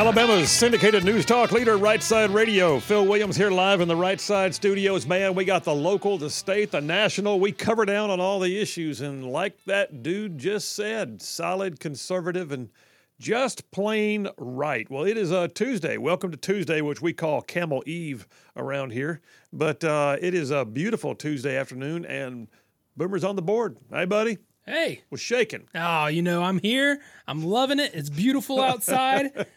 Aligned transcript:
Alabama's 0.00 0.50
syndicated 0.50 1.04
news 1.04 1.26
talk 1.26 1.52
leader, 1.52 1.76
Right 1.76 2.02
Side 2.02 2.30
Radio. 2.30 2.80
Phil 2.80 3.04
Williams 3.04 3.36
here 3.36 3.50
live 3.50 3.82
in 3.82 3.86
the 3.86 3.94
Right 3.94 4.18
Side 4.18 4.54
studios. 4.54 5.06
Man, 5.06 5.34
we 5.34 5.44
got 5.44 5.62
the 5.62 5.74
local, 5.74 6.16
the 6.16 6.30
state, 6.30 6.70
the 6.70 6.80
national. 6.80 7.38
We 7.38 7.52
cover 7.52 7.84
down 7.84 8.08
on 8.08 8.18
all 8.18 8.40
the 8.40 8.58
issues. 8.58 9.02
And 9.02 9.26
like 9.26 9.62
that 9.66 10.02
dude 10.02 10.38
just 10.38 10.72
said, 10.72 11.20
solid, 11.20 11.80
conservative, 11.80 12.50
and 12.50 12.70
just 13.18 13.70
plain 13.72 14.26
right. 14.38 14.90
Well, 14.90 15.04
it 15.04 15.18
is 15.18 15.32
a 15.32 15.48
Tuesday. 15.48 15.98
Welcome 15.98 16.30
to 16.30 16.38
Tuesday, 16.38 16.80
which 16.80 17.02
we 17.02 17.12
call 17.12 17.42
Camel 17.42 17.82
Eve 17.84 18.26
around 18.56 18.92
here. 18.94 19.20
But 19.52 19.84
uh, 19.84 20.16
it 20.18 20.32
is 20.32 20.50
a 20.50 20.64
beautiful 20.64 21.14
Tuesday 21.14 21.58
afternoon, 21.58 22.06
and 22.06 22.48
Boomer's 22.96 23.22
on 23.22 23.36
the 23.36 23.42
board. 23.42 23.76
Hey, 23.90 24.06
buddy. 24.06 24.38
Hey. 24.64 25.02
Was 25.10 25.20
shaking. 25.20 25.68
Oh, 25.74 26.06
you 26.06 26.22
know, 26.22 26.42
I'm 26.42 26.58
here. 26.58 27.02
I'm 27.28 27.44
loving 27.44 27.78
it. 27.78 27.92
It's 27.92 28.08
beautiful 28.08 28.62
outside. 28.62 29.46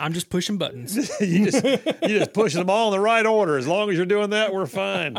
I'm 0.00 0.12
just 0.12 0.30
pushing 0.30 0.58
buttons. 0.58 0.96
you 1.20 1.50
just 1.50 1.64
you 1.64 2.18
just 2.18 2.32
pushing 2.32 2.60
them 2.60 2.70
all 2.70 2.92
in 2.92 2.98
the 2.98 3.02
right 3.02 3.26
order. 3.26 3.56
As 3.56 3.66
long 3.66 3.90
as 3.90 3.96
you're 3.96 4.06
doing 4.06 4.30
that, 4.30 4.52
we're 4.52 4.66
fine. 4.66 5.16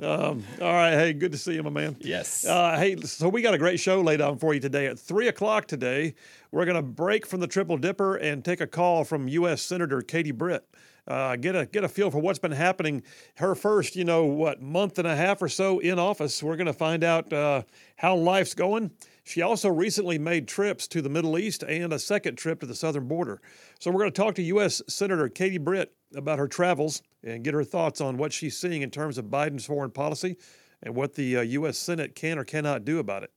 Um, 0.00 0.44
all 0.60 0.72
right, 0.72 0.92
hey, 0.92 1.12
good 1.12 1.32
to 1.32 1.38
see 1.38 1.54
you, 1.54 1.62
my 1.62 1.70
man. 1.70 1.96
Yes. 2.00 2.44
Uh, 2.44 2.76
hey, 2.78 2.96
so 2.96 3.28
we 3.28 3.42
got 3.42 3.54
a 3.54 3.58
great 3.58 3.80
show 3.80 4.00
laid 4.00 4.20
out 4.20 4.40
for 4.40 4.54
you 4.54 4.60
today. 4.60 4.86
At 4.86 4.98
three 4.98 5.28
o'clock 5.28 5.66
today, 5.66 6.14
we're 6.50 6.64
going 6.64 6.76
to 6.76 6.82
break 6.82 7.26
from 7.26 7.40
the 7.40 7.46
Triple 7.46 7.78
Dipper 7.78 8.16
and 8.16 8.44
take 8.44 8.60
a 8.60 8.66
call 8.66 9.04
from 9.04 9.28
U.S. 9.28 9.62
Senator 9.62 10.02
Katie 10.02 10.32
Britt. 10.32 10.66
Uh, 11.08 11.36
get 11.36 11.54
a 11.54 11.66
get 11.66 11.84
a 11.84 11.88
feel 11.88 12.10
for 12.10 12.18
what's 12.18 12.40
been 12.40 12.50
happening. 12.50 13.02
Her 13.36 13.54
first, 13.54 13.94
you 13.94 14.04
know, 14.04 14.24
what 14.24 14.60
month 14.60 14.98
and 14.98 15.06
a 15.06 15.14
half 15.14 15.40
or 15.40 15.48
so 15.48 15.78
in 15.78 15.98
office. 15.98 16.42
We're 16.42 16.56
going 16.56 16.66
to 16.66 16.72
find 16.72 17.04
out 17.04 17.32
uh, 17.32 17.62
how 17.96 18.16
life's 18.16 18.54
going. 18.54 18.90
She 19.26 19.42
also 19.42 19.68
recently 19.68 20.20
made 20.20 20.46
trips 20.46 20.86
to 20.86 21.02
the 21.02 21.08
Middle 21.08 21.36
East 21.36 21.64
and 21.64 21.92
a 21.92 21.98
second 21.98 22.36
trip 22.36 22.60
to 22.60 22.66
the 22.66 22.76
southern 22.76 23.08
border. 23.08 23.42
So 23.80 23.90
we're 23.90 23.98
going 23.98 24.12
to 24.12 24.22
talk 24.22 24.36
to 24.36 24.42
U.S. 24.42 24.80
Senator 24.86 25.28
Katie 25.28 25.58
Britt 25.58 25.92
about 26.14 26.38
her 26.38 26.46
travels 26.46 27.02
and 27.24 27.42
get 27.42 27.52
her 27.52 27.64
thoughts 27.64 28.00
on 28.00 28.18
what 28.18 28.32
she's 28.32 28.56
seeing 28.56 28.82
in 28.82 28.90
terms 28.92 29.18
of 29.18 29.24
Biden's 29.24 29.66
foreign 29.66 29.90
policy 29.90 30.36
and 30.80 30.94
what 30.94 31.14
the 31.14 31.38
uh, 31.38 31.40
U.S. 31.40 31.76
Senate 31.76 32.14
can 32.14 32.38
or 32.38 32.44
cannot 32.44 32.84
do 32.84 33.00
about 33.00 33.24
it. 33.24 33.32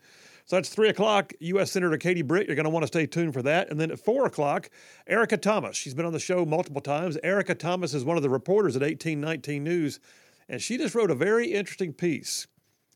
So 0.45 0.57
that's 0.57 0.69
three 0.69 0.89
o'clock. 0.89 1.33
U.S. 1.39 1.71
Senator 1.71 1.97
Katie 1.97 2.21
Britt. 2.21 2.45
You're 2.45 2.55
going 2.55 2.65
to 2.65 2.69
want 2.69 2.83
to 2.83 2.87
stay 2.87 3.07
tuned 3.07 3.33
for 3.33 3.41
that. 3.41 3.71
And 3.71 3.79
then 3.79 3.89
at 3.89 3.99
four 3.99 4.27
o'clock, 4.27 4.69
Erica 5.07 5.37
Thomas. 5.37 5.75
She's 5.75 5.95
been 5.95 6.05
on 6.05 6.13
the 6.13 6.19
show 6.19 6.45
multiple 6.45 6.81
times. 6.81 7.17
Erica 7.23 7.55
Thomas 7.55 7.95
is 7.95 8.05
one 8.05 8.15
of 8.15 8.21
the 8.21 8.29
reporters 8.29 8.75
at 8.75 8.83
1819 8.83 9.63
News, 9.63 9.99
and 10.47 10.61
she 10.61 10.77
just 10.77 10.93
wrote 10.93 11.09
a 11.09 11.15
very 11.15 11.51
interesting 11.51 11.93
piece. 11.93 12.45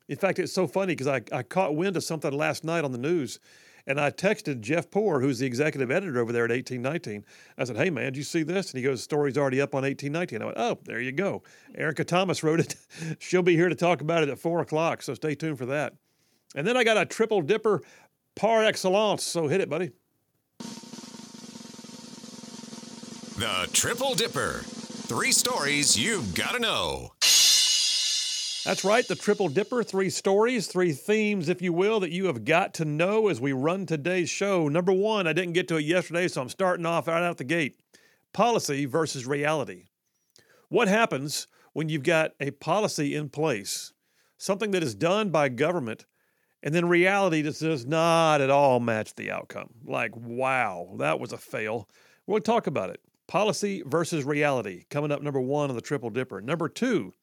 In 0.07 0.17
fact, 0.17 0.39
it's 0.39 0.53
so 0.53 0.67
funny 0.67 0.93
because 0.93 1.07
I, 1.07 1.21
I 1.31 1.43
caught 1.43 1.75
wind 1.75 1.95
of 1.95 2.03
something 2.03 2.31
last 2.31 2.63
night 2.63 2.83
on 2.83 2.91
the 2.91 2.97
news, 2.97 3.39
and 3.87 3.99
I 3.99 4.11
texted 4.11 4.61
Jeff 4.61 4.91
Poor, 4.91 5.19
who's 5.21 5.39
the 5.39 5.45
executive 5.45 5.91
editor 5.91 6.19
over 6.19 6.31
there 6.31 6.45
at 6.45 6.51
1819. 6.51 7.25
I 7.57 7.63
said, 7.63 7.77
Hey, 7.77 7.89
man, 7.89 8.05
did 8.05 8.17
you 8.17 8.23
see 8.23 8.43
this? 8.43 8.71
And 8.71 8.77
he 8.77 8.83
goes, 8.83 8.99
The 8.99 9.03
Story's 9.03 9.37
already 9.37 9.61
up 9.61 9.75
on 9.75 9.83
1819. 9.83 10.41
I 10.41 10.45
went, 10.45 10.57
Oh, 10.57 10.79
there 10.85 10.99
you 10.99 11.11
go. 11.11 11.43
Erica 11.75 12.03
Thomas 12.03 12.43
wrote 12.43 12.59
it. 12.59 12.75
She'll 13.19 13.43
be 13.43 13.55
here 13.55 13.69
to 13.69 13.75
talk 13.75 14.01
about 14.01 14.23
it 14.23 14.29
at 14.29 14.39
four 14.39 14.61
o'clock, 14.61 15.01
so 15.01 15.13
stay 15.13 15.35
tuned 15.35 15.57
for 15.57 15.65
that. 15.67 15.93
And 16.55 16.67
then 16.67 16.77
I 16.77 16.83
got 16.83 16.97
a 16.97 17.05
triple 17.05 17.41
dipper 17.41 17.81
par 18.35 18.63
excellence. 18.63 19.23
So 19.23 19.47
hit 19.47 19.61
it, 19.61 19.69
buddy. 19.69 19.91
The 23.43 23.67
Triple 23.73 24.13
Dipper. 24.13 24.61
Three 24.63 25.31
stories 25.31 25.99
you've 25.99 26.33
got 26.33 26.53
to 26.53 26.59
know. 26.59 27.11
That's 28.65 28.85
right, 28.85 29.05
the 29.05 29.15
triple 29.15 29.49
dipper. 29.49 29.83
Three 29.83 30.09
stories, 30.09 30.67
three 30.67 30.93
themes, 30.93 31.49
if 31.49 31.61
you 31.61 31.73
will, 31.73 31.99
that 31.99 32.11
you 32.11 32.27
have 32.27 32.45
got 32.45 32.73
to 32.75 32.85
know 32.85 33.27
as 33.27 33.41
we 33.41 33.51
run 33.51 33.85
today's 33.85 34.29
show. 34.29 34.69
Number 34.69 34.93
one, 34.93 35.27
I 35.27 35.33
didn't 35.33 35.51
get 35.51 35.67
to 35.67 35.75
it 35.75 35.83
yesterday, 35.83 36.29
so 36.29 36.41
I'm 36.41 36.47
starting 36.47 36.85
off 36.85 37.09
right 37.09 37.21
out 37.21 37.37
the 37.37 37.43
gate 37.43 37.77
policy 38.31 38.85
versus 38.85 39.27
reality. 39.27 39.87
What 40.69 40.87
happens 40.87 41.47
when 41.73 41.89
you've 41.89 42.03
got 42.03 42.31
a 42.39 42.51
policy 42.51 43.15
in 43.15 43.27
place, 43.27 43.91
something 44.37 44.71
that 44.71 44.81
is 44.81 44.95
done 44.95 45.29
by 45.29 45.49
government, 45.49 46.05
and 46.63 46.73
then 46.73 46.87
reality 46.87 47.41
that 47.41 47.59
does 47.59 47.85
not 47.85 48.39
at 48.39 48.49
all 48.49 48.79
match 48.79 49.13
the 49.15 49.29
outcome? 49.29 49.71
Like, 49.83 50.15
wow, 50.15 50.95
that 50.99 51.19
was 51.19 51.33
a 51.33 51.37
fail. 51.37 51.89
We'll 52.27 52.39
talk 52.39 52.67
about 52.67 52.91
it. 52.91 53.01
Policy 53.27 53.83
versus 53.85 54.23
reality 54.23 54.85
coming 54.89 55.11
up 55.11 55.21
number 55.21 55.41
one 55.41 55.69
on 55.69 55.75
the 55.75 55.81
triple 55.81 56.09
dipper. 56.09 56.39
Number 56.39 56.69
two, 56.69 57.13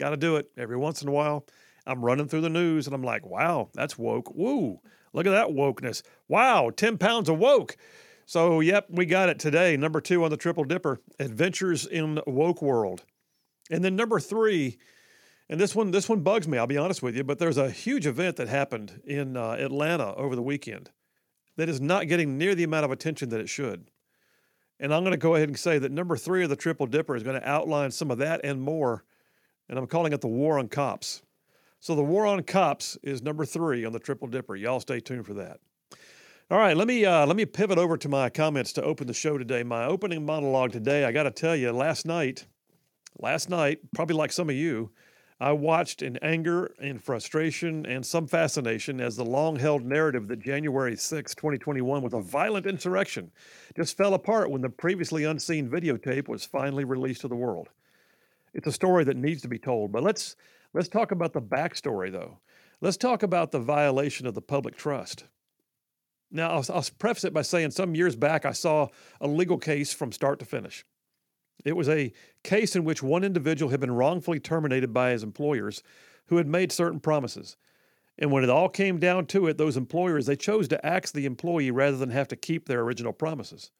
got 0.00 0.10
to 0.10 0.16
do 0.16 0.36
it 0.36 0.50
every 0.56 0.76
once 0.76 1.02
in 1.02 1.08
a 1.08 1.12
while. 1.12 1.46
I'm 1.86 2.04
running 2.04 2.26
through 2.26 2.40
the 2.40 2.48
news 2.48 2.86
and 2.86 2.94
I'm 2.94 3.02
like, 3.02 3.24
wow, 3.24 3.68
that's 3.74 3.98
woke. 3.98 4.34
Woo, 4.34 4.80
look 5.12 5.26
at 5.26 5.30
that 5.30 5.48
wokeness. 5.48 6.02
Wow, 6.26 6.70
10 6.70 6.98
pounds 6.98 7.28
of 7.28 7.38
woke. 7.38 7.76
So, 8.26 8.60
yep, 8.60 8.86
we 8.90 9.06
got 9.06 9.28
it 9.28 9.38
today. 9.38 9.76
Number 9.76 10.00
two 10.00 10.24
on 10.24 10.30
the 10.30 10.36
Triple 10.36 10.64
Dipper 10.64 11.00
Adventures 11.18 11.86
in 11.86 12.20
Woke 12.26 12.62
World. 12.62 13.04
And 13.70 13.84
then 13.84 13.96
number 13.96 14.20
three, 14.20 14.78
and 15.48 15.60
this 15.60 15.74
one, 15.74 15.90
this 15.90 16.08
one 16.08 16.20
bugs 16.20 16.48
me, 16.48 16.56
I'll 16.56 16.66
be 16.66 16.78
honest 16.78 17.02
with 17.02 17.16
you, 17.16 17.24
but 17.24 17.38
there's 17.38 17.56
a 17.56 17.70
huge 17.70 18.06
event 18.06 18.36
that 18.36 18.48
happened 18.48 19.00
in 19.04 19.36
uh, 19.36 19.56
Atlanta 19.58 20.14
over 20.14 20.34
the 20.34 20.42
weekend 20.42 20.90
that 21.56 21.68
is 21.68 21.80
not 21.80 22.08
getting 22.08 22.38
near 22.38 22.54
the 22.54 22.64
amount 22.64 22.84
of 22.84 22.92
attention 22.92 23.28
that 23.30 23.40
it 23.40 23.48
should. 23.48 23.90
And 24.78 24.94
I'm 24.94 25.02
going 25.02 25.12
to 25.12 25.18
go 25.18 25.34
ahead 25.34 25.48
and 25.48 25.58
say 25.58 25.78
that 25.78 25.92
number 25.92 26.16
three 26.16 26.42
of 26.42 26.50
the 26.50 26.56
Triple 26.56 26.86
Dipper 26.86 27.16
is 27.16 27.22
going 27.22 27.38
to 27.38 27.48
outline 27.48 27.90
some 27.90 28.10
of 28.10 28.18
that 28.18 28.40
and 28.44 28.62
more 28.62 29.04
and 29.70 29.78
I'm 29.78 29.86
calling 29.86 30.12
it 30.12 30.20
the 30.20 30.28
War 30.28 30.58
on 30.58 30.68
Cops. 30.68 31.22
So 31.78 31.94
the 31.94 32.02
War 32.02 32.26
on 32.26 32.42
Cops 32.42 32.98
is 33.04 33.22
number 33.22 33.46
three 33.46 33.84
on 33.84 33.92
the 33.92 34.00
Triple 34.00 34.26
Dipper. 34.26 34.56
Y'all 34.56 34.80
stay 34.80 34.98
tuned 34.98 35.24
for 35.24 35.34
that. 35.34 35.60
All 36.50 36.58
right, 36.58 36.76
let 36.76 36.88
me 36.88 37.04
uh, 37.04 37.24
let 37.24 37.36
me 37.36 37.46
pivot 37.46 37.78
over 37.78 37.96
to 37.96 38.08
my 38.08 38.28
comments 38.28 38.72
to 38.74 38.82
open 38.82 39.06
the 39.06 39.14
show 39.14 39.38
today. 39.38 39.62
My 39.62 39.84
opening 39.84 40.26
monologue 40.26 40.72
today, 40.72 41.04
I 41.04 41.12
got 41.12 41.22
to 41.22 41.30
tell 41.30 41.54
you, 41.54 41.70
last 41.70 42.04
night, 42.04 42.46
last 43.20 43.48
night, 43.48 43.78
probably 43.94 44.16
like 44.16 44.32
some 44.32 44.50
of 44.50 44.56
you, 44.56 44.90
I 45.38 45.52
watched 45.52 46.02
in 46.02 46.16
anger 46.16 46.74
and 46.82 47.00
frustration 47.00 47.86
and 47.86 48.04
some 48.04 48.26
fascination 48.26 49.00
as 49.00 49.14
the 49.16 49.24
long-held 49.24 49.84
narrative 49.84 50.26
that 50.28 50.40
January 50.40 50.96
6, 50.96 51.34
2021 51.36 52.02
was 52.02 52.12
a 52.12 52.20
violent 52.20 52.66
insurrection 52.66 53.30
just 53.76 53.96
fell 53.96 54.14
apart 54.14 54.50
when 54.50 54.60
the 54.60 54.68
previously 54.68 55.24
unseen 55.24 55.70
videotape 55.70 56.26
was 56.26 56.44
finally 56.44 56.84
released 56.84 57.20
to 57.20 57.28
the 57.28 57.36
world. 57.36 57.68
It's 58.54 58.66
a 58.66 58.72
story 58.72 59.04
that 59.04 59.16
needs 59.16 59.42
to 59.42 59.48
be 59.48 59.58
told. 59.58 59.92
But 59.92 60.02
let's 60.02 60.36
let's 60.72 60.88
talk 60.88 61.12
about 61.12 61.32
the 61.32 61.42
backstory, 61.42 62.10
though. 62.10 62.38
Let's 62.80 62.96
talk 62.96 63.22
about 63.22 63.52
the 63.52 63.58
violation 63.58 64.26
of 64.26 64.34
the 64.34 64.42
public 64.42 64.76
trust. 64.76 65.24
Now, 66.30 66.50
I'll, 66.50 66.64
I'll 66.72 66.84
preface 66.98 67.24
it 67.24 67.34
by 67.34 67.42
saying 67.42 67.72
some 67.72 67.94
years 67.94 68.16
back 68.16 68.44
I 68.44 68.52
saw 68.52 68.88
a 69.20 69.26
legal 69.26 69.58
case 69.58 69.92
from 69.92 70.12
start 70.12 70.38
to 70.38 70.44
finish. 70.44 70.84
It 71.64 71.76
was 71.76 71.88
a 71.88 72.12
case 72.42 72.74
in 72.74 72.84
which 72.84 73.02
one 73.02 73.24
individual 73.24 73.70
had 73.70 73.80
been 73.80 73.92
wrongfully 73.92 74.40
terminated 74.40 74.94
by 74.94 75.10
his 75.10 75.22
employers 75.22 75.82
who 76.26 76.36
had 76.36 76.46
made 76.46 76.72
certain 76.72 77.00
promises. 77.00 77.56
And 78.18 78.30
when 78.30 78.44
it 78.44 78.50
all 78.50 78.68
came 78.68 78.98
down 78.98 79.26
to 79.26 79.46
it, 79.46 79.58
those 79.58 79.76
employers 79.76 80.26
they 80.26 80.36
chose 80.36 80.68
to 80.68 80.86
axe 80.86 81.10
the 81.10 81.26
employee 81.26 81.70
rather 81.70 81.96
than 81.96 82.10
have 82.10 82.28
to 82.28 82.36
keep 82.36 82.66
their 82.66 82.80
original 82.80 83.12
promises. 83.12 83.70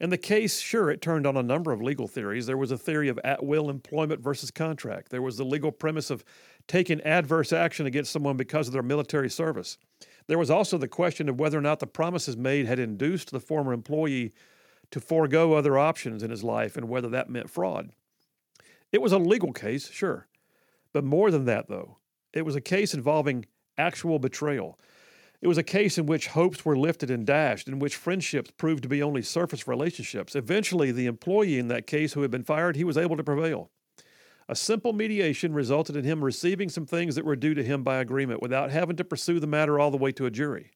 In 0.00 0.10
the 0.10 0.18
case, 0.18 0.60
sure, 0.60 0.90
it 0.90 1.00
turned 1.00 1.26
on 1.26 1.36
a 1.36 1.42
number 1.42 1.72
of 1.72 1.80
legal 1.80 2.08
theories. 2.08 2.46
There 2.46 2.56
was 2.56 2.72
a 2.72 2.78
theory 2.78 3.08
of 3.08 3.18
at 3.22 3.44
will 3.44 3.70
employment 3.70 4.20
versus 4.20 4.50
contract. 4.50 5.10
There 5.10 5.22
was 5.22 5.36
the 5.36 5.44
legal 5.44 5.70
premise 5.70 6.10
of 6.10 6.24
taking 6.66 7.00
adverse 7.02 7.52
action 7.52 7.86
against 7.86 8.12
someone 8.12 8.36
because 8.36 8.66
of 8.66 8.72
their 8.72 8.82
military 8.82 9.30
service. 9.30 9.78
There 10.26 10.38
was 10.38 10.50
also 10.50 10.78
the 10.78 10.88
question 10.88 11.28
of 11.28 11.38
whether 11.38 11.58
or 11.58 11.62
not 11.62 11.80
the 11.80 11.86
promises 11.86 12.36
made 12.36 12.66
had 12.66 12.78
induced 12.78 13.30
the 13.30 13.40
former 13.40 13.72
employee 13.72 14.32
to 14.90 15.00
forego 15.00 15.52
other 15.52 15.78
options 15.78 16.22
in 16.22 16.30
his 16.30 16.42
life 16.42 16.76
and 16.76 16.88
whether 16.88 17.08
that 17.10 17.30
meant 17.30 17.50
fraud. 17.50 17.90
It 18.92 19.02
was 19.02 19.12
a 19.12 19.18
legal 19.18 19.52
case, 19.52 19.90
sure. 19.90 20.26
But 20.92 21.04
more 21.04 21.30
than 21.30 21.44
that, 21.46 21.68
though, 21.68 21.98
it 22.32 22.42
was 22.42 22.56
a 22.56 22.60
case 22.60 22.94
involving 22.94 23.46
actual 23.76 24.18
betrayal. 24.18 24.78
It 25.44 25.48
was 25.48 25.58
a 25.58 25.62
case 25.62 25.98
in 25.98 26.06
which 26.06 26.28
hopes 26.28 26.64
were 26.64 26.74
lifted 26.74 27.10
and 27.10 27.26
dashed, 27.26 27.68
in 27.68 27.78
which 27.78 27.96
friendships 27.96 28.50
proved 28.52 28.82
to 28.82 28.88
be 28.88 29.02
only 29.02 29.20
surface 29.20 29.68
relationships. 29.68 30.34
Eventually, 30.34 30.90
the 30.90 31.04
employee 31.04 31.58
in 31.58 31.68
that 31.68 31.86
case 31.86 32.14
who 32.14 32.22
had 32.22 32.30
been 32.30 32.44
fired, 32.44 32.76
he 32.76 32.82
was 32.82 32.96
able 32.96 33.14
to 33.18 33.22
prevail. 33.22 33.70
A 34.48 34.56
simple 34.56 34.94
mediation 34.94 35.52
resulted 35.52 35.96
in 35.96 36.04
him 36.04 36.24
receiving 36.24 36.70
some 36.70 36.86
things 36.86 37.14
that 37.14 37.26
were 37.26 37.36
due 37.36 37.52
to 37.52 37.62
him 37.62 37.82
by 37.82 37.96
agreement 37.96 38.40
without 38.40 38.70
having 38.70 38.96
to 38.96 39.04
pursue 39.04 39.38
the 39.38 39.46
matter 39.46 39.78
all 39.78 39.90
the 39.90 39.98
way 39.98 40.12
to 40.12 40.24
a 40.24 40.30
jury. 40.30 40.70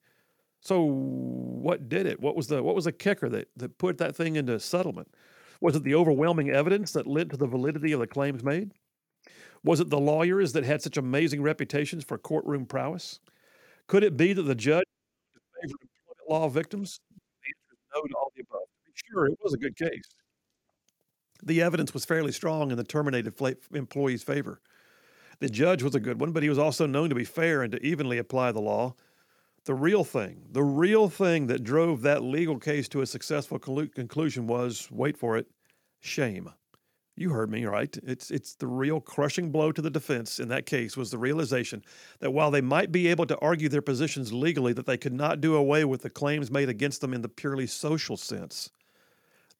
So 0.60 0.82
what 0.82 1.88
did 1.88 2.04
it? 2.04 2.20
What 2.20 2.36
was 2.36 2.48
the 2.48 2.62
what 2.62 2.74
was 2.74 2.84
the 2.84 2.92
kicker 2.92 3.30
that, 3.30 3.48
that 3.56 3.78
put 3.78 3.96
that 3.96 4.14
thing 4.14 4.36
into 4.36 4.60
settlement? 4.60 5.08
Was 5.62 5.76
it 5.76 5.82
the 5.82 5.94
overwhelming 5.94 6.50
evidence 6.50 6.92
that 6.92 7.06
led 7.06 7.30
to 7.30 7.38
the 7.38 7.46
validity 7.46 7.92
of 7.92 8.00
the 8.00 8.06
claims 8.06 8.44
made? 8.44 8.72
Was 9.64 9.80
it 9.80 9.88
the 9.88 9.98
lawyers 9.98 10.52
that 10.52 10.64
had 10.64 10.82
such 10.82 10.98
amazing 10.98 11.40
reputations 11.40 12.04
for 12.04 12.18
courtroom 12.18 12.66
prowess? 12.66 13.20
Could 13.88 14.04
it 14.04 14.16
be 14.16 14.34
that 14.34 14.42
the 14.42 14.54
judge 14.54 14.84
favored 15.60 15.80
employment 15.82 16.30
law 16.30 16.48
victims? 16.48 17.00
The 17.42 17.48
answer 17.48 17.72
is 17.72 17.78
no 17.94 18.02
to 18.06 18.14
all 18.14 18.32
the 18.36 18.42
above. 18.42 18.60
To 18.60 18.92
be 18.92 18.92
sure, 18.94 19.26
it 19.26 19.38
was 19.42 19.54
a 19.54 19.58
good 19.58 19.76
case. 19.76 20.14
The 21.42 21.62
evidence 21.62 21.94
was 21.94 22.04
fairly 22.04 22.32
strong 22.32 22.70
in 22.70 22.76
the 22.76 22.84
terminated 22.84 23.34
employee's 23.72 24.22
favor. 24.22 24.60
The 25.40 25.48
judge 25.48 25.82
was 25.82 25.94
a 25.94 26.00
good 26.00 26.20
one, 26.20 26.32
but 26.32 26.42
he 26.42 26.48
was 26.48 26.58
also 26.58 26.84
known 26.84 27.08
to 27.08 27.14
be 27.14 27.24
fair 27.24 27.62
and 27.62 27.72
to 27.72 27.86
evenly 27.86 28.18
apply 28.18 28.52
the 28.52 28.60
law. 28.60 28.94
The 29.64 29.74
real 29.74 30.04
thing, 30.04 30.46
the 30.50 30.62
real 30.62 31.08
thing 31.08 31.46
that 31.46 31.62
drove 31.62 32.02
that 32.02 32.22
legal 32.22 32.58
case 32.58 32.88
to 32.88 33.02
a 33.02 33.06
successful 33.06 33.58
conclusion 33.58 34.46
was 34.46 34.88
wait 34.90 35.16
for 35.16 35.36
it 35.36 35.46
shame. 36.00 36.50
You 37.18 37.30
heard 37.30 37.50
me, 37.50 37.64
right? 37.64 37.98
It's, 38.04 38.30
it's 38.30 38.54
the 38.54 38.68
real 38.68 39.00
crushing 39.00 39.50
blow 39.50 39.72
to 39.72 39.82
the 39.82 39.90
defense 39.90 40.38
in 40.38 40.46
that 40.50 40.66
case 40.66 40.96
was 40.96 41.10
the 41.10 41.18
realization 41.18 41.82
that 42.20 42.30
while 42.30 42.52
they 42.52 42.60
might 42.60 42.92
be 42.92 43.08
able 43.08 43.26
to 43.26 43.38
argue 43.40 43.68
their 43.68 43.82
positions 43.82 44.32
legally, 44.32 44.72
that 44.74 44.86
they 44.86 44.96
could 44.96 45.12
not 45.12 45.40
do 45.40 45.56
away 45.56 45.84
with 45.84 46.02
the 46.02 46.10
claims 46.10 46.48
made 46.48 46.68
against 46.68 47.00
them 47.00 47.12
in 47.12 47.22
the 47.22 47.28
purely 47.28 47.66
social 47.66 48.16
sense. 48.16 48.70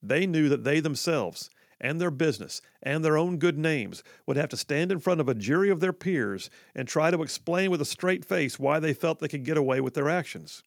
They 0.01 0.25
knew 0.25 0.49
that 0.49 0.63
they 0.63 0.79
themselves 0.79 1.51
and 1.81 2.01
their 2.01 2.13
business 2.13 2.63
and 2.81 3.05
their 3.05 3.19
own 3.19 3.39
good 3.39 3.59
names 3.59 4.05
would 4.25 4.37
have 4.37 4.51
to 4.51 4.57
stand 4.57 4.93
in 4.93 5.01
front 5.01 5.21
of 5.21 5.29
a 5.29 5.35
jury 5.35 5.69
of 5.69 5.81
their 5.81 5.93
peers 5.93 6.51
and 6.77 6.87
try 6.87 7.11
to 7.11 7.23
explain 7.23 7.73
with 7.73 7.81
a 7.81 7.85
straight 7.85 8.25
face 8.25 8.61
why 8.61 8.79
they 8.79 8.95
felt 8.95 9.19
they 9.19 9.27
could 9.27 9.45
get 9.45 9.57
away 9.57 9.81
with 9.81 9.95
their 9.95 10.09
actions. 10.09 10.63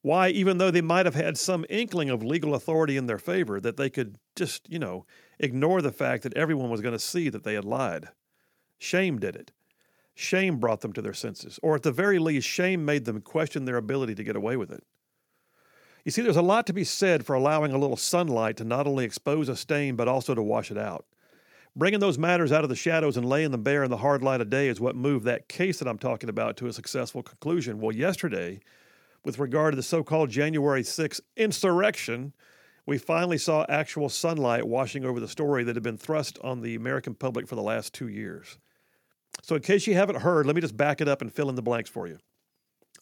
Why, 0.00 0.28
even 0.28 0.56
though 0.56 0.70
they 0.70 0.80
might 0.80 1.04
have 1.04 1.16
had 1.16 1.36
some 1.36 1.66
inkling 1.68 2.08
of 2.08 2.22
legal 2.22 2.54
authority 2.54 2.96
in 2.96 3.06
their 3.06 3.18
favor, 3.18 3.60
that 3.60 3.76
they 3.76 3.90
could 3.90 4.16
just, 4.36 4.70
you 4.70 4.78
know, 4.78 5.04
ignore 5.38 5.82
the 5.82 5.92
fact 5.92 6.22
that 6.22 6.36
everyone 6.36 6.70
was 6.70 6.80
going 6.80 6.92
to 6.92 6.98
see 6.98 7.28
that 7.28 7.44
they 7.44 7.54
had 7.54 7.64
lied. 7.64 8.08
Shame 8.78 9.18
did 9.18 9.36
it. 9.36 9.52
Shame 10.14 10.58
brought 10.58 10.80
them 10.80 10.92
to 10.94 11.02
their 11.02 11.14
senses, 11.14 11.60
or 11.62 11.76
at 11.76 11.82
the 11.82 11.92
very 11.92 12.18
least, 12.18 12.48
shame 12.48 12.84
made 12.84 13.04
them 13.04 13.20
question 13.20 13.64
their 13.64 13.76
ability 13.76 14.16
to 14.16 14.24
get 14.24 14.34
away 14.34 14.56
with 14.56 14.72
it. 14.72 14.82
You 16.04 16.10
see, 16.10 16.22
there's 16.22 16.36
a 16.36 16.42
lot 16.42 16.66
to 16.66 16.72
be 16.72 16.84
said 16.84 17.24
for 17.24 17.34
allowing 17.34 17.72
a 17.72 17.78
little 17.78 17.96
sunlight 17.96 18.56
to 18.56 18.64
not 18.64 18.86
only 18.86 19.04
expose 19.04 19.48
a 19.48 19.56
stain, 19.56 19.94
but 19.94 20.08
also 20.08 20.34
to 20.34 20.42
wash 20.42 20.70
it 20.70 20.78
out. 20.78 21.04
Bringing 21.76 22.00
those 22.00 22.18
matters 22.18 22.50
out 22.50 22.64
of 22.64 22.70
the 22.70 22.74
shadows 22.74 23.16
and 23.16 23.28
laying 23.28 23.52
them 23.52 23.62
bare 23.62 23.84
in 23.84 23.90
the 23.90 23.98
hard 23.98 24.22
light 24.22 24.40
of 24.40 24.50
day 24.50 24.66
is 24.66 24.80
what 24.80 24.96
moved 24.96 25.24
that 25.26 25.48
case 25.48 25.78
that 25.78 25.86
I'm 25.86 25.98
talking 25.98 26.28
about 26.28 26.56
to 26.56 26.66
a 26.66 26.72
successful 26.72 27.22
conclusion. 27.22 27.78
Well, 27.78 27.94
yesterday, 27.94 28.58
with 29.24 29.38
regard 29.38 29.72
to 29.72 29.76
the 29.76 29.82
so 29.82 30.02
called 30.02 30.30
January 30.30 30.82
6th 30.82 31.20
insurrection, 31.36 32.32
we 32.88 32.96
finally 32.96 33.36
saw 33.36 33.66
actual 33.68 34.08
sunlight 34.08 34.66
washing 34.66 35.04
over 35.04 35.20
the 35.20 35.28
story 35.28 35.62
that 35.62 35.76
had 35.76 35.82
been 35.82 35.98
thrust 35.98 36.38
on 36.42 36.62
the 36.62 36.74
American 36.74 37.14
public 37.14 37.46
for 37.46 37.54
the 37.54 37.60
last 37.60 37.92
two 37.92 38.08
years. 38.08 38.56
So, 39.42 39.56
in 39.56 39.62
case 39.62 39.86
you 39.86 39.92
haven't 39.92 40.22
heard, 40.22 40.46
let 40.46 40.54
me 40.54 40.62
just 40.62 40.74
back 40.74 41.02
it 41.02 41.06
up 41.06 41.20
and 41.20 41.30
fill 41.30 41.50
in 41.50 41.54
the 41.54 41.60
blanks 41.60 41.90
for 41.90 42.08
you 42.08 42.18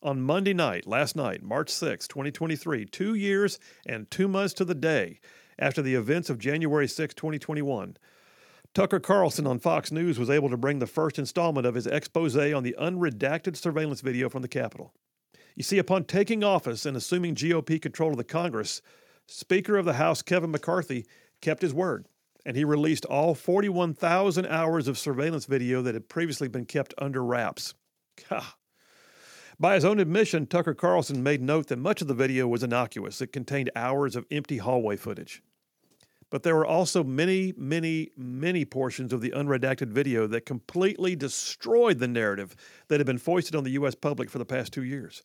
on 0.03 0.21
Monday 0.21 0.53
night, 0.53 0.89
last 0.89 1.15
night, 1.15 1.41
March 1.41 1.71
6, 1.71 2.09
2023, 2.09 2.85
two 2.87 3.15
years 3.15 3.61
and 3.87 4.11
two 4.11 4.27
months 4.27 4.55
to 4.55 4.65
the 4.65 4.75
day 4.75 5.21
after 5.57 5.81
the 5.81 5.95
events 5.95 6.29
of 6.31 6.41
January 6.41 6.89
6, 6.89 7.15
2021. 7.15 7.97
Tucker 8.75 8.99
Carlson 8.99 9.47
on 9.47 9.61
Fox 9.61 9.93
News 9.93 10.19
was 10.19 10.29
able 10.29 10.51
to 10.51 10.57
bring 10.57 10.81
the 10.81 10.89
first 10.89 11.17
installment 11.17 11.65
of 11.65 11.77
his 11.77 11.87
expose 11.87 12.37
on 12.37 12.65
the 12.65 12.75
unredacted 12.79 13.57
surveillance 13.57 14.01
video 14.01 14.29
from 14.29 14.43
the 14.43 14.49
Capitol. 14.49 14.93
You 15.55 15.63
see, 15.63 15.79
upon 15.79 16.05
taking 16.05 16.43
office 16.43 16.85
and 16.85 16.97
assuming 16.97 17.37
GOP 17.37 17.81
control 17.81 18.11
of 18.11 18.17
the 18.17 18.25
Congress, 18.25 18.83
Speaker 19.29 19.77
of 19.77 19.85
the 19.85 19.95
House 19.95 20.23
Kevin 20.23 20.51
McCarthy 20.51 21.07
kept 21.41 21.63
his 21.63 21.75
word, 21.75 22.07
and 22.45 22.57
he 22.57 22.65
released 22.65 23.05
all 23.05 23.35
41,000 23.35 24.47
hours 24.47 24.89
of 24.89 24.99
surveillance 24.99 25.47
video 25.47 25.83
that 25.83 25.95
had 25.95 26.09
previously 26.09 26.49
been 26.49 26.65
kept 26.65 26.95
under 26.99 27.25
wraps. 27.25 27.75
By 29.59 29.75
his 29.75 29.85
own 29.85 29.99
admission, 29.99 30.47
Tucker 30.47 30.75
Carlson 30.75 31.23
made 31.23 31.41
note 31.41 31.69
that 31.69 31.79
much 31.79 32.03
of 32.03 32.09
the 32.09 32.15
video 32.15 32.47
was 32.47 32.63
innocuous. 32.63 33.21
It 33.23 33.33
contained 33.33 33.71
hours 33.75 34.15
of 34.15 34.27
empty 34.31 34.59
hallway 34.59 34.97
footage. 34.97 35.43
But 36.29 36.43
there 36.43 36.57
were 36.57 36.67
also 36.67 37.03
many, 37.03 37.55
many, 37.57 38.11
many 38.17 38.65
portions 38.65 39.13
of 39.13 39.21
the 39.21 39.31
unredacted 39.31 39.89
video 39.89 40.27
that 40.27 40.45
completely 40.45 41.17
destroyed 41.17 41.99
the 41.99 42.09
narrative 42.09 42.55
that 42.89 43.01
had 43.01 43.07
been 43.07 43.19
foisted 43.19 43.55
on 43.55 43.65
the 43.65 43.71
U.S. 43.71 43.95
public 43.95 44.29
for 44.29 44.39
the 44.39 44.45
past 44.45 44.73
two 44.73 44.83
years. 44.83 45.23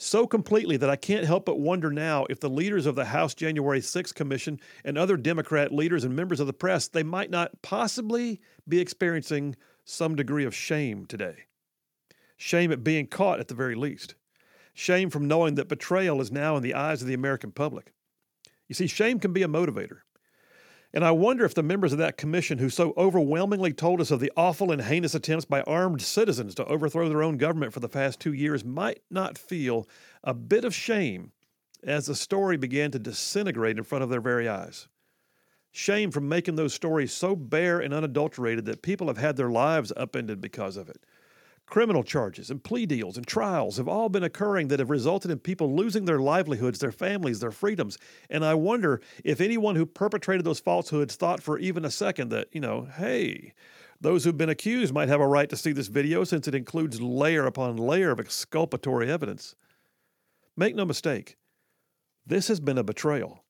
So 0.00 0.28
completely 0.28 0.76
that 0.76 0.88
I 0.88 0.94
can't 0.94 1.26
help 1.26 1.44
but 1.44 1.58
wonder 1.58 1.90
now 1.90 2.24
if 2.30 2.38
the 2.38 2.48
leaders 2.48 2.86
of 2.86 2.94
the 2.94 3.06
House 3.06 3.34
January 3.34 3.80
6th 3.80 4.14
Commission 4.14 4.60
and 4.84 4.96
other 4.96 5.16
Democrat 5.16 5.72
leaders 5.72 6.04
and 6.04 6.14
members 6.14 6.38
of 6.38 6.46
the 6.46 6.52
press, 6.52 6.86
they 6.86 7.02
might 7.02 7.30
not 7.30 7.62
possibly 7.62 8.40
be 8.68 8.78
experiencing 8.78 9.56
some 9.84 10.14
degree 10.14 10.44
of 10.44 10.54
shame 10.54 11.04
today. 11.04 11.46
Shame 12.36 12.70
at 12.70 12.84
being 12.84 13.08
caught 13.08 13.40
at 13.40 13.48
the 13.48 13.54
very 13.54 13.74
least. 13.74 14.14
Shame 14.72 15.10
from 15.10 15.26
knowing 15.26 15.56
that 15.56 15.66
betrayal 15.66 16.20
is 16.20 16.30
now 16.30 16.56
in 16.56 16.62
the 16.62 16.74
eyes 16.74 17.02
of 17.02 17.08
the 17.08 17.14
American 17.14 17.50
public. 17.50 17.92
You 18.68 18.76
see, 18.76 18.86
shame 18.86 19.18
can 19.18 19.32
be 19.32 19.42
a 19.42 19.48
motivator. 19.48 20.02
And 20.98 21.04
I 21.04 21.12
wonder 21.12 21.44
if 21.44 21.54
the 21.54 21.62
members 21.62 21.92
of 21.92 21.98
that 22.00 22.16
commission 22.16 22.58
who 22.58 22.68
so 22.68 22.92
overwhelmingly 22.96 23.72
told 23.72 24.00
us 24.00 24.10
of 24.10 24.18
the 24.18 24.32
awful 24.36 24.72
and 24.72 24.82
heinous 24.82 25.14
attempts 25.14 25.44
by 25.44 25.60
armed 25.60 26.02
citizens 26.02 26.56
to 26.56 26.64
overthrow 26.64 27.08
their 27.08 27.22
own 27.22 27.36
government 27.36 27.72
for 27.72 27.78
the 27.78 27.88
past 27.88 28.18
two 28.18 28.32
years 28.32 28.64
might 28.64 29.00
not 29.08 29.38
feel 29.38 29.88
a 30.24 30.34
bit 30.34 30.64
of 30.64 30.74
shame 30.74 31.30
as 31.84 32.06
the 32.06 32.16
story 32.16 32.56
began 32.56 32.90
to 32.90 32.98
disintegrate 32.98 33.78
in 33.78 33.84
front 33.84 34.02
of 34.02 34.10
their 34.10 34.20
very 34.20 34.48
eyes. 34.48 34.88
Shame 35.70 36.10
from 36.10 36.28
making 36.28 36.56
those 36.56 36.74
stories 36.74 37.12
so 37.12 37.36
bare 37.36 37.78
and 37.78 37.94
unadulterated 37.94 38.64
that 38.64 38.82
people 38.82 39.06
have 39.06 39.18
had 39.18 39.36
their 39.36 39.50
lives 39.50 39.92
upended 39.96 40.40
because 40.40 40.76
of 40.76 40.88
it. 40.88 41.06
Criminal 41.70 42.02
charges 42.02 42.50
and 42.50 42.64
plea 42.64 42.86
deals 42.86 43.18
and 43.18 43.26
trials 43.26 43.76
have 43.76 43.88
all 43.88 44.08
been 44.08 44.22
occurring 44.22 44.68
that 44.68 44.78
have 44.78 44.88
resulted 44.88 45.30
in 45.30 45.38
people 45.38 45.76
losing 45.76 46.06
their 46.06 46.18
livelihoods, 46.18 46.78
their 46.78 46.92
families, 46.92 47.40
their 47.40 47.50
freedoms. 47.50 47.98
And 48.30 48.42
I 48.42 48.54
wonder 48.54 49.02
if 49.22 49.40
anyone 49.40 49.76
who 49.76 49.84
perpetrated 49.84 50.46
those 50.46 50.60
falsehoods 50.60 51.16
thought 51.16 51.42
for 51.42 51.58
even 51.58 51.84
a 51.84 51.90
second 51.90 52.30
that, 52.30 52.48
you 52.52 52.60
know, 52.60 52.88
hey, 52.96 53.52
those 54.00 54.24
who've 54.24 54.38
been 54.38 54.48
accused 54.48 54.94
might 54.94 55.08
have 55.08 55.20
a 55.20 55.26
right 55.26 55.50
to 55.50 55.56
see 55.56 55.72
this 55.72 55.88
video 55.88 56.24
since 56.24 56.48
it 56.48 56.54
includes 56.54 57.02
layer 57.02 57.44
upon 57.44 57.76
layer 57.76 58.10
of 58.10 58.20
exculpatory 58.20 59.10
evidence. 59.10 59.54
Make 60.56 60.74
no 60.74 60.86
mistake, 60.86 61.36
this 62.26 62.48
has 62.48 62.60
been 62.60 62.78
a 62.78 62.84
betrayal. 62.84 63.44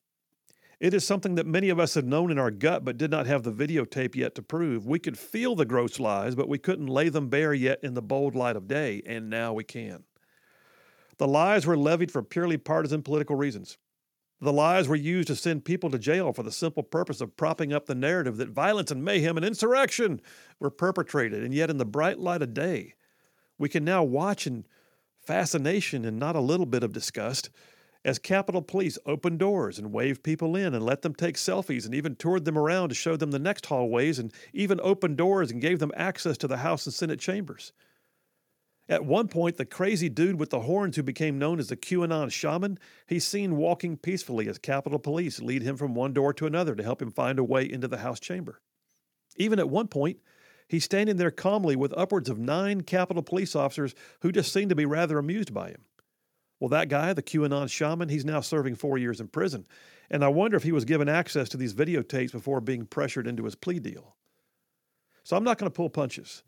It 0.80 0.94
is 0.94 1.04
something 1.04 1.34
that 1.34 1.46
many 1.46 1.70
of 1.70 1.80
us 1.80 1.94
had 1.94 2.06
known 2.06 2.30
in 2.30 2.38
our 2.38 2.52
gut 2.52 2.84
but 2.84 2.98
did 2.98 3.10
not 3.10 3.26
have 3.26 3.42
the 3.42 3.52
videotape 3.52 4.14
yet 4.14 4.36
to 4.36 4.42
prove. 4.42 4.86
We 4.86 5.00
could 5.00 5.18
feel 5.18 5.56
the 5.56 5.64
gross 5.64 5.98
lies, 5.98 6.36
but 6.36 6.48
we 6.48 6.58
couldn't 6.58 6.86
lay 6.86 7.08
them 7.08 7.28
bare 7.28 7.52
yet 7.52 7.80
in 7.82 7.94
the 7.94 8.02
bold 8.02 8.36
light 8.36 8.54
of 8.54 8.68
day, 8.68 9.02
and 9.04 9.28
now 9.28 9.52
we 9.52 9.64
can. 9.64 10.04
The 11.16 11.26
lies 11.26 11.66
were 11.66 11.76
levied 11.76 12.12
for 12.12 12.22
purely 12.22 12.58
partisan 12.58 13.02
political 13.02 13.34
reasons. 13.34 13.76
The 14.40 14.52
lies 14.52 14.86
were 14.86 14.94
used 14.94 15.26
to 15.28 15.34
send 15.34 15.64
people 15.64 15.90
to 15.90 15.98
jail 15.98 16.32
for 16.32 16.44
the 16.44 16.52
simple 16.52 16.84
purpose 16.84 17.20
of 17.20 17.36
propping 17.36 17.72
up 17.72 17.86
the 17.86 17.96
narrative 17.96 18.36
that 18.36 18.50
violence 18.50 18.92
and 18.92 19.04
mayhem 19.04 19.36
and 19.36 19.44
insurrection 19.44 20.20
were 20.60 20.70
perpetrated, 20.70 21.42
and 21.42 21.52
yet 21.52 21.70
in 21.70 21.78
the 21.78 21.84
bright 21.84 22.20
light 22.20 22.42
of 22.42 22.54
day, 22.54 22.94
we 23.58 23.68
can 23.68 23.84
now 23.84 24.04
watch 24.04 24.46
in 24.46 24.64
fascination 25.20 26.04
and 26.04 26.20
not 26.20 26.36
a 26.36 26.40
little 26.40 26.66
bit 26.66 26.84
of 26.84 26.92
disgust 26.92 27.50
as 28.04 28.18
Capitol 28.18 28.62
Police 28.62 28.98
opened 29.06 29.38
doors 29.38 29.78
and 29.78 29.92
waved 29.92 30.22
people 30.22 30.56
in 30.56 30.74
and 30.74 30.84
let 30.84 31.02
them 31.02 31.14
take 31.14 31.36
selfies 31.36 31.84
and 31.84 31.94
even 31.94 32.16
toured 32.16 32.44
them 32.44 32.56
around 32.56 32.90
to 32.90 32.94
show 32.94 33.16
them 33.16 33.30
the 33.30 33.38
next 33.38 33.66
hallways 33.66 34.18
and 34.18 34.32
even 34.52 34.80
opened 34.82 35.16
doors 35.16 35.50
and 35.50 35.60
gave 35.60 35.78
them 35.78 35.92
access 35.96 36.38
to 36.38 36.48
the 36.48 36.58
House 36.58 36.86
and 36.86 36.94
Senate 36.94 37.20
chambers. 37.20 37.72
At 38.88 39.04
one 39.04 39.28
point, 39.28 39.58
the 39.58 39.66
crazy 39.66 40.08
dude 40.08 40.40
with 40.40 40.48
the 40.48 40.60
horns 40.60 40.96
who 40.96 41.02
became 41.02 41.38
known 41.38 41.58
as 41.58 41.68
the 41.68 41.76
QAnon 41.76 42.32
shaman, 42.32 42.78
he's 43.06 43.26
seen 43.26 43.56
walking 43.56 43.98
peacefully 43.98 44.48
as 44.48 44.56
Capitol 44.56 44.98
Police 44.98 45.42
lead 45.42 45.62
him 45.62 45.76
from 45.76 45.94
one 45.94 46.14
door 46.14 46.32
to 46.32 46.46
another 46.46 46.74
to 46.74 46.82
help 46.82 47.02
him 47.02 47.10
find 47.10 47.38
a 47.38 47.44
way 47.44 47.70
into 47.70 47.88
the 47.88 47.98
House 47.98 48.18
chamber. 48.18 48.62
Even 49.36 49.58
at 49.58 49.68
one 49.68 49.88
point, 49.88 50.18
he's 50.68 50.84
standing 50.84 51.16
there 51.16 51.30
calmly 51.30 51.76
with 51.76 51.92
upwards 51.96 52.30
of 52.30 52.38
nine 52.38 52.80
Capitol 52.80 53.22
Police 53.22 53.54
officers 53.54 53.94
who 54.20 54.32
just 54.32 54.52
seem 54.52 54.70
to 54.70 54.74
be 54.74 54.86
rather 54.86 55.18
amused 55.18 55.52
by 55.52 55.68
him. 55.68 55.84
Well, 56.60 56.68
that 56.70 56.88
guy, 56.88 57.12
the 57.12 57.22
QAnon 57.22 57.70
shaman, 57.70 58.08
he's 58.08 58.24
now 58.24 58.40
serving 58.40 58.74
four 58.74 58.98
years 58.98 59.20
in 59.20 59.28
prison. 59.28 59.66
And 60.10 60.24
I 60.24 60.28
wonder 60.28 60.56
if 60.56 60.62
he 60.62 60.72
was 60.72 60.84
given 60.84 61.08
access 61.08 61.48
to 61.50 61.56
these 61.56 61.74
videotapes 61.74 62.32
before 62.32 62.60
being 62.60 62.86
pressured 62.86 63.26
into 63.26 63.44
his 63.44 63.54
plea 63.54 63.78
deal. 63.78 64.16
So 65.22 65.36
I'm 65.36 65.44
not 65.44 65.58
going 65.58 65.70
to 65.70 65.76
pull 65.76 65.90
punches. 65.90 66.42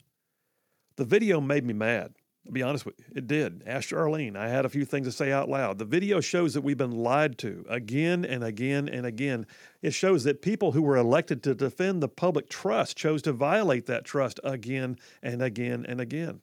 The 0.96 1.04
video 1.04 1.40
made 1.40 1.64
me 1.64 1.74
mad. 1.74 2.14
I'll 2.46 2.52
be 2.52 2.62
honest 2.62 2.86
with 2.86 2.98
you, 2.98 3.04
it 3.14 3.26
did. 3.26 3.62
Ask 3.66 3.90
Charlene. 3.90 4.34
I 4.34 4.48
had 4.48 4.64
a 4.64 4.70
few 4.70 4.86
things 4.86 5.06
to 5.06 5.12
say 5.12 5.30
out 5.30 5.50
loud. 5.50 5.78
The 5.78 5.84
video 5.84 6.20
shows 6.20 6.54
that 6.54 6.62
we've 6.62 6.78
been 6.78 6.90
lied 6.90 7.36
to 7.38 7.66
again 7.68 8.24
and 8.24 8.42
again 8.42 8.88
and 8.88 9.04
again. 9.04 9.46
It 9.82 9.92
shows 9.92 10.24
that 10.24 10.40
people 10.40 10.72
who 10.72 10.80
were 10.80 10.96
elected 10.96 11.42
to 11.42 11.54
defend 11.54 12.02
the 12.02 12.08
public 12.08 12.48
trust 12.48 12.96
chose 12.96 13.20
to 13.22 13.32
violate 13.32 13.86
that 13.86 14.06
trust 14.06 14.40
again 14.42 14.96
and 15.22 15.42
again 15.42 15.84
and 15.86 16.00
again. 16.00 16.40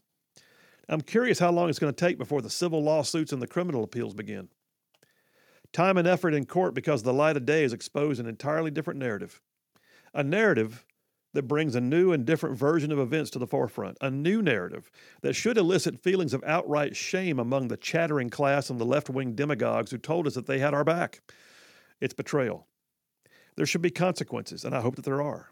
I'm 0.90 1.02
curious 1.02 1.40
how 1.40 1.52
long 1.52 1.70
it's 1.70 1.80
going 1.80 1.94
to 1.94 2.06
take 2.06 2.18
before 2.18 2.42
the 2.42 2.50
civil 2.50 2.82
lawsuits 2.82 3.34
and 3.34 3.42
the 3.42 3.48
criminal 3.48 3.84
appeals 3.84 4.14
begin. 4.14 4.50
Time 5.74 5.98
and 5.98 6.08
effort 6.08 6.34
in 6.34 6.46
court 6.46 6.74
because 6.74 7.04
the 7.04 7.14
light 7.14 7.36
of 7.36 7.46
day 7.46 7.64
has 7.64 7.74
exposed 7.74 8.20
an 8.20 8.26
entirely 8.26 8.72
different 8.72 9.00
narrative. 9.00 9.42
A 10.14 10.24
narrative 10.24 10.86
that 11.34 11.44
brings 11.44 11.76
a 11.76 11.82
new 11.82 12.14
and 12.14 12.26
different 12.26 12.58
version 12.58 12.92
of 12.92 13.00
events 13.00 13.30
to 13.32 13.40
the 13.40 13.46
forefront, 13.46 13.98
a 14.02 14.10
new 14.10 14.42
narrative 14.42 14.90
that 15.22 15.36
should 15.36 15.58
elicit 15.58 16.00
feelings 16.00 16.34
of 16.34 16.44
outright 16.46 16.96
shame 16.96 17.38
among 17.38 17.68
the 17.68 17.78
chattering 17.78 18.30
class 18.30 18.70
and 18.70 18.80
the 18.80 18.86
left 18.86 19.10
wing 19.10 19.36
demagogues 19.36 19.92
who 19.92 19.98
told 19.98 20.26
us 20.26 20.36
that 20.36 20.48
they 20.48 20.60
had 20.60 20.74
our 20.74 20.86
back. 20.86 21.22
It's 22.00 22.14
betrayal. 22.14 22.66
There 23.56 23.66
should 23.66 23.82
be 23.82 23.92
consequences, 23.92 24.64
and 24.64 24.74
I 24.74 24.82
hope 24.82 24.96
that 24.96 25.06
there 25.06 25.22
are. 25.22 25.52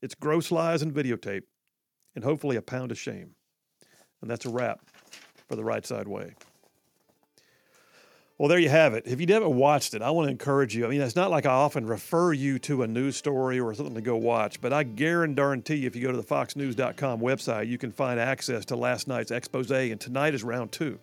It's 0.00 0.14
gross 0.14 0.50
lies 0.50 0.82
and 0.82 0.92
videotape, 0.92 1.42
and 2.14 2.24
hopefully 2.24 2.56
a 2.56 2.62
pound 2.62 2.90
of 2.90 2.98
shame. 2.98 3.34
And 4.24 4.30
that's 4.30 4.46
a 4.46 4.48
wrap 4.48 4.80
for 5.48 5.54
the 5.54 5.62
right 5.62 5.84
side 5.84 6.08
way. 6.08 6.34
Well, 8.38 8.48
there 8.48 8.58
you 8.58 8.70
have 8.70 8.94
it. 8.94 9.02
If 9.06 9.20
you 9.20 9.26
haven't 9.28 9.54
watched 9.54 9.92
it, 9.92 10.00
I 10.00 10.10
want 10.12 10.28
to 10.28 10.30
encourage 10.30 10.74
you. 10.74 10.86
I 10.86 10.88
mean, 10.88 11.02
it's 11.02 11.14
not 11.14 11.30
like 11.30 11.44
I 11.44 11.52
often 11.52 11.86
refer 11.86 12.32
you 12.32 12.58
to 12.60 12.84
a 12.84 12.86
news 12.86 13.16
story 13.16 13.60
or 13.60 13.74
something 13.74 13.94
to 13.94 14.00
go 14.00 14.16
watch, 14.16 14.62
but 14.62 14.72
I 14.72 14.82
guarantee 14.82 15.74
you, 15.74 15.86
if 15.86 15.94
you 15.94 16.00
go 16.00 16.10
to 16.10 16.16
the 16.16 16.22
FoxNews.com 16.22 17.20
website, 17.20 17.68
you 17.68 17.76
can 17.76 17.92
find 17.92 18.18
access 18.18 18.64
to 18.64 18.76
last 18.76 19.08
night's 19.08 19.30
expose, 19.30 19.70
and 19.70 20.00
tonight 20.00 20.32
is 20.32 20.42
round 20.42 20.72
two. 20.72 20.98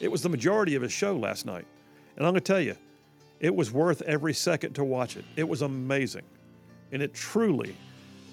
It 0.00 0.10
was 0.10 0.22
the 0.22 0.28
majority 0.28 0.74
of 0.74 0.82
his 0.82 0.90
show 0.90 1.16
last 1.16 1.46
night. 1.46 1.66
And 2.16 2.26
I'm 2.26 2.32
going 2.32 2.42
to 2.42 2.52
tell 2.52 2.60
you, 2.60 2.74
it 3.38 3.54
was 3.54 3.70
worth 3.70 4.02
every 4.02 4.34
second 4.34 4.72
to 4.72 4.82
watch 4.82 5.16
it. 5.16 5.24
It 5.36 5.48
was 5.48 5.62
amazing. 5.62 6.24
And 6.90 7.00
it 7.00 7.14
truly 7.14 7.76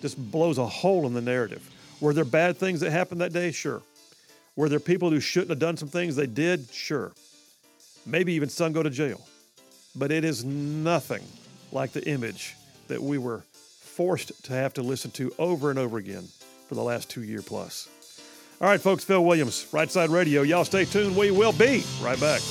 just 0.02 0.18
blows 0.32 0.58
a 0.58 0.66
hole 0.66 1.06
in 1.06 1.14
the 1.14 1.22
narrative. 1.22 1.70
Were 2.02 2.14
there 2.14 2.26
bad 2.26 2.58
things 2.58 2.80
that 2.80 2.90
happened 2.90 3.22
that 3.22 3.32
day? 3.32 3.52
Sure. 3.52 3.84
Were 4.58 4.68
there 4.68 4.82
people 4.82 5.10
who 5.10 5.22
shouldn't 5.22 5.52
have 5.52 5.60
done 5.60 5.78
some 5.78 5.88
things 5.88 6.18
they 6.18 6.28
did? 6.28 6.70
Sure 6.74 7.14
maybe 8.08 8.34
even 8.34 8.50
some 8.50 8.72
go 8.72 8.82
to 8.82 8.90
jail. 8.90 9.22
But 9.96 10.12
it 10.12 10.24
is 10.24 10.44
nothing 10.44 11.24
like 11.72 11.92
the 11.92 12.08
image 12.08 12.56
that 12.88 13.02
we 13.02 13.18
were 13.18 13.44
forced 13.52 14.44
to 14.46 14.54
have 14.54 14.74
to 14.76 14.82
listen 14.82 15.12
to 15.12 15.34
over 15.38 15.70
and 15.70 15.78
over 15.78 15.98
again 15.98 16.28
for 16.68 16.76
the 16.76 16.84
last 16.84 17.10
two 17.10 17.24
year 17.24 17.42
plus. 17.42 17.90
All 18.62 18.68
right, 18.68 18.82
folks, 18.82 19.04
Phil 19.04 19.24
Williams, 19.24 19.68
Right 19.72 19.92
Side 19.92 20.10
Radio. 20.10 20.42
Y'all 20.42 20.66
stay 20.66 20.86
tuned. 20.86 21.16
We 21.16 21.30
will 21.30 21.54
be 21.54 21.84
right 22.02 22.20
back. 22.20 22.42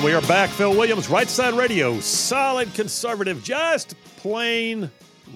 And 0.00 0.06
we 0.06 0.14
are 0.14 0.22
back. 0.22 0.48
Phil 0.48 0.70
Williams, 0.70 1.10
Right 1.10 1.28
Side 1.28 1.52
Radio. 1.52 2.00
Solid 2.00 2.72
conservative, 2.72 3.42
just 3.42 3.94
plain 4.16 4.90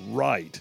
right. 0.08 0.58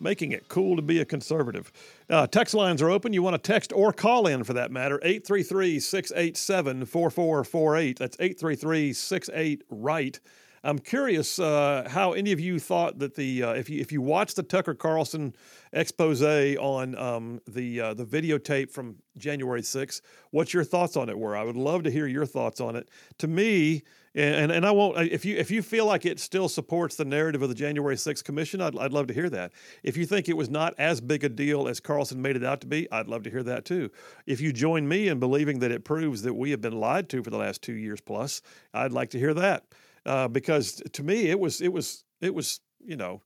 Making 0.00 0.32
it 0.32 0.48
cool 0.48 0.74
to 0.74 0.80
be 0.80 1.00
a 1.00 1.04
conservative. 1.04 1.70
Uh, 2.08 2.26
text 2.26 2.54
lines 2.54 2.80
are 2.80 2.88
open. 2.88 3.12
You 3.12 3.22
want 3.22 3.34
to 3.34 3.38
text 3.38 3.74
or 3.74 3.92
call 3.92 4.26
in 4.26 4.42
for 4.42 4.54
that 4.54 4.70
matter. 4.70 4.98
833 5.02 5.80
687 5.80 6.86
4448. 6.86 7.98
That's 7.98 8.16
833 8.18 8.94
68 8.94 9.64
Right. 9.68 10.18
I'm 10.66 10.80
curious 10.80 11.38
uh, 11.38 11.86
how 11.88 12.12
any 12.12 12.32
of 12.32 12.40
you 12.40 12.58
thought 12.58 12.98
that 12.98 13.14
the 13.14 13.44
uh, 13.44 13.52
if 13.52 13.70
you 13.70 13.80
if 13.80 13.92
you 13.92 14.02
watched 14.02 14.34
the 14.34 14.42
Tucker 14.42 14.74
Carlson 14.74 15.32
expose 15.72 16.22
on 16.24 16.98
um, 16.98 17.40
the 17.46 17.80
uh, 17.80 17.94
the 17.94 18.04
videotape 18.04 18.72
from 18.72 18.96
January 19.16 19.62
6th, 19.62 20.00
what 20.32 20.52
your 20.52 20.64
thoughts 20.64 20.96
on 20.96 21.08
it 21.08 21.16
were. 21.16 21.36
I 21.36 21.44
would 21.44 21.56
love 21.56 21.84
to 21.84 21.90
hear 21.90 22.08
your 22.08 22.26
thoughts 22.26 22.60
on 22.60 22.74
it. 22.74 22.88
To 23.18 23.28
me, 23.28 23.84
and 24.16 24.50
and 24.50 24.66
I 24.66 24.72
won't 24.72 24.98
if 24.98 25.24
you 25.24 25.36
if 25.36 25.52
you 25.52 25.62
feel 25.62 25.86
like 25.86 26.04
it 26.04 26.18
still 26.18 26.48
supports 26.48 26.96
the 26.96 27.04
narrative 27.04 27.42
of 27.42 27.48
the 27.48 27.54
January 27.54 27.94
6th 27.94 28.24
Commission, 28.24 28.60
I'd 28.60 28.76
I'd 28.76 28.92
love 28.92 29.06
to 29.06 29.14
hear 29.14 29.30
that. 29.30 29.52
If 29.84 29.96
you 29.96 30.04
think 30.04 30.28
it 30.28 30.36
was 30.36 30.50
not 30.50 30.74
as 30.78 31.00
big 31.00 31.22
a 31.22 31.28
deal 31.28 31.68
as 31.68 31.78
Carlson 31.78 32.20
made 32.20 32.34
it 32.34 32.44
out 32.44 32.60
to 32.62 32.66
be, 32.66 32.90
I'd 32.90 33.06
love 33.06 33.22
to 33.22 33.30
hear 33.30 33.44
that 33.44 33.66
too. 33.66 33.92
If 34.26 34.40
you 34.40 34.52
join 34.52 34.88
me 34.88 35.06
in 35.06 35.20
believing 35.20 35.60
that 35.60 35.70
it 35.70 35.84
proves 35.84 36.22
that 36.22 36.34
we 36.34 36.50
have 36.50 36.60
been 36.60 36.80
lied 36.80 37.08
to 37.10 37.22
for 37.22 37.30
the 37.30 37.38
last 37.38 37.62
two 37.62 37.74
years 37.74 38.00
plus, 38.00 38.42
I'd 38.74 38.90
like 38.90 39.10
to 39.10 39.18
hear 39.20 39.32
that 39.34 39.62
uh, 40.06 40.28
because 40.28 40.82
to 40.92 41.02
me 41.02 41.28
it 41.28 41.38
was 41.38 41.60
it 41.60 41.72
was 41.72 42.04
it 42.20 42.34
was 42.34 42.60
you 42.80 42.96
know 42.96 43.22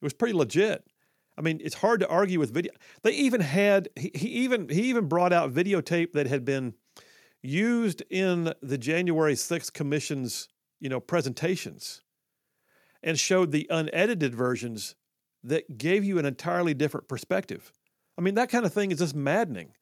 it 0.00 0.04
was 0.04 0.12
pretty 0.12 0.34
legit. 0.34 0.84
I 1.36 1.40
mean, 1.40 1.60
it's 1.62 1.76
hard 1.76 2.00
to 2.00 2.08
argue 2.08 2.40
with 2.40 2.52
video. 2.52 2.72
They 3.02 3.12
even 3.12 3.40
had 3.40 3.88
he, 3.96 4.10
he 4.14 4.28
even 4.28 4.68
he 4.68 4.82
even 4.82 5.06
brought 5.06 5.32
out 5.32 5.52
videotape 5.52 6.12
that 6.12 6.26
had 6.26 6.44
been 6.44 6.74
used 7.42 8.02
in 8.10 8.52
the 8.60 8.78
January 8.78 9.34
6th 9.34 9.72
commission's, 9.72 10.48
you 10.80 10.88
know, 10.88 11.00
presentations 11.00 12.02
and 13.02 13.18
showed 13.18 13.52
the 13.52 13.66
unedited 13.70 14.34
versions 14.34 14.96
that 15.44 15.78
gave 15.78 16.04
you 16.04 16.18
an 16.18 16.26
entirely 16.26 16.74
different 16.74 17.08
perspective. 17.08 17.72
I 18.18 18.22
mean, 18.22 18.34
that 18.34 18.50
kind 18.50 18.66
of 18.66 18.72
thing 18.72 18.90
is 18.90 18.98
just 18.98 19.14
maddening. 19.14 19.74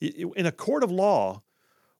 In 0.00 0.46
a 0.46 0.52
court 0.52 0.84
of 0.84 0.90
law, 0.92 1.42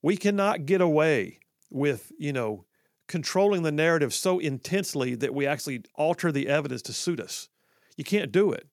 we 0.02 0.16
cannot 0.16 0.66
get 0.66 0.80
away 0.80 1.40
with, 1.70 2.12
you 2.18 2.32
know, 2.32 2.64
controlling 3.12 3.62
the 3.62 3.70
narrative 3.70 4.14
so 4.14 4.38
intensely 4.38 5.14
that 5.14 5.34
we 5.34 5.46
actually 5.46 5.82
alter 5.96 6.32
the 6.32 6.48
evidence 6.48 6.80
to 6.80 6.94
suit 6.94 7.20
us. 7.20 7.50
You 7.94 8.04
can't 8.04 8.32
do 8.32 8.52
it. 8.52 8.66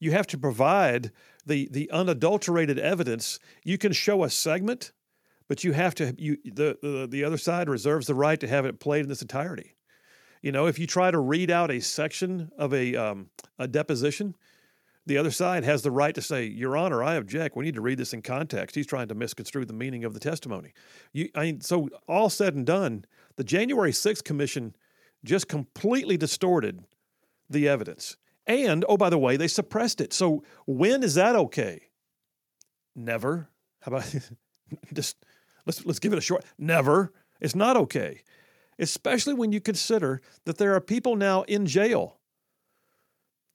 You 0.00 0.10
have 0.12 0.26
to 0.28 0.38
provide 0.38 1.12
the 1.44 1.68
the 1.70 1.90
unadulterated 1.90 2.78
evidence. 2.78 3.38
You 3.62 3.76
can 3.76 3.92
show 3.92 4.24
a 4.24 4.30
segment, 4.30 4.92
but 5.48 5.64
you 5.64 5.72
have 5.72 5.94
to 5.96 6.14
you 6.16 6.38
the, 6.44 6.78
the 6.80 7.06
the 7.06 7.24
other 7.24 7.36
side 7.36 7.68
reserves 7.68 8.06
the 8.06 8.14
right 8.14 8.40
to 8.40 8.48
have 8.48 8.64
it 8.64 8.80
played 8.80 9.04
in 9.04 9.10
its 9.10 9.20
entirety. 9.20 9.76
You 10.40 10.50
know, 10.50 10.66
if 10.66 10.78
you 10.78 10.86
try 10.86 11.10
to 11.10 11.18
read 11.18 11.50
out 11.50 11.70
a 11.70 11.80
section 11.80 12.50
of 12.56 12.72
a 12.72 12.96
um, 12.96 13.28
a 13.58 13.68
deposition, 13.68 14.34
the 15.06 15.18
other 15.18 15.30
side 15.30 15.64
has 15.64 15.82
the 15.82 15.90
right 15.90 16.14
to 16.14 16.22
say, 16.22 16.44
"Your 16.44 16.76
Honor, 16.76 17.02
I 17.02 17.14
object. 17.14 17.56
We 17.56 17.64
need 17.64 17.74
to 17.74 17.80
read 17.80 17.98
this 17.98 18.12
in 18.12 18.22
context." 18.22 18.74
He's 18.76 18.86
trying 18.86 19.08
to 19.08 19.14
misconstrue 19.14 19.64
the 19.64 19.72
meaning 19.72 20.04
of 20.04 20.14
the 20.14 20.20
testimony. 20.20 20.72
You, 21.12 21.28
I 21.34 21.44
mean, 21.44 21.60
so 21.60 21.88
all 22.08 22.30
said 22.30 22.54
and 22.54 22.64
done, 22.64 23.04
the 23.36 23.44
January 23.44 23.92
6th 23.92 24.24
Commission 24.24 24.74
just 25.24 25.48
completely 25.48 26.16
distorted 26.16 26.84
the 27.48 27.68
evidence. 27.68 28.16
And 28.46 28.84
oh, 28.88 28.96
by 28.96 29.10
the 29.10 29.18
way, 29.18 29.36
they 29.36 29.48
suppressed 29.48 30.00
it. 30.00 30.12
So 30.12 30.44
when 30.66 31.02
is 31.02 31.14
that 31.14 31.34
okay? 31.34 31.88
Never. 32.94 33.48
How 33.80 33.92
about 33.92 34.14
just 34.92 35.16
let's 35.66 35.84
let's 35.84 35.98
give 35.98 36.12
it 36.12 36.18
a 36.18 36.22
short 36.22 36.44
never. 36.58 37.12
It's 37.40 37.54
not 37.54 37.76
okay. 37.76 38.22
Especially 38.78 39.34
when 39.34 39.52
you 39.52 39.60
consider 39.60 40.20
that 40.44 40.58
there 40.58 40.74
are 40.74 40.80
people 40.80 41.16
now 41.16 41.42
in 41.42 41.66
jail. 41.66 42.18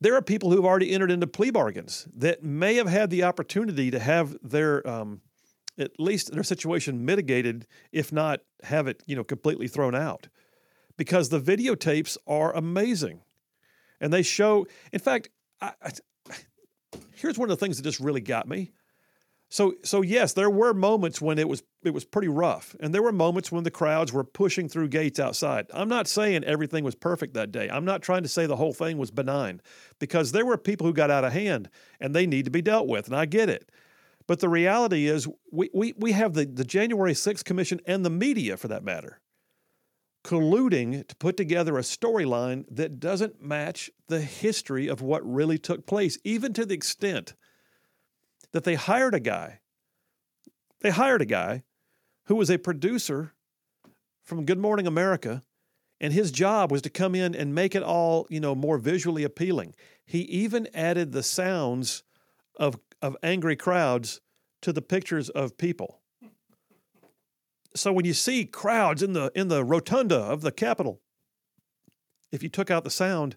There 0.02 0.16
are 0.16 0.22
people 0.22 0.52
who've 0.52 0.66
already 0.66 0.92
entered 0.92 1.12
into 1.12 1.28
plea 1.28 1.52
bargains 1.52 2.08
that 2.16 2.44
may 2.44 2.76
have 2.76 2.88
had 2.88 3.10
the 3.10 3.24
opportunity 3.24 3.92
to 3.92 4.00
have 4.00 4.38
their 4.42 4.88
um, 4.88 5.22
at 5.78 6.00
least 6.00 6.32
their 6.32 6.44
situation 6.44 7.06
mitigated, 7.06 7.68
if 7.92 8.12
not 8.12 8.42
have 8.64 8.88
it 8.88 9.04
you 9.06 9.16
know 9.16 9.24
completely 9.24 9.68
thrown 9.68 9.96
out, 9.96 10.28
because 10.98 11.30
the 11.30 11.40
videotapes 11.40 12.18
are 12.28 12.56
amazing 12.56 13.22
and 14.00 14.14
they 14.14 14.22
show. 14.22 14.68
In 14.94 15.00
fact, 15.00 15.30
I, 15.62 15.74
I, 15.82 15.92
here's 17.16 17.38
one 17.38 17.50
of 17.50 17.58
the 17.58 17.64
things 17.64 17.78
that 17.78 17.84
just 17.84 18.00
really 18.00 18.22
got 18.22 18.48
me. 18.48 18.72
So, 19.52 19.74
so 19.84 20.04
yes, 20.04 20.34
there 20.34 20.50
were 20.50 20.76
moments 20.76 21.20
when 21.20 21.40
it 21.40 21.50
was 21.50 21.64
it 21.84 21.94
was 21.94 22.06
pretty 22.06 22.28
rough, 22.28 22.76
and 22.80 22.94
there 22.94 23.02
were 23.02 23.12
moments 23.12 23.52
when 23.52 23.64
the 23.64 23.72
crowds 23.72 24.14
were 24.14 24.24
pushing 24.24 24.70
through 24.70 24.90
gates 24.90 25.20
outside. 25.20 25.66
I'm 25.74 25.90
not 25.90 26.08
saying 26.08 26.44
everything 26.44 26.84
was 26.84 26.94
perfect 26.94 27.34
that 27.34 27.52
day. 27.52 27.68
I'm 27.70 27.86
not 27.86 28.04
trying 28.04 28.22
to 28.24 28.30
say 28.30 28.46
the 28.46 28.58
whole 28.58 28.74
thing 28.74 28.98
was 28.98 29.10
benign, 29.10 29.62
because 29.98 30.32
there 30.32 30.46
were 30.46 30.58
people 30.58 30.86
who 30.86 30.94
got 30.94 31.10
out 31.10 31.24
of 31.24 31.34
hand, 31.34 31.70
and 32.00 32.14
they 32.14 32.28
need 32.28 32.46
to 32.46 32.52
be 32.52 32.62
dealt 32.62 32.88
with, 32.88 33.08
and 33.08 33.16
I 33.16 33.26
get 33.26 33.50
it. 33.50 33.72
But 34.28 34.40
the 34.40 34.50
reality 34.50 35.08
is, 35.08 35.28
we 35.52 35.72
we 35.74 35.94
we 35.98 36.12
have 36.12 36.34
the 36.36 36.46
the 36.46 36.64
January 36.66 37.14
6th 37.14 37.44
Commission 37.44 37.80
and 37.88 38.06
the 38.06 38.12
media, 38.12 38.56
for 38.56 38.68
that 38.68 38.84
matter, 38.84 39.20
colluding 40.24 41.08
to 41.08 41.16
put 41.16 41.38
together 41.38 41.76
a 41.80 41.82
storyline 41.82 42.66
that 42.70 43.00
doesn't 43.00 43.42
match 43.42 43.90
the 44.10 44.22
history 44.22 44.88
of 44.88 45.02
what 45.02 45.26
really 45.26 45.58
took 45.58 45.88
place, 45.88 46.20
even 46.24 46.54
to 46.54 46.68
the 46.68 46.76
extent 46.76 47.34
that 48.54 48.64
they 48.64 48.76
hired 48.76 49.14
a 49.14 49.20
guy. 49.20 49.60
They 50.82 50.92
hired 50.92 51.22
a 51.22 51.26
guy 51.26 51.64
who 52.26 52.36
was 52.36 52.50
a 52.50 52.58
producer 52.58 53.34
from 54.24 54.46
Good 54.46 54.60
Morning 54.60 54.88
America 54.88 55.44
And 56.02 56.14
his 56.14 56.32
job 56.32 56.72
was 56.72 56.82
to 56.84 56.90
come 56.90 57.14
in 57.14 57.36
and 57.36 57.54
make 57.54 57.76
it 57.76 57.84
all, 57.84 58.26
you 58.30 58.40
know, 58.40 58.56
more 58.56 58.78
visually 58.78 59.24
appealing. 59.24 59.76
He 60.06 60.20
even 60.22 60.68
added 60.74 61.12
the 61.12 61.24
sounds 61.24 62.04
of, 62.58 62.80
of 63.02 63.18
angry 63.22 63.56
crowds 63.56 64.22
to 64.62 64.72
the 64.72 64.82
pictures 64.82 65.30
of 65.30 65.58
people. 65.58 66.00
So 67.76 67.92
when 67.92 68.06
you 68.06 68.14
see 68.14 68.46
crowds 68.46 69.04
in 69.04 69.14
the 69.14 69.32
in 69.36 69.48
the 69.48 69.64
rotunda 69.64 70.18
of 70.18 70.42
the 70.42 70.52
Capitol, 70.52 71.02
if 72.32 72.42
you 72.42 72.50
took 72.50 72.72
out 72.72 72.84
the 72.84 72.90
sound, 72.90 73.36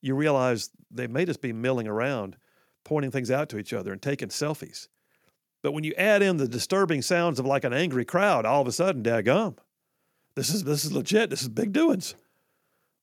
you 0.00 0.14
realize 0.16 0.70
they 0.90 1.06
may 1.06 1.24
just 1.24 1.40
be 1.40 1.52
milling 1.52 1.86
around, 1.86 2.36
pointing 2.84 3.10
things 3.10 3.30
out 3.30 3.48
to 3.50 3.58
each 3.58 3.72
other 3.72 3.92
and 3.92 4.00
taking 4.00 4.28
selfies. 4.28 4.88
But 5.62 5.72
when 5.72 5.84
you 5.84 5.94
add 5.96 6.22
in 6.22 6.36
the 6.36 6.48
disturbing 6.48 7.02
sounds 7.02 7.38
of 7.38 7.46
like 7.46 7.64
an 7.64 7.72
angry 7.72 8.04
crowd, 8.04 8.44
all 8.44 8.62
of 8.62 8.66
a 8.66 8.72
sudden, 8.72 9.02
daggum, 9.02 9.56
this 10.34 10.50
is 10.50 10.64
this 10.64 10.84
is 10.84 10.92
legit. 10.92 11.30
This 11.30 11.42
is 11.42 11.48
big 11.48 11.72
doings. 11.72 12.14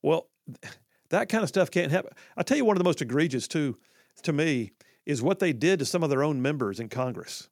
Well, 0.01 0.27
that 1.09 1.29
kind 1.29 1.43
of 1.43 1.49
stuff 1.49 1.71
can't 1.71 1.91
happen. 1.91 2.11
I'll 2.35 2.43
tell 2.43 2.57
you 2.57 2.65
one 2.65 2.75
of 2.75 2.79
the 2.79 2.87
most 2.87 3.01
egregious 3.01 3.47
too, 3.47 3.77
to 4.23 4.33
me, 4.33 4.71
is 5.05 5.21
what 5.21 5.39
they 5.39 5.53
did 5.53 5.79
to 5.79 5.85
some 5.85 6.03
of 6.03 6.09
their 6.09 6.23
own 6.23 6.41
members 6.41 6.79
in 6.79 6.89
Congress. 6.89 7.49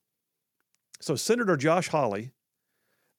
So 1.00 1.16
Senator 1.16 1.56
Josh 1.58 1.88
Hawley 1.88 2.32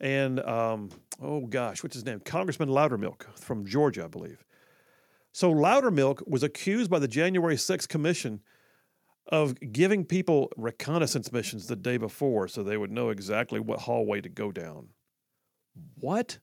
and 0.01 0.41
um, 0.41 0.91
oh 1.21 1.47
gosh, 1.47 1.83
what's 1.83 1.95
his 1.95 2.05
name? 2.05 2.21
Congressman 2.21 2.69
Loudermilk 2.69 3.25
from 3.39 3.67
Georgia, 3.67 4.05
I 4.05 4.09
believe. 4.09 4.45
So 5.33 5.53
Loudermilk 5.53 6.27
was 6.29 6.43
accused 6.43 6.91
by 6.91 6.99
the 6.99 7.09
January 7.09 7.57
6th 7.57 7.89
Commission 7.89 8.41
of 9.29 9.57
giving 9.73 10.05
people 10.05 10.51
reconnaissance 10.57 11.33
missions 11.33 11.67
the 11.67 11.77
day 11.77 11.99
before 11.99 12.49
so 12.49 12.63
they 12.63 12.77
would 12.77 12.91
know 12.91 13.11
exactly 13.11 13.61
what 13.61 13.81
hallway 13.81 14.21
to 14.21 14.29
go 14.29 14.51
down. 14.51 14.89
What? 16.01 16.39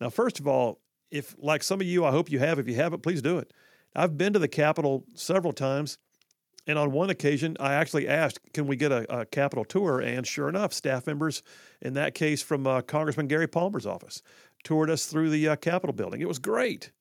Now, 0.00 0.10
first 0.10 0.38
of 0.38 0.46
all, 0.46 0.80
if 1.10 1.34
like 1.38 1.62
some 1.62 1.80
of 1.80 1.86
you, 1.86 2.04
I 2.04 2.12
hope 2.12 2.30
you 2.30 2.38
have, 2.38 2.58
if 2.58 2.68
you 2.68 2.76
haven't, 2.76 3.02
please 3.02 3.20
do 3.20 3.38
it. 3.38 3.52
I've 3.94 4.16
been 4.16 4.32
to 4.32 4.38
the 4.38 4.48
Capitol 4.48 5.04
several 5.14 5.52
times. 5.52 5.98
And 6.66 6.78
on 6.78 6.92
one 6.92 7.10
occasion, 7.10 7.56
I 7.58 7.74
actually 7.74 8.06
asked, 8.06 8.38
can 8.52 8.66
we 8.66 8.76
get 8.76 8.92
a, 8.92 9.20
a 9.20 9.26
Capitol 9.26 9.64
tour? 9.64 9.98
And 10.00 10.24
sure 10.24 10.48
enough, 10.48 10.72
staff 10.72 11.06
members, 11.06 11.42
in 11.80 11.94
that 11.94 12.14
case 12.14 12.42
from 12.42 12.66
uh, 12.66 12.82
Congressman 12.82 13.26
Gary 13.26 13.48
Palmer's 13.48 13.86
office, 13.86 14.22
toured 14.62 14.90
us 14.90 15.06
through 15.06 15.30
the 15.30 15.48
uh, 15.48 15.56
Capitol 15.56 15.94
building. 15.94 16.20
It 16.20 16.28
was 16.28 16.38
great 16.38 16.92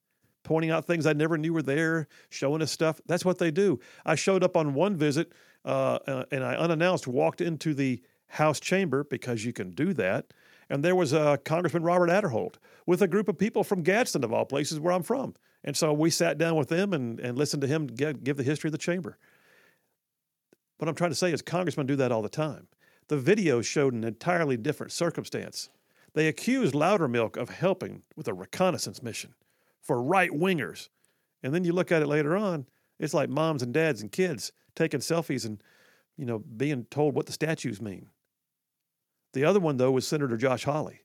pointing 0.44 0.72
out 0.72 0.86
things 0.86 1.06
I 1.06 1.14
never 1.14 1.38
knew 1.38 1.54
were 1.54 1.62
there, 1.62 2.08
showing 2.30 2.62
us 2.62 2.72
stuff. 2.72 3.00
That's 3.06 3.26
what 3.26 3.38
they 3.38 3.52
do. 3.52 3.80
I 4.06 4.16
showed 4.16 4.44
up 4.44 4.58
on 4.58 4.74
one 4.74 4.96
visit 4.98 5.34
uh, 5.66 6.00
uh, 6.08 6.24
and 6.32 6.44
I 6.44 6.56
unannounced 6.56 7.08
walked 7.08 7.42
into 7.42 7.74
the 7.74 8.02
House 8.28 8.60
chamber 8.60 9.04
because 9.04 9.44
you 9.44 9.54
can 9.54 9.72
do 9.72 9.94
that. 9.94 10.34
And 10.70 10.84
there 10.84 10.96
was 10.96 11.14
uh, 11.14 11.38
Congressman 11.38 11.84
Robert 11.84 12.10
Aderholt 12.10 12.56
with 12.86 13.02
a 13.02 13.08
group 13.08 13.28
of 13.28 13.38
people 13.38 13.64
from 13.64 13.82
Gadsden, 13.82 14.24
of 14.24 14.32
all 14.32 14.46
places, 14.46 14.80
where 14.80 14.94
I'm 14.94 15.04
from. 15.04 15.34
And 15.64 15.76
so 15.76 15.92
we 15.92 16.10
sat 16.12 16.38
down 16.38 16.56
with 16.56 16.70
them 16.70 16.94
and, 16.94 17.20
and 17.20 17.38
listened 17.38 17.62
to 17.62 17.68
him 17.68 17.88
get, 17.88 18.24
give 18.24 18.38
the 18.38 18.44
history 18.44 18.68
of 18.68 18.72
the 18.72 18.78
chamber. 18.78 19.18
What 20.78 20.88
I'm 20.88 20.96
trying 20.96 21.12
to 21.12 21.16
say 21.16 21.34
is 21.34 21.42
congressmen 21.42 21.88
do 21.88 21.96
that 21.98 22.12
all 22.12 22.22
the 22.22 22.30
time. 22.30 22.68
The 23.08 23.18
video 23.18 23.62
showed 23.62 23.94
an 23.94 24.04
entirely 24.04 24.56
different 24.56 24.92
circumstance. 24.92 25.70
They 26.14 26.28
accused 26.28 26.74
Loudermilk 26.74 27.36
of 27.36 27.50
helping 27.50 28.04
with 28.16 28.28
a 28.28 28.34
reconnaissance 28.34 29.02
mission 29.04 29.34
for 29.82 30.02
right 30.02 30.32
wingers. 30.32 30.90
And 31.44 31.54
then 31.54 31.64
you 31.64 31.74
look 31.74 31.92
at 31.92 32.02
it 32.02 32.08
later 32.08 32.36
on, 32.36 32.66
it's 33.00 33.14
like 33.14 33.30
moms 33.30 33.64
and 33.64 33.74
dads 33.74 34.02
and 34.02 34.12
kids 34.12 34.52
taking 34.76 35.00
selfies 35.00 35.46
and, 35.46 35.62
you 36.18 36.26
know, 36.26 36.40
being 36.40 36.86
told 36.86 37.16
what 37.16 37.26
the 37.26 37.32
statues 37.32 37.82
mean. 37.82 38.08
The 39.34 39.46
other 39.46 39.60
one, 39.60 39.78
though, 39.78 39.92
was 39.92 40.08
Senator 40.08 40.38
Josh 40.38 40.64
Hawley. 40.64 41.02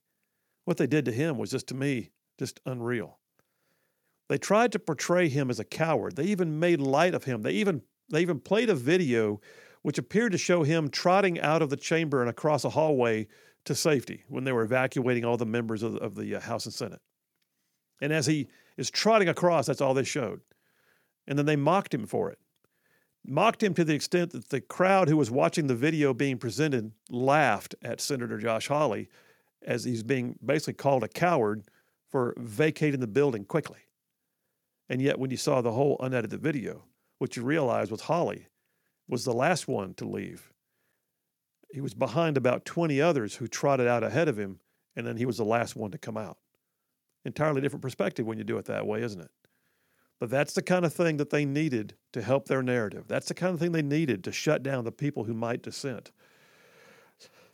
What 0.64 0.76
they 0.76 0.87
did 0.87 1.04
to 1.04 1.12
him 1.12 1.38
was 1.38 1.50
just, 1.50 1.68
to 1.68 1.74
me, 1.74 2.10
just 2.38 2.60
unreal. 2.66 3.18
They 4.28 4.38
tried 4.38 4.72
to 4.72 4.78
portray 4.78 5.28
him 5.28 5.50
as 5.50 5.60
a 5.60 5.64
coward. 5.64 6.16
They 6.16 6.24
even 6.24 6.58
made 6.58 6.80
light 6.80 7.14
of 7.14 7.24
him. 7.24 7.42
They 7.42 7.52
even 7.52 7.82
they 8.10 8.20
even 8.20 8.40
played 8.40 8.70
a 8.70 8.74
video 8.74 9.40
which 9.82 9.98
appeared 9.98 10.32
to 10.32 10.38
show 10.38 10.62
him 10.62 10.88
trotting 10.88 11.40
out 11.40 11.62
of 11.62 11.70
the 11.70 11.76
chamber 11.76 12.20
and 12.20 12.30
across 12.30 12.64
a 12.64 12.70
hallway 12.70 13.26
to 13.64 13.74
safety 13.74 14.24
when 14.28 14.44
they 14.44 14.52
were 14.52 14.62
evacuating 14.62 15.24
all 15.24 15.37
the 15.37 15.46
members 15.46 15.82
of, 15.82 15.96
of 15.96 16.14
the 16.14 16.34
uh, 16.34 16.40
House 16.40 16.64
and 16.64 16.74
Senate. 16.74 17.00
And 18.00 18.12
as 18.12 18.26
he 18.26 18.48
is 18.76 18.90
trotting 18.90 19.28
across. 19.28 19.66
That's 19.66 19.80
all 19.80 19.94
they 19.94 20.04
showed. 20.04 20.40
And 21.26 21.38
then 21.38 21.46
they 21.46 21.57
mocked 21.57 21.94
him 21.94 22.07
for 22.07 22.30
it. 22.30 22.38
Mocked 23.26 23.62
him 23.62 23.72
to 23.74 23.85
the 23.85 23.94
extent 23.94 24.33
that 24.33 24.50
the 24.50 24.61
crowd 24.61 25.09
who 25.09 25.16
was 25.16 25.30
watching 25.30 25.66
the 25.66 25.74
video 25.74 26.12
being 26.12 26.37
presented 26.37 26.92
laughed 27.09 27.74
at 27.83 28.00
Senator 28.00 28.38
Josh 28.38 28.68
Hawley 28.68 29.09
as 29.62 29.85
he's 29.85 30.02
being 30.02 30.38
basically 30.44 30.74
called 30.74 31.02
a 31.02 31.09
coward 31.09 31.64
for 32.11 32.35
vacating 32.37 33.00
the 33.00 33.07
building 33.07 33.44
quickly. 33.44 33.78
And 34.90 35.00
yet, 35.00 35.18
when 35.18 35.30
you 35.30 35.38
saw 35.38 35.62
the 35.62 35.72
whole 35.72 35.96
unedited 36.00 36.42
video, 36.42 36.85
what 37.18 37.35
you 37.35 37.42
realized 37.42 37.90
was 37.90 38.02
Hawley 38.02 38.48
was 39.09 39.24
the 39.24 39.33
last 39.33 39.66
one 39.66 39.94
to 39.94 40.04
leave. 40.04 40.52
He 41.72 41.80
was 41.80 41.94
behind 41.94 42.37
about 42.37 42.66
20 42.66 43.00
others 43.00 43.37
who 43.37 43.48
trotted 43.48 43.87
out 43.87 44.04
ahead 44.04 44.28
of 44.28 44.38
him, 44.38 44.61
and 44.94 45.07
then 45.07 45.16
he 45.16 45.24
was 45.24 45.38
the 45.38 45.44
last 45.44 45.74
one 45.74 45.90
to 45.92 45.98
come 45.98 46.18
out 46.18 46.37
entirely 47.24 47.60
different 47.60 47.82
perspective 47.82 48.26
when 48.26 48.38
you 48.38 48.44
do 48.44 48.58
it 48.58 48.66
that 48.66 48.87
way, 48.87 49.02
isn't 49.02 49.20
it? 49.20 49.30
But 50.20 50.30
that's 50.30 50.54
the 50.54 50.62
kind 50.62 50.84
of 50.84 50.92
thing 50.92 51.16
that 51.16 51.30
they 51.30 51.44
needed 51.44 51.94
to 52.12 52.22
help 52.22 52.46
their 52.46 52.62
narrative. 52.62 53.04
That's 53.08 53.26
the 53.26 53.34
kind 53.34 53.52
of 53.52 53.60
thing 53.60 53.72
they 53.72 53.82
needed 53.82 54.24
to 54.24 54.32
shut 54.32 54.62
down 54.62 54.84
the 54.84 54.92
people 54.92 55.24
who 55.24 55.34
might 55.34 55.62
dissent. 55.62 56.12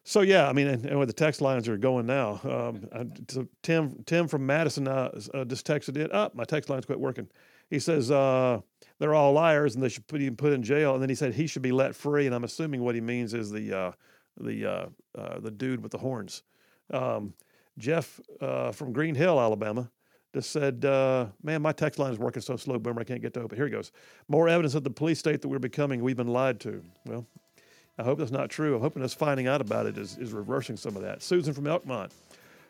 So 0.05 0.23
yeah, 0.23 0.49
I 0.49 0.53
mean, 0.53 0.67
and, 0.67 0.87
and 0.87 1.09
the 1.09 1.13
text 1.13 1.41
lines 1.41 1.69
are 1.69 1.77
going 1.77 2.07
now. 2.07 2.41
Um, 2.45 2.89
so 3.29 3.47
Tim 3.63 4.03
Tim 4.07 4.29
from 4.29 4.47
Madison 4.47 4.89
uh, 4.89 5.11
uh, 5.35 5.45
just 5.45 5.67
texted 5.67 5.97
it 5.97 6.13
Up, 6.13 6.33
oh, 6.35 6.39
my 6.39 6.45
text 6.45 6.71
lines 6.71 6.87
quit 6.87 6.99
working. 6.99 7.29
He 7.69 7.79
says 7.79 8.11
uh, 8.11 8.61
they're 8.99 9.15
all 9.15 9.33
liars 9.33 9.75
and 9.75 9.85
they 9.85 9.89
should 9.89 10.07
put 10.07 10.21
him 10.21 10.37
put 10.37 10.53
in 10.53 10.63
jail. 10.63 10.95
And 10.95 11.03
then 11.03 11.09
he 11.09 11.15
said 11.15 11.35
he 11.35 11.47
should 11.47 11.63
be 11.63 11.73
let 11.73 11.95
free. 11.95 12.27
And 12.27 12.35
I'm 12.35 12.45
assuming 12.45 12.83
what 12.83 12.95
he 12.95 13.01
means 13.01 13.35
is 13.35 13.51
the 13.51 13.73
uh, 13.73 13.93
the 14.41 14.67
uh, 14.67 14.87
uh, 15.17 15.41
the 15.41 15.51
dude 15.51 15.83
with 15.83 15.93
the 15.93 15.99
horns. 15.99 16.43
Um, 16.93 17.35
Jeff 17.79 18.21
uh, 18.41 18.73
from 18.73 18.93
Green 18.93 19.15
Hill, 19.15 19.41
Alabama, 19.41 19.91
just 20.35 20.51
said, 20.51 20.85
uh, 20.85 21.27
"Man, 21.43 21.63
my 21.63 21.73
text 21.73 21.99
line 21.99 22.13
is 22.13 22.19
working 22.19 22.43
so 22.43 22.57
slow, 22.57 22.79
Boomer, 22.79 23.01
I 23.01 23.05
can't 23.05 23.23
get 23.23 23.35
to 23.35 23.41
open." 23.41 23.57
Here 23.57 23.67
he 23.67 23.73
goes. 23.73 23.93
More 24.29 24.49
evidence 24.49 24.75
of 24.75 24.85
the 24.85 24.91
police 24.91 25.19
state 25.19 25.43
that 25.43 25.49
we're 25.49 25.59
becoming. 25.59 26.03
We've 26.03 26.17
been 26.17 26.29
lied 26.29 26.61
to. 26.61 26.83
Well, 27.07 27.27
I 27.99 28.03
hope 28.03 28.19
that's 28.19 28.31
not 28.31 28.49
true. 28.49 28.77
I'm 28.77 28.81
hoping 28.81 29.03
us 29.03 29.13
finding 29.13 29.47
out 29.47 29.61
about 29.61 29.87
it 29.87 29.99
is, 29.99 30.17
is 30.17 30.33
reversing 30.33 30.77
some 30.77 30.97
of 30.97 31.03
that. 31.03 31.23
Susan 31.23 31.53
from 31.53 31.65
Elkmont 31.65 32.13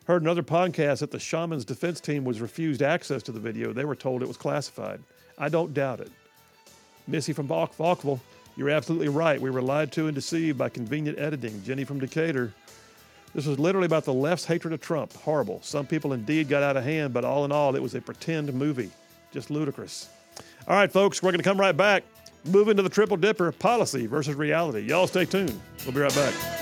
heard 0.05 0.21
another 0.23 0.43
podcast 0.43 0.99
that 0.99 1.11
the 1.11 1.19
shaman's 1.19 1.63
defense 1.63 2.01
team 2.01 2.25
was 2.25 2.41
refused 2.41 2.81
access 2.81 3.23
to 3.23 3.31
the 3.31 3.39
video. 3.39 3.71
They 3.71 3.85
were 3.85 3.95
told 3.95 4.21
it 4.21 4.27
was 4.27 4.37
classified. 4.37 4.99
I 5.37 5.47
don't 5.47 5.73
doubt 5.73 6.01
it. 6.01 6.11
Missy 7.07 7.33
from 7.33 7.47
Falkville, 7.47 8.19
you're 8.57 8.69
absolutely 8.69 9.09
right. 9.09 9.39
We 9.39 9.49
were 9.49 9.61
lied 9.61 9.91
to 9.93 10.07
and 10.07 10.15
deceived 10.15 10.57
by 10.57 10.69
convenient 10.69 11.17
editing. 11.17 11.63
Jenny 11.63 11.83
from 11.83 11.99
Decatur, 11.99 12.53
this 13.33 13.45
was 13.45 13.59
literally 13.59 13.85
about 13.85 14.03
the 14.03 14.13
left's 14.13 14.45
hatred 14.45 14.73
of 14.73 14.81
Trump. 14.81 15.13
Horrible. 15.13 15.59
Some 15.63 15.85
people 15.85 16.13
indeed 16.13 16.49
got 16.49 16.63
out 16.63 16.77
of 16.77 16.83
hand, 16.83 17.13
but 17.13 17.23
all 17.23 17.45
in 17.45 17.51
all, 17.51 17.75
it 17.75 17.81
was 17.81 17.95
a 17.95 18.01
pretend 18.01 18.53
movie. 18.53 18.91
Just 19.31 19.49
ludicrous. 19.49 20.09
All 20.67 20.75
right, 20.75 20.91
folks, 20.91 21.23
we're 21.23 21.31
going 21.31 21.39
to 21.39 21.49
come 21.49 21.59
right 21.59 21.75
back. 21.75 22.03
Move 22.45 22.67
into 22.67 22.83
the 22.83 22.89
triple 22.89 23.17
dipper 23.17 23.51
policy 23.51 24.07
versus 24.07 24.35
reality. 24.35 24.81
Y'all 24.81 25.07
stay 25.07 25.25
tuned. 25.25 25.59
We'll 25.85 25.93
be 25.93 26.01
right 26.01 26.13
back. 26.13 26.60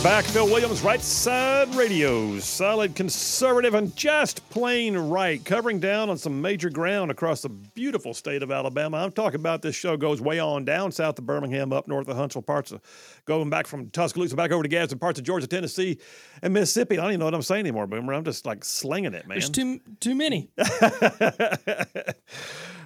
Are 0.00 0.04
back. 0.04 0.24
Phil 0.24 0.46
Williams, 0.46 0.82
Right 0.82 1.00
Side 1.00 1.74
Radio. 1.74 2.38
Solid 2.38 2.94
conservative 2.94 3.74
and 3.74 3.94
just 3.96 4.48
plain 4.50 4.96
right. 4.96 5.44
Covering 5.44 5.80
down 5.80 6.08
on 6.08 6.16
some 6.16 6.40
major 6.40 6.70
ground 6.70 7.10
across 7.10 7.42
the 7.42 7.48
beautiful 7.48 8.14
state 8.14 8.42
of 8.42 8.50
Alabama. 8.50 8.98
I'm 8.98 9.12
talking 9.12 9.40
about 9.40 9.62
this 9.62 9.74
show 9.74 9.96
goes 9.96 10.20
way 10.20 10.38
on 10.38 10.64
down 10.64 10.92
south 10.92 11.18
of 11.18 11.26
Birmingham, 11.26 11.72
up 11.72 11.88
north 11.88 12.08
of 12.08 12.16
Huntsville, 12.16 12.42
parts 12.42 12.72
of 12.72 12.80
going 13.24 13.50
back 13.50 13.66
from 13.66 13.90
Tuscaloosa 13.90 14.36
back 14.36 14.52
over 14.52 14.62
to 14.62 14.68
Gadsden, 14.68 14.98
parts 14.98 15.18
of 15.18 15.24
Georgia, 15.24 15.46
Tennessee, 15.46 15.98
and 16.42 16.54
Mississippi. 16.54 16.98
I 16.98 17.02
don't 17.02 17.10
even 17.12 17.20
know 17.20 17.26
what 17.26 17.34
I'm 17.34 17.42
saying 17.42 17.60
anymore, 17.60 17.86
Boomer. 17.86 18.14
I'm 18.14 18.24
just 18.24 18.46
like 18.46 18.64
slinging 18.64 19.14
it, 19.14 19.26
man. 19.26 19.38
There's 19.38 19.50
too, 19.50 19.80
too 20.00 20.14
many. 20.14 20.50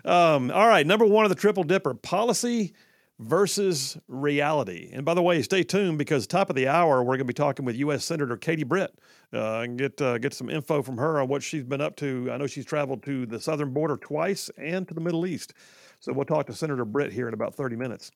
um, 0.05 0.50
all 0.50 0.68
right. 0.68 0.87
Number 0.87 1.05
one 1.05 1.24
of 1.24 1.29
the 1.29 1.37
Triple 1.37 1.64
Dipper 1.64 1.94
policy 1.94 2.74
versus 3.18 3.96
reality. 4.09 4.90
And 4.92 5.05
by 5.05 5.14
the 5.14 5.22
way, 5.22 5.40
stay 5.42 5.62
tuned 5.62 5.98
because 5.98 6.27
top 6.27 6.50
of 6.50 6.57
the 6.57 6.68
hour 6.68 7.03
we're 7.03 7.16
going 7.16 7.18
to 7.18 7.24
be 7.24 7.33
talking 7.33 7.64
with 7.64 7.77
U.S. 7.77 8.05
Senator 8.05 8.37
Katie 8.37 8.64
Britt 8.64 8.98
uh, 9.33 9.61
and 9.61 9.79
get 9.79 10.00
uh, 10.00 10.18
get 10.18 10.35
some 10.35 10.50
info 10.50 10.83
from 10.83 10.96
her 10.98 11.20
on 11.20 11.29
what 11.29 11.42
she's 11.42 11.64
been 11.64 11.81
up 11.81 11.96
to. 11.96 12.31
I 12.33 12.37
know 12.37 12.46
she's 12.46 12.66
traveled 12.66 13.03
to 13.05 13.27
the 13.27 13.40
southern 13.40 13.72
border 13.72 13.96
twice 13.96 14.50
and 14.59 14.87
to 14.88 14.94
the 14.94 15.00
Middle 15.00 15.27
East. 15.27 15.55
So 16.00 16.12
we'll 16.12 16.24
talk 16.24 16.46
to 16.46 16.53
Senator 16.53 16.85
Britt 16.85 17.12
here 17.12 17.29
in 17.29 17.35
about 17.35 17.55
30 17.55 17.77
minutes. 17.77 18.11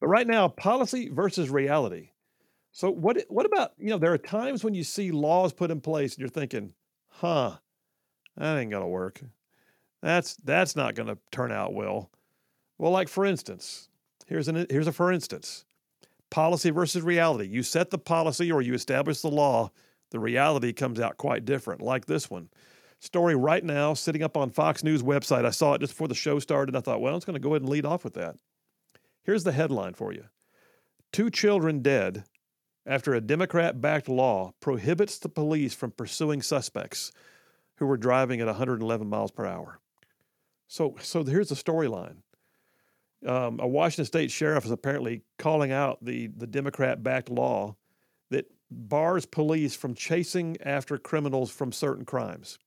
But 0.00 0.08
right 0.08 0.26
now, 0.26 0.48
policy 0.48 1.08
versus 1.08 1.48
reality. 1.48 2.10
So 2.72 2.90
what 2.90 3.24
what 3.28 3.46
about, 3.46 3.72
you 3.78 3.90
know, 3.90 3.98
there 3.98 4.12
are 4.12 4.18
times 4.18 4.64
when 4.64 4.74
you 4.74 4.82
see 4.82 5.12
laws 5.12 5.52
put 5.52 5.70
in 5.70 5.80
place 5.80 6.14
and 6.14 6.20
you're 6.20 6.28
thinking, 6.28 6.72
"Huh, 7.08 7.58
that 8.36 8.58
ain't 8.58 8.72
to 8.82 8.88
work. 8.88 9.22
That's 10.02 10.34
that's 10.44 10.74
not 10.74 10.96
to 11.06 11.18
turn 11.30 11.52
out 11.52 11.72
well." 11.72 12.10
Well, 12.76 12.90
like 12.90 13.08
for 13.08 13.24
instance, 13.24 13.88
Here's, 14.26 14.48
an, 14.48 14.66
here's 14.70 14.86
a 14.86 14.92
for 14.92 15.12
instance 15.12 15.64
policy 16.30 16.70
versus 16.70 17.02
reality. 17.02 17.46
You 17.48 17.62
set 17.62 17.90
the 17.90 17.98
policy 17.98 18.50
or 18.50 18.60
you 18.60 18.74
establish 18.74 19.20
the 19.20 19.28
law, 19.28 19.70
the 20.10 20.18
reality 20.18 20.72
comes 20.72 20.98
out 20.98 21.16
quite 21.16 21.44
different, 21.44 21.80
like 21.80 22.06
this 22.06 22.28
one. 22.28 22.48
Story 22.98 23.36
right 23.36 23.62
now, 23.62 23.94
sitting 23.94 24.22
up 24.22 24.36
on 24.36 24.50
Fox 24.50 24.82
News 24.82 25.02
website. 25.02 25.44
I 25.44 25.50
saw 25.50 25.74
it 25.74 25.80
just 25.80 25.92
before 25.92 26.08
the 26.08 26.14
show 26.14 26.38
started. 26.38 26.74
I 26.74 26.80
thought, 26.80 27.00
well, 27.00 27.12
I'm 27.12 27.18
just 27.18 27.26
going 27.26 27.34
to 27.34 27.40
go 27.40 27.50
ahead 27.50 27.62
and 27.62 27.68
lead 27.68 27.86
off 27.86 28.02
with 28.02 28.14
that. 28.14 28.36
Here's 29.22 29.44
the 29.44 29.52
headline 29.52 29.94
for 29.94 30.12
you 30.12 30.24
Two 31.12 31.30
children 31.30 31.82
dead 31.82 32.24
after 32.86 33.14
a 33.14 33.20
Democrat 33.20 33.80
backed 33.80 34.08
law 34.08 34.52
prohibits 34.60 35.18
the 35.18 35.28
police 35.28 35.74
from 35.74 35.90
pursuing 35.92 36.42
suspects 36.42 37.12
who 37.76 37.86
were 37.86 37.96
driving 37.96 38.40
at 38.40 38.46
111 38.46 39.08
miles 39.08 39.30
per 39.30 39.46
hour. 39.46 39.78
So, 40.66 40.96
so 41.00 41.24
here's 41.24 41.50
the 41.50 41.54
storyline 41.54 42.16
um, 43.26 43.58
a 43.60 43.66
Washington 43.66 44.04
state 44.04 44.30
sheriff 44.30 44.64
is 44.64 44.70
apparently 44.70 45.22
calling 45.38 45.72
out 45.72 46.04
the, 46.04 46.28
the 46.28 46.46
Democrat 46.46 47.02
backed 47.02 47.30
law 47.30 47.76
that 48.30 48.50
bars 48.70 49.26
police 49.26 49.74
from 49.74 49.94
chasing 49.94 50.56
after 50.62 50.98
criminals 50.98 51.50
from 51.50 51.72
certain 51.72 52.04
crimes. 52.04 52.58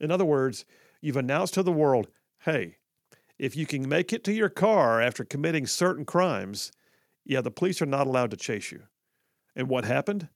In 0.00 0.10
other 0.10 0.24
words, 0.24 0.64
you've 1.00 1.16
announced 1.16 1.54
to 1.54 1.62
the 1.62 1.72
world 1.72 2.08
hey, 2.44 2.76
if 3.38 3.56
you 3.56 3.66
can 3.66 3.88
make 3.88 4.12
it 4.12 4.22
to 4.24 4.32
your 4.32 4.48
car 4.48 5.00
after 5.00 5.24
committing 5.24 5.66
certain 5.66 6.04
crimes, 6.04 6.70
yeah, 7.24 7.40
the 7.40 7.50
police 7.50 7.82
are 7.82 7.86
not 7.86 8.06
allowed 8.06 8.30
to 8.30 8.36
chase 8.36 8.70
you. 8.70 8.82
And 9.56 9.68
what 9.68 9.84
happened? 9.84 10.28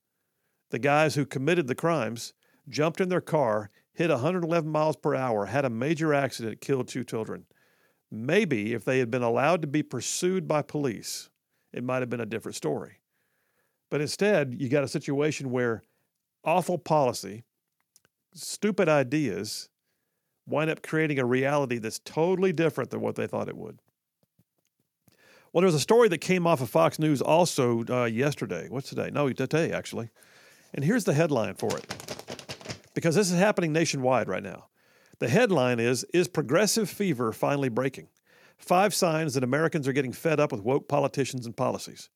The 0.70 0.80
guys 0.80 1.14
who 1.14 1.24
committed 1.24 1.66
the 1.68 1.74
crimes 1.74 2.32
jumped 2.68 3.00
in 3.00 3.08
their 3.08 3.20
car, 3.20 3.70
hit 3.92 4.10
111 4.10 4.68
miles 4.70 4.96
per 4.96 5.14
hour, 5.14 5.46
had 5.46 5.64
a 5.64 5.70
major 5.70 6.12
accident, 6.12 6.60
killed 6.60 6.88
two 6.88 7.04
children. 7.04 7.46
Maybe 8.10 8.74
if 8.74 8.84
they 8.84 8.98
had 8.98 9.10
been 9.10 9.22
allowed 9.22 9.62
to 9.62 9.68
be 9.68 9.82
pursued 9.82 10.48
by 10.48 10.62
police, 10.62 11.30
it 11.72 11.84
might 11.84 12.00
have 12.00 12.10
been 12.10 12.20
a 12.20 12.26
different 12.26 12.56
story. 12.56 12.98
But 13.90 14.00
instead, 14.00 14.56
you 14.58 14.68
got 14.68 14.84
a 14.84 14.88
situation 14.88 15.50
where 15.50 15.82
awful 16.44 16.78
policy, 16.78 17.44
stupid 18.34 18.88
ideas 18.88 19.68
wind 20.46 20.70
up 20.70 20.82
creating 20.82 21.18
a 21.18 21.24
reality 21.24 21.78
that's 21.78 21.98
totally 22.00 22.52
different 22.52 22.90
than 22.90 23.00
what 23.00 23.14
they 23.14 23.26
thought 23.26 23.48
it 23.48 23.56
would. 23.56 23.78
Well, 25.52 25.62
there's 25.62 25.74
a 25.74 25.80
story 25.80 26.08
that 26.08 26.18
came 26.18 26.46
off 26.46 26.60
of 26.60 26.70
Fox 26.70 26.98
News 26.98 27.20
also 27.20 27.84
uh, 27.88 28.04
yesterday. 28.04 28.68
What's 28.68 28.88
today? 28.88 29.10
No, 29.12 29.32
today, 29.32 29.72
actually. 29.72 30.10
And 30.72 30.84
here's 30.84 31.04
the 31.04 31.14
headline 31.14 31.54
for 31.54 31.76
it 31.76 31.86
because 32.94 33.16
this 33.16 33.30
is 33.30 33.38
happening 33.38 33.72
nationwide 33.72 34.28
right 34.28 34.42
now. 34.42 34.69
The 35.20 35.28
headline 35.28 35.78
is 35.78 36.04
Is 36.14 36.28
Progressive 36.28 36.88
Fever 36.88 37.30
Finally 37.30 37.68
Breaking? 37.68 38.08
Five 38.56 38.94
signs 38.94 39.34
that 39.34 39.44
Americans 39.44 39.86
are 39.86 39.92
getting 39.92 40.12
fed 40.12 40.40
up 40.40 40.50
with 40.50 40.62
woke 40.62 40.88
politicians 40.88 41.46
and 41.46 41.56
policies. 41.56 42.08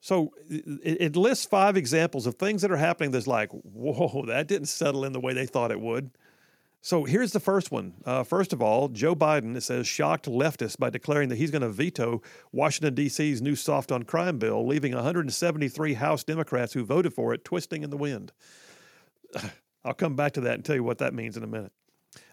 So 0.00 0.32
it, 0.48 1.16
lists 1.16 1.46
five 1.46 1.76
examples 1.76 2.26
of 2.26 2.36
things 2.36 2.62
that 2.62 2.70
are 2.70 2.76
happening 2.76 3.10
that's 3.10 3.26
like, 3.26 3.50
whoa, 3.50 4.24
that 4.26 4.46
didn't 4.46 4.68
settle 4.68 5.04
in 5.04 5.12
the 5.12 5.20
way 5.20 5.34
they 5.34 5.46
thought 5.46 5.70
it 5.70 5.80
would. 5.80 6.10
So 6.80 7.04
here's 7.04 7.32
the 7.32 7.40
first 7.40 7.72
one. 7.72 7.94
Uh, 8.04 8.22
first 8.22 8.52
of 8.52 8.62
all, 8.62 8.88
Joe 8.88 9.16
Biden, 9.16 9.56
it 9.56 9.62
says, 9.62 9.86
shocked 9.86 10.26
leftists 10.26 10.78
by 10.78 10.90
declaring 10.90 11.28
that 11.30 11.36
he's 11.36 11.50
going 11.50 11.62
to 11.62 11.68
veto 11.68 12.22
Washington, 12.52 12.94
D.C.'s 12.94 13.42
new 13.42 13.56
soft 13.56 13.90
on 13.90 14.04
crime 14.04 14.38
bill, 14.38 14.66
leaving 14.66 14.94
173 14.94 15.94
House 15.94 16.22
Democrats 16.22 16.72
who 16.72 16.84
voted 16.84 17.12
for 17.12 17.34
it 17.34 17.44
twisting 17.44 17.82
in 17.82 17.90
the 17.90 17.96
wind. 17.96 18.32
I'll 19.86 19.94
come 19.94 20.16
back 20.16 20.32
to 20.32 20.40
that 20.42 20.54
and 20.54 20.64
tell 20.64 20.74
you 20.74 20.82
what 20.82 20.98
that 20.98 21.14
means 21.14 21.36
in 21.36 21.44
a 21.44 21.46
minute. 21.46 21.72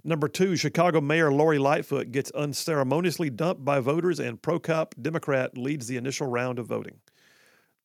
Number 0.04 0.28
two, 0.28 0.56
Chicago 0.56 1.00
Mayor 1.02 1.32
Lori 1.32 1.60
Lightfoot 1.60 2.12
gets 2.12 2.32
unceremoniously 2.32 3.30
dumped 3.30 3.64
by 3.64 3.80
voters, 3.80 4.20
and 4.20 4.42
pro 4.42 4.60
cop 4.60 4.96
Democrat 5.00 5.58
leads 5.58 5.88
the 5.88 5.98
initial 5.98 6.28
round 6.28 6.58
of 6.58 6.66
voting. 6.66 7.00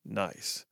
Nice. 0.03 0.65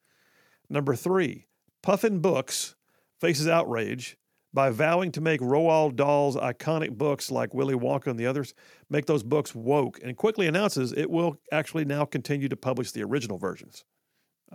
Number 0.69 0.95
three, 0.95 1.45
Puffin 1.83 2.19
Books 2.19 2.75
faces 3.19 3.47
outrage 3.47 4.17
by 4.53 4.69
vowing 4.69 5.11
to 5.11 5.21
make 5.21 5.41
Roald 5.41 5.95
Dahl's 5.95 6.35
iconic 6.35 6.97
books 6.97 7.29
like 7.29 7.53
Willy 7.53 7.75
Wonka 7.75 8.07
and 8.07 8.19
the 8.19 8.25
others, 8.25 8.53
make 8.89 9.05
those 9.05 9.21
books 9.21 9.53
woke, 9.53 9.99
and 10.03 10.17
quickly 10.17 10.47
announces 10.47 10.93
it 10.93 11.11
will 11.11 11.37
actually 11.51 11.85
now 11.85 12.05
continue 12.05 12.49
to 12.49 12.55
publish 12.55 12.91
the 12.91 13.03
original 13.03 13.37
versions. 13.37 13.83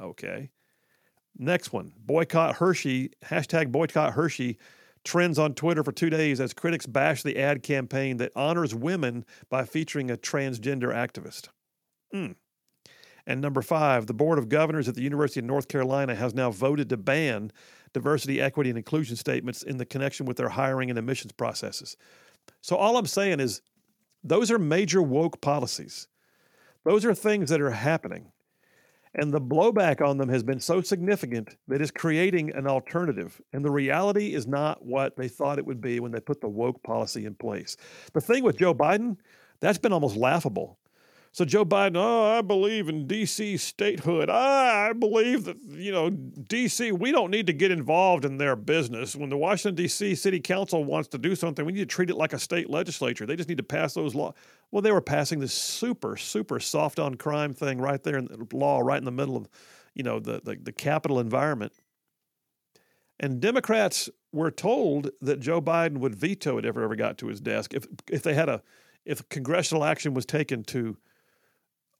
Okay. 0.00 0.50
Next 1.38 1.73
one 1.73 1.92
boycott 1.97 2.57
Hershey, 2.57 3.11
hashtag 3.25 3.73
boycott 3.73 4.12
Hershey 4.12 4.59
trends 5.05 5.38
on 5.38 5.55
Twitter 5.55 5.83
for 5.83 5.92
two 5.92 6.11
days 6.11 6.40
as 6.40 6.53
critics 6.53 6.87
bash 6.87 7.23
the 7.23 7.38
ad 7.38 7.62
campaign 7.62 8.18
that 8.18 8.33
honors 8.37 8.75
women 8.75 9.25
by 9.49 9.64
featuring 9.64 10.11
a 10.11 10.16
transgender 10.16 10.92
activist. 10.92 11.49
Mm. 12.14 12.37
And 13.27 13.40
number 13.40 13.62
five, 13.62 14.07
the 14.07 14.14
Board 14.14 14.38
of 14.38 14.49
Governors 14.49 14.88
at 14.88 14.95
the 14.95 15.03
University 15.03 15.40
of 15.40 15.47
North 15.47 15.68
Carolina 15.68 16.14
has 16.14 16.35
now 16.35 16.51
voted 16.51 16.88
to 16.88 16.97
ban 16.97 17.53
diversity, 17.92 18.40
equity, 18.40 18.71
and 18.71 18.79
inclusion 18.79 19.16
statements 19.16 19.62
in 19.62 19.77
the 19.77 19.85
connection 19.85 20.27
with 20.27 20.37
their 20.37 20.49
hiring 20.49 20.90
and 20.90 20.99
admissions 20.99 21.33
processes. 21.33 21.97
So 22.61 22.77
all 22.77 22.97
I'm 22.97 23.07
saying 23.07 23.40
is 23.40 23.62
those 24.25 24.51
are 24.51 24.59
major 24.59 25.03
woke 25.03 25.40
policies. 25.40 26.09
Those 26.85 27.05
are 27.05 27.14
things 27.14 27.51
that 27.51 27.61
are 27.61 27.71
happening. 27.71 28.33
And 29.14 29.33
the 29.33 29.40
blowback 29.40 30.01
on 30.01 30.16
them 30.16 30.31
has 30.31 30.42
been 30.42 30.61
so 30.61 30.81
significant 30.81 31.57
that 31.68 31.83
it's 31.83 31.90
creating 31.90 32.55
an 32.55 32.66
alternative. 32.66 33.40
And 33.53 33.64
the 33.64 33.70
reality 33.70 34.35
is 34.35 34.46
not 34.46 34.85
what 34.85 35.16
they 35.16 35.29
thought 35.29 35.59
it 35.59 35.66
would 35.66 35.81
be 35.81 36.01
when 36.01 36.12
they 36.12 36.20
put 36.20 36.40
the 36.40 36.48
woke 36.48 36.83
policy 36.83 37.27
in 37.27 37.35
place. 37.35 37.77
The 38.14 38.22
thing 38.22 38.42
with 38.42 38.59
Joe 38.59 38.75
Biden, 38.75 39.18
that's 39.61 39.79
been 39.79 39.92
almost 39.92 40.16
laughable. 40.16 40.79
So 41.35 41.47
Joe 41.47 41.64
Biden, 41.64 41.97
oh, 41.97 42.38
I 42.38 42.42
believe 42.42 42.90
in 42.90 43.09
DC 43.09 43.59
statehood. 43.59 44.29
Ah, 44.31 44.90
I 44.90 44.92
believe 44.92 45.45
that, 45.45 45.57
you 45.66 45.90
know, 45.90 46.11
DC, 46.11 46.92
we 46.92 47.11
don't 47.11 47.31
need 47.31 47.47
to 47.47 47.55
get 47.55 47.71
involved 47.71 48.27
in 48.27 48.37
their 48.37 48.55
business. 48.55 49.16
When 49.16 49.31
the 49.31 49.38
Washington 49.38 49.83
DC 49.83 50.18
City 50.18 50.40
Council 50.40 50.85
wants 50.85 51.09
to 51.09 51.18
do 51.18 51.35
something, 51.35 51.64
we 51.64 51.73
need 51.73 51.81
to 51.81 51.87
treat 51.87 52.11
it 52.11 52.16
like 52.16 52.35
a 52.35 52.38
state 52.38 52.68
legislature. 52.68 53.25
They 53.25 53.35
just 53.35 53.49
need 53.49 53.57
to 53.57 53.64
pass 53.64 53.95
those 53.95 54.14
laws. 54.14 54.35
Well, 54.71 54.83
they 54.83 54.92
were 54.92 55.01
passing 55.01 55.40
this 55.40 55.55
super, 55.55 56.18
super 56.18 56.61
soft 56.61 56.99
on 56.99 57.14
crime 57.14 57.55
thing 57.55 57.81
right 57.81 58.03
there 58.03 58.18
in 58.18 58.27
the 58.27 58.47
law, 58.53 58.81
right 58.81 58.99
in 58.99 59.07
the 59.07 59.11
middle 59.11 59.38
of, 59.38 59.49
you 59.95 60.03
know, 60.03 60.21
the, 60.21 60.42
the, 60.45 60.59
the 60.62 60.73
capital 60.73 61.18
environment. 61.18 61.73
And 63.18 63.40
Democrats 63.40 64.11
were 64.33 64.51
told 64.51 65.11
that 65.23 65.40
Joe 65.40 65.62
Biden 65.62 65.99
would 65.99 66.14
veto 66.14 66.59
it 66.59 66.66
if 66.66 66.77
it 66.77 66.83
ever 66.83 66.97
got 66.97 67.16
to 67.18 67.29
his 67.29 67.40
desk. 67.40 67.73
If 67.73 67.87
if 68.11 68.23
they 68.23 68.35
had 68.35 68.49
a 68.49 68.62
if 69.05 69.29
congressional 69.29 69.85
action 69.85 70.12
was 70.12 70.27
taken 70.27 70.64
to 70.64 70.97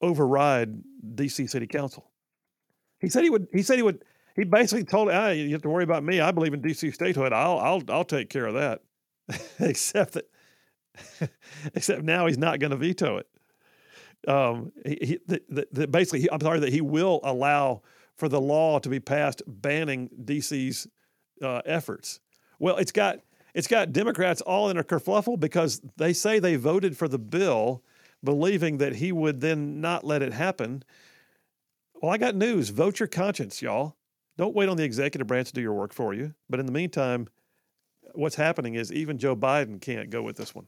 override 0.03 0.83
DC 1.15 1.49
City 1.49 1.65
Council. 1.65 2.11
He 2.99 3.09
said 3.09 3.23
he 3.23 3.29
would. 3.29 3.47
He 3.51 3.63
said 3.63 3.77
he 3.77 3.83
would. 3.83 4.03
He 4.35 4.43
basically 4.43 4.83
told, 4.83 5.09
ah, 5.09 5.29
"You 5.29 5.51
have 5.51 5.61
to 5.63 5.69
worry 5.69 5.83
about 5.83 6.03
me. 6.03 6.19
I 6.19 6.31
believe 6.31 6.53
in 6.53 6.61
DC 6.61 6.93
statehood. 6.93 7.33
I'll 7.33 7.57
I'll 7.59 7.83
I'll 7.89 8.03
take 8.03 8.29
care 8.29 8.45
of 8.45 8.53
that." 8.55 8.81
except 9.59 10.13
that, 10.13 10.25
except 11.73 12.03
now 12.03 12.27
he's 12.27 12.37
not 12.37 12.59
going 12.59 12.71
to 12.71 12.77
veto 12.77 13.17
it. 13.17 13.27
Um, 14.27 14.71
he, 14.85 14.97
he 15.01 15.19
the, 15.27 15.67
the, 15.71 15.87
basically, 15.87 16.21
he, 16.21 16.31
I'm 16.31 16.39
sorry 16.39 16.59
that 16.59 16.71
he 16.71 16.81
will 16.81 17.19
allow 17.23 17.81
for 18.15 18.29
the 18.29 18.39
law 18.39 18.79
to 18.79 18.89
be 18.89 18.99
passed 18.99 19.41
banning 19.47 20.09
DC's 20.23 20.87
uh, 21.41 21.61
efforts. 21.65 22.19
Well, 22.59 22.77
it's 22.77 22.91
got 22.91 23.19
it's 23.53 23.67
got 23.67 23.91
Democrats 23.91 24.41
all 24.41 24.69
in 24.69 24.77
a 24.77 24.83
kerfluffle 24.83 25.39
because 25.39 25.81
they 25.97 26.13
say 26.13 26.39
they 26.39 26.55
voted 26.55 26.97
for 26.97 27.07
the 27.07 27.19
bill 27.19 27.83
believing 28.23 28.77
that 28.77 28.95
he 28.95 29.11
would 29.11 29.41
then 29.41 29.81
not 29.81 30.03
let 30.03 30.21
it 30.21 30.33
happen. 30.33 30.83
Well, 31.95 32.11
I 32.11 32.17
got 32.17 32.35
news. 32.35 32.69
Vote 32.69 32.99
your 32.99 33.07
conscience, 33.07 33.61
y'all. 33.61 33.95
Don't 34.37 34.55
wait 34.55 34.69
on 34.69 34.77
the 34.77 34.83
executive 34.83 35.27
branch 35.27 35.49
to 35.49 35.53
do 35.53 35.61
your 35.61 35.73
work 35.73 35.93
for 35.93 36.13
you. 36.13 36.33
But 36.49 36.59
in 36.59 36.65
the 36.65 36.71
meantime, 36.71 37.27
what's 38.13 38.35
happening 38.35 38.75
is 38.75 38.91
even 38.91 39.17
Joe 39.17 39.35
Biden 39.35 39.79
can't 39.79 40.09
go 40.09 40.21
with 40.21 40.37
this 40.37 40.55
one. 40.55 40.67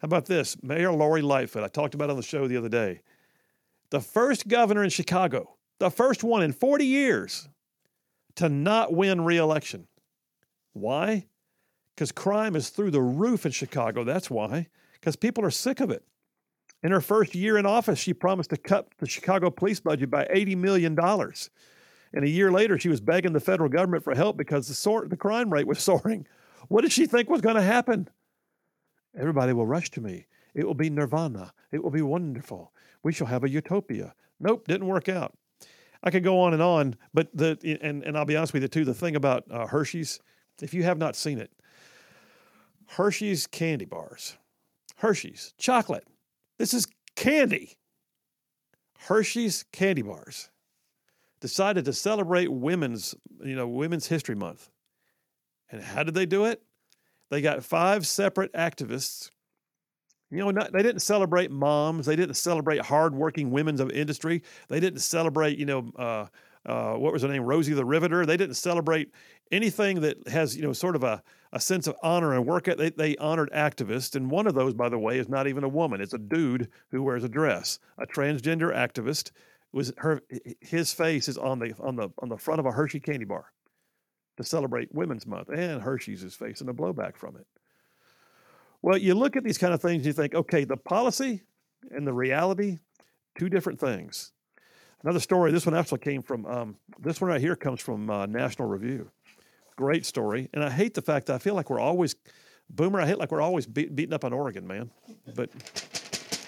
How 0.00 0.06
about 0.06 0.26
this? 0.26 0.60
Mayor 0.62 0.92
Lori 0.92 1.22
Lightfoot, 1.22 1.64
I 1.64 1.68
talked 1.68 1.94
about 1.94 2.10
on 2.10 2.16
the 2.16 2.22
show 2.22 2.46
the 2.46 2.56
other 2.56 2.68
day. 2.68 3.00
The 3.90 4.00
first 4.00 4.48
governor 4.48 4.84
in 4.84 4.90
Chicago, 4.90 5.56
the 5.78 5.90
first 5.90 6.22
one 6.22 6.42
in 6.42 6.52
40 6.52 6.84
years 6.84 7.48
to 8.36 8.48
not 8.48 8.92
win 8.92 9.24
reelection. 9.24 9.88
Why? 10.72 11.26
Because 11.94 12.12
crime 12.12 12.54
is 12.54 12.70
through 12.70 12.92
the 12.92 13.02
roof 13.02 13.44
in 13.44 13.50
Chicago. 13.50 14.04
That's 14.04 14.30
why. 14.30 14.68
Because 14.92 15.16
people 15.16 15.44
are 15.44 15.50
sick 15.50 15.80
of 15.80 15.90
it. 15.90 16.04
In 16.82 16.92
her 16.92 17.00
first 17.00 17.34
year 17.34 17.58
in 17.58 17.66
office, 17.66 17.98
she 17.98 18.14
promised 18.14 18.50
to 18.50 18.56
cut 18.56 18.88
the 18.98 19.08
Chicago 19.08 19.50
police 19.50 19.80
budget 19.80 20.10
by 20.10 20.24
$80 20.26 20.56
million. 20.56 20.96
And 22.12 22.24
a 22.24 22.28
year 22.28 22.52
later, 22.52 22.78
she 22.78 22.88
was 22.88 23.00
begging 23.00 23.32
the 23.32 23.40
federal 23.40 23.68
government 23.68 24.04
for 24.04 24.14
help 24.14 24.36
because 24.36 24.68
the, 24.68 25.06
the 25.08 25.16
crime 25.16 25.52
rate 25.52 25.66
was 25.66 25.78
soaring. 25.82 26.26
What 26.68 26.82
did 26.82 26.92
she 26.92 27.06
think 27.06 27.28
was 27.28 27.40
going 27.40 27.56
to 27.56 27.62
happen? 27.62 28.08
Everybody 29.18 29.52
will 29.52 29.66
rush 29.66 29.90
to 29.90 30.00
me. 30.00 30.26
It 30.54 30.66
will 30.66 30.74
be 30.74 30.90
nirvana. 30.90 31.52
It 31.72 31.82
will 31.82 31.90
be 31.90 32.02
wonderful. 32.02 32.72
We 33.02 33.12
shall 33.12 33.26
have 33.26 33.44
a 33.44 33.48
utopia. 33.48 34.14
Nope, 34.40 34.66
didn't 34.66 34.86
work 34.86 35.08
out. 35.08 35.36
I 36.02 36.10
could 36.10 36.22
go 36.22 36.40
on 36.40 36.52
and 36.52 36.62
on, 36.62 36.96
but 37.12 37.28
the 37.34 37.58
and, 37.82 38.04
and 38.04 38.16
I'll 38.16 38.24
be 38.24 38.36
honest 38.36 38.52
with 38.52 38.62
you 38.62 38.68
too. 38.68 38.84
The 38.84 38.94
thing 38.94 39.16
about 39.16 39.44
uh, 39.50 39.66
Hershey's, 39.66 40.20
if 40.62 40.72
you 40.72 40.84
have 40.84 40.98
not 40.98 41.16
seen 41.16 41.38
it, 41.38 41.50
Hershey's 42.86 43.48
candy 43.48 43.84
bars, 43.84 44.36
Hershey's 44.96 45.54
chocolate. 45.58 46.06
This 46.58 46.74
is 46.74 46.86
candy. 47.16 47.78
Hershey's 48.98 49.64
candy 49.72 50.02
bars 50.02 50.50
decided 51.40 51.84
to 51.84 51.92
celebrate 51.92 52.50
women's, 52.50 53.14
you 53.44 53.54
know, 53.54 53.68
Women's 53.68 54.08
History 54.08 54.34
Month. 54.34 54.70
And 55.70 55.82
how 55.82 56.02
did 56.02 56.14
they 56.14 56.26
do 56.26 56.46
it? 56.46 56.62
They 57.30 57.40
got 57.40 57.64
five 57.64 58.06
separate 58.06 58.52
activists. 58.54 59.30
You 60.30 60.38
know, 60.38 60.50
not, 60.50 60.72
they 60.72 60.82
didn't 60.82 61.00
celebrate 61.00 61.50
moms. 61.50 62.06
They 62.06 62.16
didn't 62.16 62.34
celebrate 62.34 62.80
hardworking 62.82 63.50
women 63.50 63.80
of 63.80 63.90
industry. 63.90 64.42
They 64.68 64.80
didn't 64.80 65.00
celebrate, 65.00 65.58
you 65.58 65.66
know, 65.66 65.90
uh, 65.96 66.26
uh, 66.68 66.92
what 66.92 67.14
was 67.14 67.22
her 67.22 67.28
name, 67.28 67.42
Rosie 67.42 67.72
the 67.72 67.84
Riveter. 67.84 68.26
They 68.26 68.36
didn't 68.36 68.56
celebrate 68.56 69.10
anything 69.50 70.02
that 70.02 70.28
has, 70.28 70.54
you 70.54 70.62
know, 70.62 70.74
sort 70.74 70.96
of 70.96 71.02
a, 71.02 71.22
a 71.52 71.58
sense 71.58 71.86
of 71.86 71.96
honor 72.02 72.34
and 72.34 72.46
work. 72.46 72.64
They, 72.64 72.90
they 72.90 73.16
honored 73.16 73.50
activists. 73.52 74.14
And 74.14 74.30
one 74.30 74.46
of 74.46 74.54
those, 74.54 74.74
by 74.74 74.90
the 74.90 74.98
way, 74.98 75.18
is 75.18 75.30
not 75.30 75.48
even 75.48 75.64
a 75.64 75.68
woman. 75.68 76.02
It's 76.02 76.12
a 76.12 76.18
dude 76.18 76.68
who 76.90 77.02
wears 77.02 77.24
a 77.24 77.28
dress, 77.28 77.78
a 77.96 78.06
transgender 78.06 78.74
activist. 78.74 79.32
Was 79.72 79.92
her 79.98 80.22
his 80.60 80.94
face 80.94 81.28
is 81.28 81.36
on 81.36 81.58
the 81.58 81.74
on 81.78 81.96
the 81.96 82.08
on 82.20 82.30
the 82.30 82.38
front 82.38 82.58
of 82.58 82.64
a 82.64 82.72
Hershey 82.72 83.00
candy 83.00 83.26
bar 83.26 83.52
to 84.38 84.44
celebrate 84.44 84.94
Women's 84.94 85.26
Month, 85.26 85.50
and 85.50 85.82
Hershey's 85.82 86.22
is 86.22 86.34
facing 86.34 86.70
a 86.70 86.74
blowback 86.74 87.16
from 87.16 87.36
it. 87.36 87.46
Well, 88.80 88.96
you 88.96 89.14
look 89.14 89.36
at 89.36 89.44
these 89.44 89.58
kind 89.58 89.74
of 89.74 89.82
things, 89.82 89.96
and 89.96 90.06
you 90.06 90.12
think, 90.14 90.34
okay, 90.34 90.64
the 90.64 90.78
policy 90.78 91.42
and 91.90 92.06
the 92.06 92.14
reality, 92.14 92.78
two 93.38 93.50
different 93.50 93.78
things. 93.78 94.32
Another 95.02 95.20
story. 95.20 95.52
This 95.52 95.64
one 95.66 95.74
actually 95.74 96.00
came 96.00 96.22
from. 96.22 96.44
Um, 96.46 96.76
this 96.98 97.20
one 97.20 97.30
right 97.30 97.40
here 97.40 97.56
comes 97.56 97.80
from 97.80 98.10
uh, 98.10 98.26
National 98.26 98.68
Review. 98.68 99.10
Great 99.76 100.04
story, 100.04 100.48
and 100.52 100.64
I 100.64 100.70
hate 100.70 100.94
the 100.94 101.02
fact 101.02 101.26
that 101.26 101.34
I 101.34 101.38
feel 101.38 101.54
like 101.54 101.70
we're 101.70 101.78
always, 101.78 102.16
Boomer. 102.68 103.00
I 103.00 103.06
hate 103.06 103.18
like 103.18 103.30
we're 103.30 103.40
always 103.40 103.64
beat, 103.66 103.94
beating 103.94 104.12
up 104.12 104.24
on 104.24 104.32
Oregon, 104.32 104.66
man. 104.66 104.90
But 105.36 105.50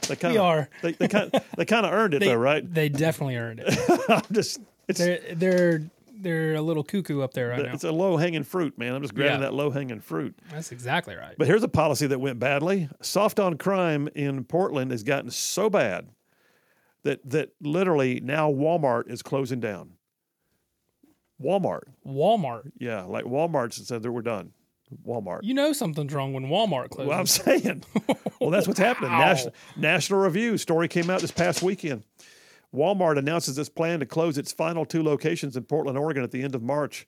they 0.09 0.17
kind 0.17 0.37
of 0.37 0.43
are. 0.43 0.69
They, 0.83 0.93
they 0.93 1.07
kind 1.07 1.31
they 1.57 1.65
kind 1.65 1.87
of 1.87 1.93
earned 1.93 2.15
it 2.15 2.19
They, 2.21 2.27
though, 2.29 2.35
right? 2.35 2.75
They 2.75 2.89
definitely 2.89 3.37
earned 3.37 3.63
it. 3.65 4.01
I'm 4.09 4.23
just 4.33 4.59
it's 4.89 4.99
They're 4.99 5.21
they're 5.35 5.83
they're 6.23 6.55
a 6.57 6.61
little 6.61 6.83
cuckoo 6.83 7.23
up 7.23 7.33
there 7.33 7.49
right 7.51 7.63
now. 7.65 7.73
it's 7.73 7.85
a 7.85 7.93
low 7.93 8.17
hanging 8.17 8.43
fruit, 8.43 8.77
man. 8.77 8.95
I'm 8.97 9.01
just 9.03 9.15
grabbing 9.15 9.35
Yeah. 9.41 9.47
that 9.47 9.55
low 9.55 9.71
hanging 9.71 10.01
fruit. 10.01 10.37
That's 10.51 10.73
exactly 10.73 11.15
right. 11.15 11.37
But 11.39 11.47
here's 11.47 11.63
a 11.63 11.69
policy 11.69 12.09
that 12.09 12.19
went 12.21 12.41
badly. 12.41 12.89
Soft 13.01 13.39
on 13.39 13.57
crime 13.59 14.09
in 14.17 14.43
Portland 14.45 14.91
has 14.91 15.03
gotten 15.05 15.31
so 15.31 15.71
bad 15.71 16.09
that 17.05 17.21
that 17.29 17.51
literally 17.61 18.21
now 18.21 18.51
Walmart 18.51 19.11
is 19.11 19.23
closing 19.23 19.61
down. 19.61 19.93
Walmart, 21.43 21.85
Walmart. 22.07 22.71
yeah, 22.79 23.03
like 23.05 23.25
Walmart 23.25 23.73
said 23.73 24.03
that 24.03 24.13
we're 24.13 24.23
done. 24.23 24.53
Walmart. 25.07 25.41
You 25.43 25.55
know 25.55 25.73
something's 25.73 26.13
wrong 26.13 26.33
when 26.33 26.47
Walmart 26.47 26.91
closes. 26.91 27.09
Well, 27.09 27.19
I'm 27.19 27.27
saying. 27.27 27.85
Well, 28.41 28.51
that's 28.51 28.67
what's 28.67 28.81
happening. 28.81 29.11
Wow. 29.13 29.19
National, 29.19 29.55
National 29.77 30.21
Review 30.21 30.59
story 30.59 30.89
came 30.89 31.11
out 31.11 31.21
this 31.21 31.31
past 31.31 31.63
weekend. 31.63 32.05
Walmart 32.75 33.19
announces 33.19 33.59
its 33.59 33.69
plan 33.69 34.01
to 34.01 34.07
close 34.07 34.39
its 34.39 34.53
final 34.53 34.85
two 34.85 35.03
locations 35.03 35.57
in 35.57 35.65
Portland, 35.65 35.99
Oregon 35.99 36.23
at 36.25 36.31
the 36.31 36.43
end 36.43 36.55
of 36.55 36.63
March. 36.63 37.03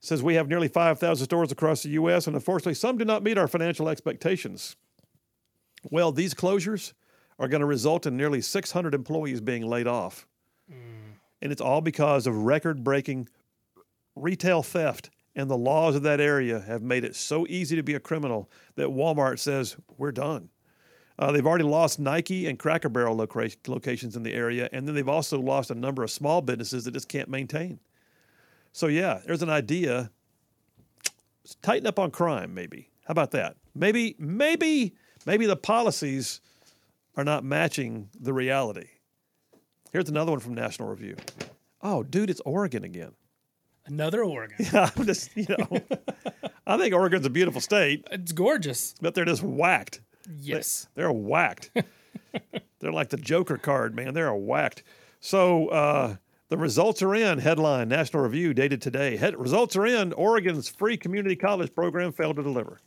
It 0.00 0.06
says 0.06 0.22
we 0.22 0.34
have 0.34 0.48
nearly 0.48 0.68
5,000 0.68 1.24
stores 1.24 1.50
across 1.52 1.82
the 1.82 1.90
U.S., 1.90 2.26
and 2.26 2.36
unfortunately, 2.36 2.74
some 2.74 2.96
do 2.98 3.04
not 3.04 3.22
meet 3.22 3.38
our 3.38 3.48
financial 3.48 3.88
expectations. 3.88 4.76
Well, 5.90 6.12
these 6.12 6.34
closures 6.34 6.92
are 7.38 7.48
going 7.48 7.60
to 7.60 7.66
result 7.66 8.06
in 8.06 8.16
nearly 8.16 8.40
600 8.40 8.94
employees 8.94 9.40
being 9.40 9.66
laid 9.66 9.86
off. 9.86 10.26
And 11.40 11.52
it's 11.52 11.60
all 11.60 11.80
because 11.80 12.26
of 12.26 12.36
record 12.36 12.82
breaking 12.82 13.28
retail 14.16 14.62
theft. 14.62 15.10
And 15.36 15.48
the 15.48 15.56
laws 15.56 15.94
of 15.94 16.02
that 16.02 16.20
area 16.20 16.60
have 16.60 16.82
made 16.82 17.04
it 17.04 17.14
so 17.14 17.46
easy 17.48 17.76
to 17.76 17.82
be 17.82 17.94
a 17.94 18.00
criminal 18.00 18.50
that 18.74 18.88
Walmart 18.88 19.38
says, 19.38 19.76
we're 19.96 20.10
done. 20.10 20.48
Uh, 21.16 21.30
they've 21.32 21.46
already 21.46 21.64
lost 21.64 22.00
Nike 22.00 22.46
and 22.46 22.58
Cracker 22.58 22.88
Barrel 22.88 23.14
loca- 23.14 23.50
locations 23.68 24.16
in 24.16 24.22
the 24.22 24.34
area, 24.34 24.68
and 24.72 24.86
then 24.86 24.94
they've 24.94 25.08
also 25.08 25.40
lost 25.40 25.70
a 25.70 25.74
number 25.74 26.02
of 26.02 26.10
small 26.10 26.40
businesses 26.40 26.84
that 26.84 26.92
just 26.92 27.08
can't 27.08 27.28
maintain. 27.28 27.78
So, 28.72 28.86
yeah, 28.86 29.20
there's 29.26 29.42
an 29.42 29.50
idea. 29.50 30.10
Tighten 31.62 31.86
up 31.86 31.98
on 31.98 32.10
crime, 32.10 32.54
maybe. 32.54 32.90
How 33.06 33.12
about 33.12 33.30
that? 33.32 33.56
Maybe, 33.74 34.16
maybe, 34.18 34.94
maybe 35.24 35.46
the 35.46 35.56
policies 35.56 36.40
are 37.18 37.24
not 37.24 37.42
matching 37.44 38.08
the 38.18 38.32
reality. 38.32 38.86
Here's 39.92 40.08
another 40.08 40.30
one 40.30 40.40
from 40.40 40.54
National 40.54 40.88
Review. 40.88 41.16
Oh, 41.82 42.04
dude, 42.04 42.30
it's 42.30 42.40
Oregon 42.46 42.84
again. 42.84 43.10
Another 43.86 44.22
Oregon. 44.22 44.56
Yeah, 44.72 44.90
I'm 44.96 45.04
just, 45.04 45.36
you 45.36 45.46
know, 45.48 45.80
I 46.64 46.78
think 46.78 46.94
Oregon's 46.94 47.26
a 47.26 47.30
beautiful 47.30 47.60
state, 47.60 48.06
It's 48.12 48.30
gorgeous. 48.32 48.94
but 49.00 49.14
they're 49.14 49.24
just 49.24 49.42
whacked. 49.42 50.00
Yes. 50.40 50.86
They're 50.94 51.10
whacked. 51.12 51.70
They're 52.80 52.92
like 52.92 53.08
the 53.08 53.16
Joker 53.16 53.58
card, 53.58 53.96
man. 53.96 54.14
They're 54.14 54.32
whacked. 54.32 54.84
So 55.18 55.68
uh, 55.68 56.16
the 56.48 56.56
results 56.56 57.02
are 57.02 57.14
in. 57.14 57.38
Headline: 57.38 57.88
National 57.88 58.22
Review, 58.22 58.54
dated 58.54 58.80
today. 58.80 59.16
Head, 59.16 59.36
results 59.36 59.74
are 59.74 59.86
in. 59.86 60.12
Oregon's 60.12 60.68
free 60.68 60.96
community 60.96 61.34
college 61.34 61.74
program 61.74 62.12
failed 62.12 62.36
to 62.36 62.42
deliver. 62.44 62.78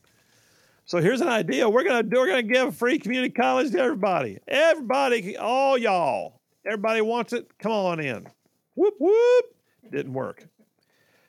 So 0.85 0.99
here's 0.99 1.21
an 1.21 1.29
idea. 1.29 1.69
We're 1.69 1.83
gonna 1.83 2.03
do. 2.03 2.19
We're 2.19 2.27
gonna 2.27 2.43
give 2.43 2.75
free 2.75 2.99
community 2.99 3.31
college 3.31 3.71
to 3.71 3.79
everybody. 3.79 4.39
Everybody, 4.47 5.37
all 5.37 5.77
y'all. 5.77 6.41
Everybody 6.65 7.01
wants 7.01 7.33
it. 7.33 7.47
Come 7.59 7.71
on 7.71 7.99
in. 7.99 8.27
Whoop 8.75 8.95
whoop. 8.99 9.45
Didn't 9.91 10.13
work. 10.13 10.47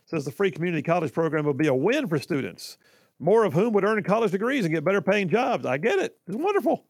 Says 0.07 0.25
the 0.25 0.33
free 0.33 0.51
community 0.51 0.83
college 0.83 1.13
program 1.13 1.45
will 1.45 1.55
be 1.55 1.69
a 1.69 1.75
win 1.75 2.09
for 2.09 2.19
students 2.19 2.77
more 3.23 3.45
of 3.45 3.53
whom 3.53 3.73
would 3.73 3.85
earn 3.85 4.03
college 4.03 4.33
degrees 4.33 4.65
and 4.65 4.75
get 4.75 4.85
better 4.85 5.01
paying 5.01 5.29
jobs. 5.29 5.65
I 5.65 5.79
get 5.79 6.01
it. 6.01 6.19
It's 6.27 6.37
wonderful. 6.37 6.85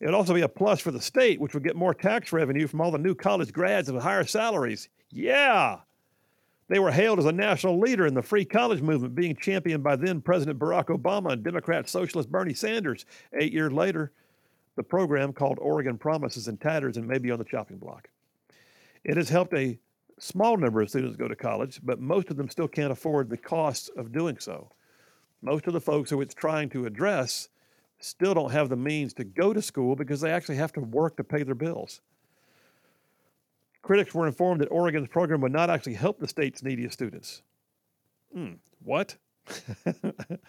It 0.00 0.06
would 0.06 0.14
also 0.14 0.32
be 0.32 0.40
a 0.40 0.48
plus 0.48 0.80
for 0.80 0.90
the 0.90 1.00
state, 1.00 1.40
which 1.40 1.54
would 1.54 1.64
get 1.64 1.76
more 1.76 1.92
tax 1.92 2.32
revenue 2.32 2.66
from 2.66 2.80
all 2.80 2.90
the 2.90 2.98
new 2.98 3.14
college 3.14 3.52
grads 3.52 3.92
with 3.92 4.02
higher 4.02 4.24
salaries. 4.24 4.88
Yeah. 5.10 5.78
They 6.68 6.78
were 6.78 6.90
hailed 6.90 7.18
as 7.18 7.24
a 7.24 7.32
national 7.32 7.78
leader 7.78 8.06
in 8.06 8.14
the 8.14 8.22
free 8.22 8.44
college 8.44 8.82
movement, 8.82 9.14
being 9.14 9.36
championed 9.36 9.82
by 9.82 9.96
then 9.96 10.20
President 10.20 10.58
Barack 10.58 10.86
Obama 10.86 11.32
and 11.32 11.42
Democrat 11.42 11.88
Socialist 11.88 12.30
Bernie 12.30 12.54
Sanders. 12.54 13.06
Eight 13.38 13.52
years 13.52 13.72
later, 13.72 14.12
the 14.76 14.82
program 14.82 15.32
called 15.32 15.58
Oregon 15.60 15.96
Promises 15.96 16.42
is 16.42 16.48
in 16.48 16.58
tatters 16.58 16.96
and 16.96 17.08
maybe 17.08 17.30
on 17.30 17.38
the 17.38 17.44
chopping 17.44 17.78
block. 17.78 18.10
It 19.04 19.16
has 19.16 19.28
helped 19.28 19.54
a 19.54 19.78
small 20.18 20.56
number 20.56 20.82
of 20.82 20.90
students 20.90 21.16
go 21.16 21.28
to 21.28 21.36
college, 21.36 21.80
but 21.82 22.00
most 22.00 22.30
of 22.30 22.36
them 22.36 22.50
still 22.50 22.68
can't 22.68 22.92
afford 22.92 23.30
the 23.30 23.36
costs 23.36 23.88
of 23.96 24.12
doing 24.12 24.38
so 24.38 24.70
most 25.42 25.66
of 25.66 25.72
the 25.72 25.80
folks 25.80 26.10
who 26.10 26.20
it's 26.20 26.34
trying 26.34 26.68
to 26.70 26.86
address 26.86 27.48
still 28.00 28.34
don't 28.34 28.52
have 28.52 28.68
the 28.68 28.76
means 28.76 29.12
to 29.14 29.24
go 29.24 29.52
to 29.52 29.62
school 29.62 29.96
because 29.96 30.20
they 30.20 30.30
actually 30.30 30.56
have 30.56 30.72
to 30.72 30.80
work 30.80 31.16
to 31.16 31.24
pay 31.24 31.42
their 31.42 31.54
bills. 31.54 32.00
Critics 33.88 34.14
were 34.14 34.26
informed 34.26 34.60
that 34.60 34.66
Oregon's 34.66 35.08
program 35.08 35.40
would 35.40 35.50
not 35.50 35.70
actually 35.70 35.94
help 35.94 36.18
the 36.18 36.28
state's 36.28 36.62
neediest 36.62 36.92
students. 36.92 37.40
Hmm, 38.34 38.56
what? 38.84 39.16
it 39.86 40.40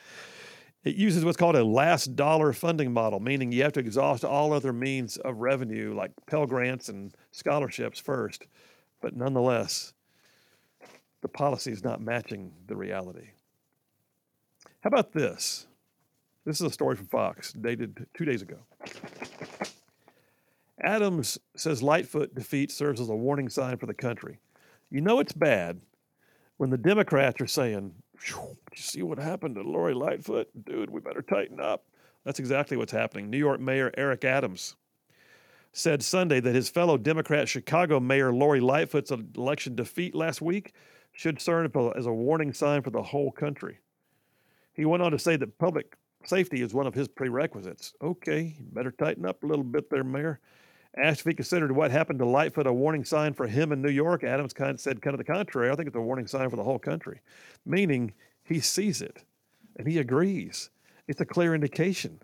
uses 0.83 1.23
what's 1.23 1.37
called 1.37 1.55
a 1.55 1.63
last 1.63 2.17
dollar 2.17 2.51
funding 2.51 2.91
model, 2.91 3.21
meaning 3.21 3.53
you 3.53 3.63
have 3.63 3.71
to 3.71 3.79
exhaust 3.79 4.25
all 4.25 4.51
other 4.51 4.73
means 4.73 5.15
of 5.15 5.37
revenue 5.37 5.95
like 5.95 6.11
Pell 6.27 6.45
Grants 6.45 6.89
and 6.89 7.15
scholarships 7.31 7.97
first. 7.97 8.45
But 9.01 9.15
nonetheless, 9.15 9.93
the 11.21 11.29
policy 11.29 11.71
is 11.71 11.81
not 11.81 12.01
matching 12.01 12.51
the 12.67 12.75
reality. 12.75 13.29
How 14.81 14.89
about 14.89 15.13
this? 15.13 15.65
This 16.43 16.59
is 16.59 16.67
a 16.67 16.71
story 16.71 16.97
from 16.97 17.07
Fox, 17.07 17.53
dated 17.53 18.05
two 18.13 18.25
days 18.25 18.41
ago. 18.41 18.57
Adams 20.81 21.37
says 21.55 21.83
Lightfoot 21.83 22.33
defeat 22.35 22.71
serves 22.71 23.01
as 23.01 23.09
a 23.09 23.15
warning 23.15 23.49
sign 23.49 23.77
for 23.77 23.85
the 23.85 23.93
country. 23.93 24.39
You 24.89 25.01
know 25.01 25.19
it's 25.19 25.33
bad 25.33 25.81
when 26.57 26.69
the 26.69 26.77
Democrats 26.77 27.41
are 27.41 27.47
saying, 27.47 27.93
you 28.27 28.57
see 28.75 29.01
what 29.01 29.17
happened 29.17 29.55
to 29.55 29.61
Lori 29.61 29.93
Lightfoot? 29.93 30.49
Dude, 30.65 30.89
we 30.89 30.99
better 30.99 31.21
tighten 31.21 31.59
up." 31.59 31.85
That's 32.25 32.39
exactly 32.39 32.75
what's 32.77 32.91
happening. 32.91 33.29
New 33.29 33.37
York 33.37 33.59
Mayor 33.59 33.91
Eric 33.97 34.25
Adams 34.25 34.75
said 35.71 36.03
Sunday 36.03 36.39
that 36.39 36.55
his 36.55 36.69
fellow 36.69 36.97
Democrat 36.97 37.47
Chicago 37.47 37.99
Mayor 37.99 38.33
Lori 38.33 38.59
Lightfoot's 38.59 39.11
election 39.11 39.75
defeat 39.75 40.15
last 40.15 40.41
week 40.41 40.73
should 41.11 41.39
serve 41.39 41.75
as 41.95 42.05
a 42.05 42.13
warning 42.13 42.53
sign 42.53 42.81
for 42.81 42.89
the 42.89 43.03
whole 43.03 43.31
country. 43.31 43.79
He 44.73 44.85
went 44.85 45.03
on 45.03 45.11
to 45.11 45.19
say 45.19 45.35
that 45.37 45.57
public 45.57 45.95
safety 46.25 46.61
is 46.61 46.73
one 46.73 46.87
of 46.87 46.93
his 46.93 47.07
prerequisites. 47.07 47.93
Okay, 48.01 48.57
better 48.59 48.91
tighten 48.91 49.25
up 49.25 49.43
a 49.43 49.47
little 49.47 49.63
bit 49.63 49.89
there, 49.89 50.03
Mayor. 50.03 50.39
Asked 50.97 51.21
if 51.21 51.27
he 51.27 51.33
considered 51.33 51.71
what 51.71 51.91
happened 51.91 52.19
to 52.19 52.25
Lightfoot 52.25 52.67
a 52.67 52.73
warning 52.73 53.05
sign 53.05 53.33
for 53.33 53.47
him 53.47 53.71
in 53.71 53.81
New 53.81 53.91
York, 53.91 54.23
Adams 54.23 54.53
kind 54.53 54.71
of 54.71 54.81
said 54.81 55.01
kind 55.01 55.13
of 55.13 55.19
the 55.19 55.23
contrary. 55.23 55.69
I 55.69 55.75
think 55.75 55.87
it's 55.87 55.95
a 55.95 56.01
warning 56.01 56.27
sign 56.27 56.49
for 56.49 56.55
the 56.55 56.63
whole 56.63 56.79
country, 56.79 57.21
meaning 57.65 58.13
he 58.43 58.59
sees 58.59 59.01
it 59.01 59.23
and 59.75 59.87
he 59.87 59.99
agrees. 59.99 60.71
It's 61.07 61.21
a 61.21 61.25
clear 61.25 61.53
indication 61.55 62.19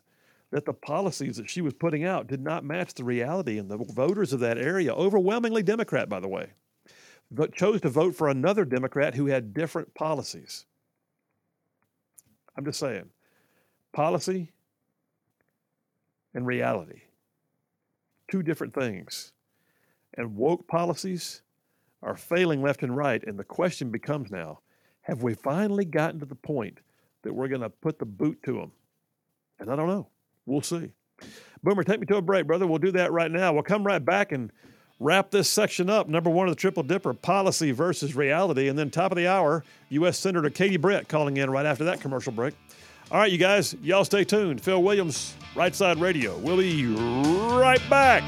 that 0.52 0.66
the 0.66 0.74
policies 0.74 1.38
that 1.38 1.50
she 1.50 1.62
was 1.62 1.74
putting 1.74 2.04
out 2.04 2.28
did 2.28 2.42
not 2.42 2.64
match 2.64 2.94
the 2.94 3.04
reality, 3.04 3.58
and 3.58 3.70
the 3.70 3.78
voters 3.78 4.32
of 4.32 4.40
that 4.40 4.58
area, 4.58 4.94
overwhelmingly 4.94 5.64
Democrat, 5.64 6.08
by 6.08 6.20
the 6.20 6.28
way, 6.28 6.50
but 7.32 7.54
chose 7.54 7.82
to 7.82 7.90
vote 7.90 8.16
for 8.16 8.30
another 8.30 8.64
Democrat 8.64 9.16
who 9.16 9.26
had 9.26 9.54
different 9.54 9.94
policies. 9.94 10.66
I'm 12.56 12.64
just 12.64 12.80
saying, 12.80 13.10
policy 13.92 14.52
and 16.34 16.46
reality, 16.46 17.02
two 18.36 18.44
different 18.44 18.74
things. 18.74 19.32
And 20.18 20.36
woke 20.36 20.68
policies 20.68 21.42
are 22.04 22.18
failing 22.18 22.62
left 22.62 22.84
and 22.84 22.96
right. 22.96 23.24
And 23.24 23.40
the 23.40 23.46
question 23.46 23.92
becomes 23.92 24.30
now 24.30 24.60
have 25.04 25.24
we 25.24 25.36
finally 25.36 25.86
gotten 25.86 26.20
to 26.20 26.26
the 26.26 26.36
point 26.36 26.80
that 27.22 27.34
we're 27.34 27.48
going 27.48 27.62
to 27.62 27.70
put 27.70 27.98
the 27.98 28.06
boot 28.06 28.44
to 28.44 28.54
them? 28.54 28.72
And 29.60 29.72
I 29.72 29.78
don't 29.78 29.88
know. 29.88 30.08
We'll 30.46 30.62
see. 30.62 30.92
Boomer, 31.64 31.84
take 31.84 32.02
me 32.02 32.06
to 32.08 32.18
a 32.18 32.22
break, 32.22 32.46
brother. 32.46 32.68
We'll 32.68 32.80
do 32.80 32.92
that 32.92 33.14
right 33.14 33.32
now. 33.32 33.54
We'll 33.54 33.64
come 33.64 33.86
right 33.86 34.04
back 34.04 34.34
and 34.34 34.52
wrap 35.00 35.32
this 35.32 35.48
section 35.48 35.90
up. 35.90 36.10
Number 36.10 36.30
one 36.30 36.50
of 36.50 36.52
the 36.52 36.60
Triple 36.60 36.84
Dipper 36.84 37.14
policy 37.14 37.72
versus 37.72 38.16
reality. 38.16 38.68
And 38.68 38.78
then, 38.78 38.90
top 38.90 39.12
of 39.12 39.16
the 39.16 39.28
hour, 39.28 39.64
U.S. 39.90 40.20
Senator 40.20 40.50
Katie 40.50 40.78
Britt 40.78 41.08
calling 41.08 41.38
in 41.38 41.50
right 41.50 41.66
after 41.66 41.86
that 41.86 42.02
commercial 42.02 42.34
break. 42.34 42.54
All 43.16 43.22
right, 43.22 43.32
you 43.32 43.38
guys, 43.38 43.74
y'all 43.82 44.04
stay 44.04 44.26
tuned. 44.26 44.60
Phil 44.60 44.84
Williams, 44.84 45.36
Right 45.56 45.74
Side 45.74 46.02
Radio. 46.02 46.38
We'll 46.38 46.58
be 46.58 46.86
right 46.86 47.80
back. 47.90 48.24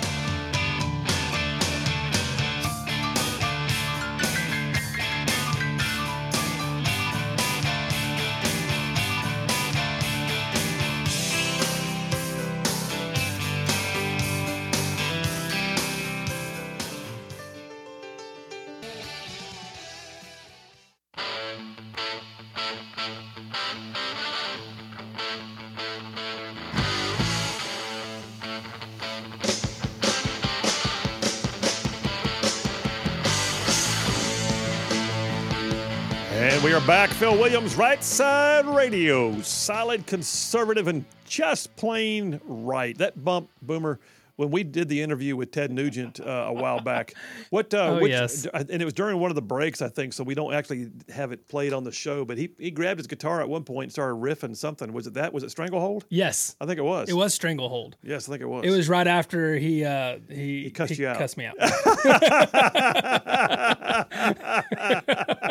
Williams, 37.48 37.78
Right 37.78 38.04
Side 38.04 38.66
Radio. 38.66 39.40
Solid, 39.42 40.06
conservative, 40.06 40.90
and 40.90 41.06
just 41.24 41.74
plain 41.78 42.42
right. 42.44 42.98
That 42.98 43.24
bump, 43.24 43.50
Boomer, 43.62 44.02
when 44.36 44.52
we 44.52 44.66
did 44.66 44.90
the 44.90 45.02
interview 45.02 45.38
with 45.38 45.52
Ted 45.52 45.72
Nugent 45.72 46.20
uh, 46.20 46.48
a 46.50 46.54
while 46.54 46.82
back, 46.82 47.14
what? 47.50 47.74
Uh, 47.74 47.78
Oh, 47.88 48.00
which, 48.02 48.10
yes. 48.12 48.46
And 48.54 48.70
it 48.70 48.84
was 48.84 48.94
during 48.94 49.18
one 49.22 49.32
of 49.32 49.36
the 49.36 49.42
breaks, 49.42 49.82
I 49.82 49.88
think, 49.88 50.12
so 50.12 50.26
we 50.26 50.36
don't 50.36 50.54
actually 50.54 50.90
have 51.08 51.32
it 51.32 51.48
played 51.48 51.72
on 51.72 51.86
the 51.86 51.92
show. 51.94 52.26
But 52.26 52.38
he, 52.38 52.50
he 52.60 52.70
grabbed 52.70 53.00
his 53.00 53.08
guitar 53.08 53.40
at 53.40 53.48
one 53.48 53.64
point 53.64 53.84
and 53.86 53.92
started 53.94 54.16
riffing 54.16 54.54
something. 54.54 54.92
Was 54.92 55.08
it 55.08 55.14
that? 55.14 55.32
Was 55.32 55.44
it 55.44 55.50
Stranglehold? 55.52 56.04
Yes, 56.10 56.58
I 56.60 56.66
think 56.66 56.80
it 56.80 56.84
was. 56.84 57.08
it 57.08 57.16
was 57.16 57.34
Stranglehold. 57.34 57.96
Yes, 58.04 58.28
I 58.28 58.34
think 58.34 58.42
it 58.42 58.50
was. 58.50 58.66
It 58.66 58.72
was 58.72 58.90
right 58.90 59.08
after 59.08 59.56
he 59.56 59.86
uh, 59.86 60.18
he, 60.28 60.64
He 60.64 60.70
cussed 60.70 61.00
you 61.00 61.08
out. 61.08 61.18
cussed 61.18 61.38
me 61.38 61.46
out. 61.46 61.56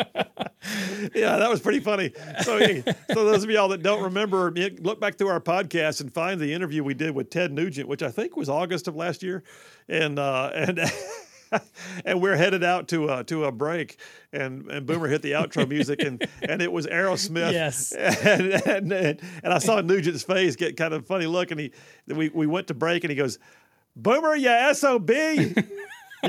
yeah, 1.13 1.37
that 1.37 1.49
was 1.49 1.59
pretty 1.59 1.79
funny. 1.79 2.11
So, 2.41 2.57
hey, 2.57 2.83
so 3.13 3.25
those 3.25 3.43
of 3.43 3.49
y'all 3.49 3.69
that 3.69 3.83
don't 3.83 4.03
remember, 4.03 4.51
look 4.79 4.99
back 4.99 5.17
through 5.17 5.29
our 5.29 5.39
podcast 5.39 6.01
and 6.01 6.13
find 6.13 6.39
the 6.39 6.53
interview 6.53 6.83
we 6.83 6.93
did 6.93 7.11
with 7.11 7.29
Ted 7.29 7.51
Nugent, 7.51 7.87
which 7.87 8.03
I 8.03 8.09
think 8.09 8.35
was 8.35 8.49
August 8.49 8.87
of 8.87 8.95
last 8.95 9.23
year, 9.23 9.43
and 9.87 10.19
uh, 10.19 10.51
and. 10.53 10.79
and 12.05 12.21
we're 12.21 12.35
headed 12.35 12.63
out 12.63 12.89
to 12.89 13.07
a, 13.07 13.23
to 13.23 13.45
a 13.45 13.51
break, 13.51 13.97
and, 14.33 14.69
and 14.69 14.85
Boomer 14.85 15.07
hit 15.07 15.21
the 15.21 15.31
outro 15.31 15.67
music, 15.67 16.01
and, 16.01 16.27
and 16.41 16.61
it 16.61 16.69
was 16.71 16.85
Aerosmith. 16.87 17.53
Yes. 17.53 17.93
and, 17.93 18.53
and, 18.65 18.91
and, 18.91 19.21
and 19.43 19.53
I 19.53 19.57
saw 19.59 19.79
Nugent's 19.81 20.23
face 20.23 20.57
get 20.57 20.75
kind 20.75 20.93
of 20.93 21.05
funny 21.07 21.25
look, 21.25 21.51
and 21.51 21.59
he 21.59 21.71
we, 22.07 22.29
we 22.29 22.47
went 22.47 22.67
to 22.67 22.73
break, 22.73 23.03
and 23.05 23.11
he 23.11 23.15
goes, 23.15 23.39
"Boomer, 23.95 24.35
you 24.35 24.73
sob, 24.73 25.09
you 25.09 25.53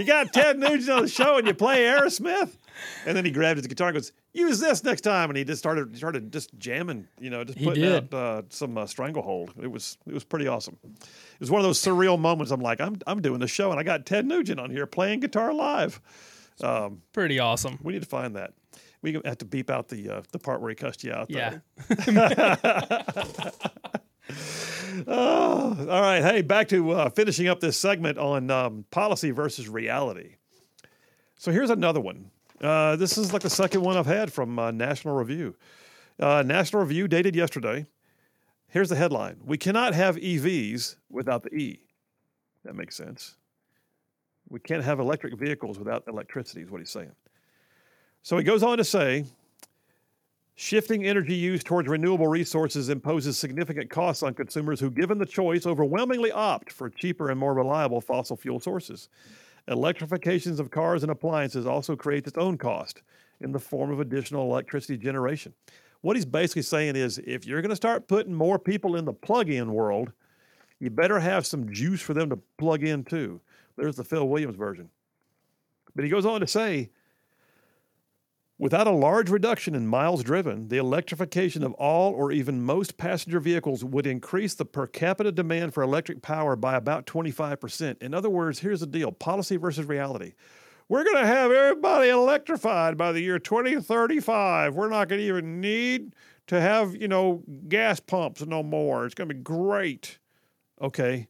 got 0.07 0.33
Ted 0.33 0.59
Nugent 0.59 0.89
on 0.89 1.03
the 1.03 1.09
show, 1.09 1.39
and 1.39 1.47
you 1.47 1.55
play 1.55 1.85
Aerosmith." 1.85 2.57
And 3.07 3.17
then 3.17 3.25
he 3.25 3.31
grabbed 3.31 3.59
his 3.59 3.67
guitar 3.67 3.89
and 3.89 3.97
goes, 3.97 4.13
"Use 4.33 4.61
this 4.61 4.85
next 4.85 5.01
time." 5.03 5.31
And 5.31 5.37
he 5.37 5.45
just 5.45 5.59
started 5.61 5.97
started 5.97 6.33
just 6.33 6.57
jamming, 6.59 7.07
you 7.21 7.31
know, 7.31 7.45
just 7.45 7.59
He 7.59 7.65
putting 7.65 7.83
did. 7.83 8.15
out 8.15 8.15
uh, 8.15 8.43
some 8.51 8.77
uh, 8.79 8.87
stranglehold. 8.87 9.53
It 9.61 9.71
was 9.71 9.97
it 10.07 10.15
was 10.15 10.25
pretty 10.25 10.47
awesome. 10.49 10.77
It 10.85 11.41
was 11.41 11.51
one 11.51 11.61
of 11.61 11.65
those 11.67 11.79
surreal 11.81 12.19
moments. 12.19 12.51
I'm 12.53 12.61
like, 12.61 12.81
I'm 12.81 12.97
I'm 13.07 13.21
doing 13.23 13.41
the 13.41 13.49
show, 13.49 13.71
and 13.71 13.79
I 13.81 13.83
got 13.83 14.07
Ted 14.07 14.27
Nugent 14.27 14.61
on 14.61 14.71
here 14.71 14.87
playing 14.87 15.21
guitar 15.21 15.53
live. 15.53 16.01
Um, 16.61 17.03
Pretty 17.13 17.39
awesome. 17.39 17.79
we 17.83 17.93
need 17.93 18.03
to 18.03 18.09
find 18.09 18.35
that. 18.37 18.53
We 19.01 19.13
have 19.25 19.39
to 19.39 19.45
beep 19.45 19.71
out 19.71 19.89
the 19.89 20.11
uh, 20.11 20.23
the 20.33 20.39
part 20.41 20.61
where 20.61 20.71
he 20.71 20.75
cussed 20.75 21.05
you 21.05 21.13
out. 21.13 21.31
Yeah. 21.31 21.59
Oh, 25.07 25.77
all 25.89 26.01
right. 26.01 26.21
Hey, 26.23 26.43
back 26.43 26.69
to 26.69 26.91
uh, 26.93 27.11
finishing 27.11 27.49
up 27.49 27.61
this 27.61 27.79
segment 27.79 28.19
on 28.19 28.51
um, 28.51 28.85
policy 28.91 29.31
versus 29.31 29.69
reality. 29.69 30.35
So 31.39 31.53
here's 31.53 31.71
another 31.71 32.01
one. 32.01 32.31
Uh, 32.63 32.97
this 32.97 33.17
is 33.17 33.33
like 33.33 33.43
the 33.43 33.51
second 33.51 33.83
one 33.83 33.97
I've 33.97 34.07
had 34.07 34.33
from 34.33 34.59
uh, 34.59 34.71
National 34.71 35.15
Review. 35.15 35.55
Uh, 36.19 36.43
National 36.45 36.83
Review 36.83 37.07
dated 37.07 37.37
yesterday. 37.37 37.87
Here's 38.69 38.89
the 38.89 38.97
headline 38.97 39.37
We 39.45 39.57
cannot 39.57 39.95
have 39.95 40.17
EVs 40.17 40.97
without 41.09 41.43
the 41.43 41.55
E. 41.55 41.81
That 42.65 42.75
makes 42.75 42.97
sense. 42.97 43.37
We 44.49 44.61
can't 44.61 44.83
have 44.83 44.99
electric 44.99 45.39
vehicles 45.39 45.79
without 45.79 46.05
electricity, 46.09 46.63
is 46.63 46.71
what 46.71 46.81
he's 46.81 46.91
saying. 46.91 47.13
So 48.23 48.37
he 48.37 48.45
goes 48.45 48.63
on 48.63 48.79
to 48.79 48.85
say 48.85 49.25
shifting 50.57 51.07
energy 51.07 51.35
use 51.35 51.63
towards 51.63 51.89
renewable 51.89 52.27
resources 52.27 52.89
imposes 52.89 53.39
significant 53.39 53.89
costs 53.89 54.25
on 54.25 54.35
consumers 54.35 54.81
who, 54.81 54.91
given 54.91 55.19
the 55.19 55.27
choice, 55.27 55.65
overwhelmingly 55.67 56.33
opt 56.33 56.73
for 56.73 56.91
cheaper 56.91 57.31
and 57.31 57.39
more 57.39 57.55
reliable 57.55 58.01
fossil 58.01 58.37
fuel 58.37 58.59
sources. 58.59 59.09
Electrifications 59.69 60.61
of 60.61 60.71
cars 60.71 61.03
and 61.03 61.13
appliances 61.13 61.67
also 61.67 61.95
creates 61.95 62.27
its 62.27 62.39
own 62.39 62.57
cost 62.57 63.03
in 63.41 63.53
the 63.53 63.59
form 63.59 63.91
of 63.91 64.01
additional 64.01 64.51
electricity 64.51 64.97
generation. 64.97 65.53
What 66.01 66.17
he's 66.17 66.25
basically 66.25 66.63
saying 66.63 66.97
is 66.97 67.19
if 67.19 67.47
you're 67.47 67.61
going 67.61 67.71
to 67.71 67.77
start 67.77 68.09
putting 68.09 68.33
more 68.33 68.59
people 68.59 68.97
in 68.97 69.05
the 69.05 69.13
plug 69.13 69.51
in 69.51 69.73
world, 69.73 70.13
you 70.81 70.91
better 70.91 71.19
have 71.19 71.47
some 71.47 71.73
juice 71.73 72.01
for 72.01 72.15
them 72.15 72.31
to 72.31 72.39
plug 72.57 72.83
in 72.83 73.05
too. 73.05 73.41
There's 73.77 73.97
the 73.97 74.05
Phil 74.05 74.29
Williams 74.29 74.57
version. 74.57 74.89
But 75.95 76.05
he 76.05 76.11
goes 76.11 76.25
on 76.25 76.41
to 76.41 76.47
say 76.47 76.91
without 78.59 78.87
a 78.87 78.93
large 78.93 79.31
reduction 79.31 79.75
in 79.75 79.87
miles 79.87 80.23
driven, 80.23 80.69
the 80.69 80.77
electrification 80.77 81.63
of 81.63 81.73
all 81.75 82.13
or 82.13 82.33
even 82.33 82.63
most 82.63 82.97
passenger 82.97 83.41
vehicles 83.41 83.85
would 83.85 84.07
increase 84.07 84.55
the 84.55 84.65
per 84.65 84.87
capita 84.87 85.31
demand 85.31 85.73
for 85.73 85.83
electric 85.83 86.21
power 86.23 86.57
by 86.57 86.75
about 86.75 87.07
25%. 87.07 88.03
In 88.03 88.13
other 88.13 88.31
words, 88.31 88.59
here's 88.59 88.81
the 88.81 88.87
deal 88.87 89.13
policy 89.13 89.57
versus 89.57 89.87
reality. 89.87 90.35
We're 90.89 91.05
going 91.05 91.19
to 91.19 91.27
have 91.27 91.53
everybody 91.53 92.09
electrified 92.09 92.97
by 92.97 93.13
the 93.13 93.21
year 93.21 93.39
2035. 93.39 94.75
We're 94.75 94.89
not 94.89 95.09
going 95.09 95.21
to 95.21 95.27
even 95.27 95.61
need 95.61 96.15
to 96.47 96.61
have, 96.61 96.97
you 96.97 97.09
know, 97.09 97.43
gas 97.69 98.01
pumps 98.01 98.45
no 98.45 98.63
more. 98.63 99.05
It's 99.05 99.15
going 99.15 99.29
to 99.29 99.35
be 99.35 99.41
great. 99.41 100.19
Okay. 100.81 101.29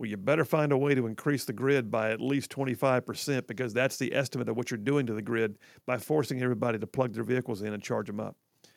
Well, 0.00 0.08
you 0.08 0.16
better 0.16 0.46
find 0.46 0.72
a 0.72 0.78
way 0.78 0.94
to 0.94 1.06
increase 1.06 1.44
the 1.44 1.52
grid 1.52 1.90
by 1.90 2.10
at 2.10 2.22
least 2.22 2.50
25% 2.50 3.46
because 3.46 3.74
that's 3.74 3.98
the 3.98 4.14
estimate 4.14 4.48
of 4.48 4.56
what 4.56 4.70
you're 4.70 4.78
doing 4.78 5.04
to 5.04 5.12
the 5.12 5.20
grid 5.20 5.58
by 5.84 5.98
forcing 5.98 6.42
everybody 6.42 6.78
to 6.78 6.86
plug 6.86 7.12
their 7.12 7.22
vehicles 7.22 7.60
in 7.60 7.74
and 7.74 7.82
charge 7.82 8.06
them 8.06 8.18
up. 8.18 8.34
It 8.64 8.70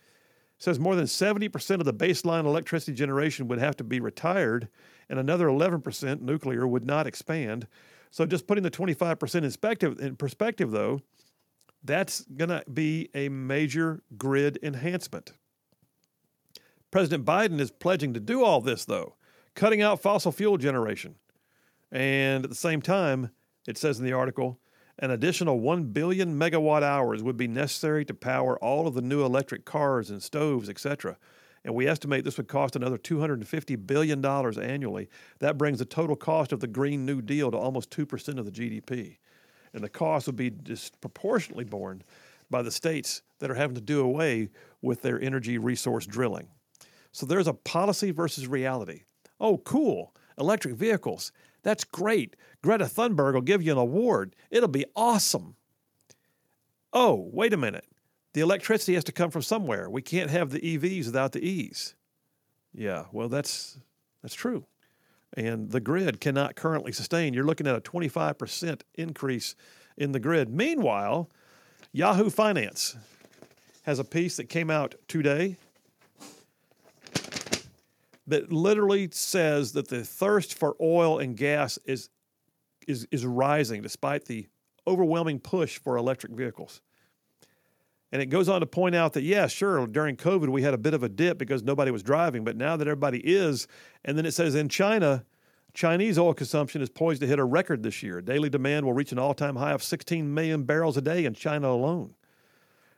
says 0.58 0.80
more 0.82 0.98
than 0.98 1.06
70% 1.06 1.80
of 1.80 1.86
the 1.86 1.94
baseline 1.94 2.44
electricity 2.44 2.92
generation 2.92 3.48
would 3.48 3.60
have 3.60 3.78
to 3.78 3.86
be 3.86 4.02
retired, 4.02 4.68
and 5.08 5.18
another 5.18 5.48
11% 5.48 6.20
nuclear 6.20 6.68
would 6.68 6.86
not 6.86 7.08
expand. 7.08 7.68
So, 8.12 8.26
just 8.26 8.46
putting 8.46 8.66
the 8.66 8.70
25% 8.70 9.36
in 9.36 9.44
perspective, 9.44 10.02
in 10.02 10.18
perspective 10.18 10.72
though, 10.72 11.00
that's 11.86 12.26
going 12.36 12.50
to 12.50 12.66
be 12.74 13.08
a 13.16 13.30
major 13.30 14.04
grid 14.18 14.60
enhancement. 14.62 15.32
President 16.92 17.24
Biden 17.24 17.62
is 17.62 17.72
pledging 17.72 18.14
to 18.14 18.20
do 18.20 18.44
all 18.44 18.60
this, 18.60 18.84
though, 18.84 19.16
cutting 19.56 19.82
out 19.82 20.02
fossil 20.02 20.32
fuel 20.32 20.58
generation. 20.58 21.16
And 21.92 22.44
at 22.44 22.50
the 22.50 22.56
same 22.56 22.82
time, 22.82 23.32
it 23.68 23.78
says 23.78 24.00
in 24.00 24.06
the 24.06 24.14
article, 24.14 24.60
an 25.00 25.12
additional 25.12 25.60
1 25.60 25.86
billion 25.86 26.38
megawatt 26.38 26.84
hours 26.84 27.24
would 27.24 27.38
be 27.38 27.48
necessary 27.48 28.06
to 28.06 28.14
power 28.14 28.58
all 28.60 28.88
of 28.88 28.94
the 28.94 29.02
new 29.02 29.24
electric 29.24 29.66
cars 29.66 30.10
and 30.10 30.22
stoves, 30.22 30.70
etc. 30.70 31.18
and 31.64 31.74
we 31.74 31.88
estimate 31.88 32.24
this 32.24 32.38
would 32.38 32.48
cost 32.48 32.76
another 32.76 32.98
$250 32.98 33.88
billion 33.88 34.24
annually. 34.24 35.10
That 35.40 35.58
brings 35.58 35.80
the 35.80 35.86
total 35.86 36.16
cost 36.16 36.52
of 36.52 36.60
the 36.60 36.68
Green 36.68 37.06
New 37.06 37.22
Deal 37.22 37.50
to 37.52 37.58
almost 37.58 37.90
2% 37.90 38.38
of 38.38 38.46
the 38.46 38.52
GDP. 38.52 39.18
And 39.74 39.84
the 39.84 39.90
cost 39.90 40.28
would 40.28 40.36
be 40.36 40.52
disproportionately 40.52 41.64
borne 41.64 42.04
by 42.50 42.62
the 42.62 42.72
states 42.72 43.24
that 43.40 43.50
are 43.50 43.56
having 43.56 43.76
to 43.76 43.82
do 43.82 44.02
away 44.02 44.50
with 44.82 45.02
their 45.02 45.20
energy 45.20 45.58
resource 45.58 46.06
drilling. 46.06 46.48
So 47.12 47.26
there's 47.26 47.48
a 47.48 47.54
policy 47.54 48.12
versus 48.12 48.48
reality. 48.48 49.04
Oh, 49.40 49.58
cool. 49.58 50.14
Electric 50.38 50.76
vehicles. 50.76 51.32
That's 51.64 51.84
great. 51.84 52.36
Greta 52.62 52.86
Thunberg 52.86 53.34
will 53.34 53.42
give 53.42 53.62
you 53.64 53.72
an 53.72 53.78
award. 53.78 54.36
It'll 54.52 54.68
be 54.68 54.86
awesome. 54.96 55.56
Oh, 56.92 57.30
wait 57.32 57.54
a 57.54 57.58
minute. 57.58 57.86
The 58.34 58.42
electricity 58.42 58.96
has 58.96 59.04
to 59.06 59.12
come 59.12 59.32
from 59.32 59.42
somewhere. 59.42 59.90
We 59.90 60.02
can't 60.02 60.30
have 60.30 60.50
the 60.50 60.60
EVs 60.60 61.06
without 61.06 61.32
the 61.32 61.48
E's. 61.48 61.96
Yeah, 62.74 63.06
well, 63.12 63.30
that's 63.30 63.78
that's 64.22 64.34
true. 64.34 64.66
And 65.36 65.72
the 65.72 65.80
grid 65.80 66.20
cannot 66.20 66.56
currently 66.56 66.92
sustain. 66.92 67.34
You're 67.34 67.46
looking 67.46 67.68
at 67.68 67.76
a 67.76 67.82
25% 67.82 68.82
increase 68.96 69.56
in 69.98 70.12
the 70.12 70.20
grid. 70.20 70.50
Meanwhile, 70.50 71.30
Yahoo 71.92 72.30
Finance 72.30 72.96
has 73.84 74.00
a 74.00 74.04
piece 74.04 74.38
that 74.38 74.50
came 74.50 74.70
out 74.70 74.96
today 75.08 75.58
that 78.28 78.52
literally 78.52 79.10
says 79.12 79.74
that 79.74 79.88
the 79.90 80.04
thirst 80.04 80.58
for 80.58 80.76
oil 80.82 81.20
and 81.20 81.36
gas 81.36 81.78
is 81.86 82.10
is 82.88 83.08
is 83.12 83.26
rising 83.26 83.82
despite 83.82 84.26
the 84.26 84.48
overwhelming 84.88 85.40
push 85.40 85.78
for 85.78 85.98
electric 85.98 86.34
vehicles. 86.34 86.82
And 88.12 88.22
it 88.22 88.28
goes 88.28 88.48
on 88.48 88.60
to 88.60 88.68
point 88.68 88.94
out 88.94 89.14
that, 89.14 89.24
yeah, 89.24 89.48
sure, 89.48 89.88
during 89.88 90.16
COVID, 90.18 90.50
we 90.50 90.62
had 90.62 90.76
a 90.76 90.78
bit 90.78 90.94
of 90.94 91.02
a 91.02 91.10
dip 91.10 91.40
because 91.40 91.64
nobody 91.64 91.90
was 91.90 92.04
driving, 92.04 92.44
but 92.44 92.56
now 92.56 92.78
that 92.78 92.88
everybody 92.88 93.20
is, 93.20 93.68
and 94.06 94.16
then 94.16 94.26
it 94.26 94.34
says 94.34 94.54
in 94.54 94.70
China, 94.70 95.26
Chinese 95.74 96.20
oil 96.20 96.36
consumption 96.36 96.84
is 96.84 96.90
poised 96.90 97.22
to 97.22 97.28
hit 97.28 97.40
a 97.40 97.44
record 97.44 97.82
this 97.82 98.04
year. 98.04 98.22
Daily 98.22 98.50
demand 98.50 98.86
will 98.86 98.94
reach 98.94 99.12
an 99.12 99.18
all 99.18 99.34
time 99.34 99.56
high 99.56 99.72
of 99.72 99.82
16 99.82 100.32
million 100.32 100.64
barrels 100.64 100.96
a 100.96 101.02
day 101.02 101.26
in 101.26 101.34
China 101.34 101.70
alone. 101.70 102.14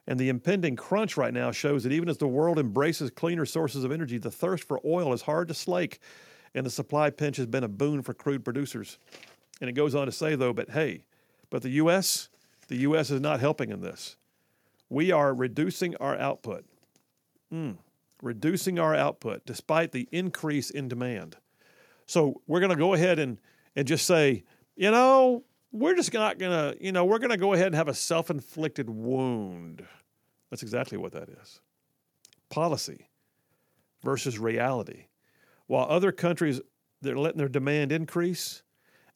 And 0.08 0.20
the 0.20 0.30
impending 0.30 0.76
crunch 0.76 1.18
right 1.18 1.34
now 1.34 1.52
shows 1.52 1.84
that 1.84 1.92
even 1.92 2.10
as 2.10 2.18
the 2.18 2.28
world 2.28 2.60
embraces 2.60 3.10
cleaner 3.10 3.46
sources 3.46 3.84
of 3.84 3.92
energy, 3.92 4.18
the 4.18 4.32
thirst 4.32 4.64
for 4.64 4.80
oil 4.86 5.14
is 5.14 5.24
hard 5.24 5.48
to 5.48 5.54
slake, 5.54 6.00
and 6.54 6.66
the 6.66 6.70
supply 6.70 7.10
pinch 7.10 7.38
has 7.38 7.48
been 7.48 7.64
a 7.64 7.68
boon 7.68 8.02
for 8.02 8.14
crude 8.14 8.46
producers. 8.46 9.00
And 9.62 9.70
it 9.70 9.74
goes 9.74 9.96
on 9.96 10.06
to 10.06 10.12
say, 10.12 10.36
though, 10.36 10.54
but 10.54 10.70
hey, 10.70 11.04
but 11.50 11.64
the 11.64 11.70
U.S., 11.70 12.30
the 12.68 12.78
U.S. 12.78 13.10
is 13.10 13.22
not 13.22 13.40
helping 13.40 13.72
in 13.72 13.82
this 13.82 14.18
we 14.90 15.12
are 15.12 15.34
reducing 15.34 15.96
our 15.98 16.18
output. 16.18 16.66
Mm, 17.54 17.78
reducing 18.22 18.80
our 18.80 18.96
output 18.96 19.46
despite 19.46 19.92
the 19.92 20.08
increase 20.12 20.70
in 20.70 20.88
demand. 20.88 21.38
So 22.06 22.42
we're 22.48 22.60
going 22.60 22.72
to 22.72 22.78
go 22.78 22.94
ahead 22.94 23.20
and, 23.20 23.40
and 23.76 23.88
just 23.88 24.06
say, 24.06 24.44
you 24.76 24.92
know, 24.92 25.44
we're 25.76 25.96
just 25.96 26.14
not 26.14 26.40
to, 26.40 26.78
you 26.80 26.92
know, 26.92 27.06
we're 27.06 27.20
to 27.32 27.38
go 27.38 27.54
ahead 27.54 27.68
and 27.68 27.76
have 27.76 27.88
a 27.88 27.94
self 27.94 28.30
inflicted 28.30 28.90
wound. 28.90 29.86
That's 30.50 30.64
exactly 30.64 30.98
what 30.98 31.12
that 31.14 31.30
is. 31.30 31.62
Policy 32.50 33.10
versus 34.04 34.40
reality. 34.40 35.06
While 35.68 35.88
other 35.90 36.12
countries, 36.12 36.62
they're 37.02 37.18
letting 37.18 37.40
their 37.40 37.50
demand 37.50 37.92
increase 37.92 38.64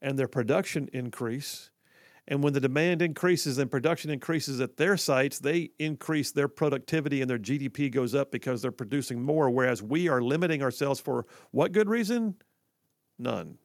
and 0.02 0.18
their 0.18 0.28
production 0.28 0.90
increase, 0.94 1.70
and 2.28 2.44
when 2.44 2.54
the 2.54 2.60
demand 2.60 3.02
increases 3.02 3.58
and 3.58 3.72
production 3.72 4.12
increases 4.12 4.62
at 4.62 4.78
their 4.78 4.98
sites, 4.98 5.40
they 5.40 5.72
increase 5.80 6.32
their 6.32 6.48
productivity 6.48 7.22
and 7.22 7.30
their 7.30 7.40
GDP 7.40 7.92
goes 7.92 8.14
up 8.14 8.32
because 8.32 8.62
they're 8.62 8.72
producing 8.72 9.22
more. 9.22 9.50
Whereas 9.50 9.82
we 9.82 10.08
are 10.08 10.22
limiting 10.22 10.62
ourselves 10.62 11.00
for 11.00 11.26
what 11.52 11.72
good 11.72 11.90
reason? 11.90 12.36
None. 13.18 13.58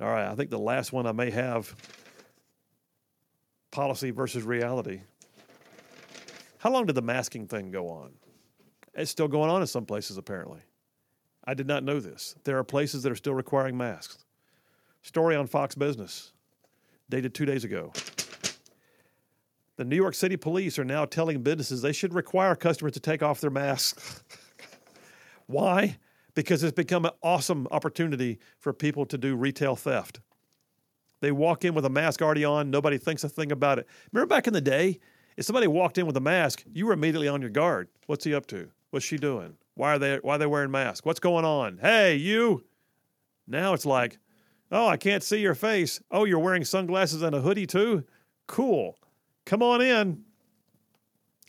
All 0.00 0.08
right, 0.08 0.30
I 0.30 0.34
think 0.34 0.50
the 0.50 0.58
last 0.58 0.92
one 0.92 1.06
I 1.06 1.12
may 1.12 1.30
have 1.30 1.74
policy 3.70 4.10
versus 4.10 4.42
reality. 4.42 5.00
How 6.58 6.70
long 6.70 6.86
did 6.86 6.94
the 6.94 7.02
masking 7.02 7.46
thing 7.46 7.70
go 7.70 7.88
on? 7.88 8.12
It's 8.94 9.10
still 9.10 9.28
going 9.28 9.50
on 9.50 9.60
in 9.60 9.66
some 9.66 9.86
places, 9.86 10.16
apparently. 10.16 10.60
I 11.44 11.54
did 11.54 11.66
not 11.66 11.84
know 11.84 12.00
this. 12.00 12.34
There 12.44 12.58
are 12.58 12.64
places 12.64 13.02
that 13.02 13.12
are 13.12 13.16
still 13.16 13.34
requiring 13.34 13.76
masks. 13.76 14.24
Story 15.02 15.36
on 15.36 15.46
Fox 15.46 15.74
Business 15.74 16.32
dated 17.08 17.34
two 17.34 17.44
days 17.44 17.64
ago. 17.64 17.92
The 19.76 19.84
New 19.84 19.96
York 19.96 20.14
City 20.14 20.36
police 20.36 20.78
are 20.78 20.84
now 20.84 21.04
telling 21.04 21.42
businesses 21.42 21.82
they 21.82 21.92
should 21.92 22.14
require 22.14 22.56
customers 22.56 22.92
to 22.94 23.00
take 23.00 23.22
off 23.22 23.40
their 23.40 23.50
masks. 23.50 24.24
Why? 25.46 25.98
Because 26.36 26.62
it's 26.62 26.72
become 26.72 27.04
an 27.04 27.10
awesome 27.22 27.66
opportunity 27.72 28.38
for 28.60 28.72
people 28.72 29.04
to 29.06 29.18
do 29.18 29.34
retail 29.34 29.74
theft. 29.74 30.20
They 31.20 31.32
walk 31.32 31.64
in 31.64 31.74
with 31.74 31.84
a 31.84 31.90
mask 31.90 32.22
already 32.22 32.44
on, 32.44 32.70
nobody 32.70 32.98
thinks 32.98 33.24
a 33.24 33.28
thing 33.28 33.50
about 33.50 33.80
it. 33.80 33.88
Remember 34.12 34.32
back 34.32 34.46
in 34.46 34.52
the 34.52 34.60
day, 34.60 35.00
if 35.36 35.44
somebody 35.44 35.66
walked 35.66 35.98
in 35.98 36.06
with 36.06 36.16
a 36.16 36.20
mask, 36.20 36.62
you 36.72 36.86
were 36.86 36.92
immediately 36.92 37.26
on 37.26 37.40
your 37.40 37.50
guard. 37.50 37.88
What's 38.06 38.24
he 38.24 38.32
up 38.32 38.46
to? 38.48 38.68
What's 38.90 39.04
she 39.04 39.16
doing? 39.16 39.56
Why 39.74 39.94
are 39.94 39.98
they 39.98 40.16
why 40.22 40.36
are 40.36 40.38
they 40.38 40.46
wearing 40.46 40.70
masks? 40.70 41.04
What's 41.04 41.20
going 41.20 41.44
on? 41.44 41.78
Hey, 41.78 42.14
you. 42.14 42.64
Now 43.48 43.74
it's 43.74 43.84
like, 43.84 44.18
Oh, 44.70 44.86
I 44.86 44.96
can't 44.96 45.22
see 45.22 45.38
your 45.38 45.54
face. 45.54 46.00
Oh, 46.10 46.24
you're 46.24 46.40
wearing 46.40 46.64
sunglasses 46.64 47.22
and 47.22 47.34
a 47.34 47.40
hoodie 47.40 47.66
too? 47.66 48.04
Cool. 48.46 48.98
Come 49.44 49.62
on 49.62 49.80
in. 49.80 50.24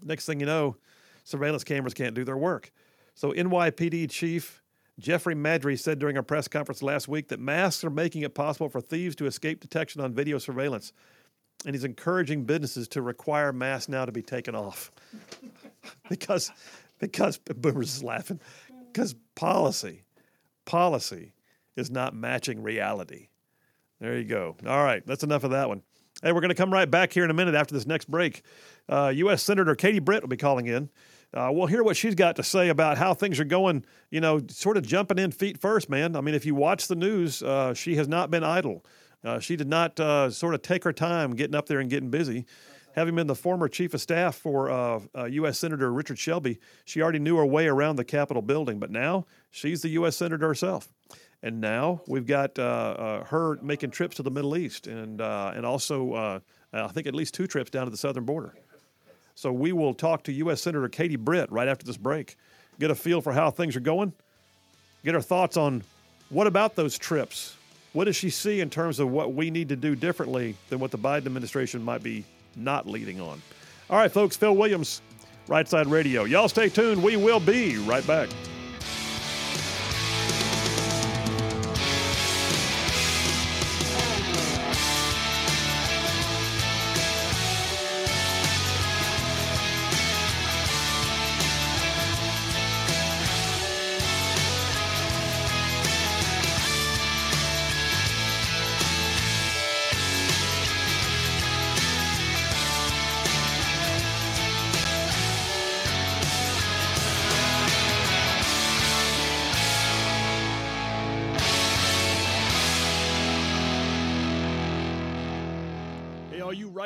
Next 0.03 0.25
thing 0.25 0.39
you 0.39 0.45
know, 0.45 0.77
surveillance 1.23 1.63
cameras 1.63 1.93
can't 1.95 2.13
do 2.13 2.23
their 2.23 2.37
work. 2.37 2.71
So, 3.15 3.31
NYPD 3.31 4.11
Chief 4.11 4.61
Jeffrey 4.99 5.35
Maddrey 5.35 5.77
said 5.77 5.99
during 5.99 6.17
a 6.17 6.23
press 6.23 6.47
conference 6.47 6.81
last 6.81 7.07
week 7.07 7.27
that 7.27 7.39
masks 7.39 7.83
are 7.83 7.89
making 7.89 8.23
it 8.23 8.33
possible 8.33 8.67
for 8.67 8.81
thieves 8.81 9.15
to 9.17 9.25
escape 9.25 9.59
detection 9.59 10.01
on 10.01 10.13
video 10.13 10.37
surveillance. 10.37 10.91
And 11.65 11.75
he's 11.75 11.83
encouraging 11.83 12.45
businesses 12.45 12.87
to 12.89 13.01
require 13.01 13.53
masks 13.53 13.89
now 13.89 14.05
to 14.05 14.11
be 14.11 14.21
taken 14.21 14.55
off. 14.55 14.91
because, 16.09 16.51
because, 16.99 17.37
Boomers 17.37 17.95
is 17.97 18.03
laughing, 18.03 18.39
because 18.91 19.15
policy, 19.35 20.03
policy 20.65 21.33
is 21.75 21.91
not 21.91 22.15
matching 22.15 22.63
reality. 22.63 23.27
There 23.99 24.17
you 24.17 24.25
go. 24.25 24.55
All 24.65 24.83
right, 24.83 25.05
that's 25.05 25.23
enough 25.23 25.43
of 25.43 25.51
that 25.51 25.67
one. 25.67 25.81
Hey, 26.23 26.31
we're 26.31 26.41
going 26.41 26.49
to 26.49 26.55
come 26.55 26.73
right 26.73 26.89
back 26.89 27.13
here 27.13 27.23
in 27.23 27.29
a 27.29 27.33
minute 27.33 27.53
after 27.53 27.75
this 27.75 27.85
next 27.85 28.09
break. 28.09 28.41
Uh, 28.89 29.11
U.S. 29.15 29.43
Senator 29.43 29.75
Katie 29.75 29.99
Britt 29.99 30.23
will 30.23 30.29
be 30.29 30.37
calling 30.37 30.65
in. 30.65 30.89
Uh, 31.37 31.51
we'll 31.51 31.67
hear 31.67 31.83
what 31.83 31.95
she's 31.95 32.15
got 32.15 32.35
to 32.35 32.43
say 32.43 32.69
about 32.69 32.97
how 32.97 33.13
things 33.13 33.39
are 33.39 33.45
going, 33.45 33.85
you 34.09 34.19
know, 34.19 34.41
sort 34.49 34.75
of 34.75 34.85
jumping 34.85 35.19
in 35.19 35.31
feet 35.31 35.59
first, 35.59 35.87
man. 35.87 36.15
I 36.15 36.21
mean, 36.21 36.33
if 36.33 36.47
you 36.47 36.55
watch 36.55 36.87
the 36.87 36.95
news, 36.95 37.43
uh, 37.43 37.75
she 37.75 37.95
has 37.97 38.07
not 38.07 38.31
been 38.31 38.43
idle. 38.43 38.83
Uh, 39.23 39.39
she 39.39 39.55
did 39.55 39.67
not 39.67 39.99
uh, 39.99 40.31
sort 40.31 40.55
of 40.55 40.63
take 40.63 40.83
her 40.83 40.93
time 40.93 41.35
getting 41.35 41.55
up 41.55 41.67
there 41.67 41.79
and 41.79 41.91
getting 41.91 42.09
busy. 42.09 42.45
Having 42.95 43.15
been 43.15 43.27
the 43.27 43.35
former 43.35 43.67
chief 43.67 43.93
of 43.93 44.01
staff 44.01 44.35
for 44.35 44.69
U.S. 45.27 45.49
Uh, 45.49 45.51
Senator 45.53 45.93
Richard 45.93 46.17
Shelby, 46.17 46.59
she 46.85 47.03
already 47.03 47.19
knew 47.19 47.37
her 47.37 47.45
way 47.45 47.67
around 47.67 47.97
the 47.97 48.03
Capitol 48.03 48.41
building, 48.41 48.79
but 48.79 48.89
now 48.89 49.27
she's 49.51 49.83
the 49.83 49.89
U.S. 49.89 50.15
Senator 50.15 50.47
herself. 50.47 50.89
And 51.43 51.61
now 51.61 52.01
we've 52.07 52.25
got 52.25 52.57
uh, 52.57 52.63
uh, 52.63 53.23
her 53.25 53.59
making 53.61 53.91
trips 53.91 54.15
to 54.15 54.23
the 54.23 54.31
Middle 54.31 54.57
East 54.57 54.87
and, 54.87 55.21
uh, 55.21 55.51
and 55.55 55.67
also, 55.67 56.13
uh, 56.13 56.39
I 56.73 56.87
think, 56.87 57.05
at 57.05 57.13
least 57.13 57.35
two 57.35 57.45
trips 57.45 57.69
down 57.69 57.85
to 57.85 57.91
the 57.91 57.97
southern 57.97 58.25
border. 58.25 58.55
So 59.37 59.53
we 59.53 59.71
will 59.71 59.93
talk 59.93 60.23
to 60.23 60.31
U.S. 60.31 60.63
Senator 60.63 60.89
Katie 60.89 61.15
Britt 61.15 61.51
right 61.51 61.67
after 61.67 61.85
this 61.85 61.95
break, 61.95 62.37
get 62.79 62.89
a 62.89 62.95
feel 62.95 63.21
for 63.21 63.31
how 63.31 63.51
things 63.51 63.75
are 63.75 63.79
going, 63.79 64.11
get 65.05 65.13
her 65.13 65.21
thoughts 65.21 65.57
on 65.57 65.83
what 66.29 66.47
about 66.47 66.75
those 66.75 66.97
trips? 66.97 67.55
What 67.93 68.05
does 68.05 68.15
she 68.15 68.31
see 68.31 68.61
in 68.61 68.71
terms 68.71 68.99
of 68.99 69.11
what 69.11 69.35
we 69.35 69.51
need 69.51 69.69
to 69.69 69.75
do 69.75 69.95
differently 69.95 70.55
than 70.69 70.79
what 70.79 70.89
the 70.89 70.97
Biden 70.97 71.27
administration 71.27 71.83
might 71.83 72.01
be 72.01 72.25
not 72.55 72.87
leading 72.87 73.21
on? 73.21 73.39
All 73.91 73.99
right, 73.99 74.11
folks, 74.11 74.35
Phil 74.35 74.55
Williams, 74.55 75.03
Right 75.47 75.67
Side 75.67 75.85
Radio. 75.85 76.23
Y'all 76.23 76.49
stay 76.49 76.67
tuned. 76.67 77.03
We 77.03 77.15
will 77.15 77.39
be 77.39 77.77
right 77.77 78.05
back. 78.07 78.29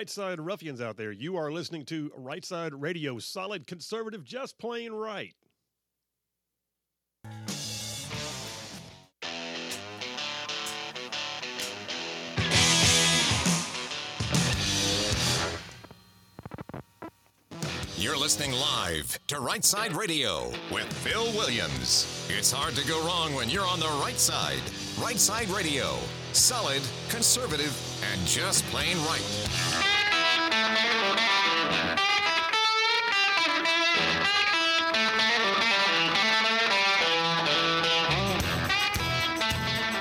right 0.02 0.10
side 0.10 0.40
ruffians 0.40 0.82
out 0.82 0.98
there. 0.98 1.12
You 1.12 1.38
are 1.38 1.52
listening 1.52 1.86
to 1.86 2.12
Right 2.18 2.44
Side 2.44 2.74
Radio, 2.74 3.20
solid 3.20 3.68
conservative, 3.68 4.24
just 4.24 4.58
plain 4.58 4.92
right. 4.94 5.36
You're 17.96 18.18
listening 18.18 18.54
live 18.54 19.20
to 19.28 19.40
Right 19.40 19.64
Side 19.64 19.94
Radio 19.94 20.52
with 20.72 20.92
Phil 20.92 21.32
Williams. 21.34 22.26
It's 22.28 22.52
hard 22.52 22.74
to 22.74 22.88
go 22.88 23.06
wrong 23.06 23.36
when 23.36 23.52
you're 23.52 23.68
on 23.68 23.80
the 23.80 23.86
right 24.04 24.18
side. 24.18 24.64
Right 25.00 25.20
Side 25.20 25.50
Radio, 25.50 26.00
Solid, 26.34 26.82
conservative, 27.10 27.76
and 28.12 28.26
just 28.26 28.64
plain 28.66 28.98
right. 29.00 29.22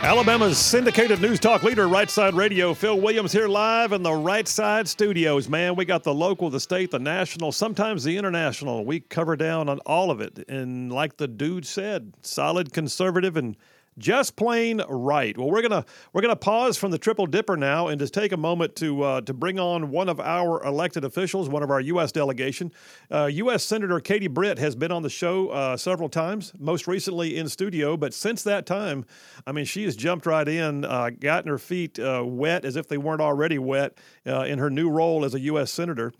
Alabama's 0.02 0.56
syndicated 0.56 1.20
news 1.20 1.38
talk 1.38 1.62
leader, 1.62 1.86
Right 1.86 2.08
Side 2.08 2.34
Radio. 2.34 2.74
Phil 2.74 3.00
Williams 3.00 3.32
here 3.32 3.48
live 3.48 3.92
in 3.92 4.02
the 4.02 4.12
Right 4.12 4.48
Side 4.48 4.88
studios. 4.88 5.48
Man, 5.48 5.76
we 5.76 5.84
got 5.84 6.04
the 6.04 6.14
local, 6.14 6.48
the 6.48 6.58
state, 6.58 6.90
the 6.90 6.98
national, 6.98 7.52
sometimes 7.52 8.02
the 8.02 8.16
international. 8.16 8.84
We 8.84 9.00
cover 9.00 9.36
down 9.36 9.68
on 9.68 9.78
all 9.80 10.10
of 10.10 10.20
it. 10.20 10.48
And 10.48 10.90
like 10.90 11.16
the 11.16 11.28
dude 11.28 11.66
said, 11.66 12.14
solid, 12.22 12.72
conservative, 12.72 13.36
and 13.36 13.56
just 13.98 14.36
plain 14.36 14.80
right. 14.88 15.36
Well, 15.36 15.50
we're 15.50 15.62
gonna 15.62 15.84
we're 16.12 16.22
gonna 16.22 16.36
pause 16.36 16.76
from 16.76 16.90
the 16.90 16.98
triple 16.98 17.26
dipper 17.26 17.56
now 17.56 17.88
and 17.88 18.00
just 18.00 18.14
take 18.14 18.32
a 18.32 18.36
moment 18.36 18.76
to 18.76 19.02
uh, 19.02 19.20
to 19.22 19.34
bring 19.34 19.58
on 19.58 19.90
one 19.90 20.08
of 20.08 20.20
our 20.20 20.62
elected 20.64 21.04
officials, 21.04 21.48
one 21.48 21.62
of 21.62 21.70
our 21.70 21.80
U.S. 21.80 22.12
delegation. 22.12 22.72
Uh, 23.10 23.26
U.S. 23.26 23.64
Senator 23.64 24.00
Katie 24.00 24.28
Britt 24.28 24.58
has 24.58 24.74
been 24.74 24.90
on 24.90 25.02
the 25.02 25.10
show 25.10 25.48
uh, 25.50 25.76
several 25.76 26.08
times, 26.08 26.52
most 26.58 26.86
recently 26.86 27.36
in 27.36 27.48
studio. 27.48 27.96
But 27.96 28.14
since 28.14 28.42
that 28.44 28.66
time, 28.66 29.04
I 29.46 29.52
mean, 29.52 29.64
she 29.64 29.84
has 29.84 29.96
jumped 29.96 30.26
right 30.26 30.48
in, 30.48 30.84
uh, 30.84 31.10
gotten 31.10 31.50
her 31.50 31.58
feet 31.58 31.98
uh, 31.98 32.22
wet 32.24 32.64
as 32.64 32.76
if 32.76 32.88
they 32.88 32.98
weren't 32.98 33.20
already 33.20 33.58
wet 33.58 33.98
uh, 34.26 34.42
in 34.42 34.58
her 34.58 34.70
new 34.70 34.88
role 34.90 35.24
as 35.24 35.34
a 35.34 35.40
U.S. 35.40 35.70
senator. 35.70 36.12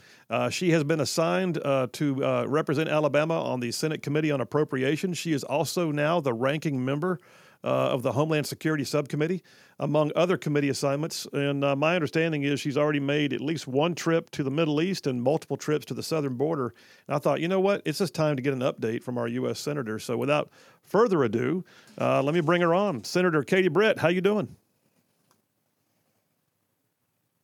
she 0.51 0.71
has 0.71 0.85
been 0.85 1.01
assigned 1.01 1.55
to 1.93 2.45
represent 2.47 2.89
Alabama 2.89 3.43
on 3.43 3.61
the 3.61 3.73
Senate 3.73 4.03
Committee 4.03 4.31
on 4.31 4.41
Appropriations. 4.41 5.17
She 5.17 5.33
is 5.33 5.45
also 5.45 5.91
now 5.91 6.21
the 6.21 6.35
ranking 6.35 6.85
member 6.85 7.21
uh, 7.63 7.67
of 7.67 8.03
the 8.03 8.13
Homeland 8.13 8.47
Security 8.47 8.85
Subcommittee, 8.85 9.43
among 9.79 10.13
other 10.17 10.37
committee 10.37 10.69
assignments. 10.69 11.27
And 11.33 11.65
uh, 11.65 11.77
my 11.77 11.95
understanding 11.95 12.43
is 12.43 12.61
she's 12.61 12.79
already 12.79 13.01
made 13.01 13.33
at 13.33 13.41
least 13.41 13.67
one 13.67 13.95
trip 13.95 14.31
to 14.31 14.43
the 14.43 14.51
Middle 14.51 14.81
East 14.81 15.07
and 15.07 15.23
multiple 15.23 15.57
trips 15.57 15.85
to 15.87 15.95
the 15.95 16.03
southern 16.03 16.35
border. 16.35 16.75
And 17.07 17.17
I 17.17 17.19
thought, 17.19 17.41
you 17.41 17.49
know 17.49 17.61
what? 17.61 17.83
It's 17.85 17.99
just 17.99 18.15
time 18.15 18.37
to 18.37 18.43
get 18.43 18.53
an 18.53 18.61
update 18.61 19.03
from 19.03 19.19
our 19.19 19.29
U.S. 19.29 19.59
senator. 19.61 19.99
So 19.99 20.17
without 20.17 20.51
further 20.85 21.23
ado, 21.25 21.65
uh, 22.01 22.23
let 22.23 22.35
me 22.35 22.41
bring 22.41 22.63
her 22.63 22.75
on. 22.75 23.05
Senator 23.05 23.43
Katie 23.43 23.69
Britt, 23.69 23.99
how 23.99 24.09
you 24.09 24.21
doing? 24.21 24.57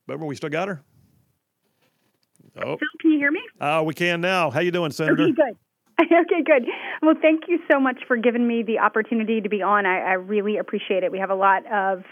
Remember, 0.07 0.25
we 0.25 0.35
still 0.35 0.49
got 0.49 0.67
her. 0.67 0.81
Oh, 2.59 2.77
Phil, 2.77 2.87
can 2.99 3.11
you 3.11 3.19
hear 3.19 3.31
me? 3.31 3.41
Uh, 3.59 3.83
we 3.85 3.93
can 3.93 4.19
now. 4.19 4.49
How 4.49 4.61
you 4.61 4.71
doing, 4.71 4.91
Senator? 4.91 5.23
Okay, 5.23 5.31
good. 5.33 5.57
Okay, 6.03 6.43
good. 6.43 6.67
Well, 7.01 7.15
thank 7.21 7.43
you 7.47 7.59
so 7.69 7.79
much 7.79 8.01
for 8.07 8.17
giving 8.17 8.47
me 8.47 8.63
the 8.63 8.79
opportunity 8.79 9.41
to 9.41 9.49
be 9.49 9.61
on. 9.61 9.85
I, 9.85 9.99
I 9.99 10.13
really 10.13 10.57
appreciate 10.57 11.03
it. 11.03 11.11
We 11.11 11.19
have 11.19 11.29
a 11.29 11.35
lot 11.35 11.65
of 11.71 12.03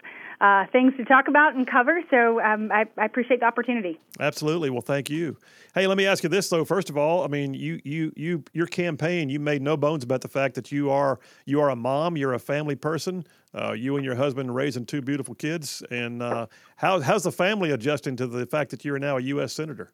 uh, 0.42 0.66
things 0.72 0.94
to 0.98 1.06
talk 1.06 1.28
about 1.28 1.56
and 1.56 1.66
cover, 1.70 2.02
so 2.10 2.42
um, 2.42 2.72
I, 2.72 2.86
I, 2.98 3.06
appreciate 3.06 3.40
the 3.40 3.46
opportunity. 3.46 4.00
Absolutely. 4.20 4.70
Well, 4.70 4.82
thank 4.82 5.10
you. 5.10 5.38
Hey, 5.74 5.88
let 5.88 5.98
me 5.98 6.06
ask 6.06 6.24
you 6.24 6.30
this 6.30 6.50
though. 6.50 6.66
First 6.66 6.90
of 6.90 6.98
all, 6.98 7.24
I 7.24 7.28
mean, 7.28 7.54
you, 7.54 7.80
you, 7.86 8.12
you, 8.18 8.44
your 8.54 8.68
campaign, 8.68 9.30
you 9.30 9.40
made 9.40 9.62
no 9.62 9.78
bones 9.78 10.04
about 10.04 10.22
the 10.22 10.28
fact 10.28 10.56
that 10.56 10.72
you 10.72 10.90
are 10.90 11.20
you 11.46 11.62
are 11.62 11.70
a 11.70 11.76
mom, 11.76 12.18
you're 12.18 12.34
a 12.34 12.40
family 12.40 12.76
person. 12.76 13.26
Uh, 13.54 13.72
you 13.72 13.96
and 13.96 14.04
your 14.04 14.16
husband 14.16 14.54
raising 14.54 14.86
two 14.86 15.02
beautiful 15.02 15.34
kids, 15.34 15.82
and 15.90 16.22
uh, 16.22 16.46
how, 16.76 17.00
how's 17.00 17.24
the 17.24 17.32
family 17.32 17.72
adjusting 17.72 18.18
to 18.18 18.28
the 18.28 18.46
fact 18.46 18.70
that 18.70 18.84
you're 18.84 19.00
now 19.00 19.16
a 19.16 19.22
U.S. 19.22 19.54
senator? 19.54 19.94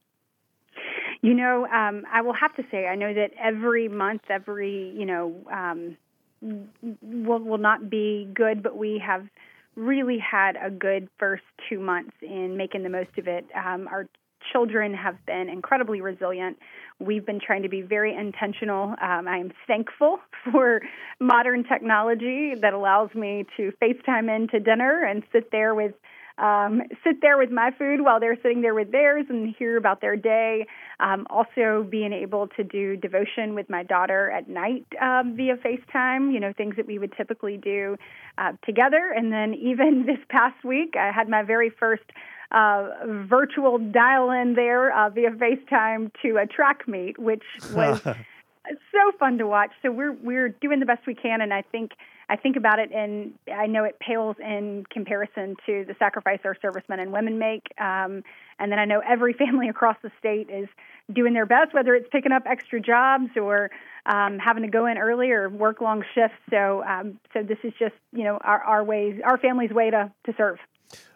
You 1.22 1.36
know, 1.36 1.68
um, 1.68 2.04
I 2.12 2.22
will 2.22 2.34
have 2.34 2.56
to 2.56 2.64
say, 2.72 2.88
I 2.88 2.96
know 2.96 3.14
that 3.14 3.32
every 3.40 3.88
month, 3.88 4.24
every 4.30 4.92
you 4.96 5.06
know, 5.06 5.36
um, 5.52 5.98
will 6.42 7.40
will 7.40 7.60
not 7.60 7.90
be 7.90 8.28
good, 8.34 8.64
but 8.64 8.76
we 8.76 9.02
have 9.06 9.28
really 9.76 10.18
had 10.20 10.56
a 10.62 10.70
good 10.70 11.08
first 11.20 11.44
two 11.70 11.80
months 11.80 12.14
in 12.22 12.58
making 12.58 12.84
the 12.84 12.90
most 12.90 13.18
of 13.18 13.28
it. 13.28 13.46
Um, 13.56 13.88
our 13.88 14.08
children 14.52 14.94
have 14.94 15.24
been 15.26 15.50
incredibly 15.50 16.02
resilient. 16.02 16.58
We've 17.00 17.26
been 17.26 17.40
trying 17.40 17.64
to 17.64 17.70
be 17.70 17.82
very 17.82 18.16
intentional. 18.16 18.96
Um, 19.02 19.28
I 19.28 19.38
am 19.38 19.52
thankful 19.68 20.20
for 20.52 20.82
modern 21.20 21.64
technology 21.64 22.56
that 22.60 22.74
allows 22.74 23.14
me 23.14 23.46
to 23.58 23.72
FaceTime 23.82 24.34
into 24.36 24.60
dinner 24.60 25.04
and 25.04 25.24
sit 25.32 25.52
there 25.52 25.76
with 25.76 25.94
um, 26.42 26.82
sit 27.04 27.22
there 27.22 27.38
with 27.38 27.52
my 27.52 27.72
food 27.78 28.02
while 28.02 28.20
they're 28.20 28.38
sitting 28.42 28.62
there 28.62 28.74
with 28.74 28.92
theirs 28.92 29.26
and 29.30 29.56
hear 29.58 29.78
about 29.78 30.02
their 30.02 30.16
day. 30.16 30.66
Um, 31.00 31.28
also, 31.30 31.86
being 31.90 32.14
able 32.14 32.48
to 32.58 32.64
do 32.64 32.98
devotion 32.98 33.54
with 33.54 33.70
my 33.70 33.84
daughter 33.84 34.32
at 34.32 34.50
night 34.50 34.86
um, 35.00 35.36
via 35.38 35.56
FaceTime, 35.56 36.34
you 36.34 36.40
know, 36.40 36.52
things 36.52 36.76
that 36.78 36.88
we 36.88 36.98
would 36.98 37.14
typically 37.16 37.58
do 37.58 37.96
uh, 38.38 38.54
together. 38.66 39.14
And 39.16 39.32
then 39.32 39.54
even 39.54 40.06
this 40.08 40.20
past 40.30 40.64
week, 40.64 40.96
I 40.98 41.12
had 41.12 41.30
my 41.30 41.44
very 41.44 41.70
first 41.70 42.04
uh, 42.52 42.90
virtual 43.06 43.78
dial 43.78 44.32
in 44.32 44.56
there 44.56 44.92
uh, 44.98 45.10
via 45.10 45.30
FaceTime 45.30 46.12
to 46.24 46.38
a 46.38 46.48
track 46.48 46.88
meet, 46.88 47.20
which 47.20 47.44
was 47.74 48.02
so 48.04 49.18
fun 49.20 49.38
to 49.38 49.48
watch. 49.48 49.72
So 49.82 49.92
we're 49.92 50.14
we're 50.14 50.50
doing 50.50 50.80
the 50.80 50.86
best 50.86 51.06
we 51.06 51.16
can, 51.16 51.42
and 51.42 51.54
I 51.54 51.62
think 51.62 51.92
I 52.32 52.38
think 52.38 52.56
about 52.56 52.80
it, 52.80 52.94
and 52.94 53.34
I 53.54 53.68
know 53.68 53.84
it 53.84 54.00
pales 54.00 54.38
in 54.40 54.86
comparison 54.90 55.58
to 55.66 55.84
the 55.86 55.94
sacrifice 56.00 56.40
our 56.46 56.56
servicemen 56.62 57.02
and 57.02 57.12
women 57.12 57.38
make. 57.38 57.68
Um, 57.78 58.24
and 58.58 58.72
then 58.72 58.80
I 58.80 58.86
know 58.86 59.02
every 59.06 59.34
family 59.46 59.68
across 59.68 59.98
the 60.02 60.12
state 60.18 60.50
is 60.50 60.70
doing 61.12 61.34
their 61.34 61.46
best, 61.46 61.74
whether 61.74 61.94
it's 61.94 62.08
picking 62.10 62.32
up 62.32 62.44
extra 62.46 62.80
jobs 62.80 63.32
or 63.36 63.70
um, 64.06 64.40
having 64.40 64.64
to 64.64 64.70
go 64.70 64.86
in 64.86 64.98
early 64.98 65.32
or 65.32 65.50
work 65.50 65.82
long 65.82 66.06
shifts. 66.16 66.38
So, 66.50 66.82
um, 66.86 67.20
so 67.34 67.44
this 67.44 67.58
is 67.66 67.74
just 67.78 67.96
you 68.14 68.24
know 68.24 68.40
our, 68.42 68.64
our 68.64 68.84
ways, 68.86 69.20
our 69.26 69.38
family's 69.38 69.72
way 69.72 69.90
to 69.90 70.10
to 70.26 70.34
serve. 70.38 70.58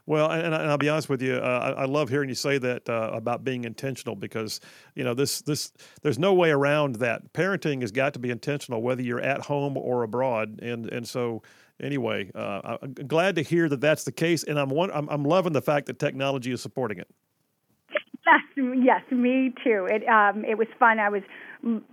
Well, 0.07 0.29
and, 0.29 0.53
and, 0.53 0.55
I'll 0.55 0.77
be 0.77 0.89
honest 0.89 1.09
with 1.09 1.21
you, 1.21 1.35
uh, 1.35 1.73
I, 1.77 1.81
I, 1.81 1.85
love 1.85 2.09
hearing 2.09 2.29
you 2.29 2.35
say 2.35 2.59
that 2.59 2.87
uh, 2.87 3.09
about 3.11 3.43
being 3.43 3.63
intentional 3.63 4.15
because 4.15 4.59
you 4.93 5.03
know 5.03 5.15
this 5.15 5.41
this 5.41 5.71
there's 6.03 6.19
no 6.19 6.33
way 6.35 6.51
around 6.51 6.97
that. 6.97 7.33
Parenting 7.33 7.81
has 7.81 7.91
got 7.91 8.13
to 8.13 8.19
be 8.19 8.29
intentional, 8.29 8.83
whether 8.83 9.01
you're 9.01 9.19
at 9.19 9.41
home 9.41 9.77
or 9.77 10.03
abroad, 10.03 10.59
and 10.61 10.87
and 10.91 11.07
so 11.07 11.41
anyway, 11.81 12.31
uh, 12.35 12.77
I'm 12.81 12.93
glad 12.93 13.35
to 13.35 13.41
hear 13.41 13.67
that 13.69 13.81
that's 13.81 14.03
the 14.03 14.11
case, 14.11 14.43
and 14.43 14.59
I'm 14.59 14.69
one, 14.69 14.91
I'm, 14.93 15.09
I'm 15.09 15.23
loving 15.23 15.53
the 15.53 15.61
fact 15.61 15.87
that 15.87 15.97
technology 15.97 16.51
is 16.51 16.61
supporting 16.61 16.99
it. 16.99 17.07
Yes, 18.25 18.41
yes, 18.81 19.01
me 19.11 19.53
too. 19.63 19.87
It 19.89 20.07
um, 20.07 20.43
it 20.45 20.57
was 20.57 20.67
fun. 20.79 20.99
I 20.99 21.09
was 21.09 21.21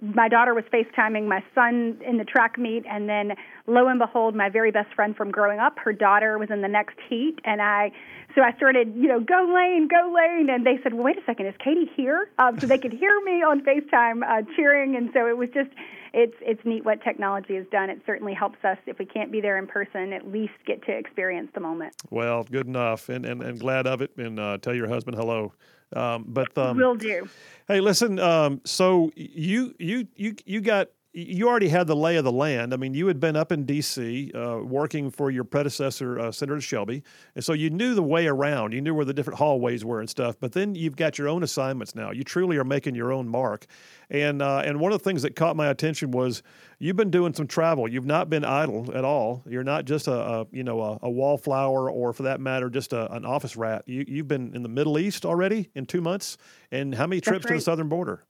my 0.01 0.29
daughter 0.29 0.53
was 0.55 0.65
FaceTiming 0.73 1.27
my 1.27 1.43
son 1.55 1.99
in 2.07 2.19
the 2.19 2.25
track 2.25 2.59
meet, 2.59 2.85
and 2.89 3.09
then 3.09 3.33
lo 3.67 3.89
and 3.89 3.99
behold, 3.99 4.35
my 4.35 4.51
very 4.51 4.71
best 4.71 4.95
friend 4.95 5.17
from 5.17 5.31
growing 5.31 5.61
up, 5.61 5.79
her 5.79 5.95
daughter 5.95 6.39
was 6.39 6.51
in 6.51 6.61
the 6.61 6.69
next 6.69 6.99
heat, 7.09 7.39
and 7.45 7.63
I, 7.63 7.91
so 8.35 8.43
I 8.43 8.53
started, 8.57 8.93
you 8.95 9.09
know, 9.09 9.19
go 9.19 9.51
Lane, 9.55 9.89
go 9.89 10.15
Lane, 10.15 10.51
and 10.51 10.67
they 10.67 10.79
said, 10.83 10.93
well, 10.93 11.05
wait 11.05 11.17
a 11.17 11.25
second, 11.25 11.47
is 11.47 11.55
Katie 11.59 11.91
here? 11.97 12.29
Um, 12.39 12.61
so 12.61 12.67
they 12.67 12.77
could 12.77 12.93
hear 12.93 13.19
me 13.25 13.43
on 13.43 13.63
FaceTime 13.63 14.23
uh, 14.23 14.43
cheering, 14.57 14.95
and 14.95 15.09
so 15.15 15.27
it 15.27 15.39
was 15.39 15.49
just, 15.55 15.71
it's 16.13 16.37
it's 16.43 16.61
neat 16.67 16.85
what 16.85 17.03
technology 17.03 17.55
has 17.55 17.65
done. 17.73 17.89
It 17.89 18.03
certainly 18.05 18.35
helps 18.35 18.63
us 18.65 18.77
if 18.87 18.99
we 18.99 19.07
can't 19.07 19.33
be 19.33 19.41
there 19.41 19.57
in 19.57 19.67
person, 19.67 20.13
at 20.13 20.31
least 20.31 20.53
get 20.67 20.85
to 20.85 20.93
experience 20.93 21.49
the 21.55 21.61
moment. 21.61 21.95
Well, 22.11 22.45
good 22.45 22.67
enough, 22.67 23.09
and 23.09 23.25
and, 23.25 23.43
and 23.43 23.59
glad 23.59 23.87
of 23.87 24.03
it, 24.03 24.11
and 24.19 24.39
uh, 24.39 24.59
tell 24.59 24.75
your 24.75 24.89
husband 24.89 25.17
hello. 25.17 25.55
Um, 25.95 26.25
but 26.27 26.57
um, 26.59 26.77
will 26.77 26.95
do. 26.95 27.29
Hey, 27.69 27.81
listen. 27.81 28.19
Um, 28.19 28.61
so 28.65 29.13
you 29.17 29.75
you 29.79 30.09
you 30.17 30.35
you 30.45 30.61
got 30.61 30.89
you 31.15 31.47
already 31.47 31.69
had 31.69 31.87
the 31.87 31.97
lay 31.97 32.17
of 32.17 32.25
the 32.25 32.33
land. 32.33 32.73
I 32.73 32.79
mean, 32.79 32.95
you 32.95 33.07
had 33.07 33.21
been 33.21 33.37
up 33.37 33.53
in 33.53 33.65
D.C. 33.65 34.33
Uh, 34.35 34.59
working 34.59 35.11
for 35.11 35.31
your 35.31 35.45
predecessor, 35.45 36.19
uh, 36.19 36.33
Senator 36.33 36.61
Shelby, 36.61 37.03
and 37.35 37.45
so 37.45 37.53
you 37.53 37.69
knew 37.69 37.95
the 37.95 38.03
way 38.03 38.27
around. 38.27 38.73
You 38.73 38.81
knew 38.81 38.95
where 38.95 39.05
the 39.05 39.13
different 39.13 39.39
hallways 39.39 39.85
were 39.85 40.01
and 40.01 40.09
stuff. 40.09 40.37
But 40.41 40.53
then 40.53 40.75
you've 40.75 40.97
got 40.97 41.19
your 41.19 41.29
own 41.29 41.43
assignments 41.43 41.95
now. 41.95 42.13
You 42.13 42.25
truly 42.25 42.57
are 42.57 42.65
making 42.65 42.95
your 42.95 43.13
own 43.13 43.29
mark. 43.29 43.67
And 44.09 44.41
uh, 44.41 44.63
and 44.65 44.81
one 44.81 44.93
of 44.93 45.03
the 45.03 45.05
things 45.05 45.23
that 45.23 45.37
caught 45.37 45.55
my 45.55 45.69
attention 45.69 46.13
was 46.13 46.43
you've 46.79 46.97
been 46.97 47.11
doing 47.11 47.35
some 47.35 47.47
travel. 47.47 47.87
You've 47.87 48.07
not 48.07 48.31
been 48.31 48.45
idle 48.45 48.91
at 48.95 49.05
all. 49.05 49.43
You're 49.47 49.65
not 49.65 49.85
just 49.85 50.09
a, 50.09 50.15
a 50.15 50.47
you 50.51 50.65
know 50.65 50.81
a, 50.81 50.99
a, 51.03 51.11
wallflower 51.11 51.91
or 51.91 52.15
for 52.15 52.23
that 52.25 52.41
matter 52.41 52.71
just 52.71 52.95
a, 52.95 53.13
an 53.13 53.27
office 53.27 53.55
rat. 53.55 53.85
You 53.87 54.05
you've 54.09 54.29
been 54.29 54.55
in 54.55 54.63
the 54.63 54.69
Middle 54.69 54.99
East 54.99 55.27
already 55.27 55.71
in 55.75 55.85
two 55.85 56.01
months. 56.01 56.39
And 56.71 56.95
how 56.95 57.07
many 57.07 57.21
trips 57.21 57.45
right. 57.45 57.51
to 57.53 57.59
the 57.59 57.61
southern 57.61 57.91
border? 57.91 58.25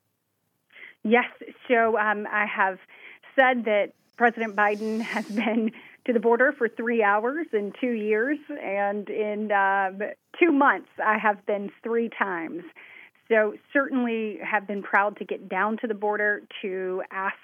Yes. 1.05 1.27
So 1.69 1.99
um, 1.99 2.27
I 2.31 2.47
have 2.47 2.79
said 3.35 3.65
that 3.65 3.93
President 4.17 4.55
Biden 4.57 5.01
has 5.01 5.27
been 5.45 5.73
to 6.07 6.13
the 6.13 6.21
border 6.21 6.53
for 6.53 6.69
three 6.69 7.03
hours 7.03 7.47
in 7.53 7.73
two 7.81 7.93
years, 7.93 8.39
and 8.61 9.09
in 9.09 9.53
uh, 9.53 9.91
two 10.39 10.53
months, 10.53 10.89
I 11.05 11.19
have 11.19 11.45
been 11.47 11.71
three 11.83 12.11
times. 12.19 12.65
So, 13.29 13.55
certainly 13.73 14.39
have 14.43 14.67
been 14.67 14.83
proud 14.83 15.17
to 15.19 15.25
get 15.25 15.49
down 15.49 15.79
to 15.79 15.87
the 15.87 15.95
border 15.95 16.43
to 16.61 17.03
ask 17.11 17.37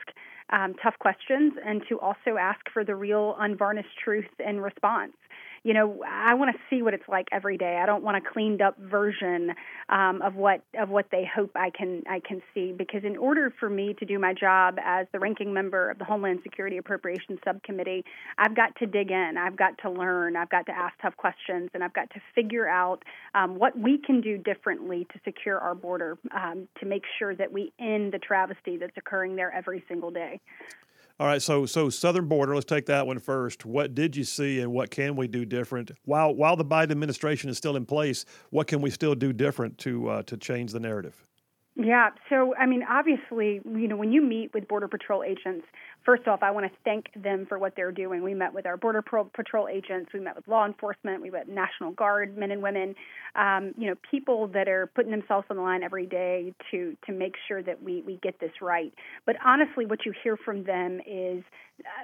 um, 0.50 0.74
tough 0.82 0.98
questions 0.98 1.54
and 1.64 1.82
to 1.88 1.98
also 2.00 2.36
ask 2.38 2.60
for 2.72 2.84
the 2.84 2.94
real 2.94 3.36
unvarnished 3.38 3.96
truth 4.02 4.28
in 4.44 4.60
response. 4.60 5.14
You 5.62 5.74
know, 5.74 6.02
I 6.06 6.34
want 6.34 6.54
to 6.54 6.60
see 6.70 6.82
what 6.82 6.94
it's 6.94 7.08
like 7.08 7.26
every 7.32 7.56
day. 7.56 7.78
I 7.82 7.86
don't 7.86 8.02
want 8.02 8.16
a 8.16 8.20
cleaned 8.20 8.62
up 8.62 8.78
version 8.78 9.52
um, 9.88 10.22
of 10.22 10.34
what 10.34 10.62
of 10.78 10.88
what 10.88 11.06
they 11.10 11.24
hope 11.24 11.50
I 11.54 11.70
can 11.70 12.02
I 12.08 12.20
can 12.20 12.42
see. 12.54 12.72
Because 12.72 13.04
in 13.04 13.16
order 13.16 13.52
for 13.58 13.68
me 13.68 13.94
to 13.98 14.04
do 14.04 14.18
my 14.18 14.34
job 14.34 14.76
as 14.84 15.06
the 15.12 15.18
ranking 15.18 15.52
member 15.52 15.90
of 15.90 15.98
the 15.98 16.04
Homeland 16.04 16.40
Security 16.42 16.76
Appropriations 16.76 17.38
Subcommittee, 17.44 18.04
I've 18.38 18.54
got 18.54 18.76
to 18.76 18.86
dig 18.86 19.10
in. 19.10 19.34
I've 19.38 19.56
got 19.56 19.78
to 19.82 19.90
learn. 19.90 20.36
I've 20.36 20.50
got 20.50 20.66
to 20.66 20.72
ask 20.72 20.94
tough 21.02 21.16
questions, 21.16 21.70
and 21.74 21.82
I've 21.82 21.94
got 21.94 22.10
to 22.10 22.20
figure 22.34 22.68
out 22.68 23.02
um, 23.34 23.58
what 23.58 23.78
we 23.78 23.98
can 23.98 24.20
do 24.20 24.38
differently 24.38 25.06
to 25.12 25.20
secure 25.24 25.58
our 25.58 25.74
border 25.74 26.18
um, 26.34 26.68
to 26.80 26.86
make 26.86 27.02
sure 27.18 27.34
that 27.34 27.52
we 27.52 27.72
end 27.78 28.12
the 28.12 28.18
travesty 28.18 28.76
that's 28.76 28.96
occurring 28.96 29.36
there 29.36 29.52
every 29.52 29.84
single 29.88 30.10
day. 30.10 30.40
All 31.20 31.26
right, 31.26 31.42
so 31.42 31.66
so 31.66 31.90
southern 31.90 32.26
border. 32.26 32.54
Let's 32.54 32.64
take 32.64 32.86
that 32.86 33.04
one 33.04 33.18
first. 33.18 33.66
What 33.66 33.92
did 33.92 34.14
you 34.14 34.22
see, 34.22 34.60
and 34.60 34.72
what 34.72 34.90
can 34.90 35.16
we 35.16 35.26
do 35.26 35.44
different 35.44 35.90
while 36.04 36.32
while 36.32 36.54
the 36.54 36.64
Biden 36.64 36.92
administration 36.92 37.50
is 37.50 37.56
still 37.58 37.76
in 37.76 37.86
place? 37.86 38.24
What 38.50 38.68
can 38.68 38.80
we 38.80 38.90
still 38.90 39.16
do 39.16 39.32
different 39.32 39.78
to 39.78 40.08
uh, 40.08 40.22
to 40.24 40.36
change 40.36 40.70
the 40.70 40.78
narrative? 40.78 41.16
Yeah. 41.74 42.10
So, 42.28 42.54
I 42.56 42.66
mean, 42.66 42.84
obviously, 42.88 43.60
you 43.64 43.86
know, 43.86 43.96
when 43.96 44.12
you 44.12 44.20
meet 44.20 44.52
with 44.52 44.66
Border 44.66 44.88
Patrol 44.88 45.22
agents, 45.22 45.64
first 46.04 46.26
off, 46.26 46.42
I 46.42 46.50
want 46.50 46.66
to 46.66 46.78
thank 46.84 47.06
them 47.22 47.46
for 47.48 47.58
what 47.58 47.74
they're 47.76 47.92
doing. 47.92 48.22
We 48.22 48.34
met 48.34 48.52
with 48.52 48.66
our 48.66 48.76
Border 48.76 49.02
Patrol 49.02 49.68
agents, 49.68 50.10
we 50.12 50.20
met 50.20 50.36
with 50.36 50.46
law 50.48 50.66
enforcement, 50.66 51.22
we 51.22 51.30
met 51.30 51.48
National 51.48 51.92
Guard 51.92 52.36
men 52.36 52.50
and 52.50 52.62
women, 52.62 52.94
um, 53.36 53.74
you 53.76 53.88
know, 53.88 53.94
people 54.10 54.48
that 54.48 54.68
are 54.68 54.86
putting 54.94 55.10
themselves 55.10 55.46
on 55.50 55.56
the 55.56 55.62
line 55.62 55.82
every 55.82 56.06
day 56.06 56.54
to 56.70 56.96
to 57.06 57.12
make 57.12 57.34
sure 57.46 57.62
that 57.62 57.82
we 57.82 58.02
we 58.02 58.18
get 58.22 58.38
this 58.40 58.52
right. 58.60 58.92
But 59.26 59.36
honestly, 59.44 59.86
what 59.86 60.04
you 60.06 60.12
hear 60.22 60.36
from 60.36 60.64
them 60.64 61.00
is 61.06 61.44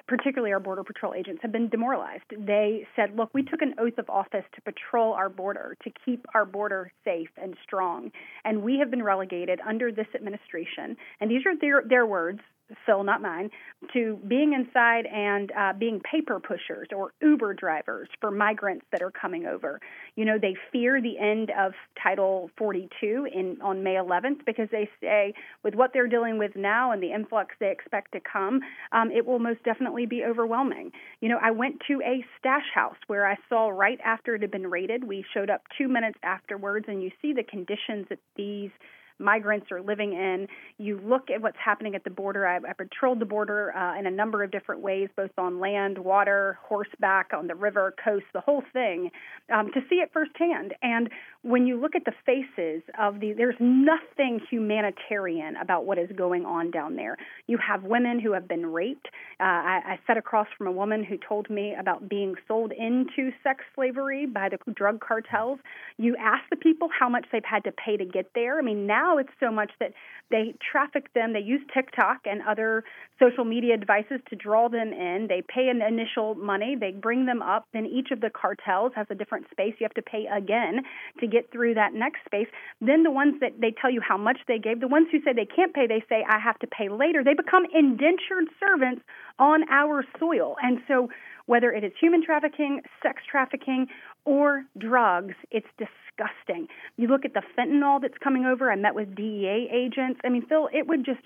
particularly 0.06 0.52
our 0.52 0.60
Border 0.60 0.84
Patrol 0.84 1.14
agents, 1.14 1.40
have 1.42 1.52
been 1.52 1.68
demoralized. 1.68 2.24
They 2.30 2.86
said, 2.94 3.16
look, 3.16 3.30
we 3.32 3.42
took 3.42 3.62
an 3.62 3.74
oath 3.78 3.98
of 3.98 4.08
office 4.08 4.44
to 4.54 4.60
patrol 4.60 5.12
our 5.14 5.28
border, 5.28 5.76
to 5.82 5.90
keep 6.04 6.24
our 6.34 6.44
border 6.44 6.92
safe 7.04 7.30
and 7.40 7.56
strong. 7.64 8.10
And 8.44 8.62
we 8.62 8.78
have 8.78 8.90
been 8.90 9.02
relegated 9.02 9.60
under 9.66 9.90
this 9.90 10.06
administration. 10.14 10.96
And 11.20 11.30
these 11.30 11.44
are 11.46 11.56
their, 11.58 11.82
their 11.88 12.06
words 12.06 12.40
Phil, 12.86 13.04
not 13.04 13.20
mine, 13.20 13.50
to 13.92 14.18
being 14.26 14.54
inside 14.54 15.06
and 15.06 15.52
uh, 15.52 15.72
being 15.78 16.00
paper 16.00 16.40
pushers 16.40 16.88
or 16.96 17.12
Uber 17.20 17.54
drivers 17.54 18.08
for 18.20 18.30
migrants 18.30 18.86
that 18.90 19.02
are 19.02 19.10
coming 19.10 19.46
over. 19.46 19.80
You 20.16 20.24
know, 20.24 20.38
they 20.40 20.56
fear 20.72 21.00
the 21.00 21.18
end 21.18 21.50
of 21.58 21.72
Title 22.02 22.50
42 22.56 23.28
in 23.32 23.58
on 23.62 23.82
May 23.82 23.94
11th 23.94 24.44
because 24.46 24.68
they 24.72 24.88
say 25.00 25.34
with 25.62 25.74
what 25.74 25.92
they're 25.92 26.08
dealing 26.08 26.38
with 26.38 26.56
now 26.56 26.92
and 26.92 27.02
the 27.02 27.12
influx 27.12 27.54
they 27.60 27.70
expect 27.70 28.12
to 28.12 28.20
come, 28.20 28.60
um, 28.92 29.10
it 29.10 29.26
will 29.26 29.38
most 29.38 29.62
definitely 29.64 30.06
be 30.06 30.24
overwhelming. 30.24 30.90
You 31.20 31.28
know, 31.28 31.38
I 31.42 31.50
went 31.50 31.80
to 31.88 32.00
a 32.02 32.24
stash 32.38 32.66
house 32.74 32.96
where 33.06 33.26
I 33.26 33.36
saw 33.48 33.68
right 33.68 33.98
after 34.04 34.34
it 34.34 34.42
had 34.42 34.50
been 34.50 34.68
raided. 34.68 35.04
We 35.04 35.24
showed 35.34 35.50
up 35.50 35.62
two 35.76 35.88
minutes 35.88 36.18
afterwards, 36.22 36.86
and 36.88 37.02
you 37.02 37.10
see 37.20 37.32
the 37.32 37.42
conditions 37.42 38.06
that 38.08 38.18
these 38.36 38.70
migrants 39.18 39.66
are 39.70 39.80
living 39.80 40.12
in. 40.12 40.46
You 40.78 41.00
look 41.04 41.30
at 41.34 41.40
what's 41.40 41.56
happening 41.62 41.94
at 41.94 42.04
the 42.04 42.10
border. 42.10 42.46
I, 42.46 42.56
I 42.56 42.72
patrolled 42.76 43.20
the 43.20 43.26
border 43.26 43.74
uh, 43.76 43.98
in 43.98 44.06
a 44.06 44.10
number 44.10 44.42
of 44.42 44.50
different 44.50 44.82
ways, 44.82 45.08
both 45.16 45.30
on 45.38 45.60
land, 45.60 45.98
water, 45.98 46.58
horseback, 46.62 47.30
on 47.36 47.46
the 47.46 47.54
river, 47.54 47.94
coast, 48.02 48.24
the 48.32 48.40
whole 48.40 48.62
thing, 48.72 49.10
um, 49.52 49.70
to 49.72 49.80
see 49.88 49.96
it 49.96 50.10
firsthand. 50.12 50.74
And 50.82 51.08
when 51.42 51.66
you 51.66 51.80
look 51.80 51.94
at 51.94 52.04
the 52.04 52.12
faces 52.26 52.82
of 52.98 53.20
the, 53.20 53.32
there's 53.36 53.56
nothing 53.60 54.40
humanitarian 54.50 55.56
about 55.56 55.84
what 55.84 55.98
is 55.98 56.10
going 56.16 56.44
on 56.44 56.70
down 56.70 56.96
there. 56.96 57.16
You 57.46 57.58
have 57.58 57.82
women 57.84 58.18
who 58.18 58.32
have 58.32 58.48
been 58.48 58.66
raped. 58.66 59.06
Uh, 59.40 59.44
I, 59.44 59.80
I 59.84 59.98
sat 60.06 60.16
across 60.16 60.46
from 60.56 60.66
a 60.66 60.72
woman 60.72 61.04
who 61.04 61.16
told 61.16 61.50
me 61.50 61.74
about 61.78 62.08
being 62.08 62.34
sold 62.48 62.72
into 62.72 63.30
sex 63.42 63.64
slavery 63.74 64.26
by 64.26 64.48
the 64.48 64.58
drug 64.72 65.00
cartels. 65.00 65.58
You 65.98 66.16
ask 66.16 66.42
the 66.50 66.56
people 66.56 66.88
how 66.98 67.08
much 67.08 67.26
they've 67.30 67.42
had 67.44 67.64
to 67.64 67.72
pay 67.72 67.96
to 67.96 68.04
get 68.04 68.30
there. 68.34 68.58
I 68.58 68.62
mean, 68.62 68.86
now 68.86 69.03
now 69.04 69.18
it's 69.18 69.32
so 69.40 69.50
much 69.50 69.70
that 69.80 69.92
they 70.30 70.54
traffic 70.72 71.12
them. 71.14 71.32
They 71.32 71.40
use 71.40 71.60
TikTok 71.72 72.20
and 72.24 72.40
other 72.48 72.84
social 73.20 73.44
media 73.44 73.76
devices 73.76 74.20
to 74.30 74.36
draw 74.36 74.68
them 74.68 74.92
in. 74.92 75.26
They 75.28 75.42
pay 75.42 75.68
an 75.68 75.82
initial 75.82 76.34
money. 76.34 76.76
They 76.78 76.90
bring 76.90 77.26
them 77.26 77.42
up. 77.42 77.66
Then 77.72 77.86
each 77.86 78.08
of 78.10 78.20
the 78.20 78.30
cartels 78.30 78.92
has 78.96 79.06
a 79.10 79.14
different 79.14 79.46
space. 79.50 79.74
You 79.78 79.84
have 79.84 79.94
to 79.94 80.02
pay 80.02 80.24
again 80.26 80.82
to 81.20 81.26
get 81.26 81.50
through 81.52 81.74
that 81.74 81.92
next 81.92 82.24
space. 82.24 82.48
Then 82.80 83.02
the 83.02 83.10
ones 83.10 83.34
that 83.40 83.60
they 83.60 83.72
tell 83.80 83.90
you 83.90 84.00
how 84.00 84.16
much 84.16 84.38
they 84.48 84.58
gave, 84.58 84.80
the 84.80 84.88
ones 84.88 85.08
who 85.12 85.18
say 85.20 85.32
they 85.34 85.46
can't 85.46 85.74
pay, 85.74 85.86
they 85.86 86.02
say 86.08 86.24
I 86.28 86.38
have 86.38 86.58
to 86.60 86.66
pay 86.66 86.88
later. 86.88 87.22
They 87.22 87.34
become 87.34 87.64
indentured 87.72 88.48
servants 88.58 89.02
on 89.38 89.68
our 89.70 90.04
soil. 90.18 90.56
And 90.62 90.78
so 90.88 91.08
whether 91.46 91.70
it 91.72 91.84
is 91.84 91.92
human 92.00 92.24
trafficking, 92.24 92.80
sex 93.02 93.20
trafficking, 93.30 93.86
or 94.24 94.64
drugs, 94.78 95.34
it's 95.50 95.66
disgusting. 95.78 96.68
You 96.96 97.08
look 97.08 97.24
at 97.24 97.34
the 97.34 97.42
fentanyl 97.58 98.00
that's 98.00 98.18
coming 98.22 98.44
over. 98.44 98.70
I 98.70 98.76
met 98.76 98.94
with 98.94 99.14
DEA 99.14 99.68
agents. 99.72 100.20
I 100.24 100.28
mean, 100.28 100.46
Phil, 100.46 100.68
it 100.72 100.86
would 100.86 101.04
just 101.04 101.20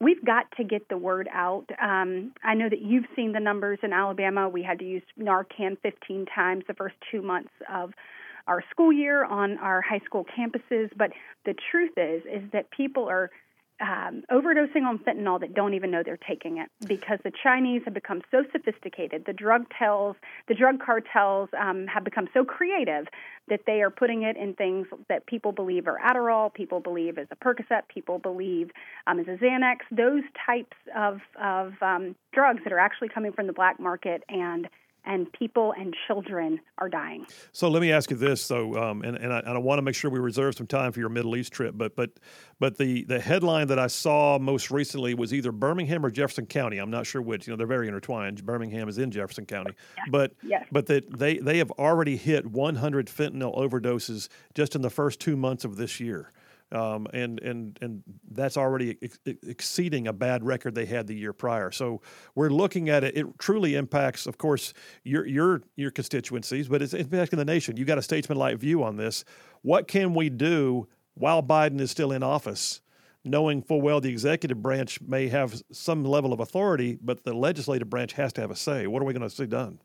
we've 0.00 0.24
got 0.24 0.44
to 0.56 0.64
get 0.64 0.88
the 0.88 0.96
word 0.96 1.28
out. 1.32 1.66
Um, 1.82 2.32
I 2.44 2.54
know 2.54 2.68
that 2.68 2.80
you've 2.80 3.06
seen 3.16 3.32
the 3.32 3.40
numbers 3.40 3.78
in 3.82 3.92
Alabama. 3.92 4.48
We 4.48 4.62
had 4.62 4.78
to 4.78 4.84
use 4.84 5.02
Narcan 5.18 5.76
15 5.82 6.26
times 6.34 6.64
the 6.68 6.74
first 6.74 6.94
two 7.10 7.22
months 7.22 7.50
of 7.72 7.92
our 8.46 8.62
school 8.70 8.92
year 8.92 9.24
on 9.24 9.58
our 9.58 9.82
high 9.82 10.00
school 10.04 10.24
campuses. 10.24 10.90
But 10.96 11.10
the 11.44 11.54
truth 11.70 11.92
is, 11.96 12.22
is 12.24 12.50
that 12.52 12.70
people 12.70 13.08
are 13.08 13.30
um, 13.80 14.22
overdosing 14.30 14.82
on 14.82 14.98
fentanyl 14.98 15.40
that 15.40 15.54
don't 15.54 15.74
even 15.74 15.90
know 15.90 16.02
they're 16.04 16.18
taking 16.28 16.58
it 16.58 16.68
because 16.86 17.18
the 17.24 17.32
Chinese 17.42 17.82
have 17.84 17.94
become 17.94 18.22
so 18.30 18.44
sophisticated. 18.52 19.24
The 19.26 19.32
drug 19.32 19.66
tells, 19.78 20.16
the 20.48 20.54
drug 20.54 20.80
cartels 20.84 21.48
um, 21.58 21.86
have 21.86 22.04
become 22.04 22.28
so 22.34 22.44
creative 22.44 23.06
that 23.48 23.60
they 23.66 23.80
are 23.82 23.90
putting 23.90 24.22
it 24.22 24.36
in 24.36 24.54
things 24.54 24.86
that 25.08 25.26
people 25.26 25.52
believe 25.52 25.86
are 25.86 25.98
Adderall, 26.04 26.52
people 26.52 26.80
believe 26.80 27.18
is 27.18 27.28
a 27.30 27.36
Percocet, 27.36 27.82
people 27.88 28.18
believe 28.18 28.70
um, 29.06 29.20
is 29.20 29.28
a 29.28 29.36
Xanax. 29.42 29.78
Those 29.90 30.22
types 30.44 30.76
of 30.96 31.20
of 31.40 31.72
um, 31.80 32.14
drugs 32.32 32.60
that 32.64 32.72
are 32.72 32.78
actually 32.78 33.08
coming 33.08 33.32
from 33.32 33.46
the 33.46 33.52
black 33.52 33.78
market 33.78 34.22
and 34.28 34.68
and 35.04 35.32
people 35.32 35.72
and 35.78 35.94
children 36.06 36.60
are 36.78 36.88
dying. 36.88 37.26
So 37.52 37.68
let 37.68 37.80
me 37.80 37.92
ask 37.92 38.10
you 38.10 38.16
this, 38.16 38.46
though, 38.46 38.74
um, 38.74 39.02
and, 39.02 39.16
and 39.16 39.32
I, 39.32 39.38
and 39.40 39.50
I 39.50 39.58
want 39.58 39.78
to 39.78 39.82
make 39.82 39.94
sure 39.94 40.10
we 40.10 40.18
reserve 40.18 40.54
some 40.54 40.66
time 40.66 40.92
for 40.92 41.00
your 41.00 41.08
Middle 41.08 41.36
East 41.36 41.52
trip. 41.52 41.74
But 41.76 41.96
but 41.96 42.10
but 42.58 42.76
the 42.76 43.04
the 43.04 43.20
headline 43.20 43.68
that 43.68 43.78
I 43.78 43.86
saw 43.86 44.38
most 44.38 44.70
recently 44.70 45.14
was 45.14 45.32
either 45.32 45.52
Birmingham 45.52 46.04
or 46.04 46.10
Jefferson 46.10 46.46
County. 46.46 46.78
I'm 46.78 46.90
not 46.90 47.06
sure 47.06 47.22
which. 47.22 47.46
You 47.46 47.52
know, 47.52 47.56
they're 47.56 47.66
very 47.66 47.88
intertwined. 47.88 48.44
Birmingham 48.44 48.88
is 48.88 48.98
in 48.98 49.10
Jefferson 49.10 49.46
County, 49.46 49.72
yes. 49.96 50.06
but 50.10 50.32
yes. 50.42 50.66
but 50.70 50.86
that 50.86 51.18
they 51.18 51.38
they 51.38 51.58
have 51.58 51.70
already 51.72 52.16
hit 52.16 52.46
100 52.46 53.06
fentanyl 53.06 53.56
overdoses 53.56 54.28
just 54.54 54.74
in 54.74 54.82
the 54.82 54.90
first 54.90 55.20
two 55.20 55.36
months 55.36 55.64
of 55.64 55.76
this 55.76 56.00
year 56.00 56.32
um, 56.72 57.06
and 57.12 57.40
and 57.40 57.78
and 57.80 58.02
that's 58.30 58.56
already 58.56 58.98
ex- 59.02 59.18
exceeding 59.24 60.06
a 60.08 60.12
bad 60.12 60.44
record 60.44 60.74
they 60.74 60.86
had 60.86 61.06
the 61.06 61.14
year 61.14 61.32
prior. 61.32 61.70
So 61.70 62.02
we're 62.34 62.50
looking 62.50 62.88
at 62.88 63.04
it. 63.04 63.16
It 63.16 63.26
truly 63.38 63.74
impacts, 63.74 64.26
of 64.26 64.38
course, 64.38 64.74
your 65.04 65.26
your 65.26 65.62
your 65.76 65.90
constituencies, 65.90 66.68
but 66.68 66.82
it's 66.82 66.94
impacting 66.94 67.36
the 67.36 67.44
nation. 67.44 67.76
You 67.76 67.84
got 67.84 67.98
a 67.98 68.02
statesman-like 68.02 68.58
view 68.58 68.82
on 68.82 68.96
this. 68.96 69.24
What 69.62 69.88
can 69.88 70.14
we 70.14 70.28
do 70.28 70.88
while 71.14 71.42
Biden 71.42 71.80
is 71.80 71.90
still 71.90 72.12
in 72.12 72.22
office? 72.22 72.80
Knowing 73.24 73.62
full 73.62 73.80
well 73.80 74.00
the 74.00 74.08
executive 74.08 74.62
branch 74.62 75.00
may 75.00 75.28
have 75.28 75.60
some 75.72 76.04
level 76.04 76.32
of 76.32 76.40
authority, 76.40 76.98
but 77.02 77.24
the 77.24 77.32
legislative 77.32 77.90
branch 77.90 78.12
has 78.12 78.32
to 78.34 78.40
have 78.40 78.50
a 78.50 78.56
say. 78.56 78.86
What 78.86 79.02
are 79.02 79.04
we 79.04 79.12
going 79.12 79.28
to 79.28 79.34
see 79.34 79.46
done? 79.46 79.80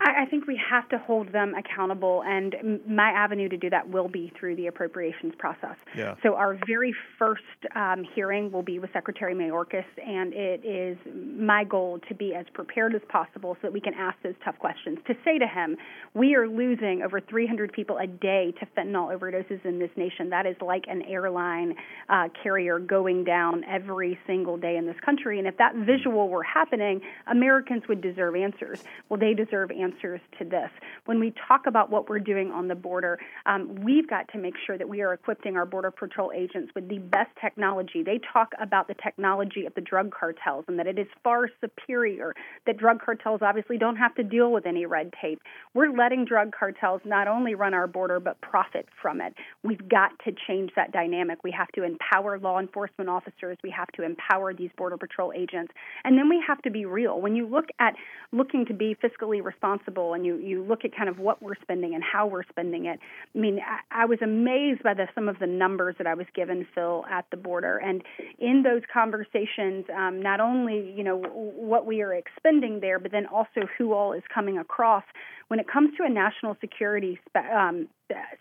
I, 0.00 0.26
think 0.26 0.46
we 0.46 0.57
have 0.68 0.88
to 0.90 0.98
hold 0.98 1.32
them 1.32 1.54
accountable, 1.54 2.22
and 2.24 2.54
m- 2.54 2.80
my 2.86 3.10
avenue 3.10 3.48
to 3.48 3.56
do 3.56 3.70
that 3.70 3.88
will 3.88 4.08
be 4.08 4.32
through 4.38 4.56
the 4.56 4.66
appropriations 4.66 5.34
process. 5.38 5.76
Yeah. 5.96 6.14
So 6.22 6.34
our 6.34 6.58
very 6.66 6.94
first 7.18 7.42
um, 7.74 8.04
hearing 8.14 8.50
will 8.50 8.62
be 8.62 8.78
with 8.78 8.92
Secretary 8.92 9.34
Mayorkas, 9.34 9.84
and 10.04 10.32
it 10.32 10.64
is 10.64 10.96
my 11.38 11.64
goal 11.64 11.98
to 12.08 12.14
be 12.14 12.34
as 12.34 12.46
prepared 12.52 12.94
as 12.94 13.02
possible 13.08 13.54
so 13.54 13.60
that 13.62 13.72
we 13.72 13.80
can 13.80 13.94
ask 13.94 14.16
those 14.22 14.34
tough 14.44 14.58
questions. 14.58 14.98
To 15.06 15.14
say 15.24 15.38
to 15.38 15.46
him, 15.46 15.76
we 16.14 16.34
are 16.34 16.48
losing 16.48 17.02
over 17.02 17.20
300 17.20 17.72
people 17.72 17.98
a 17.98 18.06
day 18.06 18.52
to 18.60 18.66
fentanyl 18.76 19.16
overdoses 19.16 19.64
in 19.64 19.78
this 19.78 19.90
nation. 19.96 20.30
That 20.30 20.46
is 20.46 20.56
like 20.60 20.84
an 20.88 21.02
airline 21.02 21.74
uh, 22.08 22.28
carrier 22.42 22.78
going 22.78 23.24
down 23.24 23.64
every 23.64 24.18
single 24.26 24.56
day 24.56 24.76
in 24.76 24.86
this 24.86 24.98
country. 25.04 25.38
And 25.38 25.48
if 25.48 25.56
that 25.58 25.74
visual 25.74 26.28
were 26.28 26.42
happening, 26.42 27.00
Americans 27.26 27.82
would 27.88 28.00
deserve 28.00 28.36
answers. 28.36 28.82
Well, 29.08 29.18
they 29.18 29.34
deserve 29.34 29.70
answers 29.70 29.88
answers 29.88 30.20
to 30.38 30.44
this. 30.44 30.57
When 31.04 31.20
we 31.20 31.32
talk 31.46 31.66
about 31.66 31.90
what 31.90 32.08
we're 32.08 32.18
doing 32.18 32.50
on 32.50 32.68
the 32.68 32.74
border, 32.74 33.18
um, 33.46 33.76
we've 33.82 34.08
got 34.08 34.28
to 34.32 34.38
make 34.38 34.54
sure 34.66 34.76
that 34.78 34.88
we 34.88 35.00
are 35.02 35.12
equipping 35.12 35.56
our 35.56 35.66
Border 35.66 35.90
Patrol 35.90 36.32
agents 36.34 36.72
with 36.74 36.88
the 36.88 36.98
best 36.98 37.30
technology. 37.40 38.02
They 38.02 38.20
talk 38.32 38.52
about 38.60 38.88
the 38.88 38.94
technology 39.02 39.66
of 39.66 39.74
the 39.74 39.80
drug 39.80 40.12
cartels 40.12 40.64
and 40.68 40.78
that 40.78 40.86
it 40.86 40.98
is 40.98 41.06
far 41.22 41.48
superior, 41.60 42.34
that 42.66 42.76
drug 42.78 43.00
cartels 43.00 43.40
obviously 43.42 43.78
don't 43.78 43.96
have 43.96 44.14
to 44.16 44.22
deal 44.22 44.52
with 44.52 44.66
any 44.66 44.86
red 44.86 45.12
tape. 45.20 45.40
We're 45.74 45.90
letting 45.90 46.24
drug 46.24 46.52
cartels 46.58 47.00
not 47.04 47.28
only 47.28 47.54
run 47.54 47.74
our 47.74 47.86
border, 47.86 48.20
but 48.20 48.40
profit 48.40 48.86
from 49.00 49.20
it. 49.20 49.34
We've 49.62 49.88
got 49.88 50.10
to 50.24 50.32
change 50.46 50.70
that 50.76 50.92
dynamic. 50.92 51.42
We 51.44 51.50
have 51.52 51.68
to 51.68 51.82
empower 51.84 52.38
law 52.38 52.58
enforcement 52.58 53.08
officers. 53.08 53.58
We 53.62 53.70
have 53.70 53.88
to 53.92 54.02
empower 54.02 54.54
these 54.54 54.70
Border 54.76 54.96
Patrol 54.96 55.32
agents. 55.34 55.72
And 56.04 56.18
then 56.18 56.28
we 56.28 56.42
have 56.46 56.60
to 56.62 56.70
be 56.70 56.84
real. 56.84 57.20
When 57.20 57.34
you 57.34 57.46
look 57.46 57.66
at 57.78 57.94
looking 58.32 58.66
to 58.66 58.74
be 58.74 58.96
fiscally 59.02 59.42
responsible, 59.42 60.14
and 60.14 60.24
you, 60.24 60.36
you 60.48 60.64
look 60.64 60.84
at 60.84 60.96
kind 60.96 61.08
of 61.08 61.18
what 61.18 61.42
we're 61.42 61.56
spending 61.62 61.94
and 61.94 62.02
how 62.02 62.26
we're 62.26 62.44
spending 62.48 62.86
it, 62.86 62.98
I 63.34 63.38
mean, 63.38 63.60
I, 63.60 64.02
I 64.02 64.04
was 64.06 64.18
amazed 64.22 64.82
by 64.82 64.94
the, 64.94 65.06
some 65.14 65.28
of 65.28 65.38
the 65.38 65.46
numbers 65.46 65.96
that 65.98 66.06
I 66.06 66.14
was 66.14 66.26
given, 66.34 66.66
Phil, 66.74 67.04
at 67.10 67.26
the 67.30 67.36
border. 67.36 67.78
And 67.78 68.02
in 68.38 68.62
those 68.62 68.82
conversations, 68.92 69.84
um, 69.96 70.22
not 70.22 70.40
only, 70.40 70.92
you 70.96 71.04
know, 71.04 71.18
what 71.18 71.86
we 71.86 72.02
are 72.02 72.14
expending 72.14 72.80
there, 72.80 72.98
but 72.98 73.12
then 73.12 73.26
also 73.26 73.68
who 73.76 73.92
all 73.92 74.12
is 74.12 74.22
coming 74.32 74.58
across 74.58 75.04
when 75.48 75.60
it 75.60 75.66
comes 75.66 75.96
to 75.96 76.04
a 76.04 76.08
national 76.08 76.56
security 76.60 77.18
spe- 77.28 77.52
um, 77.52 77.88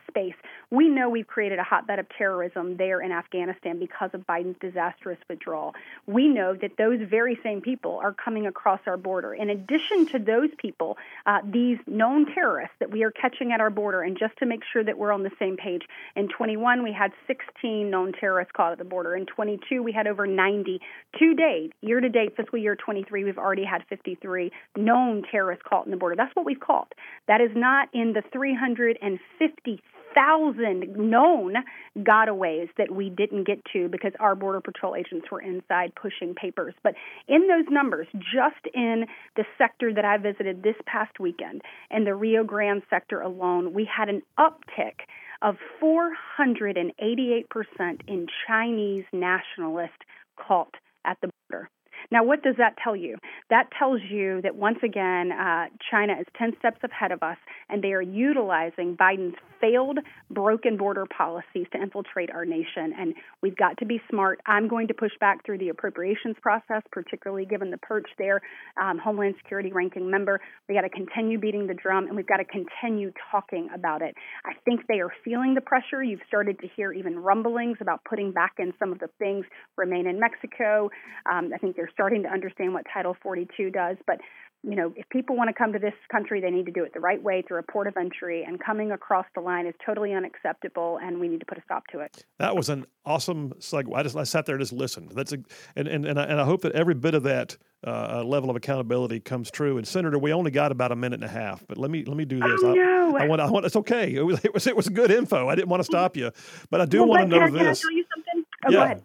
space, 0.07 0.35
we 0.71 0.89
know 0.89 1.09
we've 1.09 1.27
created 1.27 1.59
a 1.59 1.63
hotbed 1.63 1.99
of 1.99 2.07
terrorism 2.17 2.77
there 2.77 3.01
in 3.01 3.11
Afghanistan 3.11 3.79
because 3.79 4.09
of 4.13 4.25
Biden's 4.27 4.57
disastrous 4.59 5.17
withdrawal. 5.29 5.73
We 6.05 6.27
know 6.27 6.53
that 6.55 6.77
those 6.77 6.99
very 7.01 7.37
same 7.43 7.61
people 7.61 7.99
are 8.01 8.13
coming 8.13 8.47
across 8.47 8.79
our 8.85 8.97
border. 8.97 9.33
In 9.33 9.49
addition 9.49 10.05
to 10.07 10.19
those 10.19 10.49
people, 10.57 10.97
uh, 11.25 11.39
these 11.45 11.77
known 11.87 12.25
terrorists 12.33 12.75
that 12.79 12.91
we 12.91 13.03
are 13.03 13.11
catching 13.11 13.51
at 13.51 13.61
our 13.61 13.69
border, 13.69 14.01
and 14.01 14.17
just 14.17 14.37
to 14.37 14.45
make 14.45 14.61
sure 14.71 14.83
that 14.83 14.97
we're 14.97 15.11
on 15.11 15.23
the 15.23 15.31
same 15.39 15.57
page, 15.57 15.83
in 16.15 16.27
21 16.29 16.83
we 16.83 16.91
had 16.91 17.11
16 17.27 17.89
known 17.89 18.13
terrorists 18.13 18.51
caught 18.55 18.71
at 18.71 18.77
the 18.77 18.85
border. 18.85 19.15
In 19.15 19.25
22 19.25 19.83
we 19.83 19.91
had 19.91 20.07
over 20.07 20.27
90. 20.27 20.79
To 21.19 21.33
date, 21.33 21.73
year 21.81 21.99
to 21.99 22.09
date, 22.09 22.35
fiscal 22.35 22.59
year 22.59 22.75
23, 22.75 23.23
we've 23.23 23.37
already 23.37 23.63
had 23.63 23.83
53 23.89 24.51
known 24.75 25.23
terrorists 25.29 25.63
caught 25.67 25.85
in 25.85 25.91
the 25.91 25.97
border. 25.97 26.15
That's 26.15 26.35
what 26.35 26.45
we've 26.45 26.59
caught. 26.59 26.93
That 27.27 27.41
is 27.41 27.51
not 27.55 27.89
in 27.93 28.13
the 28.13 28.23
350,000 28.31 30.97
known 30.97 31.55
gotaways 31.99 32.69
that 32.77 32.89
we 32.91 33.09
didn't 33.09 33.45
get 33.45 33.63
to 33.73 33.89
because 33.89 34.13
our 34.19 34.35
Border 34.35 34.61
Patrol 34.61 34.95
agents 34.95 35.29
were 35.31 35.41
inside 35.41 35.93
pushing 35.95 36.33
papers. 36.33 36.73
But 36.83 36.95
in 37.27 37.47
those 37.47 37.65
numbers, 37.69 38.07
just 38.13 38.65
in 38.73 39.05
the 39.35 39.43
sector 39.57 39.93
that 39.93 40.05
I 40.05 40.17
visited 40.17 40.63
this 40.63 40.77
past 40.85 41.19
weekend, 41.19 41.61
in 41.91 42.05
the 42.05 42.15
Rio 42.15 42.43
Grande 42.43 42.81
sector 42.89 43.21
alone, 43.21 43.73
we 43.73 43.85
had 43.85 44.09
an 44.09 44.23
uptick 44.39 45.01
of 45.41 45.57
488% 45.81 48.01
in 48.07 48.27
Chinese 48.47 49.05
nationalist 49.13 50.03
cult 50.47 50.73
at 51.05 51.17
the 51.21 51.29
border. 51.49 51.69
Now, 52.11 52.23
what 52.23 52.43
does 52.43 52.55
that 52.57 52.75
tell 52.83 52.95
you? 52.95 53.17
That 53.49 53.69
tells 53.77 54.01
you 54.09 54.41
that 54.41 54.55
once 54.55 54.79
again, 54.83 55.31
uh, 55.31 55.65
China 55.91 56.13
is 56.19 56.25
10 56.37 56.53
steps 56.59 56.79
ahead 56.83 57.11
of 57.11 57.21
us, 57.21 57.37
and 57.69 57.83
they 57.83 57.93
are 57.93 58.01
utilizing 58.01 58.95
Biden's 58.95 59.35
failed, 59.59 59.99
broken 60.29 60.77
border 60.77 61.05
policies 61.05 61.65
to 61.71 61.81
infiltrate 61.81 62.29
our 62.31 62.45
nation. 62.45 62.93
And 62.97 63.13
we've 63.41 63.55
got 63.55 63.77
to 63.79 63.85
be 63.85 64.01
smart. 64.09 64.39
I'm 64.45 64.67
going 64.67 64.87
to 64.87 64.93
push 64.93 65.11
back 65.19 65.45
through 65.45 65.57
the 65.59 65.69
appropriations 65.69 66.35
process, 66.41 66.83
particularly 66.91 67.45
given 67.45 67.71
the 67.71 67.77
perch 67.77 68.07
there, 68.17 68.41
um, 68.81 68.97
Homeland 68.97 69.35
Security 69.41 69.71
ranking 69.71 70.09
member. 70.09 70.39
We 70.69 70.75
got 70.75 70.81
to 70.81 70.89
continue 70.89 71.39
beating 71.39 71.67
the 71.67 71.73
drum, 71.73 72.07
and 72.07 72.15
we've 72.15 72.27
got 72.27 72.37
to 72.37 72.45
continue 72.45 73.11
talking 73.31 73.69
about 73.73 74.01
it. 74.01 74.15
I 74.45 74.53
think 74.65 74.81
they 74.87 74.99
are 74.99 75.11
feeling 75.23 75.53
the 75.55 75.61
pressure. 75.61 76.03
You've 76.03 76.21
started 76.27 76.59
to 76.59 76.67
hear 76.75 76.93
even 76.93 77.19
rumblings 77.19 77.77
about 77.81 78.01
putting 78.07 78.31
back 78.31 78.53
in 78.59 78.73
some 78.79 78.91
of 78.91 78.99
the 78.99 79.09
things 79.19 79.45
remain 79.75 80.07
in 80.07 80.19
Mexico. 80.19 80.89
Um, 81.31 81.51
I 81.53 81.57
think 81.57 81.75
they're 81.75 81.89
starting 81.97 82.21
to 82.23 82.29
understand 82.29 82.73
what 82.73 82.85
Title 82.93 83.17
42 83.23 83.71
does, 83.71 83.97
but 84.05 84.19
you 84.63 84.75
know, 84.75 84.91
if 84.95 85.07
people 85.09 85.35
want 85.35 85.49
to 85.49 85.53
come 85.53 85.71
to 85.73 85.79
this 85.79 85.93
country, 86.11 86.41
they 86.41 86.49
need 86.49 86.65
to 86.65 86.71
do 86.71 86.83
it 86.83 86.93
the 86.93 86.99
right 86.99 87.21
way 87.21 87.43
through 87.47 87.59
a 87.59 87.63
port 87.71 87.87
of 87.87 87.95
entry. 87.95 88.43
And 88.43 88.59
coming 88.59 88.91
across 88.91 89.25
the 89.35 89.41
line 89.41 89.67
is 89.67 89.73
totally 89.85 90.13
unacceptable, 90.13 90.99
and 91.01 91.19
we 91.19 91.27
need 91.27 91.39
to 91.39 91.45
put 91.45 91.57
a 91.57 91.61
stop 91.61 91.83
to 91.91 91.99
it. 91.99 92.25
That 92.39 92.55
was 92.55 92.69
an 92.69 92.85
awesome 93.05 93.53
segue. 93.59 93.95
I 93.95 94.03
just 94.03 94.17
I 94.17 94.23
sat 94.23 94.45
there 94.45 94.55
and 94.55 94.61
just 94.61 94.73
listened. 94.73 95.11
That's 95.13 95.31
a, 95.31 95.37
and 95.75 95.87
and 95.87 96.05
and 96.05 96.19
I, 96.19 96.23
and 96.23 96.41
I 96.41 96.43
hope 96.43 96.61
that 96.61 96.73
every 96.73 96.95
bit 96.95 97.13
of 97.13 97.23
that 97.23 97.55
uh, 97.85 98.23
level 98.23 98.49
of 98.49 98.55
accountability 98.55 99.19
comes 99.19 99.51
true. 99.51 99.77
And 99.77 99.87
Senator, 99.87 100.17
we 100.17 100.33
only 100.33 100.51
got 100.51 100.71
about 100.71 100.91
a 100.91 100.95
minute 100.95 101.21
and 101.21 101.29
a 101.29 101.33
half, 101.33 101.63
but 101.67 101.77
let 101.77 101.91
me 101.91 102.03
let 102.03 102.17
me 102.17 102.25
do 102.25 102.39
this. 102.39 102.61
Oh, 102.63 102.73
no. 102.73 103.17
I, 103.17 103.23
I, 103.23 103.27
want 103.27 103.41
I 103.41 103.49
want 103.49 103.65
it's 103.65 103.75
okay. 103.77 104.13
It 104.13 104.23
was 104.23 104.43
it 104.43 104.53
was 104.53 104.67
it 104.67 104.75
was 104.75 104.89
good 104.89 105.11
info. 105.11 105.47
I 105.47 105.55
didn't 105.55 105.69
want 105.69 105.81
to 105.81 105.85
stop 105.85 106.17
you, 106.17 106.31
but 106.69 106.81
I 106.81 106.85
do 106.85 106.99
well, 106.99 107.09
want 107.09 107.21
to 107.21 107.27
know 107.27 107.45
can 107.45 107.53
this. 107.53 107.61
I, 107.61 107.61
can 107.61 107.67
I 107.67 107.73
tell 107.73 107.91
you 107.91 108.05
something? 108.15 108.45
Oh, 108.65 108.71
yeah. 108.71 108.77
Go 108.77 108.83
ahead. 108.83 109.03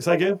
Say 0.00 0.14
again. 0.14 0.40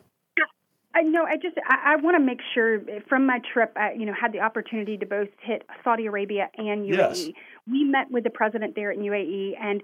I 0.96 1.02
know. 1.02 1.24
I 1.24 1.36
just 1.36 1.56
I, 1.68 1.92
I 1.92 1.96
want 1.96 2.16
to 2.16 2.24
make 2.24 2.40
sure 2.54 2.80
from 3.06 3.26
my 3.26 3.40
trip, 3.52 3.72
I 3.76 3.92
you 3.92 4.06
know 4.06 4.14
had 4.18 4.32
the 4.32 4.40
opportunity 4.40 4.96
to 4.96 5.04
both 5.04 5.28
hit 5.42 5.62
Saudi 5.84 6.06
Arabia 6.06 6.48
and 6.56 6.86
UAE. 6.86 6.96
Yes. 6.96 7.28
We 7.70 7.84
met 7.84 8.10
with 8.10 8.24
the 8.24 8.30
president 8.30 8.74
there 8.74 8.90
in 8.90 9.00
UAE, 9.00 9.60
and 9.60 9.82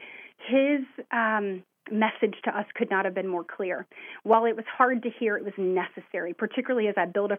his 0.49 0.81
um, 1.13 1.65
message 1.91 2.35
to 2.45 2.57
us 2.57 2.67
could 2.75 2.91
not 2.91 3.05
have 3.05 3.15
been 3.15 3.27
more 3.27 3.45
clear. 3.45 3.87
While 4.23 4.45
it 4.45 4.55
was 4.57 4.65
hard 4.77 5.03
to 5.03 5.11
hear, 5.11 5.37
it 5.37 5.45
was 5.45 5.55
necessary, 5.59 6.33
particularly 6.33 6.89
as 6.89 6.95
I 6.97 7.07
build 7.07 7.33
a 7.33 7.39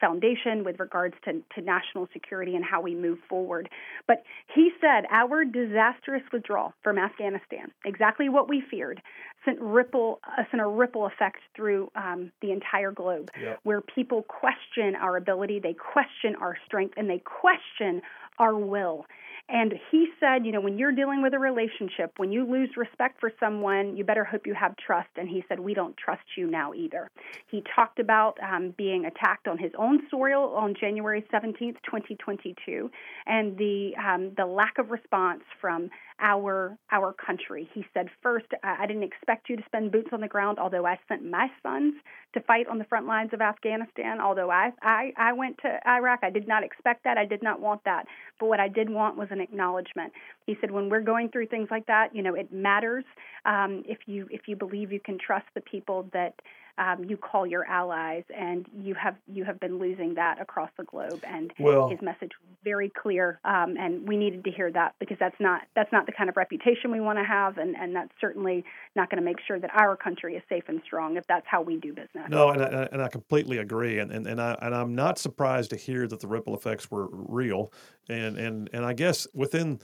foundation 0.00 0.64
with 0.64 0.80
regards 0.80 1.14
to, 1.24 1.42
to 1.54 1.60
national 1.60 2.08
security 2.12 2.56
and 2.56 2.64
how 2.64 2.80
we 2.80 2.94
move 2.94 3.18
forward. 3.28 3.68
But 4.06 4.24
he 4.54 4.70
said 4.80 5.04
our 5.10 5.44
disastrous 5.44 6.22
withdrawal 6.32 6.74
from 6.82 6.98
Afghanistan, 6.98 7.70
exactly 7.84 8.28
what 8.28 8.48
we 8.48 8.62
feared, 8.70 9.00
sent 9.44 9.60
ripple 9.60 10.20
uh, 10.24 10.42
sent 10.50 10.62
a 10.62 10.66
ripple 10.66 11.06
effect 11.06 11.38
through 11.54 11.90
um, 11.94 12.32
the 12.40 12.50
entire 12.50 12.90
globe, 12.90 13.30
Yep. 13.40 13.60
where 13.62 13.80
people 13.80 14.22
question 14.22 14.94
our 15.00 15.16
ability, 15.16 15.60
they 15.60 15.74
question 15.74 16.34
our 16.40 16.56
strength, 16.66 16.94
and 16.96 17.08
they 17.08 17.18
question 17.24 18.00
our 18.38 18.56
will. 18.56 19.06
And 19.48 19.74
he 19.90 20.08
said, 20.18 20.46
you 20.46 20.52
know, 20.52 20.60
when 20.60 20.78
you're 20.78 20.92
dealing 20.92 21.22
with 21.22 21.34
a 21.34 21.38
relationship, 21.38 22.12
when 22.16 22.32
you 22.32 22.50
lose 22.50 22.70
respect 22.76 23.20
for 23.20 23.30
someone, 23.38 23.94
you 23.94 24.02
better 24.02 24.24
hope 24.24 24.46
you 24.46 24.54
have 24.54 24.74
trust. 24.76 25.10
And 25.16 25.28
he 25.28 25.44
said, 25.48 25.60
we 25.60 25.74
don't 25.74 25.94
trust 25.96 26.22
you 26.36 26.50
now 26.50 26.72
either. 26.72 27.10
He 27.50 27.62
talked 27.76 27.98
about 27.98 28.38
um, 28.42 28.74
being 28.76 29.04
attacked 29.04 29.46
on 29.46 29.58
his 29.58 29.72
own 29.78 30.00
soil 30.10 30.54
on 30.56 30.74
January 30.78 31.24
17th, 31.32 31.76
2022, 31.84 32.90
and 33.26 33.56
the 33.58 33.92
um, 33.96 34.32
the 34.36 34.46
lack 34.46 34.78
of 34.78 34.90
response 34.90 35.42
from 35.60 35.90
our 36.20 36.78
our 36.90 37.12
country. 37.12 37.68
He 37.74 37.84
said, 37.92 38.08
first, 38.22 38.46
I, 38.62 38.86
didn't 38.86 39.02
expect 39.02 39.48
you 39.48 39.56
to 39.56 39.62
spend 39.66 39.92
boots 39.92 40.10
on 40.12 40.20
the 40.20 40.28
ground, 40.28 40.58
although 40.58 40.86
I 40.86 40.98
sent 41.08 41.28
my 41.28 41.48
sons 41.62 41.94
to 42.34 42.40
fight 42.40 42.68
on 42.68 42.78
the 42.78 42.84
front 42.84 43.06
lines 43.06 43.30
of 43.32 43.40
Afghanistan. 43.40 44.20
Although 44.20 44.50
I, 44.50 44.70
I, 44.82 45.12
I 45.16 45.32
went 45.32 45.58
to 45.62 45.78
Iraq, 45.88 46.20
I 46.22 46.30
did 46.30 46.46
not 46.46 46.62
expect 46.62 47.04
that. 47.04 47.18
I 47.18 47.24
did 47.24 47.42
not 47.42 47.60
want 47.60 47.82
that. 47.84 48.06
But 48.38 48.46
what 48.46 48.60
I 48.60 48.68
did 48.68 48.88
want 48.88 49.16
was 49.16 49.28
an 49.30 49.40
acknowledgement. 49.40 50.12
He 50.46 50.56
said, 50.60 50.70
when 50.70 50.88
we're 50.88 51.00
going 51.00 51.30
through 51.30 51.46
things 51.46 51.68
like 51.70 51.86
that, 51.86 52.14
you 52.14 52.22
know, 52.22 52.34
it 52.34 52.52
matters 52.52 53.04
um, 53.44 53.82
if 53.86 53.98
you 54.06 54.28
if 54.30 54.42
you 54.46 54.56
believe 54.56 54.92
you 54.92 55.00
can 55.00 55.18
trust 55.18 55.46
the 55.54 55.60
people 55.60 56.08
that 56.12 56.34
um, 56.78 57.04
you 57.04 57.16
call 57.16 57.46
your 57.46 57.64
allies, 57.64 58.24
and 58.36 58.66
you 58.76 58.94
have 58.94 59.16
you 59.26 59.44
have 59.44 59.60
been 59.60 59.78
losing 59.78 60.14
that 60.14 60.40
across 60.40 60.70
the 60.76 60.84
globe. 60.84 61.22
And 61.24 61.52
Well- 61.58 61.88
his 61.88 62.00
message 62.02 62.32
was 62.40 62.56
very 62.64 62.88
clear, 62.88 63.38
um, 63.44 63.76
and 63.78 64.08
we 64.08 64.16
needed 64.16 64.42
to 64.44 64.50
hear 64.50 64.70
that 64.72 64.94
because 64.98 65.18
that's 65.18 65.38
not 65.38 65.62
that's 65.76 65.92
not 65.92 66.06
the 66.06 66.12
kind 66.12 66.28
of 66.28 66.36
reputation 66.36 66.90
we 66.90 67.00
want 67.00 67.18
to 67.18 67.24
have, 67.24 67.58
and, 67.58 67.76
and 67.76 67.94
that's 67.94 68.12
certainly 68.20 68.64
not 68.96 69.10
going 69.10 69.18
to 69.18 69.24
make 69.24 69.38
sure 69.46 69.58
that 69.58 69.70
our 69.74 69.96
country 69.96 70.34
is 70.34 70.42
safe 70.48 70.64
and 70.68 70.80
strong 70.84 71.16
if 71.16 71.26
that's 71.26 71.46
how 71.46 71.62
we 71.62 71.76
do 71.76 71.92
business. 71.92 72.28
No, 72.28 72.50
and 72.50 72.62
I, 72.62 72.88
and 72.90 73.02
I 73.02 73.08
completely 73.08 73.58
agree, 73.58 73.98
and, 73.98 74.10
and 74.10 74.26
and 74.26 74.40
I 74.40 74.56
and 74.60 74.74
I'm 74.74 74.94
not 74.94 75.18
surprised 75.18 75.70
to 75.70 75.76
hear 75.76 76.06
that 76.08 76.20
the 76.20 76.26
ripple 76.26 76.54
effects 76.54 76.90
were 76.90 77.08
real, 77.10 77.72
and 78.08 78.36
and 78.38 78.70
and 78.72 78.84
I 78.84 78.94
guess 78.94 79.26
within, 79.34 79.80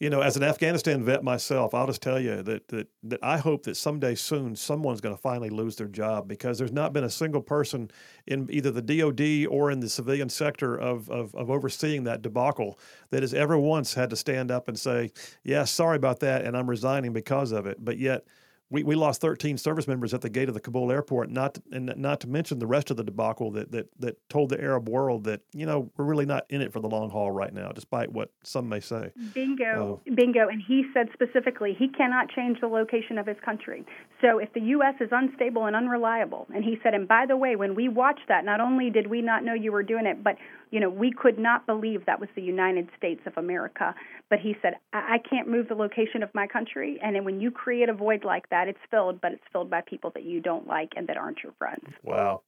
you 0.00 0.10
know, 0.10 0.20
as 0.20 0.36
an 0.36 0.44
Afghanistan 0.44 1.02
vet 1.02 1.24
myself, 1.24 1.74
I'll 1.74 1.88
just 1.88 2.02
tell 2.02 2.20
you 2.20 2.42
that 2.44 2.68
that 2.68 2.86
that 3.02 3.18
I 3.22 3.38
hope 3.38 3.64
that 3.64 3.76
someday 3.76 4.14
soon 4.14 4.54
someone's 4.54 5.00
going 5.00 5.14
to 5.14 5.20
finally 5.20 5.50
lose 5.50 5.74
their 5.76 5.88
job 5.88 6.28
because 6.28 6.56
there's 6.56 6.72
not 6.72 6.92
been 6.92 7.04
a 7.04 7.10
single 7.10 7.42
person 7.42 7.90
in 8.26 8.48
either 8.50 8.70
the 8.70 8.82
DoD 8.82 9.46
or 9.50 9.70
in 9.72 9.80
the 9.80 9.88
civilian 9.88 10.28
sector 10.28 10.76
of 10.76 11.10
of, 11.10 11.34
of 11.34 11.50
overseeing 11.50 12.04
that 12.04 12.22
debacle 12.22 12.78
that 13.10 13.22
has 13.22 13.34
ever 13.34 13.58
once 13.58 13.94
had 13.94 14.10
to 14.10 14.16
stand 14.16 14.52
up 14.52 14.68
and 14.68 14.78
say, 14.78 15.10
yeah, 15.42 15.64
sorry 15.64 15.96
about 15.96 16.20
that, 16.20 16.44
and 16.44 16.56
I'm 16.56 16.70
resigning 16.70 17.12
because 17.12 17.50
of 17.50 17.66
it, 17.66 17.84
but 17.84 17.98
yet 17.98 18.24
we, 18.70 18.82
we 18.82 18.94
lost 18.94 19.20
13 19.20 19.56
service 19.56 19.88
members 19.88 20.12
at 20.12 20.20
the 20.20 20.28
gate 20.28 20.48
of 20.48 20.54
the 20.54 20.60
Kabul 20.60 20.92
airport, 20.92 21.30
not 21.30 21.58
and 21.72 21.92
not 21.96 22.20
to 22.20 22.28
mention 22.28 22.58
the 22.58 22.66
rest 22.66 22.90
of 22.90 22.96
the 22.96 23.04
debacle 23.04 23.50
that, 23.52 23.72
that 23.72 23.88
that 23.98 24.28
told 24.28 24.50
the 24.50 24.60
Arab 24.60 24.88
world 24.88 25.24
that 25.24 25.40
you 25.52 25.64
know 25.64 25.90
we're 25.96 26.04
really 26.04 26.26
not 26.26 26.44
in 26.50 26.60
it 26.60 26.72
for 26.72 26.80
the 26.80 26.88
long 26.88 27.10
haul 27.10 27.30
right 27.30 27.52
now, 27.52 27.70
despite 27.70 28.12
what 28.12 28.30
some 28.42 28.68
may 28.68 28.80
say. 28.80 29.10
Bingo, 29.32 30.00
uh, 30.06 30.14
bingo. 30.14 30.48
And 30.48 30.62
he 30.66 30.84
said 30.92 31.08
specifically 31.14 31.74
he 31.78 31.88
cannot 31.88 32.28
change 32.28 32.60
the 32.60 32.66
location 32.66 33.16
of 33.16 33.26
his 33.26 33.38
country. 33.44 33.84
So 34.20 34.38
if 34.38 34.52
the 34.52 34.60
U.S. 34.60 34.94
is 35.00 35.08
unstable 35.12 35.64
and 35.64 35.74
unreliable, 35.74 36.46
and 36.54 36.62
he 36.62 36.78
said, 36.82 36.92
and 36.92 37.08
by 37.08 37.24
the 37.26 37.36
way, 37.36 37.56
when 37.56 37.74
we 37.74 37.88
watched 37.88 38.28
that, 38.28 38.44
not 38.44 38.60
only 38.60 38.90
did 38.90 39.06
we 39.06 39.22
not 39.22 39.44
know 39.44 39.54
you 39.54 39.72
were 39.72 39.82
doing 39.82 40.04
it, 40.04 40.22
but 40.22 40.36
you 40.70 40.80
know 40.80 40.90
we 40.90 41.10
could 41.10 41.38
not 41.38 41.64
believe 41.66 42.04
that 42.04 42.20
was 42.20 42.28
the 42.34 42.42
United 42.42 42.88
States 42.98 43.22
of 43.24 43.32
America. 43.38 43.94
But 44.30 44.40
he 44.40 44.56
said, 44.60 44.74
I, 44.92 45.14
I 45.14 45.18
can't 45.18 45.48
move 45.48 45.68
the 45.68 45.74
location 45.74 46.22
of 46.22 46.30
my 46.34 46.46
country, 46.46 46.98
and 47.02 47.16
then 47.16 47.24
when 47.24 47.40
you 47.40 47.50
create 47.50 47.88
a 47.88 47.94
void 47.94 48.24
like 48.24 48.48
that, 48.50 48.68
it's 48.68 48.78
filled, 48.90 49.20
but 49.20 49.32
it's 49.32 49.44
filled 49.52 49.70
by 49.70 49.80
people 49.80 50.10
that 50.14 50.24
you 50.24 50.40
don't 50.40 50.66
like 50.66 50.92
and 50.96 51.06
that 51.08 51.16
aren't 51.16 51.42
your 51.42 51.52
friends. 51.58 51.84
Wow. 52.02 52.42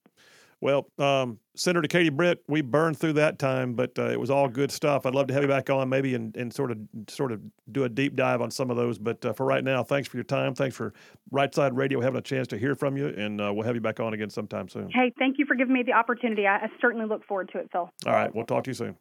Well, 0.62 0.86
um, 0.98 1.38
Senator 1.54 1.88
Katie 1.88 2.10
Britt, 2.10 2.42
we 2.46 2.60
burned 2.60 2.98
through 2.98 3.14
that 3.14 3.38
time, 3.38 3.72
but 3.72 3.98
uh, 3.98 4.10
it 4.10 4.20
was 4.20 4.28
all 4.28 4.46
good 4.46 4.70
stuff. 4.70 5.06
I'd 5.06 5.14
love 5.14 5.26
to 5.28 5.34
have 5.34 5.42
you 5.42 5.48
back 5.48 5.70
on, 5.70 5.88
maybe, 5.88 6.14
and, 6.14 6.36
and 6.36 6.52
sort 6.52 6.70
of 6.70 6.78
sort 7.08 7.32
of 7.32 7.40
do 7.72 7.84
a 7.84 7.88
deep 7.88 8.14
dive 8.14 8.42
on 8.42 8.50
some 8.50 8.70
of 8.70 8.76
those. 8.76 8.98
But 8.98 9.24
uh, 9.24 9.32
for 9.32 9.46
right 9.46 9.64
now, 9.64 9.82
thanks 9.82 10.06
for 10.06 10.18
your 10.18 10.24
time. 10.24 10.54
Thanks 10.54 10.76
for 10.76 10.92
Right 11.30 11.54
Side 11.54 11.74
Radio 11.74 12.02
having 12.02 12.18
a 12.18 12.22
chance 12.22 12.46
to 12.48 12.58
hear 12.58 12.74
from 12.74 12.98
you, 12.98 13.08
and 13.08 13.40
uh, 13.40 13.50
we'll 13.54 13.64
have 13.64 13.74
you 13.74 13.80
back 13.80 14.00
on 14.00 14.12
again 14.12 14.28
sometime 14.28 14.68
soon. 14.68 14.90
Hey, 14.90 15.14
thank 15.18 15.38
you 15.38 15.46
for 15.46 15.54
giving 15.54 15.72
me 15.72 15.82
the 15.82 15.94
opportunity. 15.94 16.46
I, 16.46 16.56
I 16.56 16.68
certainly 16.78 17.06
look 17.06 17.24
forward 17.24 17.50
to 17.52 17.58
it, 17.58 17.70
Phil. 17.72 17.90
All 18.06 18.12
right, 18.12 18.34
we'll 18.34 18.44
talk 18.44 18.64
to 18.64 18.70
you 18.70 18.74
soon. 18.74 18.96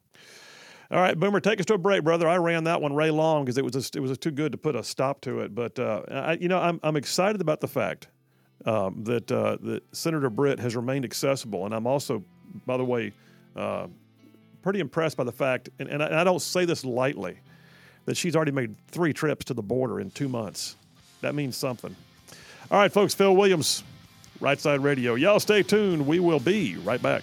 All 0.92 1.00
right, 1.00 1.16
Boomer, 1.16 1.38
take 1.38 1.60
us 1.60 1.66
to 1.66 1.74
a 1.74 1.78
break, 1.78 2.02
brother. 2.02 2.28
I 2.28 2.36
ran 2.38 2.64
that 2.64 2.82
one 2.82 2.92
Ray 2.92 3.12
long 3.12 3.44
because 3.44 3.56
it 3.58 3.62
was 3.62 3.72
just, 3.72 3.94
it 3.94 4.00
was 4.00 4.16
too 4.18 4.32
good 4.32 4.50
to 4.50 4.58
put 4.58 4.74
a 4.74 4.82
stop 4.82 5.20
to 5.20 5.40
it. 5.40 5.54
But 5.54 5.78
uh, 5.78 6.02
I, 6.10 6.32
you 6.32 6.48
know, 6.48 6.58
I'm 6.58 6.80
I'm 6.82 6.96
excited 6.96 7.40
about 7.40 7.60
the 7.60 7.68
fact 7.68 8.08
um, 8.66 9.04
that 9.04 9.30
uh, 9.30 9.58
that 9.62 9.82
Senator 9.92 10.28
Britt 10.28 10.58
has 10.58 10.74
remained 10.74 11.04
accessible, 11.04 11.64
and 11.64 11.72
I'm 11.72 11.86
also, 11.86 12.24
by 12.66 12.76
the 12.76 12.84
way, 12.84 13.12
uh, 13.54 13.86
pretty 14.62 14.80
impressed 14.80 15.16
by 15.16 15.24
the 15.24 15.32
fact, 15.32 15.68
and, 15.78 15.88
and, 15.88 16.02
I, 16.02 16.06
and 16.06 16.16
I 16.16 16.24
don't 16.24 16.42
say 16.42 16.64
this 16.64 16.84
lightly, 16.84 17.38
that 18.06 18.16
she's 18.16 18.34
already 18.34 18.52
made 18.52 18.74
three 18.88 19.12
trips 19.12 19.44
to 19.46 19.54
the 19.54 19.62
border 19.62 20.00
in 20.00 20.10
two 20.10 20.28
months. 20.28 20.74
That 21.20 21.36
means 21.36 21.56
something. 21.56 21.94
All 22.70 22.78
right, 22.78 22.92
folks. 22.92 23.14
Phil 23.14 23.36
Williams, 23.36 23.84
Right 24.40 24.58
Side 24.58 24.80
Radio. 24.80 25.14
Y'all 25.14 25.38
stay 25.38 25.62
tuned. 25.62 26.04
We 26.04 26.18
will 26.18 26.40
be 26.40 26.76
right 26.78 27.00
back. 27.00 27.22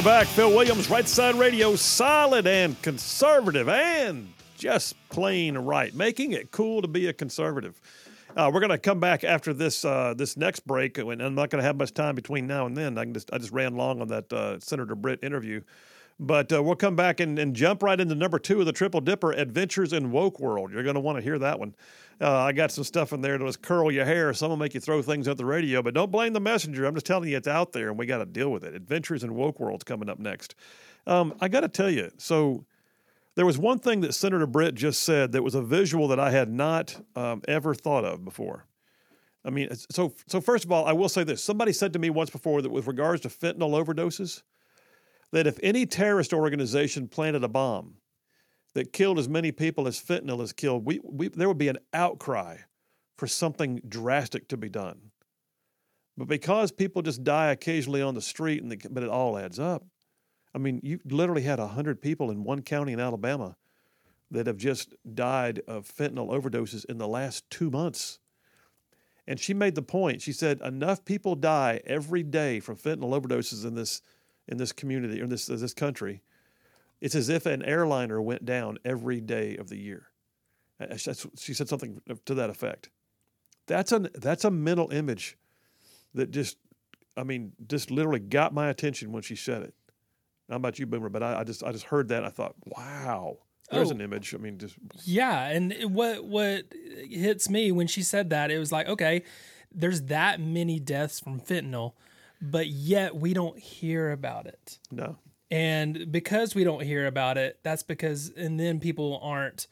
We're 0.00 0.04
back. 0.04 0.26
Phil 0.28 0.48
Williams, 0.48 0.88
Right 0.88 1.06
Side 1.06 1.34
Radio, 1.34 1.76
solid 1.76 2.46
and 2.46 2.80
conservative 2.80 3.68
and 3.68 4.32
just 4.56 4.96
plain 5.10 5.58
right, 5.58 5.94
making 5.94 6.32
it 6.32 6.50
cool 6.50 6.80
to 6.80 6.88
be 6.88 7.08
a 7.08 7.12
conservative. 7.12 7.78
Uh, 8.34 8.50
we're 8.50 8.60
going 8.60 8.70
to 8.70 8.78
come 8.78 8.98
back 8.98 9.24
after 9.24 9.52
this 9.52 9.84
uh, 9.84 10.14
this 10.16 10.38
next 10.38 10.60
break, 10.60 10.96
and 10.96 11.20
I'm 11.20 11.34
not 11.34 11.50
going 11.50 11.60
to 11.60 11.66
have 11.66 11.76
much 11.76 11.92
time 11.92 12.14
between 12.14 12.46
now 12.46 12.64
and 12.64 12.74
then. 12.74 12.96
I 12.96 13.04
can 13.04 13.12
just 13.12 13.30
I 13.30 13.36
just 13.36 13.52
ran 13.52 13.76
long 13.76 14.00
on 14.00 14.08
that 14.08 14.32
uh, 14.32 14.58
Senator 14.58 14.94
Britt 14.94 15.22
interview, 15.22 15.60
but 16.18 16.50
uh, 16.50 16.62
we'll 16.62 16.76
come 16.76 16.96
back 16.96 17.20
and, 17.20 17.38
and 17.38 17.54
jump 17.54 17.82
right 17.82 18.00
into 18.00 18.14
number 18.14 18.38
two 18.38 18.60
of 18.60 18.64
the 18.64 18.72
Triple 18.72 19.02
Dipper: 19.02 19.32
Adventures 19.32 19.92
in 19.92 20.12
Woke 20.12 20.40
World. 20.40 20.72
You're 20.72 20.84
going 20.84 20.94
to 20.94 21.00
want 21.00 21.18
to 21.18 21.22
hear 21.22 21.38
that 21.40 21.58
one. 21.58 21.74
Uh, 22.20 22.38
I 22.38 22.52
got 22.52 22.70
some 22.70 22.84
stuff 22.84 23.12
in 23.12 23.22
there 23.22 23.32
that'll 23.32 23.46
just 23.46 23.62
curl 23.62 23.90
your 23.90 24.04
hair. 24.04 24.34
Some 24.34 24.50
will 24.50 24.56
make 24.58 24.74
you 24.74 24.80
throw 24.80 25.00
things 25.00 25.26
at 25.26 25.38
the 25.38 25.44
radio, 25.46 25.82
but 25.82 25.94
don't 25.94 26.10
blame 26.10 26.34
the 26.34 26.40
messenger. 26.40 26.84
I'm 26.84 26.94
just 26.94 27.06
telling 27.06 27.30
you 27.30 27.36
it's 27.36 27.48
out 27.48 27.72
there 27.72 27.88
and 27.88 27.98
we 27.98 28.04
got 28.04 28.18
to 28.18 28.26
deal 28.26 28.50
with 28.50 28.62
it. 28.62 28.74
Adventures 28.74 29.24
in 29.24 29.34
Woke 29.34 29.58
World's 29.58 29.84
coming 29.84 30.10
up 30.10 30.18
next. 30.18 30.54
Um, 31.06 31.34
I 31.40 31.48
got 31.48 31.60
to 31.60 31.68
tell 31.68 31.88
you, 31.88 32.10
so 32.18 32.66
there 33.36 33.46
was 33.46 33.56
one 33.56 33.78
thing 33.78 34.02
that 34.02 34.12
Senator 34.12 34.46
Britt 34.46 34.74
just 34.74 35.02
said 35.02 35.32
that 35.32 35.42
was 35.42 35.54
a 35.54 35.62
visual 35.62 36.08
that 36.08 36.20
I 36.20 36.30
had 36.30 36.52
not 36.52 37.00
um, 37.16 37.40
ever 37.48 37.74
thought 37.74 38.04
of 38.04 38.22
before. 38.22 38.66
I 39.42 39.48
mean, 39.48 39.74
so 39.74 40.12
so 40.26 40.38
first 40.42 40.66
of 40.66 40.72
all, 40.72 40.84
I 40.84 40.92
will 40.92 41.08
say 41.08 41.24
this: 41.24 41.42
somebody 41.42 41.72
said 41.72 41.94
to 41.94 41.98
me 41.98 42.10
once 42.10 42.28
before 42.28 42.60
that 42.60 42.68
with 42.68 42.86
regards 42.86 43.22
to 43.22 43.28
fentanyl 43.28 43.82
overdoses, 43.82 44.42
that 45.32 45.46
if 45.46 45.58
any 45.62 45.86
terrorist 45.86 46.34
organization 46.34 47.08
planted 47.08 47.42
a 47.42 47.48
bomb 47.48 47.94
that 48.74 48.92
killed 48.92 49.18
as 49.18 49.28
many 49.28 49.52
people 49.52 49.86
as 49.88 50.00
fentanyl 50.00 50.40
has 50.40 50.52
killed, 50.52 50.84
we, 50.84 51.00
we, 51.02 51.28
there 51.28 51.48
would 51.48 51.58
be 51.58 51.68
an 51.68 51.78
outcry 51.92 52.58
for 53.16 53.26
something 53.26 53.80
drastic 53.88 54.48
to 54.48 54.56
be 54.56 54.68
done. 54.68 55.10
But 56.16 56.28
because 56.28 56.70
people 56.70 57.02
just 57.02 57.24
die 57.24 57.50
occasionally 57.50 58.02
on 58.02 58.14
the 58.14 58.20
street, 58.20 58.62
and 58.62 58.70
the, 58.70 58.80
but 58.90 59.02
it 59.02 59.08
all 59.08 59.38
adds 59.38 59.58
up. 59.58 59.84
I 60.54 60.58
mean, 60.58 60.80
you 60.82 61.00
literally 61.04 61.42
had 61.42 61.58
100 61.58 62.00
people 62.00 62.30
in 62.30 62.44
one 62.44 62.62
county 62.62 62.92
in 62.92 63.00
Alabama 63.00 63.56
that 64.30 64.46
have 64.46 64.56
just 64.56 64.94
died 65.14 65.60
of 65.66 65.86
fentanyl 65.86 66.30
overdoses 66.30 66.84
in 66.84 66.98
the 66.98 67.08
last 67.08 67.48
two 67.50 67.70
months. 67.70 68.18
And 69.26 69.38
she 69.38 69.54
made 69.54 69.74
the 69.74 69.82
point. 69.82 70.22
She 70.22 70.32
said 70.32 70.60
enough 70.60 71.04
people 71.04 71.34
die 71.34 71.80
every 71.86 72.22
day 72.22 72.60
from 72.60 72.76
fentanyl 72.76 73.20
overdoses 73.20 73.64
in 73.64 73.74
this 73.74 74.02
in 74.48 74.56
this 74.56 74.72
community 74.72 75.20
or 75.20 75.24
in 75.24 75.30
this 75.30 75.46
this 75.46 75.74
country 75.74 76.22
it's 77.00 77.14
as 77.14 77.28
if 77.28 77.46
an 77.46 77.62
airliner 77.62 78.20
went 78.20 78.44
down 78.44 78.78
every 78.84 79.20
day 79.20 79.56
of 79.56 79.68
the 79.68 79.78
year. 79.78 80.06
She 80.96 81.54
said 81.54 81.68
something 81.68 82.00
to 82.24 82.34
that 82.34 82.50
effect. 82.50 82.90
That's 83.66 83.92
a 83.92 83.98
that's 84.14 84.44
a 84.44 84.50
mental 84.50 84.90
image 84.90 85.36
that 86.14 86.30
just, 86.30 86.56
I 87.16 87.22
mean, 87.22 87.52
just 87.68 87.90
literally 87.90 88.18
got 88.18 88.52
my 88.52 88.68
attention 88.68 89.12
when 89.12 89.22
she 89.22 89.36
said 89.36 89.62
it. 89.62 89.74
How 90.48 90.56
about 90.56 90.78
you, 90.78 90.86
Boomer? 90.86 91.08
But 91.08 91.22
I, 91.22 91.40
I 91.40 91.44
just 91.44 91.62
I 91.62 91.70
just 91.70 91.84
heard 91.84 92.08
that 92.08 92.18
and 92.18 92.26
I 92.26 92.30
thought, 92.30 92.54
wow, 92.64 93.38
there's 93.70 93.90
oh, 93.90 93.94
an 93.94 94.00
image. 94.00 94.34
I 94.34 94.38
mean, 94.38 94.58
just 94.58 94.76
yeah. 95.04 95.46
And 95.46 95.94
what 95.94 96.24
what 96.24 96.64
hits 97.08 97.48
me 97.48 97.70
when 97.70 97.86
she 97.86 98.02
said 98.02 98.30
that, 98.30 98.50
it 98.50 98.58
was 98.58 98.72
like, 98.72 98.88
okay, 98.88 99.22
there's 99.72 100.02
that 100.02 100.40
many 100.40 100.80
deaths 100.80 101.20
from 101.20 101.40
fentanyl, 101.40 101.92
but 102.42 102.66
yet 102.66 103.14
we 103.14 103.32
don't 103.34 103.58
hear 103.58 104.10
about 104.10 104.46
it. 104.46 104.78
No, 104.90 105.18
and 105.50 106.10
because 106.12 106.54
we 106.54 106.64
don't 106.64 106.82
hear 106.82 107.06
about 107.06 107.36
it 107.36 107.58
that's 107.62 107.82
because 107.82 108.30
and 108.36 108.58
then 108.58 108.80
people 108.80 109.18
aren't 109.22 109.66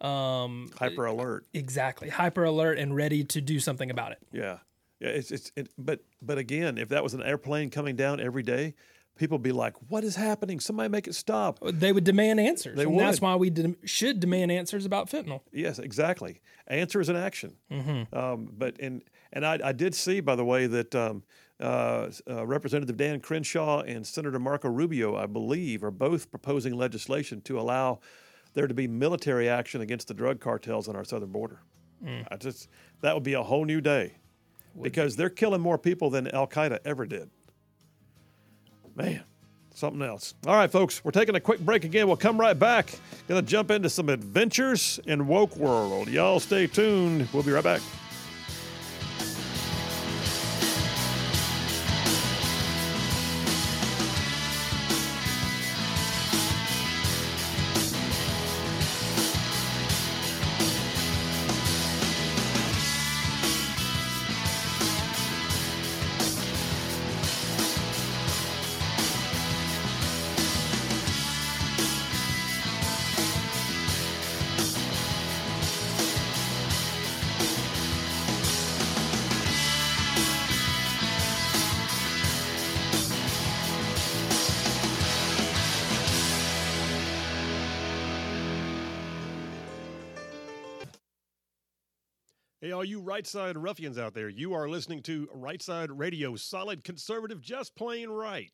um 0.00 0.70
hyper 0.78 1.06
alert. 1.06 1.46
Exactly. 1.54 2.08
Hyper 2.08 2.44
alert 2.44 2.78
and 2.78 2.94
ready 2.94 3.24
to 3.24 3.40
do 3.40 3.58
something 3.58 3.90
about 3.90 4.12
it. 4.12 4.18
Yeah. 4.32 4.58
Yeah 5.00 5.08
it's 5.08 5.30
it's 5.30 5.52
it, 5.56 5.68
but 5.78 6.00
but 6.20 6.36
again 6.36 6.78
if 6.78 6.90
that 6.90 7.02
was 7.02 7.14
an 7.14 7.22
airplane 7.22 7.70
coming 7.70 7.96
down 7.96 8.20
every 8.20 8.42
day 8.42 8.74
people 9.16 9.38
would 9.38 9.42
be 9.42 9.52
like 9.52 9.74
what 9.88 10.04
is 10.04 10.16
happening? 10.16 10.60
Somebody 10.60 10.88
make 10.88 11.06
it 11.06 11.14
stop. 11.14 11.58
They 11.62 11.92
would 11.92 12.04
demand 12.04 12.40
answers. 12.40 12.76
They 12.76 12.82
and 12.82 12.94
would. 12.94 13.04
that's 13.04 13.20
why 13.20 13.36
we 13.36 13.48
de- 13.50 13.76
should 13.84 14.20
demand 14.20 14.52
answers 14.52 14.84
about 14.84 15.08
fentanyl. 15.08 15.40
Yes 15.52 15.78
exactly. 15.78 16.40
Answers 16.66 17.08
and 17.08 17.16
action. 17.16 17.56
Mm-hmm. 17.70 18.14
um, 18.16 18.50
but 18.52 18.76
and 18.80 19.02
and 19.32 19.46
I, 19.46 19.58
I 19.64 19.72
did 19.72 19.94
see 19.94 20.20
by 20.20 20.36
the 20.36 20.44
way 20.44 20.66
that 20.66 20.94
um, 20.94 21.22
uh, 21.60 22.10
uh, 22.28 22.46
Representative 22.46 22.96
Dan 22.96 23.20
Crenshaw 23.20 23.82
and 23.82 24.06
Senator 24.06 24.38
Marco 24.38 24.68
Rubio, 24.68 25.16
I 25.16 25.26
believe, 25.26 25.84
are 25.84 25.90
both 25.90 26.30
proposing 26.30 26.76
legislation 26.76 27.40
to 27.42 27.60
allow 27.60 28.00
there 28.54 28.66
to 28.66 28.74
be 28.74 28.88
military 28.88 29.48
action 29.48 29.80
against 29.80 30.08
the 30.08 30.14
drug 30.14 30.40
cartels 30.40 30.88
on 30.88 30.96
our 30.96 31.04
southern 31.04 31.30
border. 31.30 31.60
Mm. 32.04 32.26
I 32.30 32.36
just 32.36 32.68
that 33.00 33.14
would 33.14 33.22
be 33.22 33.34
a 33.34 33.42
whole 33.42 33.64
new 33.64 33.80
day 33.80 34.14
because 34.80 35.16
they're 35.16 35.30
killing 35.30 35.60
more 35.60 35.78
people 35.78 36.10
than 36.10 36.28
Al 36.28 36.46
Qaeda 36.46 36.78
ever 36.84 37.06
did. 37.06 37.30
Man, 38.96 39.22
something 39.74 40.02
else. 40.02 40.34
All 40.46 40.54
right, 40.54 40.70
folks, 40.70 41.04
we're 41.04 41.10
taking 41.10 41.34
a 41.34 41.40
quick 41.40 41.60
break 41.60 41.84
again. 41.84 42.06
We'll 42.06 42.16
come 42.16 42.38
right 42.38 42.58
back. 42.58 42.90
Gonna 43.28 43.42
jump 43.42 43.70
into 43.70 43.90
some 43.90 44.08
adventures 44.08 45.00
in 45.06 45.26
woke 45.26 45.56
world. 45.56 46.08
Y'all 46.08 46.40
stay 46.40 46.66
tuned. 46.66 47.28
We'll 47.32 47.42
be 47.42 47.52
right 47.52 47.64
back. 47.64 47.80
Right 93.14 93.28
side 93.28 93.56
ruffians 93.56 93.96
out 93.96 94.12
there, 94.12 94.28
you 94.28 94.54
are 94.54 94.68
listening 94.68 95.00
to 95.00 95.28
Right 95.32 95.62
Side 95.62 95.92
Radio, 95.92 96.34
solid 96.34 96.82
conservative, 96.82 97.40
just 97.40 97.76
plain 97.76 98.08
right. 98.08 98.50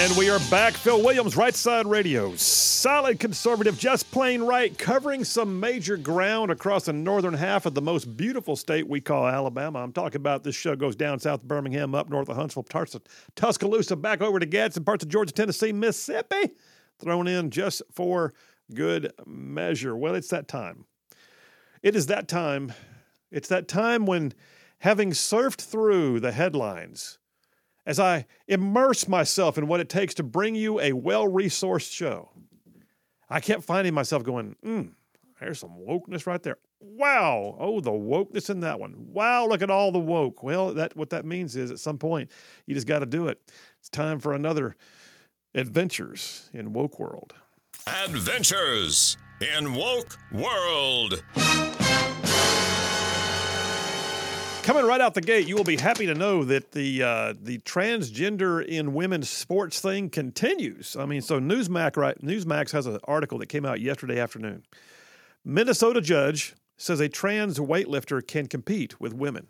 And 0.00 0.16
we 0.16 0.30
are 0.30 0.38
back. 0.50 0.72
Phil 0.72 1.02
Williams, 1.02 1.36
Right 1.36 1.54
Side 1.54 1.86
Radio. 1.86 2.34
Solid 2.34 3.20
conservative, 3.20 3.78
just 3.78 4.10
plain 4.10 4.40
right, 4.40 4.76
covering 4.78 5.24
some 5.24 5.60
major 5.60 5.98
ground 5.98 6.50
across 6.50 6.86
the 6.86 6.94
northern 6.94 7.34
half 7.34 7.66
of 7.66 7.74
the 7.74 7.82
most 7.82 8.16
beautiful 8.16 8.56
state 8.56 8.88
we 8.88 9.02
call 9.02 9.26
Alabama. 9.26 9.80
I'm 9.80 9.92
talking 9.92 10.16
about 10.16 10.42
this 10.42 10.54
show 10.56 10.74
goes 10.74 10.96
down 10.96 11.20
south 11.20 11.42
of 11.42 11.48
Birmingham, 11.48 11.94
up 11.94 12.08
north 12.08 12.30
of 12.30 12.36
Huntsville, 12.36 12.62
Tus- 12.62 12.96
Tuscaloosa, 13.36 13.94
back 13.94 14.22
over 14.22 14.38
to 14.38 14.46
Gadsden, 14.46 14.84
parts 14.84 15.04
of 15.04 15.10
Georgia, 15.10 15.34
Tennessee, 15.34 15.70
Mississippi, 15.70 16.54
thrown 16.98 17.28
in 17.28 17.50
just 17.50 17.82
for 17.92 18.32
good 18.72 19.12
measure. 19.26 19.94
Well, 19.94 20.14
it's 20.14 20.28
that 20.28 20.48
time. 20.48 20.86
It 21.82 21.94
is 21.94 22.06
that 22.06 22.26
time. 22.26 22.72
It's 23.30 23.48
that 23.48 23.68
time 23.68 24.06
when, 24.06 24.32
having 24.78 25.10
surfed 25.10 25.60
through 25.60 26.20
the 26.20 26.32
headlines, 26.32 27.18
as 27.90 27.98
I 27.98 28.24
immerse 28.46 29.08
myself 29.08 29.58
in 29.58 29.66
what 29.66 29.80
it 29.80 29.88
takes 29.88 30.14
to 30.14 30.22
bring 30.22 30.54
you 30.54 30.78
a 30.78 30.92
well 30.92 31.28
resourced 31.28 31.92
show, 31.92 32.30
I 33.28 33.40
kept 33.40 33.64
finding 33.64 33.94
myself 33.94 34.22
going, 34.22 34.54
mm, 34.64 34.92
there's 35.40 35.58
some 35.58 35.76
wokeness 35.76 36.24
right 36.24 36.40
there. 36.40 36.58
Wow. 36.78 37.56
Oh, 37.58 37.80
the 37.80 37.90
wokeness 37.90 38.48
in 38.48 38.60
that 38.60 38.78
one. 38.78 38.94
Wow, 38.96 39.48
look 39.48 39.60
at 39.60 39.70
all 39.70 39.90
the 39.90 39.98
woke. 39.98 40.44
Well, 40.44 40.72
that 40.74 40.96
what 40.96 41.10
that 41.10 41.24
means 41.24 41.56
is 41.56 41.72
at 41.72 41.80
some 41.80 41.98
point 41.98 42.30
you 42.64 42.76
just 42.76 42.86
got 42.86 43.00
to 43.00 43.06
do 43.06 43.26
it. 43.26 43.40
It's 43.80 43.88
time 43.88 44.20
for 44.20 44.34
another 44.34 44.76
adventures 45.56 46.48
in 46.54 46.72
woke 46.72 47.00
world. 47.00 47.34
Adventures 47.88 49.16
in 49.40 49.74
Woke 49.74 50.16
World. 50.30 51.24
Coming 54.70 54.86
right 54.86 55.00
out 55.00 55.14
the 55.14 55.20
gate, 55.20 55.48
you 55.48 55.56
will 55.56 55.64
be 55.64 55.76
happy 55.76 56.06
to 56.06 56.14
know 56.14 56.44
that 56.44 56.70
the 56.70 57.02
uh, 57.02 57.34
the 57.42 57.58
transgender 57.58 58.64
in 58.64 58.94
women's 58.94 59.28
sports 59.28 59.80
thing 59.80 60.08
continues. 60.08 60.94
I 60.94 61.06
mean, 61.06 61.22
so 61.22 61.40
Newsmax 61.40 61.96
right 61.96 62.16
Newsmax 62.22 62.70
has 62.70 62.86
an 62.86 63.00
article 63.02 63.38
that 63.38 63.48
came 63.48 63.66
out 63.66 63.80
yesterday 63.80 64.20
afternoon. 64.20 64.62
Minnesota 65.44 66.00
judge 66.00 66.54
says 66.76 67.00
a 67.00 67.08
trans 67.08 67.58
weightlifter 67.58 68.24
can 68.24 68.46
compete 68.46 69.00
with 69.00 69.12
women. 69.12 69.48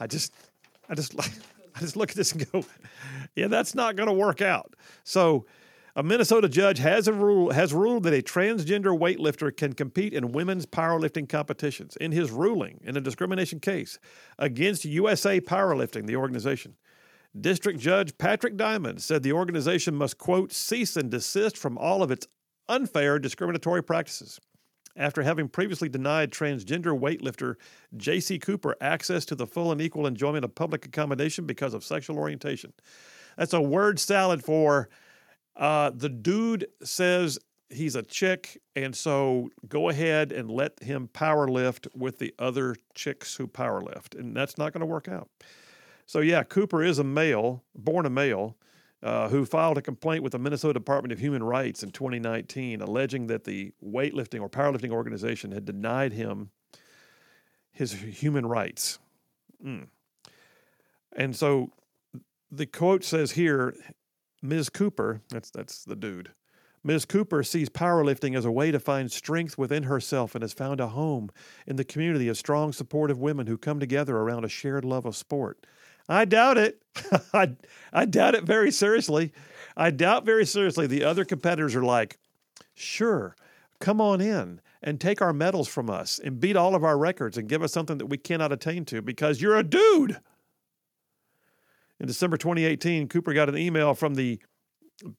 I 0.00 0.06
just 0.06 0.32
I 0.88 0.94
just 0.94 1.12
like. 1.12 1.30
I 1.76 1.80
just 1.80 1.96
look 1.96 2.10
at 2.10 2.16
this 2.16 2.30
and 2.30 2.50
go, 2.52 2.64
yeah, 3.34 3.48
that's 3.48 3.74
not 3.74 3.96
going 3.96 4.06
to 4.06 4.12
work 4.12 4.40
out. 4.40 4.74
So 5.02 5.44
a 5.96 6.02
Minnesota 6.02 6.48
judge 6.48 6.78
has 6.78 7.06
a 7.06 7.12
rule 7.12 7.52
has 7.52 7.72
ruled 7.72 8.02
that 8.02 8.14
a 8.14 8.22
transgender 8.22 8.98
weightlifter 8.98 9.56
can 9.56 9.72
compete 9.72 10.12
in 10.12 10.32
women's 10.32 10.66
powerlifting 10.66 11.28
competitions. 11.28 11.96
In 11.96 12.10
his 12.10 12.30
ruling 12.30 12.80
in 12.82 12.96
a 12.96 13.00
discrimination 13.00 13.60
case 13.60 13.98
against 14.38 14.84
USA 14.84 15.40
Powerlifting, 15.40 16.06
the 16.06 16.16
organization, 16.16 16.74
District 17.40 17.78
Judge 17.78 18.16
Patrick 18.18 18.56
Diamond 18.56 19.02
said 19.02 19.22
the 19.22 19.32
organization 19.32 19.94
must 19.94 20.18
quote 20.18 20.52
cease 20.52 20.96
and 20.96 21.10
desist 21.10 21.56
from 21.56 21.78
all 21.78 22.02
of 22.02 22.10
its 22.10 22.26
unfair 22.68 23.18
discriminatory 23.18 23.82
practices. 23.82 24.40
After 24.96 25.22
having 25.22 25.48
previously 25.48 25.88
denied 25.88 26.30
transgender 26.30 26.98
weightlifter 26.98 27.56
JayCee 27.96 28.40
Cooper 28.40 28.76
access 28.80 29.24
to 29.26 29.34
the 29.34 29.46
full 29.46 29.72
and 29.72 29.80
equal 29.80 30.06
enjoyment 30.06 30.44
of 30.44 30.54
public 30.54 30.86
accommodation 30.86 31.46
because 31.46 31.74
of 31.74 31.84
sexual 31.84 32.16
orientation. 32.16 32.72
That's 33.36 33.52
a 33.52 33.60
word 33.60 33.98
salad 33.98 34.44
for 34.44 34.88
uh, 35.56 35.90
the 35.94 36.08
dude 36.08 36.66
says 36.82 37.38
he's 37.70 37.94
a 37.94 38.02
chick, 38.02 38.60
and 38.76 38.94
so 38.94 39.50
go 39.68 39.88
ahead 39.88 40.32
and 40.32 40.50
let 40.50 40.82
him 40.82 41.08
power 41.08 41.48
lift 41.48 41.88
with 41.94 42.18
the 42.18 42.34
other 42.38 42.76
chicks 42.94 43.34
who 43.36 43.46
power 43.46 43.80
lift, 43.80 44.14
and 44.14 44.36
that's 44.36 44.58
not 44.58 44.72
going 44.72 44.80
to 44.80 44.86
work 44.86 45.08
out. 45.08 45.28
So 46.06 46.20
yeah, 46.20 46.42
Cooper 46.42 46.82
is 46.82 46.98
a 46.98 47.04
male, 47.04 47.62
born 47.74 48.06
a 48.06 48.10
male, 48.10 48.56
uh, 49.02 49.28
who 49.28 49.44
filed 49.44 49.78
a 49.78 49.82
complaint 49.82 50.22
with 50.22 50.32
the 50.32 50.38
Minnesota 50.38 50.72
Department 50.72 51.12
of 51.12 51.18
Human 51.18 51.42
Rights 51.42 51.82
in 51.82 51.90
2019, 51.90 52.80
alleging 52.80 53.26
that 53.26 53.44
the 53.44 53.72
weightlifting 53.84 54.40
or 54.40 54.48
powerlifting 54.48 54.90
organization 54.90 55.52
had 55.52 55.64
denied 55.64 56.12
him 56.12 56.50
his 57.70 57.92
human 57.92 58.46
rights. 58.46 58.98
Mm. 59.64 59.88
And 61.16 61.36
so 61.36 61.70
the 62.50 62.66
quote 62.66 63.04
says 63.04 63.32
here 63.32 63.74
Ms. 64.44 64.68
Cooper, 64.68 65.22
that's 65.30 65.50
that's 65.50 65.84
the 65.84 65.96
dude. 65.96 66.30
Ms. 66.84 67.06
Cooper 67.06 67.42
sees 67.42 67.70
powerlifting 67.70 68.36
as 68.36 68.44
a 68.44 68.52
way 68.52 68.70
to 68.70 68.78
find 68.78 69.10
strength 69.10 69.56
within 69.56 69.84
herself 69.84 70.34
and 70.34 70.42
has 70.42 70.52
found 70.52 70.80
a 70.80 70.88
home 70.88 71.30
in 71.66 71.76
the 71.76 71.84
community 71.84 72.28
of 72.28 72.36
strong, 72.36 72.70
supportive 72.70 73.18
women 73.18 73.46
who 73.46 73.56
come 73.56 73.80
together 73.80 74.18
around 74.18 74.44
a 74.44 74.50
shared 74.50 74.84
love 74.84 75.06
of 75.06 75.16
sport. 75.16 75.66
I 76.10 76.26
doubt 76.26 76.58
it. 76.58 76.82
I, 77.32 77.52
I 77.90 78.04
doubt 78.04 78.34
it 78.34 78.44
very 78.44 78.70
seriously. 78.70 79.32
I 79.78 79.90
doubt 79.90 80.26
very 80.26 80.44
seriously 80.44 80.86
the 80.86 81.04
other 81.04 81.24
competitors 81.24 81.74
are 81.74 81.82
like, 81.82 82.18
sure, 82.74 83.34
come 83.80 83.98
on 83.98 84.20
in 84.20 84.60
and 84.82 85.00
take 85.00 85.22
our 85.22 85.32
medals 85.32 85.68
from 85.68 85.88
us 85.88 86.20
and 86.22 86.38
beat 86.38 86.54
all 86.54 86.74
of 86.74 86.84
our 86.84 86.98
records 86.98 87.38
and 87.38 87.48
give 87.48 87.62
us 87.62 87.72
something 87.72 87.96
that 87.96 88.06
we 88.06 88.18
cannot 88.18 88.52
attain 88.52 88.84
to 88.84 89.00
because 89.00 89.40
you're 89.40 89.56
a 89.56 89.62
dude. 89.62 90.20
In 92.00 92.06
December 92.06 92.36
2018, 92.36 93.08
Cooper 93.08 93.32
got 93.32 93.48
an 93.48 93.56
email 93.56 93.94
from 93.94 94.14
the 94.14 94.40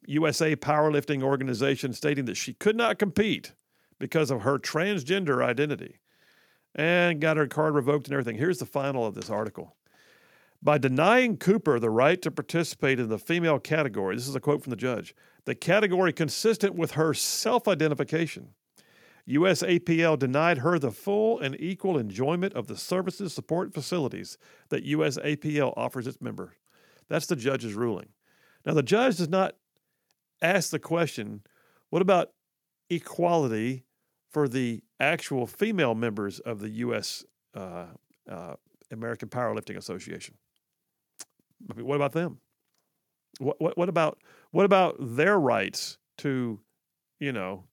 USA 0.07 0.55
Powerlifting 0.55 1.23
Organization 1.23 1.93
stating 1.93 2.25
that 2.25 2.35
she 2.35 2.53
could 2.53 2.75
not 2.75 2.99
compete 2.99 3.53
because 3.99 4.29
of 4.31 4.41
her 4.41 4.59
transgender 4.59 5.43
identity 5.43 5.99
and 6.73 7.21
got 7.21 7.37
her 7.37 7.47
card 7.47 7.73
revoked 7.73 8.07
and 8.07 8.13
everything. 8.13 8.37
Here's 8.37 8.59
the 8.59 8.65
final 8.65 9.05
of 9.05 9.15
this 9.15 9.29
article. 9.29 9.75
By 10.61 10.77
denying 10.77 11.37
Cooper 11.37 11.79
the 11.79 11.89
right 11.89 12.21
to 12.21 12.31
participate 12.31 12.99
in 12.99 13.07
the 13.07 13.19
female 13.19 13.59
category, 13.59 14.15
this 14.15 14.27
is 14.27 14.35
a 14.35 14.39
quote 14.39 14.63
from 14.63 14.71
the 14.71 14.77
judge, 14.77 15.15
the 15.45 15.55
category 15.55 16.11
consistent 16.11 16.75
with 16.75 16.91
her 16.91 17.13
self 17.13 17.67
identification, 17.67 18.49
USAPL 19.27 20.19
denied 20.19 20.59
her 20.59 20.77
the 20.77 20.91
full 20.91 21.39
and 21.39 21.55
equal 21.59 21.97
enjoyment 21.97 22.53
of 22.53 22.67
the 22.67 22.77
services, 22.77 23.33
support, 23.33 23.73
facilities 23.73 24.37
that 24.69 24.85
USAPL 24.85 25.73
offers 25.75 26.05
its 26.07 26.21
members. 26.21 26.53
That's 27.09 27.27
the 27.27 27.35
judge's 27.35 27.73
ruling. 27.73 28.09
Now, 28.65 28.73
the 28.73 28.83
judge 28.83 29.17
does 29.17 29.29
not 29.29 29.55
ask 30.41 30.69
the 30.69 30.79
question 30.79 31.41
what 31.89 32.01
about 32.01 32.31
equality 32.89 33.85
for 34.31 34.47
the 34.47 34.83
actual 34.99 35.47
female 35.47 35.95
members 35.95 36.39
of 36.39 36.59
the 36.59 36.69
U.S. 36.69 37.23
Uh, 37.53 37.85
uh, 38.29 38.55
American 38.91 39.29
Powerlifting 39.29 39.77
Association? 39.77 40.35
I 41.69 41.75
mean, 41.75 41.85
what 41.85 41.95
about 41.95 42.11
them? 42.11 42.39
What, 43.39 43.61
what, 43.61 43.77
what 43.77 43.89
about 43.89 44.19
what 44.51 44.65
about 44.65 44.95
their 44.99 45.39
rights 45.39 45.97
to, 46.19 46.59
you 47.19 47.31
know, 47.31 47.65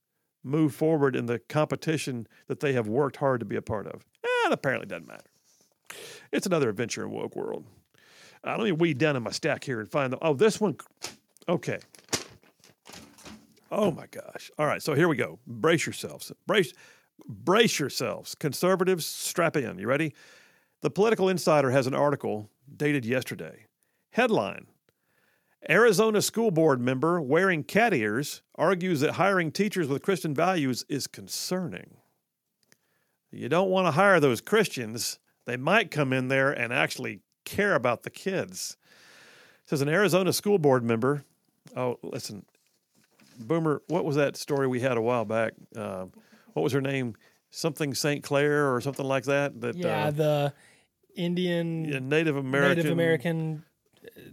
move 0.42 0.74
forward 0.74 1.14
in 1.14 1.26
the 1.26 1.38
competition 1.38 2.26
that 2.48 2.60
they 2.60 2.72
have 2.72 2.88
worked 2.88 3.16
hard 3.16 3.40
to 3.40 3.46
be 3.46 3.56
a 3.56 3.62
part 3.62 3.86
of? 3.86 4.04
Eh, 4.24 4.46
it 4.46 4.52
apparently 4.52 4.86
doesn't 4.86 5.06
matter. 5.06 5.30
It's 6.32 6.46
another 6.46 6.68
adventure 6.68 7.04
in 7.04 7.10
woke 7.10 7.36
world. 7.36 7.66
Uh, 8.44 8.56
let 8.58 8.64
me 8.64 8.72
weed 8.72 8.98
down 8.98 9.16
in 9.16 9.22
my 9.22 9.30
stack 9.30 9.64
here 9.64 9.80
and 9.80 9.90
find 9.90 10.12
the. 10.12 10.18
Oh, 10.20 10.34
this 10.34 10.60
one. 10.60 10.76
Okay. 11.48 11.78
Oh 13.70 13.90
my 13.90 14.06
gosh. 14.10 14.50
All 14.58 14.66
right. 14.66 14.82
So 14.82 14.94
here 14.94 15.08
we 15.08 15.16
go. 15.16 15.38
Brace 15.46 15.86
yourselves. 15.86 16.30
Brace, 16.46 16.74
brace 17.26 17.78
yourselves. 17.78 18.34
Conservatives, 18.34 19.06
strap 19.06 19.56
in. 19.56 19.78
You 19.78 19.86
ready? 19.86 20.14
The 20.82 20.90
Political 20.90 21.28
Insider 21.30 21.70
has 21.70 21.86
an 21.86 21.94
article 21.94 22.50
dated 22.76 23.06
yesterday. 23.06 23.66
Headline 24.10 24.66
Arizona 25.70 26.20
school 26.20 26.50
board 26.50 26.80
member 26.80 27.20
wearing 27.20 27.62
cat 27.62 27.94
ears 27.94 28.42
argues 28.56 29.00
that 29.00 29.12
hiring 29.12 29.52
teachers 29.52 29.86
with 29.86 30.02
Christian 30.02 30.34
values 30.34 30.84
is 30.88 31.06
concerning. 31.06 31.98
You 33.30 33.48
don't 33.48 33.70
want 33.70 33.86
to 33.86 33.92
hire 33.92 34.18
those 34.18 34.40
Christians. 34.40 35.18
They 35.46 35.56
might 35.56 35.90
come 35.90 36.12
in 36.12 36.28
there 36.28 36.50
and 36.50 36.72
actually 36.72 37.20
care 37.44 37.74
about 37.74 38.02
the 38.02 38.10
kids. 38.10 38.76
It 39.64 39.70
says 39.70 39.80
an 39.80 39.88
Arizona 39.88 40.32
school 40.32 40.58
board 40.58 40.84
member. 40.84 41.24
Oh, 41.76 41.98
listen, 42.02 42.44
Boomer, 43.38 43.82
what 43.88 44.04
was 44.04 44.16
that 44.16 44.36
story 44.36 44.66
we 44.66 44.80
had 44.80 44.96
a 44.96 45.02
while 45.02 45.24
back? 45.24 45.52
Uh, 45.74 46.06
what 46.52 46.62
was 46.62 46.72
her 46.72 46.80
name? 46.80 47.16
Something 47.50 47.94
St. 47.94 48.22
Clair 48.22 48.72
or 48.72 48.80
something 48.80 49.06
like 49.06 49.24
that. 49.24 49.60
That 49.60 49.76
yeah, 49.76 50.06
uh, 50.06 50.10
the 50.10 50.52
Indian 51.14 51.84
yeah, 51.84 51.98
Native 51.98 52.36
American 52.36 52.76
Native 52.76 52.92
American 52.92 53.64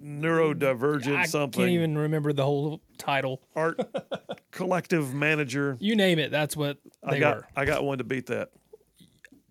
neurodivergent 0.01 1.15
I 1.15 1.25
something 1.25 1.61
I 1.61 1.65
can't 1.65 1.73
even 1.73 1.97
remember 1.97 2.33
the 2.33 2.43
whole 2.43 2.81
title. 2.97 3.41
art 3.55 3.79
collective 4.51 5.13
manager. 5.13 5.77
You 5.79 5.95
name 5.95 6.19
it, 6.19 6.31
that's 6.31 6.55
what 6.55 6.77
I 7.03 7.19
got 7.19 7.37
were. 7.37 7.47
I 7.55 7.65
got 7.65 7.83
one 7.83 7.99
to 7.99 8.03
beat 8.03 8.27
that. 8.27 8.49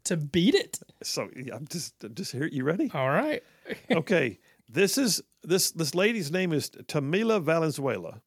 To 0.08 0.16
beat 0.16 0.54
it. 0.54 0.78
So 1.02 1.28
I'm 1.52 1.66
just 1.68 1.94
just 2.14 2.32
here. 2.32 2.46
You 2.46 2.64
ready? 2.64 2.90
All 2.94 3.08
right. 3.08 3.42
okay, 3.90 4.38
this 4.68 4.98
is 4.98 5.22
this 5.42 5.70
this 5.70 5.94
lady's 5.94 6.30
name 6.30 6.52
is 6.52 6.70
Tamila 6.70 7.42
Valenzuela. 7.42 8.20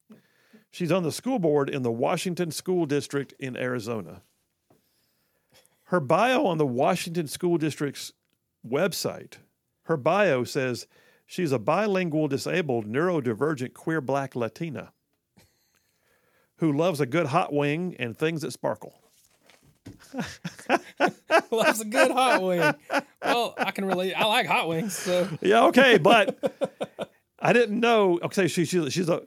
She's 0.70 0.92
on 0.92 1.02
the 1.02 1.12
school 1.12 1.38
board 1.38 1.68
in 1.68 1.82
the 1.82 1.92
Washington 1.92 2.50
School 2.50 2.86
District 2.86 3.34
in 3.38 3.56
Arizona. 3.56 4.22
Her 5.84 6.00
bio 6.00 6.46
on 6.46 6.56
the 6.56 6.66
Washington 6.66 7.26
School 7.26 7.58
District's 7.58 8.12
website, 8.66 9.34
her 9.82 9.96
bio 9.96 10.44
says 10.44 10.86
She's 11.26 11.52
a 11.52 11.58
bilingual, 11.58 12.28
disabled, 12.28 12.86
neurodivergent, 12.86 13.74
queer 13.74 14.00
black 14.00 14.36
Latina 14.36 14.92
who 16.62 16.72
loves 16.72 17.00
a 17.00 17.06
good 17.06 17.26
hot 17.26 17.52
wing 17.52 17.96
and 17.98 18.16
things 18.16 18.42
that 18.42 18.52
sparkle. 18.52 19.01
Loves 21.50 21.80
a 21.80 21.84
good 21.84 22.10
hot 22.10 22.42
wing. 22.42 22.74
Well, 23.22 23.54
I 23.58 23.70
can 23.70 23.84
relate. 23.84 24.14
I 24.14 24.24
like 24.26 24.46
hot 24.46 24.68
wings. 24.68 24.96
So 24.96 25.28
Yeah, 25.40 25.64
okay, 25.66 25.98
but 25.98 26.38
I 27.38 27.52
didn't 27.52 27.80
know. 27.80 28.18
Okay, 28.22 28.48
she, 28.48 28.64
she, 28.64 28.88
she's 28.90 29.08
a 29.08 29.22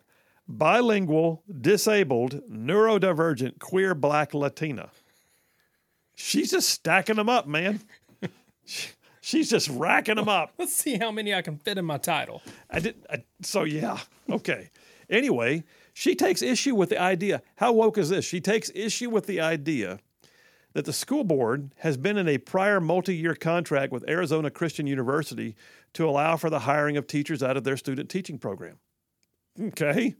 bilingual, 0.47 1.43
disabled, 1.61 2.41
neurodivergent, 2.49 3.59
queer 3.59 3.95
black 3.95 4.33
Latina. 4.33 4.89
She's 6.15 6.51
just 6.51 6.69
stacking 6.69 7.17
them 7.17 7.29
up, 7.29 7.47
man. 7.47 7.81
She's 9.21 9.49
just 9.49 9.69
racking 9.69 10.15
them 10.15 10.29
up. 10.29 10.53
let's 10.59 10.75
see 10.75 10.97
how 10.97 11.11
many 11.11 11.33
I 11.33 11.41
can 11.41 11.57
fit 11.57 11.77
in 11.77 11.85
my 11.85 11.97
title. 11.97 12.43
I 12.69 12.79
did. 12.79 12.95
I, 13.09 13.23
so 13.41 13.63
yeah, 13.63 13.97
okay. 14.29 14.69
Anyway, 15.09 15.63
she 15.93 16.13
takes 16.13 16.41
issue 16.41 16.75
with 16.75 16.89
the 16.89 17.01
idea. 17.01 17.41
How 17.55 17.73
woke 17.73 17.97
is 17.97 18.09
this? 18.09 18.23
She 18.23 18.39
takes 18.39 18.71
issue 18.75 19.09
with 19.09 19.25
the 19.25 19.41
idea 19.41 19.99
that 20.75 20.83
the 20.83 20.93
school 20.93 21.23
board 21.23 21.71
has 21.77 21.95
been 21.95 22.17
in 22.17 22.27
a 22.27 22.37
prior 22.37 22.81
multi-year 22.81 23.33
contract 23.33 23.93
with 23.93 24.07
Arizona 24.09 24.51
Christian 24.51 24.85
University 24.85 25.55
to 25.93 26.07
allow 26.07 26.35
for 26.35 26.49
the 26.49 26.59
hiring 26.59 26.97
of 26.97 27.07
teachers 27.07 27.41
out 27.41 27.55
of 27.55 27.63
their 27.63 27.77
student 27.77 28.09
teaching 28.09 28.37
program. 28.37 28.77
Okay, 29.59 30.15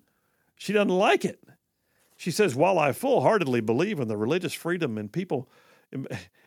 she 0.55 0.71
doesn't 0.71 0.87
like 0.87 1.25
it. 1.25 1.43
She 2.15 2.31
says, 2.31 2.55
"While 2.55 2.79
I 2.79 2.93
full-heartedly 2.93 3.59
believe 3.59 3.99
in 3.99 4.07
the 4.07 4.15
religious 4.15 4.53
freedom 4.53 4.97
and 4.97 5.11
people." 5.11 5.49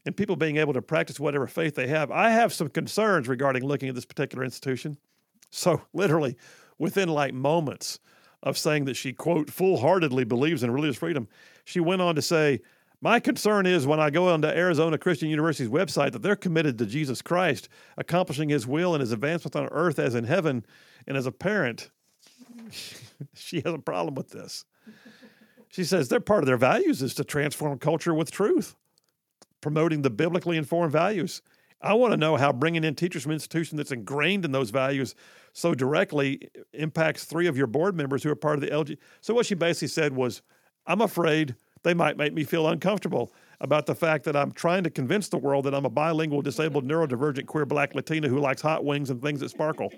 And 0.04 0.16
people 0.16 0.36
being 0.36 0.56
able 0.56 0.72
to 0.72 0.82
practice 0.82 1.20
whatever 1.20 1.46
faith 1.46 1.74
they 1.74 1.86
have, 1.86 2.10
I 2.10 2.30
have 2.30 2.52
some 2.52 2.68
concerns 2.68 3.28
regarding 3.28 3.64
looking 3.64 3.88
at 3.88 3.94
this 3.94 4.04
particular 4.04 4.42
institution. 4.42 4.98
So, 5.50 5.82
literally, 5.92 6.36
within 6.76 7.08
like 7.08 7.32
moments 7.32 7.98
of 8.42 8.58
saying 8.58 8.86
that 8.86 8.96
she, 8.96 9.12
quote, 9.12 9.48
full 9.48 9.78
heartedly 9.78 10.24
believes 10.24 10.62
in 10.62 10.70
religious 10.70 10.96
freedom, 10.96 11.28
she 11.64 11.78
went 11.80 12.02
on 12.02 12.14
to 12.16 12.22
say, 12.22 12.60
My 13.00 13.20
concern 13.20 13.66
is 13.66 13.86
when 13.86 14.00
I 14.00 14.10
go 14.10 14.28
onto 14.28 14.48
Arizona 14.48 14.98
Christian 14.98 15.28
University's 15.28 15.68
website 15.68 16.12
that 16.12 16.22
they're 16.22 16.34
committed 16.34 16.78
to 16.78 16.86
Jesus 16.86 17.22
Christ, 17.22 17.68
accomplishing 17.96 18.48
his 18.48 18.66
will 18.66 18.92
and 18.92 19.00
his 19.00 19.12
advancement 19.12 19.54
on 19.54 19.68
earth 19.70 20.00
as 20.00 20.16
in 20.16 20.24
heaven. 20.24 20.66
And 21.06 21.16
as 21.16 21.26
a 21.26 21.32
parent, 21.32 21.90
she 23.34 23.60
has 23.60 23.72
a 23.72 23.78
problem 23.78 24.16
with 24.16 24.30
this. 24.30 24.64
She 25.68 25.84
says 25.84 26.08
their 26.08 26.20
part 26.20 26.42
of 26.42 26.46
their 26.46 26.56
values 26.56 27.00
is 27.00 27.14
to 27.14 27.24
transform 27.24 27.78
culture 27.78 28.14
with 28.14 28.32
truth, 28.32 28.74
promoting 29.60 30.02
the 30.02 30.10
biblically 30.10 30.56
informed 30.56 30.92
values. 30.92 31.40
I 31.80 31.94
want 31.94 32.12
to 32.12 32.16
know 32.16 32.36
how 32.36 32.52
bringing 32.52 32.82
in 32.82 32.96
teachers 32.96 33.22
from 33.22 33.30
an 33.30 33.36
institution 33.36 33.76
that's 33.76 33.92
ingrained 33.92 34.44
in 34.44 34.50
those 34.50 34.70
values 34.70 35.14
so 35.52 35.74
directly 35.74 36.48
impacts 36.72 37.24
three 37.24 37.46
of 37.46 37.56
your 37.56 37.68
board 37.68 37.94
members 37.94 38.24
who 38.24 38.30
are 38.30 38.34
part 38.34 38.56
of 38.56 38.60
the 38.62 38.68
LG. 38.68 38.98
So 39.20 39.34
what 39.34 39.46
she 39.46 39.54
basically 39.54 39.88
said 39.88 40.16
was, 40.16 40.42
I'm 40.86 41.00
afraid 41.00 41.54
they 41.82 41.94
might 41.94 42.16
make 42.16 42.32
me 42.32 42.44
feel 42.44 42.68
uncomfortable 42.68 43.32
about 43.60 43.86
the 43.86 43.94
fact 43.94 44.24
that 44.24 44.36
I'm 44.36 44.52
trying 44.52 44.84
to 44.84 44.90
convince 44.90 45.28
the 45.28 45.38
world 45.38 45.64
that 45.64 45.74
I'm 45.74 45.84
a 45.84 45.90
bilingual, 45.90 46.42
disabled, 46.42 46.86
neurodivergent, 46.86 47.46
queer 47.46 47.66
black 47.66 47.94
Latina 47.94 48.28
who 48.28 48.38
likes 48.38 48.62
hot 48.62 48.84
wings 48.84 49.10
and 49.10 49.20
things 49.20 49.40
that 49.40 49.48
sparkle. 49.50 49.92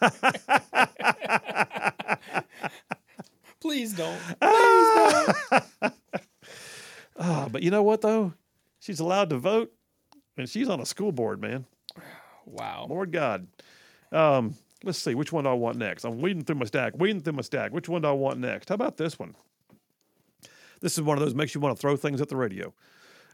Please 3.60 3.92
don't. 3.92 4.20
Ah, 7.22 7.48
but 7.52 7.62
you 7.62 7.70
know 7.70 7.82
what 7.82 8.00
though? 8.00 8.32
She's 8.80 8.98
allowed 8.98 9.28
to 9.28 9.36
vote, 9.36 9.70
and 10.38 10.48
she's 10.48 10.70
on 10.70 10.80
a 10.80 10.86
school 10.86 11.12
board, 11.12 11.38
man. 11.38 11.66
Wow. 12.46 12.86
Lord 12.88 13.12
God. 13.12 13.46
Um, 14.10 14.54
let's 14.82 14.98
see, 14.98 15.14
which 15.14 15.30
one 15.30 15.44
do 15.44 15.50
I 15.50 15.54
want 15.54 15.76
next? 15.76 16.04
I'm 16.04 16.20
weeding 16.20 16.44
through 16.44 16.56
my 16.56 16.64
stack, 16.64 16.94
weeding 16.96 17.20
through 17.20 17.34
my 17.34 17.42
stack. 17.42 17.72
Which 17.72 17.90
one 17.90 18.02
do 18.02 18.08
I 18.08 18.12
want 18.12 18.38
next? 18.38 18.70
How 18.70 18.74
about 18.74 18.96
this 18.96 19.18
one? 19.18 19.34
This 20.80 20.96
is 20.96 21.02
one 21.02 21.18
of 21.18 21.24
those 21.24 21.34
makes 21.34 21.54
you 21.54 21.60
want 21.60 21.76
to 21.76 21.80
throw 21.80 21.96
things 21.96 22.20
at 22.20 22.28
the 22.28 22.36
radio. 22.36 22.74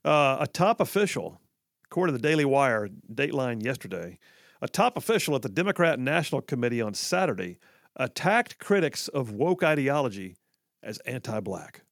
Uh, 0.04 0.38
a 0.40 0.46
top 0.46 0.80
official, 0.80 1.40
according 1.84 2.14
to 2.14 2.20
the 2.20 2.28
Daily 2.28 2.44
Wire, 2.44 2.88
Dateline 3.12 3.64
yesterday, 3.64 4.18
a 4.60 4.68
top 4.68 4.96
official 4.96 5.34
at 5.34 5.42
the 5.42 5.48
Democrat 5.48 5.98
National 5.98 6.40
Committee 6.40 6.80
on 6.80 6.94
Saturday 6.94 7.58
attacked 7.96 8.58
critics 8.58 9.08
of 9.08 9.32
woke 9.32 9.62
ideology 9.62 10.36
as 10.82 10.98
anti-black. 11.00 11.82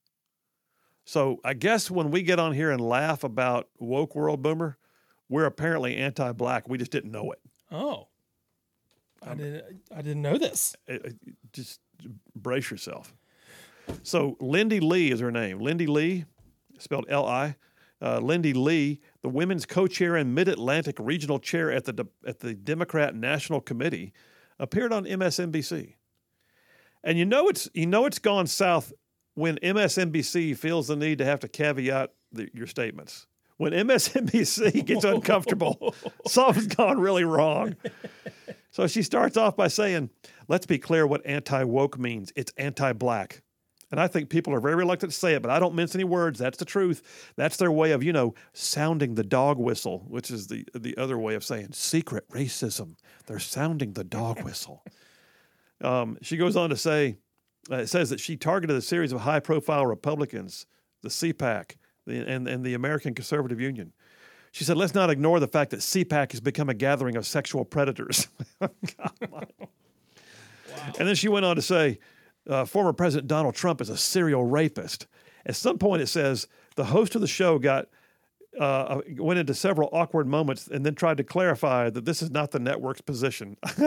So 1.05 1.39
I 1.43 1.53
guess 1.53 1.91
when 1.91 2.11
we 2.11 2.23
get 2.23 2.39
on 2.39 2.53
here 2.53 2.71
and 2.71 2.81
laugh 2.81 3.23
about 3.23 3.69
woke 3.79 4.15
world 4.15 4.41
boomer, 4.41 4.77
we're 5.29 5.45
apparently 5.45 5.95
anti-black. 5.95 6.67
We 6.67 6.77
just 6.77 6.91
didn't 6.91 7.11
know 7.11 7.31
it. 7.31 7.39
Oh. 7.71 8.07
I 9.27 9.33
didn't 9.33 9.81
I 9.95 10.01
didn't 10.01 10.21
know 10.21 10.37
this. 10.37 10.75
Uh, 10.87 10.93
uh, 10.93 11.09
just 11.51 11.79
brace 12.35 12.69
yourself. 12.69 13.13
So 14.03 14.37
Lindy 14.39 14.79
Li 14.79 15.11
is 15.11 15.19
her 15.19 15.31
name. 15.31 15.59
Lindy 15.59 15.87
Li, 15.87 16.25
spelled 16.77 17.05
L-I. 17.09 17.55
Uh, 18.01 18.19
Lindy 18.19 18.53
Li, 18.53 18.99
the 19.21 19.29
women's 19.29 19.65
co-chair 19.65 20.15
and 20.15 20.35
Mid-Atlantic 20.35 20.97
regional 20.99 21.39
chair 21.39 21.71
at 21.71 21.85
the 21.85 21.93
De- 21.93 22.07
at 22.27 22.39
the 22.39 22.53
Democrat 22.53 23.15
National 23.15 23.61
Committee, 23.61 24.11
appeared 24.59 24.91
on 24.91 25.05
MSNBC. 25.05 25.93
And 27.03 27.17
you 27.17 27.25
know 27.25 27.47
it's 27.47 27.69
you 27.73 27.85
know 27.85 28.05
it's 28.05 28.19
gone 28.19 28.47
south 28.47 28.91
when 29.35 29.57
MSNBC 29.57 30.57
feels 30.57 30.87
the 30.87 30.95
need 30.95 31.19
to 31.19 31.25
have 31.25 31.39
to 31.41 31.47
caveat 31.47 32.11
the, 32.31 32.49
your 32.53 32.67
statements. 32.67 33.27
When 33.57 33.71
MSNBC 33.71 34.85
gets 34.85 35.05
uncomfortable, 35.05 35.95
something's 36.27 36.67
gone 36.67 36.99
really 36.99 37.23
wrong. 37.23 37.75
So 38.71 38.87
she 38.87 39.03
starts 39.03 39.37
off 39.37 39.55
by 39.55 39.69
saying, 39.69 40.09
let's 40.49 40.65
be 40.65 40.77
clear 40.77 41.07
what 41.07 41.25
anti 41.25 41.63
woke 41.63 41.97
means. 41.97 42.33
It's 42.35 42.51
anti 42.57 42.91
black. 42.91 43.41
And 43.91 43.99
I 43.99 44.07
think 44.07 44.29
people 44.29 44.53
are 44.53 44.59
very 44.59 44.75
reluctant 44.75 45.11
to 45.11 45.17
say 45.17 45.33
it, 45.35 45.41
but 45.41 45.51
I 45.51 45.59
don't 45.59 45.75
mince 45.75 45.95
any 45.95 46.03
words. 46.03 46.39
That's 46.39 46.57
the 46.57 46.65
truth. 46.65 47.31
That's 47.35 47.57
their 47.57 47.71
way 47.71 47.91
of, 47.91 48.03
you 48.03 48.13
know, 48.13 48.33
sounding 48.53 49.15
the 49.15 49.23
dog 49.23 49.59
whistle, 49.59 50.05
which 50.07 50.31
is 50.31 50.47
the, 50.47 50.65
the 50.73 50.97
other 50.97 51.17
way 51.17 51.35
of 51.35 51.43
saying 51.43 51.69
secret 51.73 52.27
racism. 52.29 52.95
They're 53.27 53.39
sounding 53.39 53.93
the 53.93 54.03
dog 54.03 54.41
whistle. 54.43 54.83
Um, 55.83 56.17
she 56.21 56.37
goes 56.37 56.55
on 56.55 56.69
to 56.69 56.77
say, 56.77 57.17
uh, 57.69 57.75
it 57.75 57.87
says 57.87 58.09
that 58.09 58.21
she 58.21 58.37
targeted 58.37 58.77
a 58.77 58.81
series 58.81 59.11
of 59.11 59.19
high 59.19 59.41
profile 59.41 59.85
Republicans, 59.85 60.65
the 61.01 61.09
CPAC, 61.09 61.75
the, 62.07 62.25
and, 62.25 62.47
and 62.47 62.63
the 62.63 62.75
American 62.75 63.13
Conservative 63.13 63.59
Union. 63.59 63.91
She 64.53 64.63
said, 64.63 64.77
let's 64.77 64.93
not 64.93 65.09
ignore 65.09 65.41
the 65.41 65.49
fact 65.49 65.71
that 65.71 65.81
CPAC 65.81 66.31
has 66.31 66.39
become 66.39 66.69
a 66.69 66.73
gathering 66.73 67.17
of 67.17 67.27
sexual 67.27 67.65
predators. 67.65 68.29
And 70.97 71.07
then 71.07 71.15
she 71.15 71.27
went 71.27 71.45
on 71.45 71.55
to 71.55 71.61
say, 71.61 71.99
uh, 72.47 72.65
former 72.65 72.93
President 72.93 73.27
Donald 73.27 73.55
Trump 73.55 73.81
is 73.81 73.89
a 73.89 73.97
serial 73.97 74.45
rapist. 74.45 75.07
At 75.45 75.55
some 75.55 75.77
point, 75.77 76.01
it 76.01 76.07
says 76.07 76.47
the 76.75 76.85
host 76.85 77.15
of 77.15 77.21
the 77.21 77.27
show 77.27 77.59
got 77.59 77.87
uh, 78.59 79.01
went 79.17 79.39
into 79.39 79.53
several 79.53 79.89
awkward 79.91 80.27
moments 80.27 80.67
and 80.67 80.85
then 80.85 80.95
tried 80.95 81.17
to 81.17 81.23
clarify 81.23 81.89
that 81.89 82.05
this 82.05 82.21
is 82.21 82.31
not 82.31 82.51
the 82.51 82.59
network's 82.59 83.01
position. 83.01 83.57
if 83.63 83.77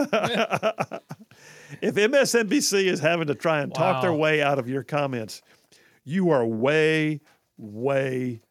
MSNBC 1.81 2.85
is 2.85 2.99
having 2.99 3.27
to 3.27 3.35
try 3.35 3.61
and 3.61 3.73
talk 3.73 4.01
their 4.01 4.13
way 4.13 4.41
out 4.41 4.59
of 4.59 4.69
your 4.69 4.83
comments, 4.83 5.41
you 6.03 6.29
are 6.29 6.45
way, 6.45 7.21
way, 7.57 8.41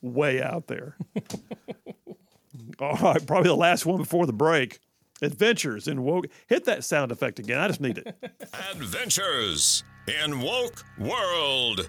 way 0.00 0.42
out 0.42 0.66
there. 0.66 0.96
All 2.80 2.96
right, 2.96 3.26
probably 3.26 3.48
the 3.48 3.56
last 3.56 3.86
one 3.86 3.98
before 3.98 4.26
the 4.26 4.32
break. 4.32 4.80
Adventures 5.22 5.88
in 5.88 6.02
woke. 6.04 6.26
Hit 6.46 6.64
that 6.64 6.84
sound 6.84 7.10
effect 7.10 7.38
again. 7.38 7.58
I 7.58 7.68
just 7.68 7.80
need 7.80 7.98
it. 7.98 8.14
Adventures 8.72 9.82
in 10.22 10.40
Woke 10.40 10.84
World. 10.98 11.88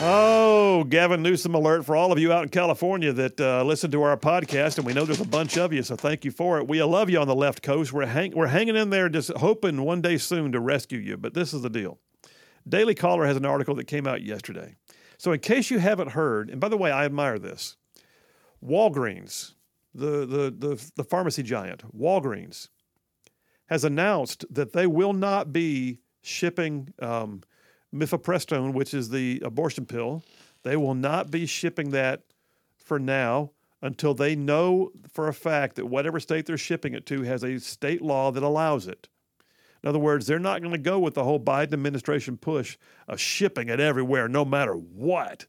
Oh, 0.00 0.84
Gavin 0.88 1.22
Newsom 1.22 1.54
alert 1.56 1.84
for 1.84 1.96
all 1.96 2.12
of 2.12 2.20
you 2.20 2.32
out 2.32 2.44
in 2.44 2.50
California 2.50 3.12
that 3.12 3.40
uh, 3.40 3.64
listen 3.64 3.90
to 3.90 4.02
our 4.02 4.16
podcast, 4.16 4.76
and 4.78 4.86
we 4.86 4.92
know 4.92 5.04
there's 5.04 5.20
a 5.20 5.24
bunch 5.26 5.58
of 5.58 5.72
you, 5.72 5.82
so 5.82 5.96
thank 5.96 6.24
you 6.24 6.30
for 6.30 6.58
it. 6.58 6.68
We 6.68 6.80
love 6.84 7.10
you 7.10 7.18
on 7.18 7.26
the 7.26 7.34
left 7.34 7.62
coast. 7.62 7.92
We're 7.92 8.06
hang- 8.06 8.30
we're 8.36 8.46
hanging 8.46 8.76
in 8.76 8.90
there, 8.90 9.08
just 9.08 9.32
hoping 9.38 9.82
one 9.82 10.00
day 10.00 10.16
soon 10.16 10.52
to 10.52 10.60
rescue 10.60 11.00
you. 11.00 11.16
But 11.16 11.34
this 11.34 11.52
is 11.52 11.62
the 11.62 11.70
deal. 11.70 11.98
Daily 12.68 12.94
Caller 12.94 13.26
has 13.26 13.36
an 13.36 13.44
article 13.44 13.74
that 13.74 13.88
came 13.88 14.06
out 14.06 14.22
yesterday. 14.22 14.76
So, 15.16 15.32
in 15.32 15.40
case 15.40 15.68
you 15.68 15.80
haven't 15.80 16.10
heard, 16.12 16.48
and 16.48 16.60
by 16.60 16.68
the 16.68 16.76
way, 16.76 16.92
I 16.92 17.04
admire 17.04 17.40
this. 17.40 17.76
Walgreens, 18.64 19.54
the 19.98 20.26
the 20.26 20.68
the, 20.68 20.90
the 20.96 21.04
pharmacy 21.04 21.42
giant, 21.42 21.82
Walgreens, 21.96 22.68
has 23.66 23.84
announced 23.84 24.44
that 24.50 24.72
they 24.72 24.86
will 24.86 25.12
not 25.12 25.52
be 25.52 26.00
shipping 26.22 26.92
um, 27.00 27.42
mifepristone, 27.94 28.72
which 28.72 28.94
is 28.94 29.10
the 29.10 29.40
abortion 29.44 29.86
pill. 29.86 30.22
They 30.62 30.76
will 30.76 30.94
not 30.94 31.30
be 31.30 31.46
shipping 31.46 31.90
that 31.90 32.22
for 32.76 32.98
now 32.98 33.52
until 33.80 34.14
they 34.14 34.34
know 34.34 34.90
for 35.12 35.28
a 35.28 35.34
fact 35.34 35.76
that 35.76 35.86
whatever 35.86 36.18
state 36.18 36.46
they're 36.46 36.58
shipping 36.58 36.94
it 36.94 37.06
to 37.06 37.22
has 37.22 37.44
a 37.44 37.58
state 37.58 38.02
law 38.02 38.30
that 38.32 38.42
allows 38.42 38.86
it. 38.86 39.08
In 39.82 39.88
other 39.88 39.98
words, 39.98 40.26
they're 40.26 40.40
not 40.40 40.60
going 40.60 40.72
to 40.72 40.78
go 40.78 40.98
with 40.98 41.14
the 41.14 41.22
whole 41.22 41.38
Biden 41.38 41.72
administration 41.72 42.36
push 42.36 42.76
of 43.06 43.20
shipping 43.20 43.68
it 43.68 43.78
everywhere, 43.78 44.28
no 44.28 44.44
matter 44.44 44.72
what. 44.72 45.46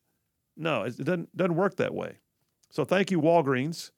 No, 0.56 0.84
it 0.84 0.98
doesn't, 0.98 1.36
doesn't 1.36 1.56
work 1.56 1.78
that 1.78 1.96
way. 1.96 2.20
So 2.70 2.86
thank 2.86 3.10
you, 3.10 3.20
Walgreens. 3.20 3.90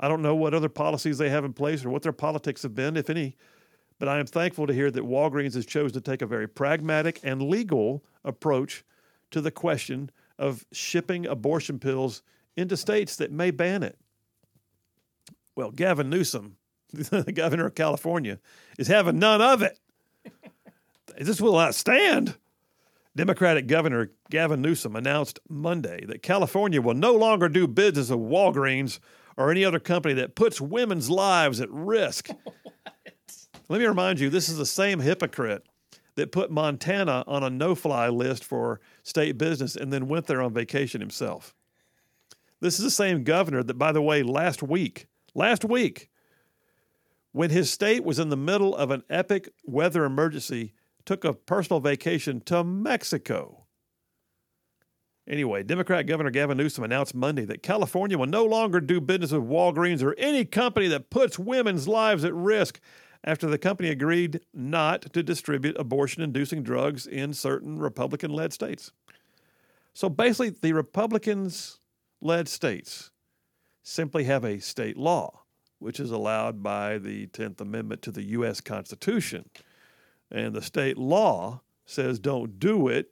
I 0.00 0.08
don't 0.08 0.22
know 0.22 0.34
what 0.34 0.54
other 0.54 0.68
policies 0.68 1.18
they 1.18 1.30
have 1.30 1.44
in 1.44 1.52
place 1.52 1.84
or 1.84 1.90
what 1.90 2.02
their 2.02 2.12
politics 2.12 2.62
have 2.62 2.74
been, 2.74 2.96
if 2.96 3.10
any, 3.10 3.36
but 3.98 4.08
I 4.08 4.18
am 4.18 4.26
thankful 4.26 4.66
to 4.66 4.74
hear 4.74 4.90
that 4.90 5.02
Walgreens 5.02 5.54
has 5.54 5.66
chosen 5.66 5.94
to 5.94 6.00
take 6.00 6.22
a 6.22 6.26
very 6.26 6.48
pragmatic 6.48 7.20
and 7.22 7.42
legal 7.42 8.04
approach 8.24 8.84
to 9.30 9.40
the 9.40 9.50
question 9.50 10.10
of 10.38 10.64
shipping 10.72 11.26
abortion 11.26 11.78
pills 11.78 12.22
into 12.56 12.76
states 12.76 13.16
that 13.16 13.32
may 13.32 13.50
ban 13.50 13.82
it. 13.82 13.98
Well, 15.56 15.72
Gavin 15.72 16.08
Newsom, 16.08 16.56
the 16.92 17.32
governor 17.32 17.66
of 17.66 17.74
California, 17.74 18.38
is 18.78 18.86
having 18.86 19.18
none 19.18 19.40
of 19.40 19.62
it. 19.62 19.78
this 21.18 21.40
will 21.40 21.54
not 21.54 21.74
stand. 21.74 22.36
Democratic 23.16 23.66
Governor 23.66 24.12
Gavin 24.30 24.62
Newsom 24.62 24.94
announced 24.94 25.40
Monday 25.48 26.04
that 26.06 26.22
California 26.22 26.80
will 26.80 26.94
no 26.94 27.14
longer 27.14 27.48
do 27.48 27.66
business 27.66 28.10
with 28.10 28.20
Walgreens 28.20 29.00
or 29.38 29.52
any 29.52 29.64
other 29.64 29.78
company 29.78 30.14
that 30.14 30.34
puts 30.34 30.60
women's 30.60 31.08
lives 31.08 31.60
at 31.60 31.70
risk. 31.70 32.28
Let 33.68 33.78
me 33.78 33.86
remind 33.86 34.18
you, 34.18 34.28
this 34.28 34.48
is 34.48 34.58
the 34.58 34.66
same 34.66 34.98
hypocrite 34.98 35.64
that 36.16 36.32
put 36.32 36.50
Montana 36.50 37.22
on 37.28 37.44
a 37.44 37.48
no 37.48 37.76
fly 37.76 38.08
list 38.08 38.44
for 38.44 38.80
state 39.04 39.38
business 39.38 39.76
and 39.76 39.92
then 39.92 40.08
went 40.08 40.26
there 40.26 40.42
on 40.42 40.52
vacation 40.52 41.00
himself. 41.00 41.54
This 42.60 42.78
is 42.78 42.84
the 42.84 42.90
same 42.90 43.22
governor 43.22 43.62
that, 43.62 43.78
by 43.78 43.92
the 43.92 44.02
way, 44.02 44.24
last 44.24 44.60
week, 44.60 45.06
last 45.36 45.64
week, 45.64 46.10
when 47.30 47.50
his 47.50 47.70
state 47.70 48.02
was 48.02 48.18
in 48.18 48.30
the 48.30 48.36
middle 48.36 48.74
of 48.74 48.90
an 48.90 49.04
epic 49.08 49.50
weather 49.64 50.04
emergency, 50.04 50.72
took 51.04 51.24
a 51.24 51.32
personal 51.32 51.78
vacation 51.78 52.40
to 52.40 52.64
Mexico. 52.64 53.57
Anyway, 55.28 55.62
Democrat 55.62 56.06
Governor 56.06 56.30
Gavin 56.30 56.56
Newsom 56.56 56.84
announced 56.84 57.14
Monday 57.14 57.44
that 57.44 57.62
California 57.62 58.16
will 58.16 58.26
no 58.26 58.46
longer 58.46 58.80
do 58.80 58.98
business 58.98 59.30
with 59.30 59.42
Walgreens 59.42 60.02
or 60.02 60.14
any 60.16 60.44
company 60.46 60.88
that 60.88 61.10
puts 61.10 61.38
women's 61.38 61.86
lives 61.86 62.24
at 62.24 62.34
risk 62.34 62.80
after 63.22 63.46
the 63.46 63.58
company 63.58 63.90
agreed 63.90 64.40
not 64.54 65.02
to 65.12 65.22
distribute 65.22 65.76
abortion 65.78 66.22
inducing 66.22 66.62
drugs 66.62 67.06
in 67.06 67.34
certain 67.34 67.78
Republican 67.78 68.30
led 68.30 68.54
states. 68.54 68.90
So 69.92 70.08
basically, 70.08 70.50
the 70.50 70.72
Republicans 70.72 71.78
led 72.22 72.48
states 72.48 73.10
simply 73.82 74.24
have 74.24 74.44
a 74.44 74.60
state 74.60 74.96
law, 74.96 75.42
which 75.78 76.00
is 76.00 76.10
allowed 76.10 76.62
by 76.62 76.96
the 76.96 77.26
10th 77.28 77.60
Amendment 77.60 78.00
to 78.02 78.10
the 78.10 78.22
U.S. 78.22 78.60
Constitution. 78.62 79.50
And 80.30 80.54
the 80.54 80.62
state 80.62 80.96
law 80.96 81.60
says 81.84 82.18
don't 82.18 82.58
do 82.58 82.88
it. 82.88 83.10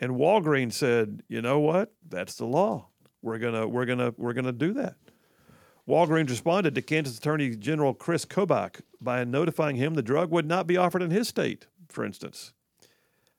And 0.00 0.12
Walgreens 0.12 0.72
said, 0.72 1.22
you 1.28 1.42
know 1.42 1.60
what? 1.60 1.92
That's 2.08 2.34
the 2.36 2.46
law. 2.46 2.86
We're 3.22 3.38
gonna 3.38 3.68
we're 3.68 3.84
gonna 3.84 4.14
we're 4.16 4.32
gonna 4.32 4.50
do 4.50 4.72
that. 4.72 4.96
Walgreens 5.86 6.30
responded 6.30 6.74
to 6.74 6.82
Kansas 6.82 7.18
Attorney 7.18 7.54
General 7.54 7.92
Chris 7.92 8.24
Kobach 8.24 8.80
by 9.00 9.24
notifying 9.24 9.76
him 9.76 9.94
the 9.94 10.02
drug 10.02 10.30
would 10.30 10.46
not 10.46 10.66
be 10.66 10.76
offered 10.76 11.02
in 11.02 11.10
his 11.10 11.28
state, 11.28 11.66
for 11.88 12.04
instance. 12.04 12.52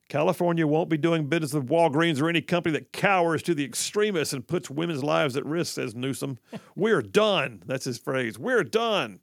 California 0.08 0.68
won't 0.68 0.90
be 0.90 0.98
doing 0.98 1.28
business 1.28 1.54
with 1.54 1.70
Walgreens 1.70 2.22
or 2.22 2.28
any 2.28 2.42
company 2.42 2.74
that 2.74 2.92
cowers 2.92 3.42
to 3.44 3.56
the 3.56 3.64
extremists 3.64 4.34
and 4.34 4.46
puts 4.46 4.70
women's 4.70 5.04
lives 5.04 5.38
at 5.38 5.46
risk, 5.46 5.76
says 5.76 5.96
Newsom. 5.96 6.38
We're 6.76 7.02
done. 7.02 7.64
That's 7.66 7.86
his 7.86 7.98
phrase. 7.98 8.38
We're 8.38 8.66
done. 8.66 9.22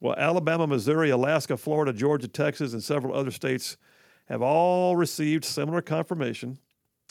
Well, 0.00 0.14
Alabama, 0.18 0.66
Missouri, 0.66 1.08
Alaska, 1.08 1.56
Florida, 1.56 1.94
Georgia, 1.94 2.28
Texas, 2.28 2.74
and 2.74 2.84
several 2.84 3.16
other 3.16 3.30
states 3.30 3.78
have 4.26 4.42
all 4.42 4.96
received 4.96 5.44
similar 5.44 5.82
confirmation 5.82 6.58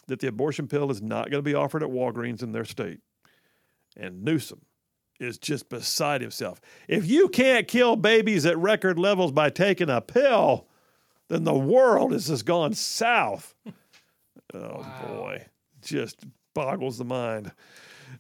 that 0.08 0.20
the 0.20 0.28
abortion 0.28 0.68
pill 0.68 0.92
is 0.92 1.02
not 1.02 1.30
going 1.30 1.44
to 1.44 1.50
be 1.50 1.54
offered 1.54 1.84
at 1.84 1.90
Walgreens 1.90 2.44
in 2.44 2.52
their 2.52 2.66
state. 2.66 3.00
And 3.96 4.24
Newsom 4.24 4.62
is 5.20 5.38
just 5.38 5.70
beside 5.70 6.22
himself. 6.22 6.60
If 6.88 7.08
you 7.08 7.30
can't 7.30 7.68
kill 7.68 7.96
babies 7.96 8.46
at 8.46 8.58
record 8.58 9.00
levels 9.00 9.32
by 9.32 9.50
taking 9.50 9.90
a 9.90 10.02
pill, 10.02 10.68
then 11.30 11.44
the 11.44 11.54
world 11.54 12.12
has 12.12 12.28
just 12.28 12.46
gone 12.46 12.74
south. 12.74 13.56
Oh 14.56 14.82
wow. 14.82 15.06
boy, 15.08 15.46
just 15.82 16.20
boggles 16.54 17.00
the 17.00 17.06
mind. 17.06 17.52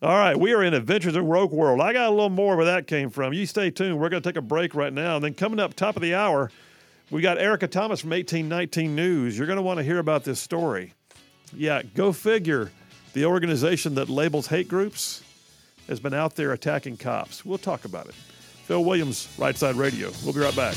All 0.01 0.17
right, 0.17 0.35
we 0.35 0.51
are 0.53 0.63
in 0.63 0.73
Adventures 0.73 1.15
in 1.15 1.27
Rogue 1.27 1.51
World. 1.51 1.79
I 1.79 1.93
got 1.93 2.07
a 2.07 2.09
little 2.09 2.29
more 2.29 2.55
where 2.55 2.65
that 2.65 2.87
came 2.87 3.11
from. 3.11 3.33
You 3.33 3.45
stay 3.45 3.69
tuned. 3.69 3.99
We're 3.99 4.09
going 4.09 4.23
to 4.23 4.27
take 4.29 4.37
a 4.37 4.41
break 4.41 4.73
right 4.73 4.91
now. 4.91 5.17
And 5.17 5.23
then 5.23 5.35
coming 5.35 5.59
up 5.59 5.75
top 5.75 5.95
of 5.95 6.01
the 6.01 6.15
hour, 6.15 6.49
we 7.11 7.21
got 7.21 7.37
Erica 7.37 7.67
Thomas 7.67 8.01
from 8.01 8.11
1819 8.11 8.95
News. 8.95 9.37
You're 9.37 9.47
going 9.47 9.57
to 9.57 9.63
want 9.63 9.77
to 9.77 9.83
hear 9.83 9.99
about 9.99 10.23
this 10.23 10.39
story. 10.39 10.93
Yeah, 11.55 11.81
go 11.95 12.11
figure. 12.11 12.71
The 13.13 13.25
organization 13.25 13.95
that 13.95 14.09
labels 14.09 14.47
hate 14.47 14.67
groups 14.67 15.23
has 15.87 15.99
been 15.99 16.13
out 16.13 16.35
there 16.35 16.51
attacking 16.53 16.97
cops. 16.97 17.45
We'll 17.45 17.57
talk 17.59 17.85
about 17.85 18.07
it. 18.07 18.15
Phil 18.65 18.83
Williams, 18.83 19.27
Right 19.37 19.55
Side 19.55 19.75
Radio. 19.75 20.11
We'll 20.23 20.33
be 20.33 20.39
right 20.39 20.55
back. 20.55 20.75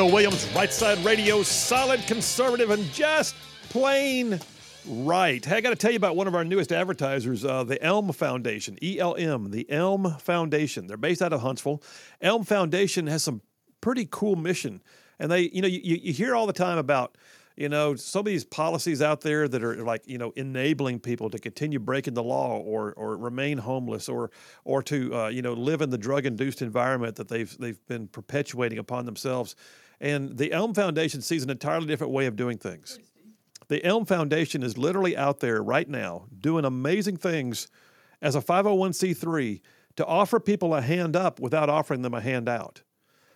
Phil 0.00 0.10
Williams, 0.10 0.50
Right 0.54 0.72
Side 0.72 0.96
Radio, 1.04 1.42
solid 1.42 2.00
conservative 2.06 2.70
and 2.70 2.90
just 2.90 3.34
plain 3.68 4.40
right. 4.88 5.44
Hey, 5.44 5.56
I 5.56 5.60
got 5.60 5.68
to 5.68 5.76
tell 5.76 5.90
you 5.90 5.98
about 5.98 6.16
one 6.16 6.26
of 6.26 6.34
our 6.34 6.42
newest 6.42 6.72
advertisers, 6.72 7.44
uh, 7.44 7.64
the 7.64 7.82
Elm 7.82 8.10
Foundation, 8.14 8.78
ELM, 8.82 9.50
the 9.50 9.70
Elm 9.70 10.16
Foundation. 10.18 10.86
They're 10.86 10.96
based 10.96 11.20
out 11.20 11.34
of 11.34 11.42
Huntsville. 11.42 11.82
Elm 12.22 12.44
Foundation 12.44 13.08
has 13.08 13.22
some 13.22 13.42
pretty 13.82 14.08
cool 14.10 14.36
mission. 14.36 14.80
And 15.18 15.30
they, 15.30 15.50
you 15.52 15.60
know, 15.60 15.68
you, 15.68 15.98
you 16.02 16.14
hear 16.14 16.34
all 16.34 16.46
the 16.46 16.54
time 16.54 16.78
about 16.78 17.18
you 17.56 17.68
know, 17.68 17.94
some 17.94 18.20
of 18.20 18.24
these 18.24 18.44
policies 18.44 19.02
out 19.02 19.20
there 19.20 19.46
that 19.46 19.62
are 19.62 19.84
like, 19.84 20.02
you 20.06 20.16
know, 20.16 20.32
enabling 20.34 20.98
people 20.98 21.28
to 21.28 21.38
continue 21.38 21.78
breaking 21.78 22.14
the 22.14 22.22
law 22.22 22.56
or 22.56 22.94
or 22.94 23.18
remain 23.18 23.58
homeless 23.58 24.08
or 24.08 24.30
or 24.64 24.82
to 24.84 25.14
uh, 25.14 25.28
you 25.28 25.42
know 25.42 25.52
live 25.52 25.82
in 25.82 25.90
the 25.90 25.98
drug 25.98 26.24
induced 26.24 26.62
environment 26.62 27.16
that 27.16 27.28
they've 27.28 27.54
they've 27.58 27.86
been 27.86 28.08
perpetuating 28.08 28.78
upon 28.78 29.04
themselves. 29.04 29.56
And 30.00 30.36
the 30.38 30.52
Elm 30.52 30.74
Foundation 30.74 31.20
sees 31.20 31.42
an 31.42 31.50
entirely 31.50 31.86
different 31.86 32.12
way 32.12 32.26
of 32.26 32.36
doing 32.36 32.58
things. 32.58 32.98
The 33.68 33.84
Elm 33.84 34.04
Foundation 34.04 34.62
is 34.62 34.76
literally 34.76 35.16
out 35.16 35.40
there 35.40 35.62
right 35.62 35.88
now 35.88 36.26
doing 36.40 36.64
amazing 36.64 37.18
things 37.18 37.68
as 38.20 38.34
a 38.34 38.40
501c3 38.40 39.60
to 39.96 40.06
offer 40.06 40.40
people 40.40 40.74
a 40.74 40.80
hand 40.80 41.16
up 41.16 41.38
without 41.38 41.68
offering 41.68 42.02
them 42.02 42.14
a 42.14 42.20
handout. 42.20 42.82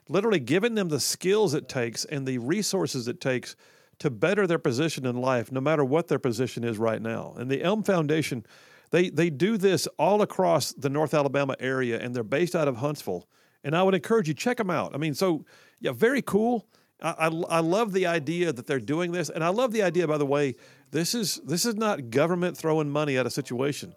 Literally 0.08 0.40
giving 0.40 0.74
them 0.74 0.88
the 0.88 1.00
skills 1.00 1.54
it 1.54 1.68
takes 1.68 2.04
and 2.04 2.26
the 2.26 2.38
resources 2.38 3.08
it 3.08 3.20
takes 3.20 3.56
to 4.00 4.10
better 4.10 4.46
their 4.46 4.58
position 4.58 5.06
in 5.06 5.16
life, 5.16 5.52
no 5.52 5.60
matter 5.60 5.84
what 5.84 6.08
their 6.08 6.18
position 6.18 6.64
is 6.64 6.78
right 6.78 7.00
now. 7.00 7.34
And 7.36 7.50
the 7.50 7.62
Elm 7.62 7.82
Foundation, 7.82 8.44
they, 8.90 9.08
they 9.08 9.30
do 9.30 9.56
this 9.56 9.86
all 9.98 10.20
across 10.20 10.72
the 10.72 10.90
North 10.90 11.14
Alabama 11.14 11.54
area, 11.60 11.98
and 12.00 12.14
they're 12.14 12.22
based 12.22 12.56
out 12.56 12.68
of 12.68 12.78
Huntsville. 12.78 13.28
And 13.64 13.74
I 13.74 13.82
would 13.82 13.94
encourage 13.94 14.28
you 14.28 14.34
check 14.34 14.58
them 14.58 14.70
out. 14.70 14.94
I 14.94 14.98
mean, 14.98 15.14
so 15.14 15.44
yeah, 15.80 15.92
very 15.92 16.22
cool. 16.22 16.66
I, 17.02 17.10
I, 17.10 17.26
I 17.26 17.60
love 17.60 17.92
the 17.92 18.06
idea 18.06 18.52
that 18.52 18.66
they're 18.66 18.78
doing 18.78 19.10
this, 19.10 19.30
and 19.30 19.42
I 19.42 19.48
love 19.48 19.72
the 19.72 19.82
idea, 19.82 20.06
by 20.06 20.18
the 20.18 20.26
way, 20.26 20.54
this 20.90 21.14
is 21.14 21.40
this 21.44 21.66
is 21.66 21.74
not 21.74 22.10
government 22.10 22.56
throwing 22.56 22.88
money 22.88 23.18
at 23.18 23.26
a 23.26 23.30
situation. 23.30 23.94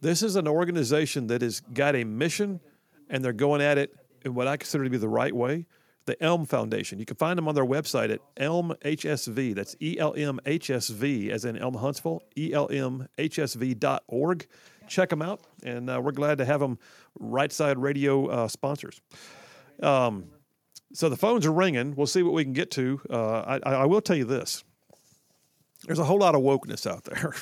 This 0.00 0.22
is 0.22 0.36
an 0.36 0.48
organization 0.48 1.26
that 1.26 1.42
has 1.42 1.60
got 1.60 1.94
a 1.94 2.04
mission, 2.04 2.60
and 3.10 3.24
they're 3.24 3.32
going 3.32 3.60
at 3.60 3.76
it 3.76 3.94
in 4.24 4.34
what 4.34 4.46
I 4.46 4.56
consider 4.56 4.84
to 4.84 4.90
be 4.90 4.96
the 4.96 5.08
right 5.08 5.34
way 5.34 5.66
the 6.08 6.20
Elm 6.24 6.46
Foundation. 6.46 6.98
You 6.98 7.04
can 7.04 7.16
find 7.16 7.36
them 7.36 7.46
on 7.46 7.54
their 7.54 7.66
website 7.66 8.10
at 8.10 8.20
Elm 8.38 8.74
HSV. 8.82 9.54
That's 9.54 9.76
E 9.80 9.98
L 9.98 10.14
M 10.16 10.40
H 10.46 10.70
S 10.70 10.88
V, 10.88 11.30
as 11.30 11.44
in 11.44 11.56
Elm 11.56 11.74
Huntsville, 11.74 12.22
E 12.36 12.52
L 12.54 12.66
M 12.72 13.06
H 13.18 13.38
S 13.38 13.54
V.org. 13.54 14.46
Check 14.88 15.10
them 15.10 15.22
out, 15.22 15.40
and 15.62 15.88
uh, 15.90 16.00
we're 16.02 16.12
glad 16.12 16.38
to 16.38 16.44
have 16.44 16.60
them 16.60 16.78
right 17.18 17.52
side 17.52 17.78
radio 17.78 18.26
uh, 18.26 18.48
sponsors. 18.48 19.00
Um, 19.82 20.24
so 20.92 21.08
the 21.08 21.16
phones 21.16 21.46
are 21.46 21.52
ringing. 21.52 21.94
We'll 21.94 22.06
see 22.06 22.22
what 22.22 22.32
we 22.32 22.44
can 22.44 22.52
get 22.52 22.70
to. 22.72 23.00
Uh, 23.10 23.58
I, 23.64 23.72
I 23.72 23.86
will 23.86 24.00
tell 24.00 24.16
you 24.16 24.24
this 24.24 24.64
There's 25.86 25.98
a 25.98 26.04
whole 26.04 26.18
lot 26.18 26.34
of 26.34 26.40
wokeness 26.40 26.86
out 26.86 27.04
there. 27.04 27.34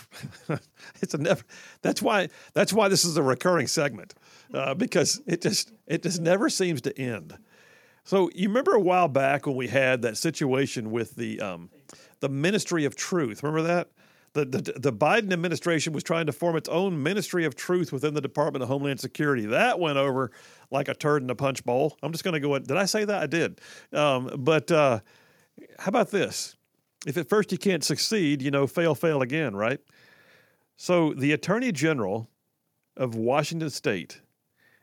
it's 1.01 1.15
a 1.15 1.19
never. 1.19 1.45
That's 1.83 2.03
why. 2.03 2.29
That's 2.55 2.73
why 2.73 2.89
this 2.89 3.05
is 3.05 3.17
a 3.17 3.23
recurring 3.23 3.69
segment 3.69 4.15
uh, 4.53 4.75
because 4.75 5.21
it 5.27 5.43
just 5.43 5.73
it 5.87 6.03
just 6.03 6.21
never 6.21 6.51
seems 6.51 6.81
to 6.83 6.99
end. 6.99 7.37
So 8.05 8.31
you 8.35 8.49
remember 8.49 8.73
a 8.73 8.81
while 8.81 9.09
back 9.09 9.47
when 9.47 9.57
we 9.57 9.69
had 9.69 10.03
that 10.03 10.17
situation 10.17 10.91
with 10.91 11.17
the 11.17 11.41
um, 11.41 11.71
the 12.21 12.29
Ministry 12.29 12.85
of 12.85 12.97
Truth. 12.97 13.43
Remember 13.43 13.63
that 13.67 13.91
the, 14.45 14.45
the 14.45 14.73
the 14.79 14.93
Biden 14.93 15.33
administration 15.33 15.93
was 15.93 16.03
trying 16.03 16.27
to 16.27 16.33
form 16.33 16.57
its 16.57 16.69
own 16.69 17.03
Ministry 17.03 17.45
of 17.45 17.55
Truth 17.55 17.93
within 17.93 18.15
the 18.15 18.21
Department 18.21 18.63
of 18.63 18.69
Homeland 18.69 19.01
Security. 19.01 19.47
That 19.47 19.81
went 19.81 19.99
over 19.99 20.31
like 20.71 20.89
a 20.89 20.95
turd 20.95 21.23
in 21.23 21.31
a 21.31 21.35
punch 21.35 21.65
bowl. 21.65 21.97
I'm 22.03 22.13
just 22.13 22.25
going 22.25 22.35
to 22.35 22.41
go. 22.41 22.59
Did 22.59 22.77
I 22.77 22.85
say 22.85 23.05
that? 23.05 23.23
I 23.23 23.27
did. 23.27 23.61
Um, 23.93 24.31
but 24.39 24.71
uh, 24.71 25.01
how 25.79 25.89
about 25.89 26.11
this? 26.11 26.57
If 27.07 27.17
at 27.17 27.29
first 27.29 27.53
you 27.53 27.59
can't 27.59 27.85
succeed, 27.85 28.43
you 28.43 28.51
know, 28.51 28.67
fail, 28.67 28.95
fail 28.95 29.23
again, 29.23 29.55
right? 29.55 29.81
So 30.77 31.13
the 31.15 31.33
Attorney 31.33 31.73
General 31.73 32.29
of 32.97 33.15
Washington 33.15 33.71
State 33.71 34.21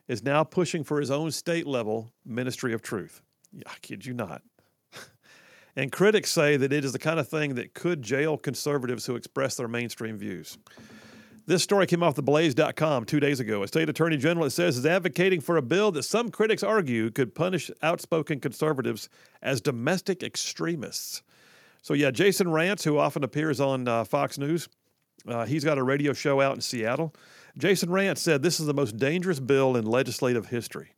is 0.08 0.24
now 0.24 0.44
pushing 0.44 0.84
for 0.84 1.00
his 1.00 1.12
own 1.12 1.32
state 1.32 1.68
level 1.68 2.12
ministry 2.26 2.74
of 2.74 2.82
truth. 2.82 3.22
I 3.66 3.76
kid 3.82 4.06
you 4.06 4.14
not. 4.14 4.42
And 5.76 5.92
critics 5.92 6.32
say 6.32 6.58
that 6.58 6.72
it 6.72 6.86
is 6.86 6.92
the 6.92 7.00
kind 7.00 7.20
of 7.20 7.28
thing 7.28 7.56
that 7.56 7.74
could 7.74 8.02
jail 8.02 8.38
conservatives 8.38 9.06
who 9.06 9.16
express 9.16 9.56
their 9.56 9.68
mainstream 9.68 10.18
views. 10.18 10.58
This 11.46 11.62
story 11.62 11.88
came 11.88 12.04
off 12.04 12.16
the 12.16 12.24
blaze.com 12.24 13.04
two 13.04 13.20
days 13.20 13.42
ago. 13.42 13.64
A 13.64 13.68
state 13.68 13.90
attorney 13.90 14.16
general, 14.16 14.46
it 14.46 14.52
says, 14.52 14.78
is 14.78 14.86
advocating 14.86 15.42
for 15.42 15.58
a 15.58 15.62
bill 15.62 15.92
that 15.92 16.04
some 16.04 16.30
critics 16.30 16.64
argue 16.64 17.12
could 17.12 17.36
punish 17.36 17.70
outspoken 17.82 18.40
conservatives 18.40 19.10
as 19.42 19.60
domestic 19.60 20.24
extremists. 20.24 21.22
So, 21.82 21.94
yeah, 21.94 22.12
Jason 22.12 22.48
Rantz, 22.48 22.84
who 22.84 22.98
often 22.98 23.26
appears 23.26 23.60
on 23.60 23.90
uh, 23.90 24.06
Fox 24.06 24.38
News, 24.38 24.70
uh, 25.28 25.46
he's 25.46 25.66
got 25.66 25.78
a 25.78 25.84
radio 25.84 26.14
show 26.14 26.40
out 26.40 26.56
in 26.56 26.62
Seattle. 26.62 27.14
Jason 27.58 27.90
Rantz 27.90 28.20
said 28.20 28.42
this 28.42 28.62
is 28.62 28.66
the 28.66 28.74
most 28.74 28.96
dangerous 28.96 29.42
bill 29.42 29.76
in 29.76 29.86
legislative 29.86 30.48
history. 30.48 30.94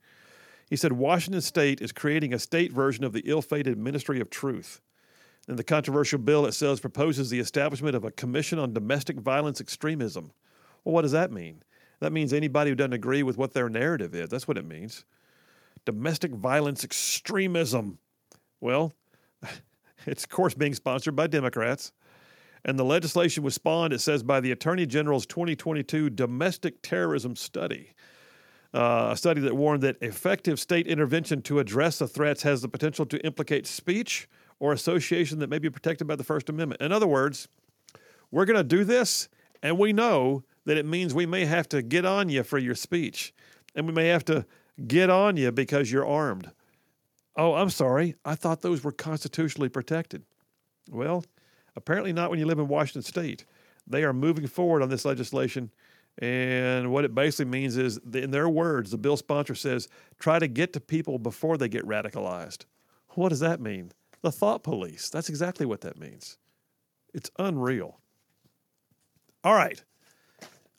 He 0.69 0.75
said 0.75 0.93
Washington 0.93 1.41
state 1.41 1.81
is 1.81 1.91
creating 1.91 2.33
a 2.33 2.39
state 2.39 2.71
version 2.71 3.03
of 3.03 3.13
the 3.13 3.23
ill 3.25 3.41
fated 3.41 3.77
Ministry 3.77 4.19
of 4.19 4.29
Truth. 4.29 4.81
In 5.47 5.57
the 5.57 5.63
controversial 5.63 6.17
bill, 6.17 6.45
it 6.45 6.53
says 6.53 6.79
proposes 6.79 7.29
the 7.29 7.39
establishment 7.39 7.95
of 7.95 8.03
a 8.03 8.11
commission 8.11 8.57
on 8.57 8.73
domestic 8.73 9.19
violence 9.19 9.61
extremism. 9.61 10.31
Well, 10.83 10.93
what 10.93 11.03
does 11.03 11.11
that 11.11 11.31
mean? 11.31 11.61
That 11.99 12.11
means 12.11 12.33
anybody 12.33 12.71
who 12.71 12.75
doesn't 12.75 12.93
agree 12.93 13.23
with 13.23 13.37
what 13.37 13.53
their 13.53 13.69
narrative 13.69 14.15
is. 14.15 14.29
That's 14.29 14.47
what 14.47 14.57
it 14.57 14.65
means. 14.65 15.05
Domestic 15.85 16.31
violence 16.31 16.83
extremism. 16.83 17.99
Well, 18.59 18.93
it's 20.07 20.23
of 20.23 20.29
course 20.29 20.55
being 20.55 20.73
sponsored 20.73 21.15
by 21.15 21.27
Democrats. 21.27 21.91
And 22.63 22.79
the 22.79 22.83
legislation 22.83 23.43
was 23.43 23.53
spawned, 23.53 23.93
it 23.93 24.01
says, 24.01 24.23
by 24.23 24.39
the 24.39 24.51
Attorney 24.51 24.87
General's 24.87 25.27
2022 25.27 26.09
Domestic 26.09 26.81
Terrorism 26.81 27.35
Study. 27.35 27.93
Uh, 28.75 29.09
a 29.11 29.17
study 29.17 29.39
that 29.41 29.55
warned 29.55 29.81
that 29.81 29.95
effective 30.01 30.59
state 30.59 30.85
intervention 30.85 31.41
to 31.41 31.59
address 31.59 31.99
the 31.99 32.07
threats 32.07 32.43
has 32.43 32.61
the 32.61 32.67
potential 32.67 33.05
to 33.05 33.17
implicate 33.25 33.65
speech 33.65 34.27
or 34.59 34.73
association 34.73 35.39
that 35.39 35.49
may 35.49 35.59
be 35.59 35.69
protected 35.69 36.07
by 36.07 36.15
the 36.15 36.23
First 36.23 36.49
Amendment. 36.49 36.81
In 36.81 36.91
other 36.91 37.07
words, 37.07 37.47
we're 38.31 38.45
going 38.45 38.57
to 38.57 38.63
do 38.63 38.83
this, 38.83 39.29
and 39.63 39.79
we 39.79 39.93
know 39.93 40.43
that 40.65 40.77
it 40.77 40.85
means 40.85 41.13
we 41.13 41.25
may 41.25 41.45
have 41.45 41.69
to 41.69 41.81
get 41.81 42.05
on 42.05 42.27
you 42.27 42.43
for 42.43 42.57
your 42.57 42.75
speech, 42.75 43.33
and 43.75 43.87
we 43.87 43.93
may 43.93 44.07
have 44.07 44.25
to 44.25 44.45
get 44.87 45.09
on 45.09 45.37
you 45.37 45.51
because 45.51 45.91
you're 45.91 46.05
armed. 46.05 46.51
Oh, 47.37 47.53
I'm 47.53 47.69
sorry. 47.69 48.15
I 48.25 48.35
thought 48.35 48.61
those 48.61 48.83
were 48.83 48.91
constitutionally 48.91 49.69
protected. 49.69 50.23
Well, 50.89 51.23
Apparently, 51.75 52.13
not 52.13 52.29
when 52.29 52.39
you 52.39 52.45
live 52.45 52.59
in 52.59 52.67
Washington 52.67 53.01
State. 53.01 53.45
They 53.87 54.03
are 54.03 54.13
moving 54.13 54.47
forward 54.47 54.81
on 54.81 54.89
this 54.89 55.05
legislation. 55.05 55.71
And 56.19 56.91
what 56.91 57.03
it 57.03 57.13
basically 57.13 57.51
means 57.51 57.75
is, 57.75 57.99
in 58.13 58.31
their 58.31 58.47
words, 58.47 58.91
the 58.91 58.97
bill 58.97 59.17
sponsor 59.17 59.53
says, 59.53 59.89
try 60.17 60.39
to 60.39 60.47
get 60.47 60.71
to 60.73 60.79
people 60.79 61.19
before 61.19 61.57
they 61.57 61.67
get 61.67 61.85
radicalized. 61.85 62.65
What 63.09 63.29
does 63.29 63.41
that 63.41 63.59
mean? 63.59 63.91
The 64.21 64.31
thought 64.31 64.63
police. 64.63 65.09
That's 65.09 65.29
exactly 65.29 65.65
what 65.65 65.81
that 65.81 65.99
means. 65.99 66.37
It's 67.13 67.29
unreal. 67.37 67.99
All 69.43 69.53
right. 69.53 69.83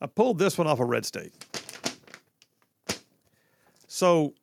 I 0.01 0.07
pulled 0.07 0.39
this 0.39 0.57
one 0.59 0.67
off 0.67 0.81
of 0.81 0.89
Red 0.89 1.05
State. 1.05 1.35
So 3.87 4.35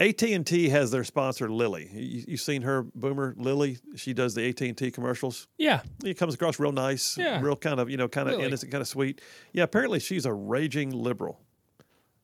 AT&T 0.00 0.68
has 0.70 0.90
their 0.90 1.04
sponsor 1.04 1.50
Lily. 1.50 1.88
You, 1.92 2.24
you 2.28 2.36
seen 2.38 2.62
her 2.62 2.82
boomer 2.82 3.34
Lily? 3.36 3.78
She 3.96 4.14
does 4.14 4.34
the 4.34 4.48
AT&T 4.48 4.90
commercials. 4.92 5.46
Yeah. 5.58 5.82
It 6.02 6.14
comes 6.16 6.34
across 6.34 6.58
real 6.58 6.72
nice, 6.72 7.18
Yeah. 7.18 7.40
real 7.40 7.54
kind 7.56 7.78
of, 7.78 7.90
you 7.90 7.98
know, 7.98 8.08
kind 8.08 8.28
of 8.28 8.34
Lily. 8.36 8.46
innocent, 8.46 8.72
kind 8.72 8.80
of 8.80 8.88
sweet. 8.88 9.20
Yeah, 9.52 9.64
apparently 9.64 10.00
she's 10.00 10.24
a 10.24 10.32
raging 10.32 10.90
liberal. 10.90 11.38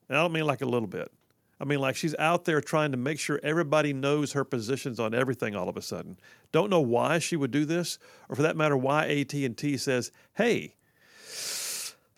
And 0.09 0.17
I 0.17 0.23
don't 0.23 0.33
mean 0.33 0.47
like 0.47 0.63
a 0.63 0.67
little 0.67 0.89
bit. 0.89 1.13
I 1.61 1.65
mean 1.65 1.79
like 1.79 1.97
she's 1.97 2.15
out 2.19 2.45
there 2.47 2.61
trying 2.61 2.93
to 2.93 2.97
make 2.99 3.19
sure 3.19 3.41
everybody 3.43 3.93
knows 3.93 4.33
her 4.33 4.45
positions 4.45 4.99
on 5.01 5.15
everything 5.15 5.55
all 5.55 5.69
of 5.69 5.77
a 5.77 5.83
sudden. 5.83 6.19
Don't 6.53 6.71
know 6.71 6.81
why 6.81 7.19
she 7.19 7.37
would 7.37 7.51
do 7.51 7.65
this 7.65 7.99
or 8.29 8.37
for 8.37 8.43
that 8.43 8.57
matter 8.57 8.77
why 8.77 9.07
AT&T 9.07 9.77
says, 9.79 10.13
"Hey, 10.35 10.75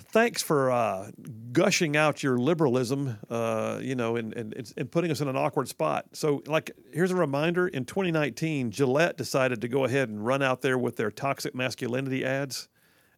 thanks 0.09 0.43
for 0.43 0.71
uh, 0.71 1.11
gushing 1.53 1.97
out 1.97 2.23
your 2.23 2.39
liberalism, 2.39 3.19
uh, 3.31 3.79
you 3.83 3.95
know, 3.95 4.17
and, 4.17 4.33
and, 4.35 4.73
and 4.77 4.91
putting 4.91 5.11
us 5.11 5.21
in 5.21 5.29
an 5.29 5.37
awkward 5.37 5.69
spot. 5.69 6.07
So, 6.13 6.43
like, 6.47 6.71
here's 6.93 7.11
a 7.11 7.17
reminder 7.17 7.69
in 7.69 7.85
2019, 7.85 8.71
Gillette 8.71 9.17
decided 9.17 9.61
to 9.61 9.69
go 9.69 9.85
ahead 9.85 10.09
and 10.09 10.25
run 10.25 10.43
out 10.43 10.63
there 10.63 10.79
with 10.79 10.97
their 10.97 11.11
toxic 11.11 11.55
masculinity 11.55 12.25
ads, 12.25 12.69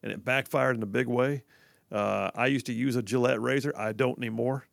and 0.03 0.13
it 0.13 0.25
backfired 0.25 0.77
in 0.77 0.83
a 0.83 0.87
big 0.87 1.07
way. 1.07 1.45
Uh, 1.93 2.31
I 2.35 2.47
used 2.47 2.67
to 2.67 2.73
use 2.73 2.97
a 2.97 3.03
Gillette 3.03 3.41
razor, 3.41 3.73
I 3.77 3.93
don't 3.93 4.19
anymore. 4.19 4.67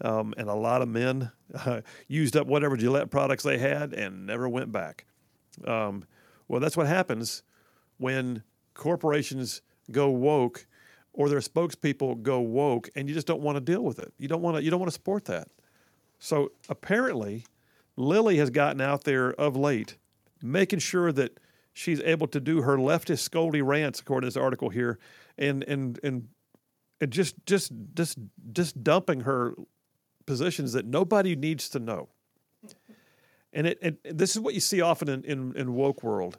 Um, 0.00 0.34
and 0.36 0.48
a 0.48 0.54
lot 0.54 0.82
of 0.82 0.88
men 0.88 1.30
uh, 1.54 1.82
used 2.08 2.36
up 2.36 2.46
whatever 2.46 2.76
Gillette 2.76 3.10
products 3.10 3.44
they 3.44 3.58
had 3.58 3.92
and 3.92 4.26
never 4.26 4.48
went 4.48 4.72
back. 4.72 5.06
Um, 5.66 6.04
well, 6.48 6.60
that's 6.60 6.76
what 6.76 6.86
happens 6.86 7.42
when 7.98 8.42
corporations 8.74 9.62
go 9.90 10.10
woke 10.10 10.66
or 11.14 11.28
their 11.28 11.40
spokespeople 11.40 12.22
go 12.22 12.40
woke 12.40 12.88
and 12.96 13.08
you 13.08 13.14
just 13.14 13.26
don't 13.26 13.42
want 13.42 13.56
to 13.56 13.60
deal 13.60 13.82
with 13.82 13.98
it. 13.98 14.12
You 14.18 14.28
don't 14.28 14.42
want 14.42 14.56
to 14.56 14.62
you 14.62 14.70
don't 14.70 14.80
want 14.80 14.88
to 14.88 14.94
support 14.94 15.24
that. 15.26 15.48
So 16.18 16.52
apparently 16.68 17.44
Lily 17.96 18.36
has 18.38 18.50
gotten 18.50 18.80
out 18.80 19.04
there 19.04 19.32
of 19.32 19.56
late 19.56 19.96
making 20.42 20.78
sure 20.78 21.12
that 21.12 21.38
she's 21.72 22.00
able 22.00 22.26
to 22.28 22.40
do 22.40 22.62
her 22.62 22.76
leftist 22.76 23.28
scoldy 23.28 23.64
rants 23.64 24.00
according 24.00 24.28
to 24.28 24.34
this 24.34 24.42
article 24.42 24.68
here 24.68 24.98
and 25.38 25.62
and 25.64 25.98
and 26.02 26.28
and 27.00 27.10
just 27.10 27.34
just 27.46 27.72
just 27.94 28.18
just 28.52 28.82
dumping 28.82 29.20
her 29.20 29.54
positions 30.26 30.72
that 30.72 30.86
nobody 30.86 31.34
needs 31.36 31.68
to 31.70 31.78
know. 31.78 32.08
And 33.52 33.66
it, 33.66 33.78
it 33.82 34.18
this 34.18 34.34
is 34.34 34.40
what 34.40 34.54
you 34.54 34.60
see 34.60 34.80
often 34.80 35.08
in, 35.08 35.24
in, 35.24 35.56
in 35.56 35.74
woke 35.74 36.02
world 36.02 36.38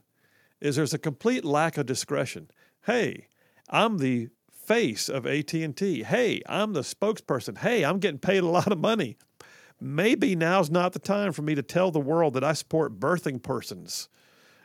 is 0.61 0.77
there's 0.77 0.93
a 0.93 0.97
complete 0.97 1.43
lack 1.43 1.77
of 1.77 1.85
discretion. 1.85 2.49
Hey, 2.85 3.27
I'm 3.69 3.97
the 3.97 4.29
face 4.65 5.09
of 5.09 5.25
AT&T. 5.25 6.03
Hey, 6.03 6.41
I'm 6.47 6.73
the 6.73 6.81
spokesperson. 6.81 7.57
Hey, 7.57 7.83
I'm 7.83 7.99
getting 7.99 8.19
paid 8.19 8.43
a 8.43 8.47
lot 8.47 8.71
of 8.71 8.79
money. 8.79 9.17
Maybe 9.79 10.35
now's 10.35 10.69
not 10.69 10.93
the 10.93 10.99
time 10.99 11.33
for 11.33 11.41
me 11.41 11.55
to 11.55 11.61
tell 11.61 11.91
the 11.91 11.99
world 11.99 12.33
that 12.35 12.43
I 12.43 12.53
support 12.53 12.99
birthing 12.99 13.41
persons 13.43 14.07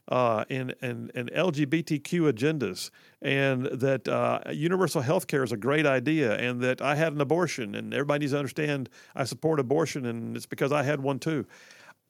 uh, 0.09 0.45
and, 0.49 0.75
and, 0.81 1.11
and 1.15 1.31
LGBTQ 1.33 2.33
agendas 2.33 2.91
and 3.21 3.67
that 3.67 4.09
uh, 4.09 4.41
universal 4.53 5.03
health 5.03 5.27
care 5.27 5.43
is 5.43 5.53
a 5.53 5.57
great 5.57 5.87
idea 5.87 6.37
and 6.37 6.61
that 6.61 6.81
I 6.81 6.95
had 6.95 7.13
an 7.13 7.21
abortion 7.21 7.75
and 7.75 7.93
everybody 7.93 8.21
needs 8.21 8.33
to 8.33 8.39
understand 8.39 8.89
I 9.15 9.25
support 9.25 9.61
abortion 9.61 10.07
and 10.07 10.37
it's 10.37 10.47
because 10.47 10.73
I 10.73 10.83
had 10.83 11.01
one 11.01 11.19
too. 11.19 11.47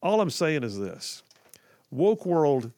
All 0.02 0.20
I'm 0.20 0.31
saying 0.31 0.62
is 0.62 0.78
this 0.78 1.23
woke 1.90 2.27
world 2.27 2.70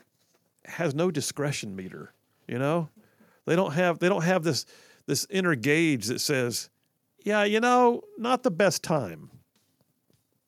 has 0.65 0.95
no 0.95 1.11
discretion 1.11 1.74
meter, 1.74 2.12
you 2.47 2.59
know? 2.59 2.89
They 3.47 3.57
don't 3.57 3.73
have 3.73 3.99
they 3.99 4.09
don't 4.09 4.23
have 4.23 4.45
this 4.45 4.65
this 5.11 5.27
inner 5.28 5.57
gauge 5.57 6.07
that 6.07 6.20
says, 6.20 6.70
yeah, 7.24 7.43
you 7.43 7.59
know, 7.59 8.01
not 8.16 8.45
the 8.45 8.51
best 8.51 8.85
time. 8.85 9.28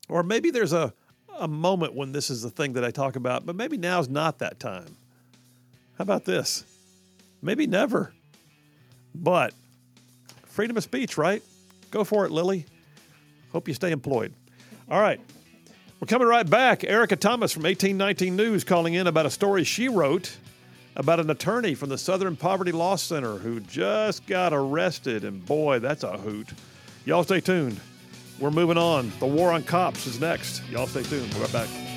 Or 0.08 0.22
maybe 0.22 0.52
there's 0.52 0.72
a, 0.72 0.94
a 1.36 1.48
moment 1.48 1.94
when 1.94 2.12
this 2.12 2.30
is 2.30 2.42
the 2.42 2.50
thing 2.50 2.74
that 2.74 2.84
I 2.84 2.92
talk 2.92 3.16
about, 3.16 3.44
but 3.44 3.56
maybe 3.56 3.76
now's 3.76 4.08
not 4.08 4.38
that 4.38 4.60
time. 4.60 4.96
How 5.98 6.02
about 6.02 6.24
this? 6.24 6.64
Maybe 7.42 7.66
never. 7.66 8.14
But 9.12 9.52
freedom 10.44 10.76
of 10.76 10.84
speech, 10.84 11.18
right? 11.18 11.42
Go 11.90 12.04
for 12.04 12.24
it, 12.24 12.30
Lily. 12.30 12.64
Hope 13.50 13.66
you 13.66 13.74
stay 13.74 13.90
employed. 13.90 14.32
All 14.88 15.00
right. 15.00 15.20
We're 15.98 16.06
coming 16.06 16.28
right 16.28 16.48
back. 16.48 16.84
Erica 16.84 17.16
Thomas 17.16 17.52
from 17.52 17.64
1819 17.64 18.36
News 18.36 18.62
calling 18.62 18.94
in 18.94 19.08
about 19.08 19.26
a 19.26 19.30
story 19.30 19.64
she 19.64 19.88
wrote 19.88 20.36
about 20.96 21.20
an 21.20 21.30
attorney 21.30 21.74
from 21.74 21.88
the 21.88 21.98
Southern 21.98 22.36
Poverty 22.36 22.72
Law 22.72 22.96
Center 22.96 23.36
who 23.36 23.60
just 23.60 24.26
got 24.26 24.52
arrested. 24.52 25.24
And 25.24 25.44
boy, 25.44 25.78
that's 25.78 26.02
a 26.02 26.18
hoot. 26.18 26.48
Y'all 27.04 27.24
stay 27.24 27.40
tuned. 27.40 27.80
We're 28.38 28.50
moving 28.50 28.78
on. 28.78 29.12
The 29.20 29.26
war 29.26 29.52
on 29.52 29.62
cops 29.62 30.06
is 30.06 30.20
next. 30.20 30.62
Y'all 30.70 30.86
stay 30.86 31.02
tuned. 31.02 31.32
We're 31.34 31.42
right 31.42 31.52
back. 31.52 31.91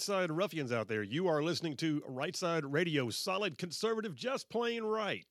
Right 0.00 0.20
side 0.20 0.30
ruffians 0.30 0.72
out 0.72 0.88
there, 0.88 1.02
you 1.02 1.28
are 1.28 1.42
listening 1.42 1.76
to 1.76 2.02
Right 2.08 2.34
Side 2.34 2.64
Radio, 2.64 3.10
solid 3.10 3.58
conservative, 3.58 4.14
just 4.14 4.48
plain 4.48 4.82
right. 4.82 5.26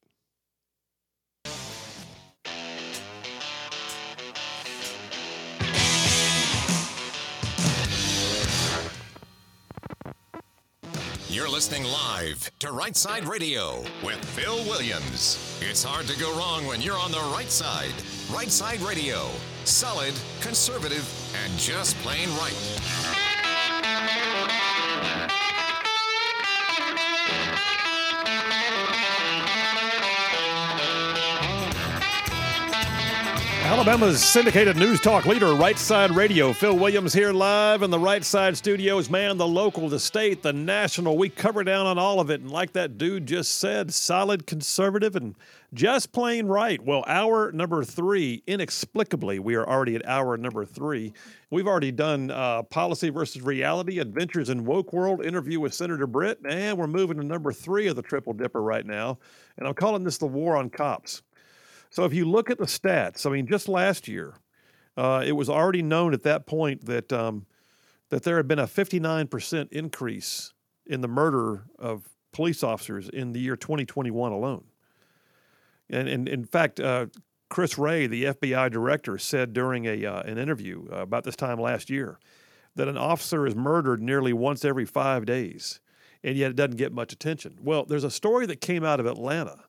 You're 11.27 11.49
listening 11.49 11.85
live 11.85 12.51
to 12.59 12.71
Right 12.71 12.95
Side 12.95 13.25
Radio 13.25 13.83
with 14.03 14.23
Phil 14.23 14.57
Williams. 14.65 15.59
It's 15.67 15.81
hard 15.83 16.05
to 16.05 16.19
go 16.19 16.31
wrong 16.37 16.67
when 16.67 16.79
you're 16.79 16.99
on 16.99 17.11
the 17.11 17.31
right 17.33 17.49
side. 17.49 17.93
Right 18.31 18.51
Side 18.51 18.81
Radio, 18.81 19.29
solid, 19.63 20.13
conservative, 20.41 21.07
and 21.43 21.57
just 21.57 21.95
plain 21.97 22.29
right. 22.37 23.28
Alabama's 33.69 34.23
syndicated 34.23 34.77
news 34.77 34.99
talk 34.99 35.27
leader, 35.27 35.53
Right 35.53 35.77
Side 35.77 36.09
Radio. 36.09 36.53
Phil 36.53 36.75
Williams 36.75 37.13
here 37.13 37.31
live 37.31 37.83
in 37.83 37.91
the 37.91 37.99
Right 37.99 38.25
Side 38.25 38.57
studios. 38.57 39.11
Man, 39.11 39.37
the 39.37 39.45
local, 39.47 39.87
the 39.87 39.99
state, 39.99 40.41
the 40.41 40.51
national, 40.51 41.19
we 41.19 41.29
cover 41.29 41.63
down 41.63 41.85
on 41.85 41.99
all 41.99 42.19
of 42.19 42.31
it. 42.31 42.41
And 42.41 42.49
like 42.49 42.73
that 42.73 42.97
dude 42.97 43.27
just 43.27 43.59
said, 43.59 43.93
solid 43.93 44.47
conservative 44.47 45.15
and 45.15 45.35
just 45.71 46.11
plain 46.11 46.47
right. 46.47 46.83
Well, 46.83 47.03
hour 47.05 47.51
number 47.51 47.83
three, 47.83 48.41
inexplicably, 48.47 49.37
we 49.37 49.53
are 49.53 49.69
already 49.69 49.95
at 49.95 50.05
hour 50.07 50.35
number 50.35 50.65
three. 50.65 51.13
We've 51.51 51.67
already 51.67 51.91
done 51.91 52.31
uh, 52.31 52.63
policy 52.63 53.09
versus 53.09 53.43
reality, 53.43 53.99
adventures 53.99 54.49
in 54.49 54.65
woke 54.65 54.93
world, 54.93 55.23
interview 55.23 55.59
with 55.59 55.75
Senator 55.75 56.07
Britt, 56.07 56.39
and 56.43 56.75
we're 56.75 56.87
moving 56.87 57.17
to 57.17 57.23
number 57.23 57.53
three 57.53 57.85
of 57.85 57.95
the 57.95 58.01
triple 58.01 58.33
dipper 58.33 58.63
right 58.63 58.85
now. 58.85 59.19
And 59.57 59.67
I'm 59.67 59.75
calling 59.75 60.03
this 60.03 60.17
the 60.17 60.25
war 60.25 60.57
on 60.57 60.71
cops. 60.71 61.21
So 61.89 62.05
if 62.05 62.13
you 62.13 62.25
look 62.25 62.49
at 62.49 62.57
the 62.57 62.65
stats, 62.65 63.25
I 63.25 63.31
mean, 63.31 63.47
just 63.47 63.67
last 63.67 64.07
year, 64.07 64.35
uh, 64.95 65.23
it 65.25 65.31
was 65.31 65.49
already 65.49 65.81
known 65.81 66.13
at 66.13 66.23
that 66.23 66.45
point 66.45 66.85
that 66.85 67.11
um, 67.11 67.45
that 68.09 68.23
there 68.23 68.37
had 68.37 68.47
been 68.47 68.59
a 68.59 68.67
59% 68.67 69.71
increase 69.71 70.53
in 70.85 71.01
the 71.01 71.07
murder 71.07 71.65
of 71.77 72.09
police 72.33 72.63
officers 72.63 73.07
in 73.07 73.33
the 73.33 73.39
year 73.39 73.55
2021 73.55 74.31
alone. 74.31 74.65
And, 75.89 76.07
and 76.07 76.27
in 76.27 76.43
fact, 76.45 76.79
uh, 76.79 77.07
Chris 77.49 77.77
Wray, 77.77 78.07
the 78.07 78.25
FBI 78.25 78.71
director, 78.71 79.17
said 79.17 79.53
during 79.53 79.85
a 79.85 80.05
uh, 80.05 80.21
an 80.21 80.37
interview 80.37 80.87
uh, 80.91 80.97
about 80.97 81.23
this 81.23 81.35
time 81.35 81.59
last 81.59 81.89
year 81.89 82.19
that 82.75 82.87
an 82.87 82.97
officer 82.97 83.47
is 83.47 83.55
murdered 83.55 84.01
nearly 84.01 84.31
once 84.31 84.63
every 84.63 84.85
five 84.85 85.25
days, 85.25 85.79
and 86.23 86.37
yet 86.37 86.51
it 86.51 86.55
doesn't 86.55 86.77
get 86.77 86.93
much 86.93 87.11
attention. 87.11 87.57
Well, 87.61 87.85
there's 87.85 88.03
a 88.03 88.11
story 88.11 88.45
that 88.45 88.61
came 88.61 88.83
out 88.83 88.99
of 88.99 89.07
Atlanta 89.07 89.63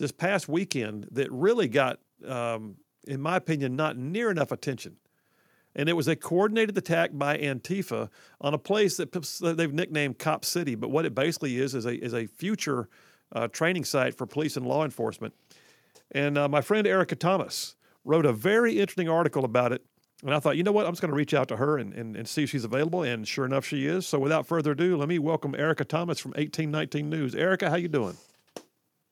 this 0.00 0.10
past 0.10 0.48
weekend 0.48 1.06
that 1.12 1.30
really 1.30 1.68
got, 1.68 2.00
um, 2.26 2.76
in 3.06 3.20
my 3.20 3.36
opinion, 3.36 3.76
not 3.76 3.96
near 3.96 4.30
enough 4.30 4.50
attention. 4.50 4.96
And 5.76 5.88
it 5.88 5.92
was 5.92 6.08
a 6.08 6.16
coordinated 6.16 6.76
attack 6.76 7.10
by 7.12 7.38
Antifa 7.38 8.08
on 8.40 8.54
a 8.54 8.58
place 8.58 8.96
that 8.96 9.54
they've 9.56 9.72
nicknamed 9.72 10.18
Cop 10.18 10.44
City. 10.44 10.74
But 10.74 10.90
what 10.90 11.06
it 11.06 11.14
basically 11.14 11.58
is 11.58 11.76
is 11.76 11.86
a, 11.86 11.94
is 12.02 12.12
a 12.12 12.26
future 12.26 12.88
uh, 13.32 13.46
training 13.46 13.84
site 13.84 14.16
for 14.16 14.26
police 14.26 14.56
and 14.56 14.66
law 14.66 14.84
enforcement. 14.84 15.32
And 16.10 16.36
uh, 16.36 16.48
my 16.48 16.60
friend 16.60 16.86
Erica 16.86 17.14
Thomas 17.14 17.76
wrote 18.04 18.26
a 18.26 18.32
very 18.32 18.80
interesting 18.80 19.08
article 19.08 19.44
about 19.44 19.72
it. 19.72 19.84
And 20.22 20.34
I 20.34 20.40
thought, 20.40 20.56
you 20.56 20.64
know 20.64 20.72
what? 20.72 20.86
I'm 20.86 20.92
just 20.92 21.00
going 21.00 21.12
to 21.12 21.16
reach 21.16 21.34
out 21.34 21.48
to 21.48 21.56
her 21.56 21.78
and, 21.78 21.94
and, 21.94 22.16
and 22.16 22.28
see 22.28 22.42
if 22.42 22.50
she's 22.50 22.64
available. 22.64 23.02
And 23.02 23.26
sure 23.26 23.46
enough, 23.46 23.64
she 23.64 23.86
is. 23.86 24.06
So 24.06 24.18
without 24.18 24.46
further 24.46 24.72
ado, 24.72 24.96
let 24.96 25.08
me 25.08 25.18
welcome 25.18 25.54
Erica 25.54 25.84
Thomas 25.84 26.18
from 26.18 26.30
1819 26.32 27.08
News. 27.08 27.34
Erica, 27.34 27.70
how 27.70 27.76
you 27.76 27.88
doing? 27.88 28.16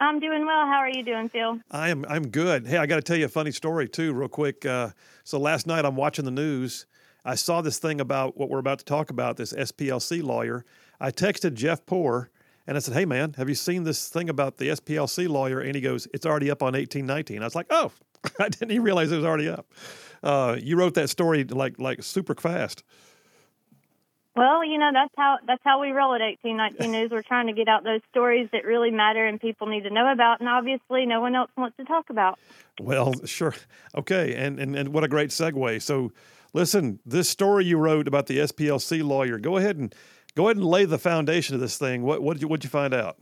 I'm 0.01 0.21
doing 0.21 0.47
well. 0.47 0.67
How 0.67 0.79
are 0.79 0.89
you 0.89 1.03
doing, 1.03 1.29
Phil? 1.29 1.59
I 1.71 1.89
am. 1.89 2.05
I'm 2.09 2.29
good. 2.29 2.67
Hey, 2.67 2.77
I 2.77 2.87
got 2.87 2.97
to 2.97 3.03
tell 3.03 3.17
you 3.17 3.25
a 3.25 3.29
funny 3.29 3.51
story 3.51 3.89
too, 3.89 4.13
real 4.13 4.29
quick. 4.29 4.65
Uh, 4.65 4.91
so 5.25 5.41
last 5.41 5.67
night 5.67 5.85
I'm 5.85 5.97
watching 5.97 6.25
the 6.25 6.31
news. 6.31 6.87
I 7.25 7.35
saw 7.35 7.61
this 7.63 7.79
thing 7.79 8.01
about 8.01 8.37
what 8.37 8.49
we're 8.49 8.61
about 8.61 8.79
to 8.79 8.85
talk 8.85 9.11
about. 9.11 9.37
This 9.37 9.53
SPLC 9.53 10.23
lawyer. 10.23 10.65
I 11.01 11.11
texted 11.11 11.55
Jeff 11.55 11.85
Poor 11.85 12.31
and 12.67 12.77
I 12.77 12.81
said, 12.81 12.95
"Hey, 12.95 13.07
man, 13.07 13.33
have 13.35 13.49
you 13.49 13.57
seen 13.57 13.83
this 13.83 14.09
thing 14.09 14.29
about 14.29 14.59
the 14.59 14.69
SPLC 14.69 15.27
lawyer?" 15.29 15.61
And 15.61 15.75
he 15.75 15.81
goes, 15.81 16.07
"It's 16.15 16.27
already 16.27 16.51
up 16.51 16.63
on 16.63 16.75
1819." 16.75 17.43
I 17.43 17.45
was 17.45 17.57
like, 17.57 17.67
"Oh, 17.71 17.91
I 18.39 18.49
didn't 18.49 18.71
even 18.71 18.85
realize 18.85 19.11
it 19.11 19.17
was 19.17 19.25
already 19.25 19.49
up." 19.49 19.67
Uh, 20.23 20.57
you 20.61 20.77
wrote 20.77 20.95
that 20.95 21.09
story 21.11 21.45
like 21.45 21.79
like 21.81 22.03
super 22.05 22.35
fast. 22.37 22.85
Well, 24.39 24.65
you 24.65 24.79
know 24.79 24.91
that's 24.93 25.13
how 25.17 25.39
that's 25.49 25.63
how 25.65 25.81
we 25.81 25.91
roll 25.91 26.15
at 26.15 26.21
1819 26.21 26.93
News. 26.93 27.11
We're 27.11 27.23
trying 27.23 27.49
to 27.49 27.53
get 27.53 27.67
out 27.67 27.83
those 27.83 28.03
stories 28.09 28.49
that 28.53 28.65
really 28.65 28.93
matter 28.93 29.27
and 29.27 29.41
people 29.41 29.67
need 29.67 29.83
to 29.83 29.91
know 29.91 30.13
about, 30.13 30.39
and 30.39 30.49
obviously 30.49 31.07
no 31.07 31.21
one 31.21 31.35
else 31.35 31.51
wants 31.57 31.77
to 31.79 31.85
talk 31.85 32.09
about. 32.09 32.39
Well, 32.81 33.15
sure, 33.25 33.57
okay, 33.97 34.37
and 34.37 34.61
and 34.61 34.77
and 34.77 34.91
what 34.91 35.03
a 35.03 35.09
great 35.09 35.31
segue. 35.31 35.83
So, 35.83 36.13
listen, 36.53 37.01
this 37.05 37.29
story 37.29 37.65
you 37.65 37.79
wrote 37.79 38.07
about 38.07 38.27
the 38.27 38.39
SPLC 38.39 39.03
lawyer. 39.03 39.41
Go 39.41 39.57
ahead 39.57 39.77
and 39.77 39.93
go 40.37 40.47
ahead 40.47 40.57
and 40.57 40.65
lay 40.65 40.85
the 40.85 41.01
foundation 41.01 41.57
of 41.57 41.61
this 41.61 41.77
thing. 41.77 42.05
What 42.05 42.23
what 42.23 42.35
did 42.35 42.43
you 42.43 42.47
what 42.49 42.63
you 42.63 42.71
find 42.71 42.95
out? 42.95 43.17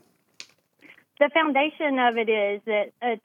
The 1.18 1.30
foundation 1.32 1.98
of 1.98 2.18
it 2.18 2.28
is 2.28 2.60
that 2.66 2.92
uh, 3.00 3.16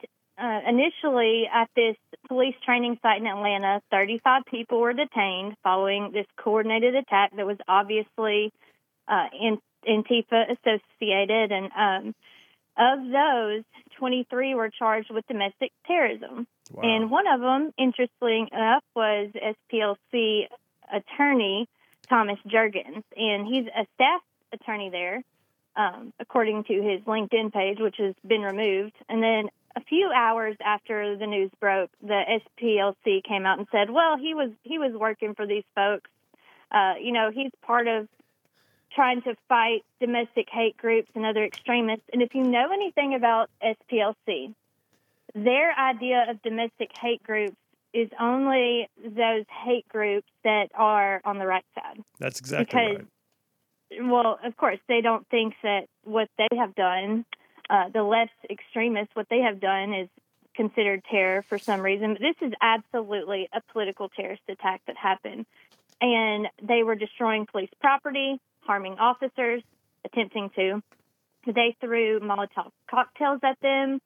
uh, 0.41 0.61
initially 0.67 1.47
at 1.53 1.69
this 1.75 1.95
police 2.27 2.55
training 2.65 2.97
site 3.01 3.21
in 3.21 3.27
Atlanta, 3.27 3.81
35 3.91 4.43
people 4.45 4.79
were 4.79 4.93
detained 4.93 5.55
following 5.63 6.11
this 6.11 6.25
coordinated 6.37 6.95
attack 6.95 7.31
that 7.35 7.45
was 7.45 7.57
obviously 7.67 8.51
uh, 9.07 9.27
in, 9.39 9.59
Antifa 9.87 10.45
associated. 10.51 11.51
And 11.51 11.71
um, 11.75 12.15
of 12.77 13.11
those, 13.11 13.63
23 13.97 14.55
were 14.55 14.69
charged 14.69 15.11
with 15.11 15.25
domestic 15.27 15.71
terrorism. 15.85 16.47
Wow. 16.71 16.83
And 16.83 17.11
one 17.11 17.27
of 17.27 17.41
them, 17.41 17.71
interestingly 17.77 18.47
enough, 18.51 18.83
was 18.95 19.29
SPLC 19.35 20.47
attorney 20.91 21.67
Thomas 22.09 22.39
Jurgens. 22.47 23.03
And 23.15 23.47
he's 23.47 23.65
a 23.67 23.85
staff 23.95 24.21
attorney 24.53 24.89
there. 24.89 25.23
Um, 25.73 26.11
according 26.19 26.65
to 26.65 26.73
his 26.73 26.99
LinkedIn 27.05 27.53
page, 27.53 27.77
which 27.79 27.95
has 27.97 28.13
been 28.27 28.41
removed. 28.41 28.93
And 29.07 29.23
then 29.23 29.49
a 29.75 29.81
few 29.81 30.11
hours 30.13 30.55
after 30.63 31.17
the 31.17 31.27
news 31.27 31.51
broke, 31.59 31.91
the 32.01 32.21
SPLC 32.59 33.23
came 33.23 33.45
out 33.45 33.59
and 33.59 33.67
said, 33.71 33.89
"Well, 33.89 34.17
he 34.17 34.33
was 34.33 34.51
he 34.63 34.79
was 34.79 34.93
working 34.93 35.33
for 35.35 35.45
these 35.45 35.63
folks. 35.75 36.09
Uh, 36.71 36.95
you 37.01 37.11
know, 37.11 37.31
he's 37.31 37.51
part 37.61 37.87
of 37.87 38.07
trying 38.93 39.21
to 39.21 39.35
fight 39.47 39.83
domestic 39.99 40.47
hate 40.51 40.77
groups 40.77 41.09
and 41.15 41.25
other 41.25 41.45
extremists. 41.45 42.05
And 42.11 42.21
if 42.21 42.35
you 42.35 42.43
know 42.43 42.71
anything 42.73 43.15
about 43.15 43.49
SPLC, 43.63 44.53
their 45.33 45.73
idea 45.77 46.25
of 46.29 46.41
domestic 46.41 46.89
hate 46.99 47.23
groups 47.23 47.55
is 47.93 48.09
only 48.19 48.89
those 49.03 49.45
hate 49.65 49.87
groups 49.87 50.27
that 50.43 50.67
are 50.75 51.21
on 51.25 51.37
the 51.37 51.45
right 51.45 51.65
side. 51.75 52.03
That's 52.19 52.39
exactly 52.39 52.65
because, 52.65 53.05
right. 53.91 54.09
Well, 54.09 54.39
of 54.43 54.55
course, 54.55 54.79
they 54.87 55.01
don't 55.01 55.27
think 55.29 55.53
that 55.63 55.87
what 56.03 56.29
they 56.37 56.47
have 56.57 56.73
done 56.75 57.25
uh, 57.71 57.87
the 57.87 58.03
left 58.03 58.33
extremists, 58.49 59.15
what 59.15 59.27
they 59.29 59.39
have 59.39 59.61
done 59.61 59.93
is 59.93 60.09
considered 60.55 61.01
terror 61.09 61.43
for 61.47 61.57
some 61.57 61.79
reason. 61.79 62.13
But 62.13 62.21
this 62.21 62.47
is 62.49 62.53
absolutely 62.61 63.47
a 63.53 63.61
political 63.71 64.09
terrorist 64.09 64.43
attack 64.49 64.81
that 64.87 64.97
happened. 64.97 65.45
And 66.01 66.47
they 66.61 66.83
were 66.83 66.95
destroying 66.95 67.45
police 67.45 67.69
property, 67.79 68.41
harming 68.59 68.97
officers, 68.99 69.63
attempting 70.03 70.49
to. 70.55 70.83
They 71.45 71.75
threw 71.79 72.19
Molotov 72.19 72.71
cocktails 72.89 73.39
at 73.43 73.57
them, 73.61 74.01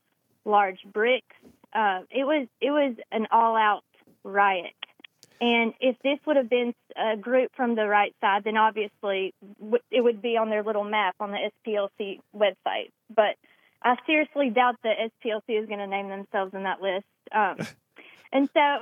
large 0.45 0.79
bricks. 0.85 1.35
Uh, 1.73 2.01
it 2.11 2.23
was 2.23 2.47
it 2.61 2.69
was 2.69 2.95
an 3.11 3.27
all 3.31 3.57
out 3.57 3.83
riot. 4.23 4.73
And 5.41 5.73
if 5.81 5.97
this 6.03 6.19
would 6.25 6.37
have 6.37 6.49
been 6.49 6.73
a 6.95 7.17
group 7.17 7.51
from 7.55 7.75
the 7.75 7.87
right 7.87 8.15
side, 8.21 8.43
then 8.45 8.55
obviously 8.55 9.33
it 9.91 10.01
would 10.01 10.21
be 10.21 10.37
on 10.37 10.49
their 10.49 10.63
little 10.63 10.85
map 10.85 11.15
on 11.19 11.31
the 11.31 11.51
SPLC 11.67 12.19
website. 12.33 12.91
But 13.13 13.35
I 13.85 13.95
seriously 14.07 14.49
doubt 14.49 14.77
that 14.83 14.97
SPLC 14.97 15.61
is 15.61 15.67
going 15.67 15.79
to 15.79 15.87
name 15.87 16.09
themselves 16.09 16.55
in 16.55 16.63
that 16.63 16.81
list. 16.81 17.05
Um, 17.31 17.57
and 18.33 18.49
so 18.51 18.79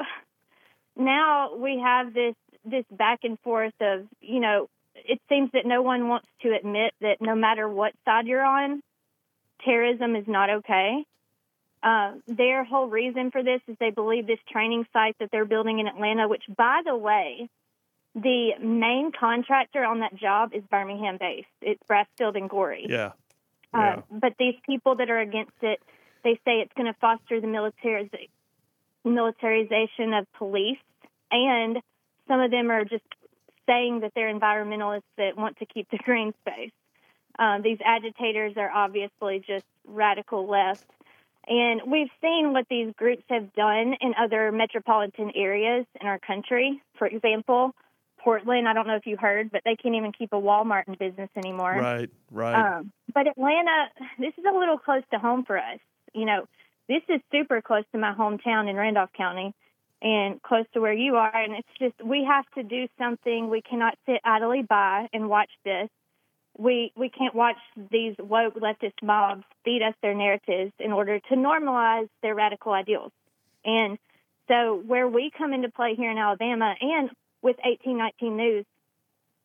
now 0.95 1.55
we 1.55 1.79
have 1.83 2.13
this 2.13 2.35
this 2.65 2.85
back 2.89 3.19
and 3.23 3.37
forth 3.41 3.73
of 3.81 4.07
you 4.21 4.39
know 4.39 4.69
it 4.95 5.19
seems 5.27 5.51
that 5.51 5.65
no 5.65 5.81
one 5.81 6.07
wants 6.07 6.27
to 6.41 6.55
admit 6.55 6.93
that 7.01 7.17
no 7.19 7.35
matter 7.35 7.67
what 7.67 7.91
side 8.05 8.25
you're 8.25 8.45
on, 8.45 8.81
terrorism 9.65 10.15
is 10.15 10.25
not 10.27 10.49
okay. 10.49 11.03
Uh, 11.81 12.13
their 12.27 12.63
whole 12.63 12.87
reason 12.87 13.29
for 13.29 13.43
this 13.43 13.59
is 13.67 13.75
they 13.79 13.89
believe 13.89 14.25
this 14.25 14.39
training 14.49 14.85
site 14.93 15.17
that 15.19 15.29
they're 15.31 15.43
building 15.43 15.79
in 15.79 15.87
Atlanta, 15.87 16.29
which 16.29 16.43
by 16.55 16.81
the 16.85 16.95
way, 16.95 17.49
the 18.15 18.51
main 18.61 19.11
contractor 19.11 19.83
on 19.83 19.99
that 19.99 20.15
job 20.15 20.51
is 20.53 20.63
Birmingham 20.71 21.17
based. 21.19 21.47
It's 21.61 21.81
Brasfield 21.89 22.37
and 22.37 22.49
Gorrie. 22.49 22.85
Yeah. 22.87 23.11
Uh, 23.73 24.01
but 24.11 24.33
these 24.37 24.55
people 24.65 24.95
that 24.95 25.09
are 25.09 25.19
against 25.19 25.51
it, 25.61 25.79
they 26.23 26.35
say 26.45 26.61
it's 26.61 26.73
going 26.75 26.91
to 26.91 26.99
foster 26.99 27.41
the 27.41 27.47
militariz- 27.47 28.29
militarization 29.03 30.13
of 30.13 30.31
police, 30.33 30.77
and 31.31 31.77
some 32.27 32.39
of 32.39 32.51
them 32.51 32.71
are 32.71 32.85
just 32.85 33.03
saying 33.65 34.01
that 34.01 34.11
they're 34.15 34.33
environmentalists 34.33 35.01
that 35.17 35.37
want 35.37 35.57
to 35.57 35.65
keep 35.65 35.89
the 35.89 35.97
green 35.97 36.33
space. 36.41 36.71
Um, 37.39 37.61
these 37.63 37.79
agitators 37.83 38.53
are 38.57 38.69
obviously 38.69 39.43
just 39.45 39.65
radical 39.85 40.47
left. 40.47 40.85
And 41.47 41.81
we've 41.87 42.09
seen 42.21 42.53
what 42.53 42.67
these 42.69 42.93
groups 42.95 43.23
have 43.29 43.53
done 43.53 43.95
in 43.99 44.13
other 44.17 44.51
metropolitan 44.51 45.31
areas 45.35 45.85
in 45.99 46.07
our 46.07 46.19
country. 46.19 46.81
For 46.97 47.07
example, 47.07 47.75
Portland, 48.23 48.67
I 48.67 48.73
don't 48.73 48.87
know 48.87 48.95
if 48.95 49.05
you 49.05 49.17
heard, 49.17 49.51
but 49.51 49.61
they 49.65 49.75
can't 49.75 49.95
even 49.95 50.11
keep 50.11 50.31
a 50.31 50.39
Walmart 50.39 50.87
in 50.87 50.95
business 50.95 51.29
anymore. 51.35 51.75
Right, 51.77 52.09
right. 52.31 52.77
Um, 52.77 52.91
but 53.13 53.27
Atlanta, 53.27 53.87
this 54.17 54.33
is 54.37 54.45
a 54.49 54.57
little 54.57 54.77
close 54.77 55.03
to 55.11 55.19
home 55.19 55.43
for 55.45 55.57
us. 55.57 55.79
You 56.13 56.25
know, 56.25 56.47
this 56.87 57.01
is 57.09 57.21
super 57.31 57.61
close 57.61 57.83
to 57.91 57.97
my 57.97 58.13
hometown 58.13 58.69
in 58.69 58.75
Randolph 58.75 59.11
County 59.15 59.53
and 60.01 60.41
close 60.41 60.65
to 60.73 60.81
where 60.81 60.93
you 60.93 61.15
are. 61.15 61.35
And 61.35 61.53
it's 61.53 61.67
just, 61.79 62.05
we 62.05 62.25
have 62.25 62.45
to 62.55 62.63
do 62.63 62.87
something. 62.97 63.49
We 63.49 63.61
cannot 63.61 63.97
sit 64.05 64.19
idly 64.23 64.61
by 64.61 65.07
and 65.13 65.29
watch 65.29 65.49
this. 65.65 65.89
We, 66.57 66.91
we 66.95 67.09
can't 67.09 67.33
watch 67.33 67.55
these 67.91 68.15
woke 68.19 68.55
leftist 68.55 69.01
mobs 69.01 69.43
feed 69.65 69.81
us 69.81 69.95
their 70.01 70.13
narratives 70.13 70.71
in 70.79 70.91
order 70.91 71.19
to 71.19 71.35
normalize 71.35 72.09
their 72.21 72.35
radical 72.35 72.73
ideals. 72.73 73.11
And 73.65 73.97
so, 74.47 74.81
where 74.85 75.07
we 75.07 75.31
come 75.35 75.53
into 75.53 75.69
play 75.69 75.95
here 75.95 76.11
in 76.11 76.17
Alabama 76.17 76.75
and 76.79 77.09
with 77.43 77.57
1819 77.63 78.37
News, 78.37 78.65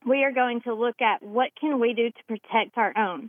we 0.07 0.25
are 0.25 0.33
going 0.33 0.61
to 0.63 0.75
look 0.75 1.03
at 1.03 1.23
what 1.23 1.51
can 1.61 1.81
we 1.81 1.93
do 1.93 2.11
to 2.11 2.25
protect 2.29 2.79
our 2.79 2.97
own. 2.97 3.29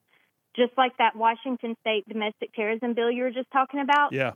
Just 0.55 0.71
like 0.77 0.95
that 0.97 1.15
Washington 1.15 1.75
State 1.81 2.07
domestic 2.07 2.53
terrorism 2.53 2.93
bill 2.93 3.11
you 3.11 3.23
were 3.23 3.31
just 3.31 3.49
talking 3.51 3.79
about. 3.79 4.13
Yeah. 4.13 4.33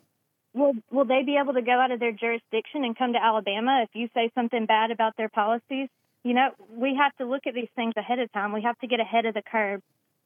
Will 0.54 0.74
will 0.92 1.06
they 1.06 1.24
be 1.24 1.38
able 1.42 1.54
to 1.54 1.62
go 1.62 1.72
out 1.72 1.92
of 1.92 2.00
their 2.00 2.12
jurisdiction 2.12 2.84
and 2.84 2.98
come 2.98 3.14
to 3.14 3.24
Alabama 3.24 3.84
if 3.84 3.90
you 3.94 4.08
say 4.14 4.32
something 4.36 4.66
bad 4.66 4.92
about 4.92 5.18
their 5.18 5.30
policies? 5.30 5.90
You 6.24 6.34
know, 6.34 6.50
we 6.70 6.96
have 6.96 7.16
to 7.18 7.26
look 7.26 7.48
at 7.48 7.54
these 7.54 7.70
things 7.76 7.94
ahead 7.98 8.20
of 8.20 8.32
time. 8.32 8.54
We 8.54 8.62
have 8.62 8.78
to 8.80 8.88
get 8.88 9.00
ahead 9.00 9.26
of 9.26 9.34
the 9.34 9.42
curve. 9.42 9.82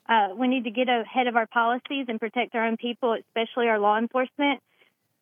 Uh, 0.08 0.30
we 0.36 0.48
need 0.48 0.66
to 0.66 0.72
get 0.72 0.88
ahead 0.90 1.28
of 1.28 1.36
our 1.36 1.48
policies 1.48 2.06
and 2.08 2.20
protect 2.20 2.56
our 2.56 2.66
own 2.66 2.78
people, 2.78 3.14
especially 3.14 3.68
our 3.68 3.80
law 3.80 3.98
enforcement. 3.98 4.62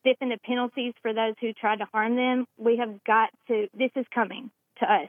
Stiffen 0.00 0.28
the 0.28 0.38
penalties 0.44 0.94
for 1.02 1.12
those 1.12 1.34
who 1.40 1.52
tried 1.52 1.78
to 1.78 1.86
harm 1.92 2.16
them. 2.16 2.46
We 2.58 2.76
have 2.76 3.02
got 3.04 3.30
to. 3.48 3.68
This 3.74 3.90
is 3.96 4.04
coming 4.14 4.50
to 4.78 4.92
us. 4.92 5.08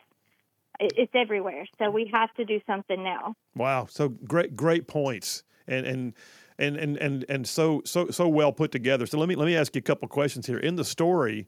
It's 0.80 1.12
everywhere, 1.16 1.66
so 1.80 1.90
we 1.90 2.10
have 2.14 2.32
to 2.36 2.46
do 2.46 2.62
something 2.68 3.04
now. 3.04 3.36
Wow! 3.56 3.88
So 3.90 4.10
great, 4.10 4.56
great 4.56 4.88
points, 4.88 5.44
and 5.68 5.88
and 5.88 6.14
and 6.60 6.78
and 6.78 6.98
and 6.98 7.26
and 7.30 7.48
so 7.48 7.82
so 7.84 8.10
so 8.10 8.28
well 8.28 8.52
put 8.52 8.72
together. 8.72 9.08
So 9.08 9.18
let 9.18 9.28
me 9.28 9.36
let 9.36 9.46
me 9.46 9.56
ask 9.56 9.76
you 9.76 9.80
a 9.80 9.82
couple 9.82 10.08
questions 10.08 10.46
here. 10.46 10.60
In 10.60 10.76
the 10.76 10.86
story, 10.86 11.48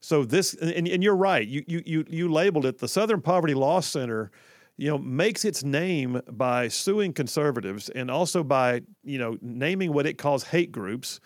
so 0.00 0.24
this 0.24 0.54
and, 0.54 0.88
and 0.88 1.02
you're 1.04 1.14
right. 1.14 1.46
You 1.46 1.62
you 1.68 1.82
you 1.86 2.04
you 2.08 2.28
labeled 2.28 2.66
it 2.66 2.78
the 2.78 2.88
Southern 2.88 3.20
Poverty 3.20 3.54
Law 3.54 3.80
Center. 3.80 4.30
You 4.76 4.90
know, 4.90 4.98
makes 4.98 5.44
its 5.44 5.62
name 5.62 6.20
by 6.32 6.66
suing 6.66 7.12
conservatives 7.12 7.90
and 7.90 8.10
also 8.10 8.42
by 8.42 8.82
you 9.04 9.18
know 9.18 9.38
naming 9.40 9.92
what 9.92 10.04
it 10.04 10.18
calls 10.18 10.42
hate 10.42 10.72
groups, 10.72 11.20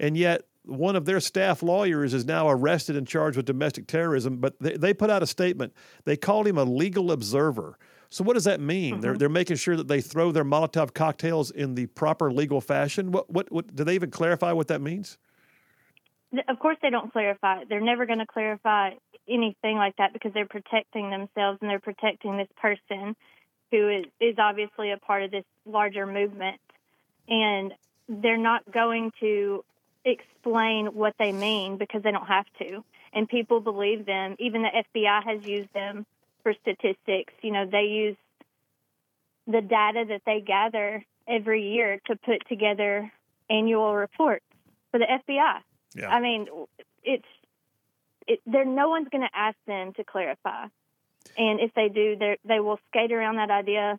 and 0.00 0.16
yet 0.16 0.42
one 0.68 0.96
of 0.96 1.04
their 1.04 1.20
staff 1.20 1.62
lawyers 1.62 2.14
is 2.14 2.24
now 2.24 2.48
arrested 2.48 2.96
and 2.96 3.06
charged 3.06 3.36
with 3.36 3.46
domestic 3.46 3.86
terrorism. 3.86 4.36
But 4.38 4.58
they, 4.60 4.76
they 4.76 4.94
put 4.94 5.10
out 5.10 5.22
a 5.22 5.26
statement. 5.26 5.72
They 6.04 6.16
called 6.16 6.46
him 6.46 6.58
a 6.58 6.64
legal 6.64 7.10
observer. 7.10 7.78
So 8.10 8.24
what 8.24 8.34
does 8.34 8.44
that 8.44 8.60
mean? 8.60 8.94
Mm-hmm. 8.94 9.00
They're 9.02 9.16
they're 9.16 9.28
making 9.28 9.56
sure 9.56 9.76
that 9.76 9.88
they 9.88 10.00
throw 10.00 10.32
their 10.32 10.44
Molotov 10.44 10.94
cocktails 10.94 11.50
in 11.50 11.74
the 11.74 11.86
proper 11.86 12.32
legal 12.32 12.60
fashion. 12.60 13.12
What 13.12 13.30
what 13.30 13.50
what 13.52 13.74
do 13.74 13.84
they 13.84 13.94
even 13.94 14.10
clarify 14.10 14.52
what 14.52 14.68
that 14.68 14.80
means? 14.80 15.18
Of 16.48 16.58
course, 16.58 16.76
they 16.82 16.90
don't 16.90 17.10
clarify. 17.12 17.64
They're 17.68 17.80
never 17.80 18.04
going 18.04 18.18
to 18.18 18.26
clarify 18.26 18.90
anything 19.28 19.76
like 19.76 19.96
that 19.96 20.12
because 20.12 20.32
they're 20.34 20.46
protecting 20.46 21.10
themselves 21.10 21.58
and 21.60 21.70
they're 21.70 21.80
protecting 21.80 22.36
this 22.36 22.48
person 22.56 23.16
who 23.70 23.88
is 23.88 24.04
is 24.20 24.36
obviously 24.38 24.92
a 24.92 24.98
part 24.98 25.22
of 25.22 25.30
this 25.30 25.44
larger 25.66 26.06
movement, 26.06 26.60
and 27.28 27.72
they're 28.08 28.38
not 28.38 28.70
going 28.72 29.12
to 29.20 29.64
explain 30.04 30.86
what 30.86 31.14
they 31.18 31.32
mean 31.32 31.76
because 31.76 32.02
they 32.02 32.10
don't 32.10 32.26
have 32.26 32.46
to. 32.60 32.84
And 33.12 33.28
people 33.28 33.60
believe 33.60 34.06
them. 34.06 34.36
Even 34.38 34.62
the 34.62 34.84
FBI 34.94 35.24
has 35.24 35.44
used 35.46 35.72
them 35.72 36.06
for 36.42 36.54
statistics. 36.62 37.32
You 37.42 37.52
know, 37.52 37.66
they 37.66 37.82
use 37.82 38.16
the 39.46 39.62
data 39.62 40.04
that 40.08 40.22
they 40.26 40.40
gather 40.40 41.04
every 41.26 41.72
year 41.72 42.00
to 42.06 42.16
put 42.16 42.46
together 42.48 43.10
annual 43.50 43.94
reports 43.94 44.44
for 44.90 44.98
the 44.98 45.06
FBI. 45.06 45.58
Yeah. 45.94 46.08
I 46.08 46.20
mean, 46.20 46.46
it's 47.02 47.24
it, 48.26 48.40
there. 48.46 48.64
No 48.64 48.88
one's 48.88 49.08
going 49.08 49.22
to 49.22 49.34
ask 49.34 49.56
them 49.66 49.92
to 49.94 50.04
clarify, 50.04 50.64
and 51.36 51.60
if 51.60 51.72
they 51.74 51.88
do, 51.88 52.16
they 52.16 52.38
they 52.44 52.60
will 52.60 52.78
skate 52.90 53.10
around 53.10 53.36
that 53.36 53.50
idea 53.50 53.98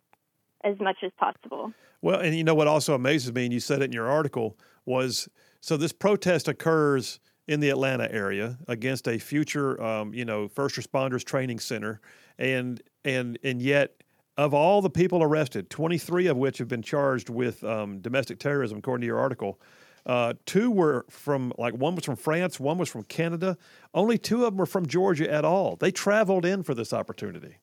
as 0.62 0.78
much 0.78 0.98
as 1.02 1.10
possible. 1.18 1.72
Well, 2.00 2.20
and 2.20 2.34
you 2.34 2.44
know 2.44 2.54
what 2.54 2.68
also 2.68 2.94
amazes 2.94 3.32
me, 3.32 3.44
and 3.44 3.52
you 3.52 3.60
said 3.60 3.82
it 3.82 3.86
in 3.86 3.92
your 3.92 4.08
article, 4.08 4.56
was 4.86 5.28
so 5.60 5.76
this 5.76 5.92
protest 5.92 6.48
occurs 6.48 7.20
in 7.46 7.60
the 7.60 7.70
Atlanta 7.70 8.10
area 8.12 8.58
against 8.68 9.08
a 9.08 9.18
future, 9.18 9.80
um, 9.82 10.14
you 10.14 10.24
know, 10.24 10.48
first 10.48 10.76
responders 10.76 11.24
training 11.24 11.58
center, 11.58 12.00
and 12.38 12.82
and 13.04 13.38
and 13.42 13.60
yet 13.60 14.02
of 14.36 14.54
all 14.54 14.80
the 14.80 14.90
people 14.90 15.22
arrested, 15.22 15.68
23 15.68 16.28
of 16.28 16.36
which 16.36 16.58
have 16.58 16.68
been 16.68 16.82
charged 16.82 17.28
with 17.28 17.62
um, 17.64 17.98
domestic 18.00 18.38
terrorism, 18.38 18.78
according 18.78 19.02
to 19.02 19.06
your 19.06 19.18
article. 19.18 19.60
Uh, 20.06 20.32
two 20.46 20.70
were 20.70 21.04
from 21.10 21.52
like 21.58 21.74
one 21.74 21.94
was 21.94 22.04
from 22.04 22.16
France, 22.16 22.58
one 22.58 22.78
was 22.78 22.88
from 22.88 23.02
Canada. 23.02 23.58
Only 23.92 24.16
two 24.16 24.46
of 24.46 24.52
them 24.52 24.56
were 24.56 24.66
from 24.66 24.86
Georgia 24.86 25.30
at 25.30 25.44
all. 25.44 25.76
They 25.76 25.90
traveled 25.90 26.46
in 26.46 26.62
for 26.62 26.74
this 26.74 26.92
opportunity. 26.92 27.56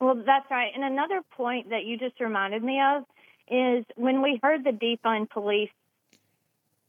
Well, 0.00 0.16
that's 0.26 0.50
right. 0.50 0.72
And 0.74 0.82
another 0.82 1.20
point 1.30 1.70
that 1.70 1.84
you 1.84 1.96
just 1.96 2.18
reminded 2.18 2.64
me 2.64 2.80
of 2.80 3.04
is 3.48 3.84
when 3.94 4.20
we 4.20 4.40
heard 4.42 4.64
the 4.64 4.70
defund 4.70 5.30
police 5.30 5.70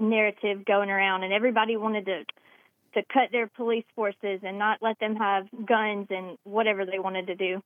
narrative 0.03 0.65
going 0.65 0.89
around, 0.89 1.23
and 1.23 1.33
everybody 1.33 1.77
wanted 1.77 2.05
to 2.05 2.23
to 2.93 3.01
cut 3.11 3.31
their 3.31 3.47
police 3.47 3.85
forces 3.95 4.41
and 4.43 4.59
not 4.59 4.77
let 4.81 4.99
them 4.99 5.15
have 5.15 5.47
guns 5.65 6.07
and 6.09 6.37
whatever 6.43 6.85
they 6.85 6.99
wanted 6.99 7.27
to 7.27 7.35
do. 7.35 7.61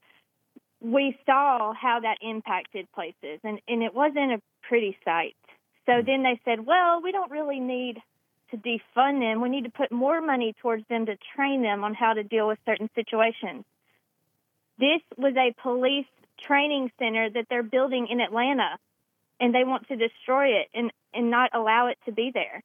We 0.80 1.18
saw 1.26 1.74
how 1.74 2.00
that 2.02 2.18
impacted 2.22 2.88
places, 2.94 3.40
and, 3.44 3.60
and 3.68 3.84
it 3.84 3.94
wasn't 3.94 4.34
a 4.34 4.42
pretty 4.68 4.98
sight. 5.04 5.36
So 5.86 6.00
hmm. 6.00 6.06
then 6.06 6.24
they 6.24 6.40
said, 6.46 6.66
well, 6.66 7.02
we 7.02 7.12
don't 7.12 7.32
really 7.32 7.60
need 7.60 7.98
to 8.52 8.58
defund 8.58 9.20
them. 9.20 9.42
We 9.42 9.50
need 9.50 9.66
to 9.66 9.72
put 9.72 9.92
more 9.92 10.22
money 10.22 10.54
towards 10.62 10.88
them 10.88 11.06
to 11.08 11.18
train 11.36 11.62
them 11.62 11.84
on 11.84 11.94
how 11.94 12.14
to 12.14 12.24
deal 12.24 12.48
with 12.48 12.60
certain 12.66 12.90
situations. 12.96 13.66
This 14.80 15.02
was 15.18 15.34
a 15.36 15.54
police 15.62 16.06
training 16.40 16.92
center 17.00 17.30
that 17.30 17.48
they're 17.50 17.64
building 17.64 18.08
in 18.10 18.22
Atlanta, 18.22 18.78
and 19.40 19.54
they 19.54 19.64
want 19.64 19.88
to 19.88 19.96
destroy 19.96 20.48
it 20.48 20.68
and, 20.74 20.92
and 21.14 21.30
not 21.30 21.50
allow 21.54 21.88
it 21.88 21.98
to 22.06 22.12
be 22.12 22.32
there. 22.34 22.64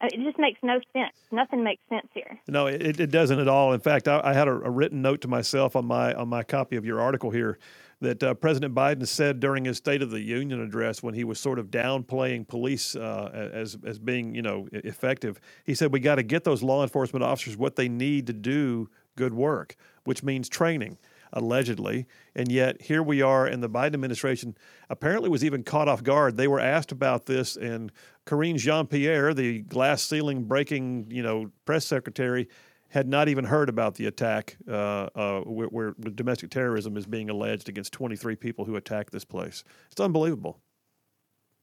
Uh, 0.00 0.06
it 0.06 0.20
just 0.24 0.38
makes 0.38 0.58
no 0.62 0.80
sense. 0.92 1.14
Nothing 1.30 1.62
makes 1.62 1.82
sense 1.88 2.08
here. 2.12 2.38
No, 2.48 2.66
it, 2.66 2.98
it 2.98 3.10
doesn't 3.10 3.38
at 3.38 3.46
all. 3.46 3.72
In 3.72 3.80
fact, 3.80 4.08
I, 4.08 4.20
I 4.24 4.32
had 4.32 4.48
a, 4.48 4.52
a, 4.52 4.70
written 4.70 5.00
note 5.00 5.20
to 5.20 5.28
myself 5.28 5.76
on 5.76 5.86
my 5.86 6.12
on 6.14 6.28
my 6.28 6.42
copy 6.42 6.74
of 6.74 6.84
your 6.84 7.00
article 7.00 7.30
here 7.30 7.58
that 8.00 8.20
uh, 8.20 8.34
President 8.34 8.74
Biden 8.74 9.06
said 9.06 9.38
during 9.38 9.64
his 9.64 9.76
State 9.76 10.02
of 10.02 10.10
the 10.10 10.20
Union 10.20 10.60
address 10.60 11.04
when 11.04 11.14
he 11.14 11.22
was 11.22 11.38
sort 11.38 11.60
of 11.60 11.70
downplaying 11.70 12.48
police 12.48 12.96
uh, 12.96 13.50
as 13.52 13.78
as 13.86 14.00
being 14.00 14.34
you 14.34 14.42
know 14.42 14.66
effective. 14.72 15.40
He 15.64 15.74
said 15.74 15.92
we 15.92 16.00
got 16.00 16.16
to 16.16 16.24
get 16.24 16.42
those 16.42 16.64
law 16.64 16.82
enforcement 16.82 17.22
officers 17.22 17.56
what 17.56 17.76
they 17.76 17.88
need 17.88 18.26
to 18.26 18.32
do 18.32 18.90
good 19.14 19.32
work, 19.32 19.76
which 20.02 20.24
means 20.24 20.48
training 20.48 20.98
allegedly. 21.32 22.06
And 22.34 22.50
yet 22.50 22.82
here 22.82 23.02
we 23.02 23.22
are, 23.22 23.46
and 23.46 23.62
the 23.62 23.68
Biden 23.68 23.94
administration 23.94 24.56
apparently 24.88 25.28
was 25.28 25.44
even 25.44 25.62
caught 25.62 25.88
off 25.88 26.02
guard. 26.02 26.36
They 26.36 26.48
were 26.48 26.60
asked 26.60 26.92
about 26.92 27.26
this, 27.26 27.56
and 27.56 27.92
Karine 28.26 28.56
Jean 28.56 28.86
Pierre, 28.86 29.34
the 29.34 29.60
glass 29.62 30.02
ceiling 30.02 30.44
breaking, 30.44 31.06
you 31.10 31.22
know, 31.22 31.50
press 31.64 31.86
secretary, 31.86 32.48
had 32.88 33.08
not 33.08 33.28
even 33.28 33.44
heard 33.46 33.70
about 33.70 33.94
the 33.94 34.06
attack 34.06 34.56
uh, 34.68 35.08
uh, 35.14 35.40
where, 35.40 35.68
where 35.68 35.94
domestic 36.14 36.50
terrorism 36.50 36.96
is 36.96 37.06
being 37.06 37.30
alleged 37.30 37.68
against 37.68 37.92
23 37.94 38.36
people 38.36 38.66
who 38.66 38.76
attacked 38.76 39.12
this 39.12 39.24
place. 39.24 39.64
It's 39.90 40.00
unbelievable. 40.00 40.60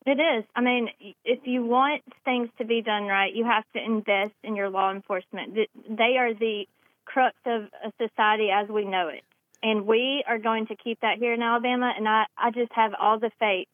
It 0.07 0.19
is. 0.19 0.43
I 0.55 0.61
mean, 0.61 0.89
if 1.23 1.45
you 1.45 1.63
want 1.63 2.01
things 2.25 2.49
to 2.57 2.65
be 2.65 2.81
done 2.81 3.03
right, 3.03 3.33
you 3.33 3.45
have 3.45 3.63
to 3.75 3.83
invest 3.83 4.33
in 4.43 4.55
your 4.55 4.69
law 4.69 4.91
enforcement. 4.91 5.55
They 5.87 6.17
are 6.17 6.33
the 6.33 6.65
crux 7.05 7.35
of 7.45 7.63
a 7.83 7.91
society 7.99 8.49
as 8.51 8.69
we 8.69 8.85
know 8.85 9.09
it 9.09 9.23
and 9.63 9.85
we 9.85 10.23
are 10.27 10.39
going 10.39 10.67
to 10.67 10.75
keep 10.75 10.99
that 11.01 11.17
here 11.17 11.33
in 11.33 11.41
Alabama. 11.41 11.93
And 11.95 12.07
I, 12.07 12.25
I 12.37 12.51
just 12.51 12.71
have 12.73 12.93
all 12.99 13.19
the 13.19 13.31
faith 13.39 13.67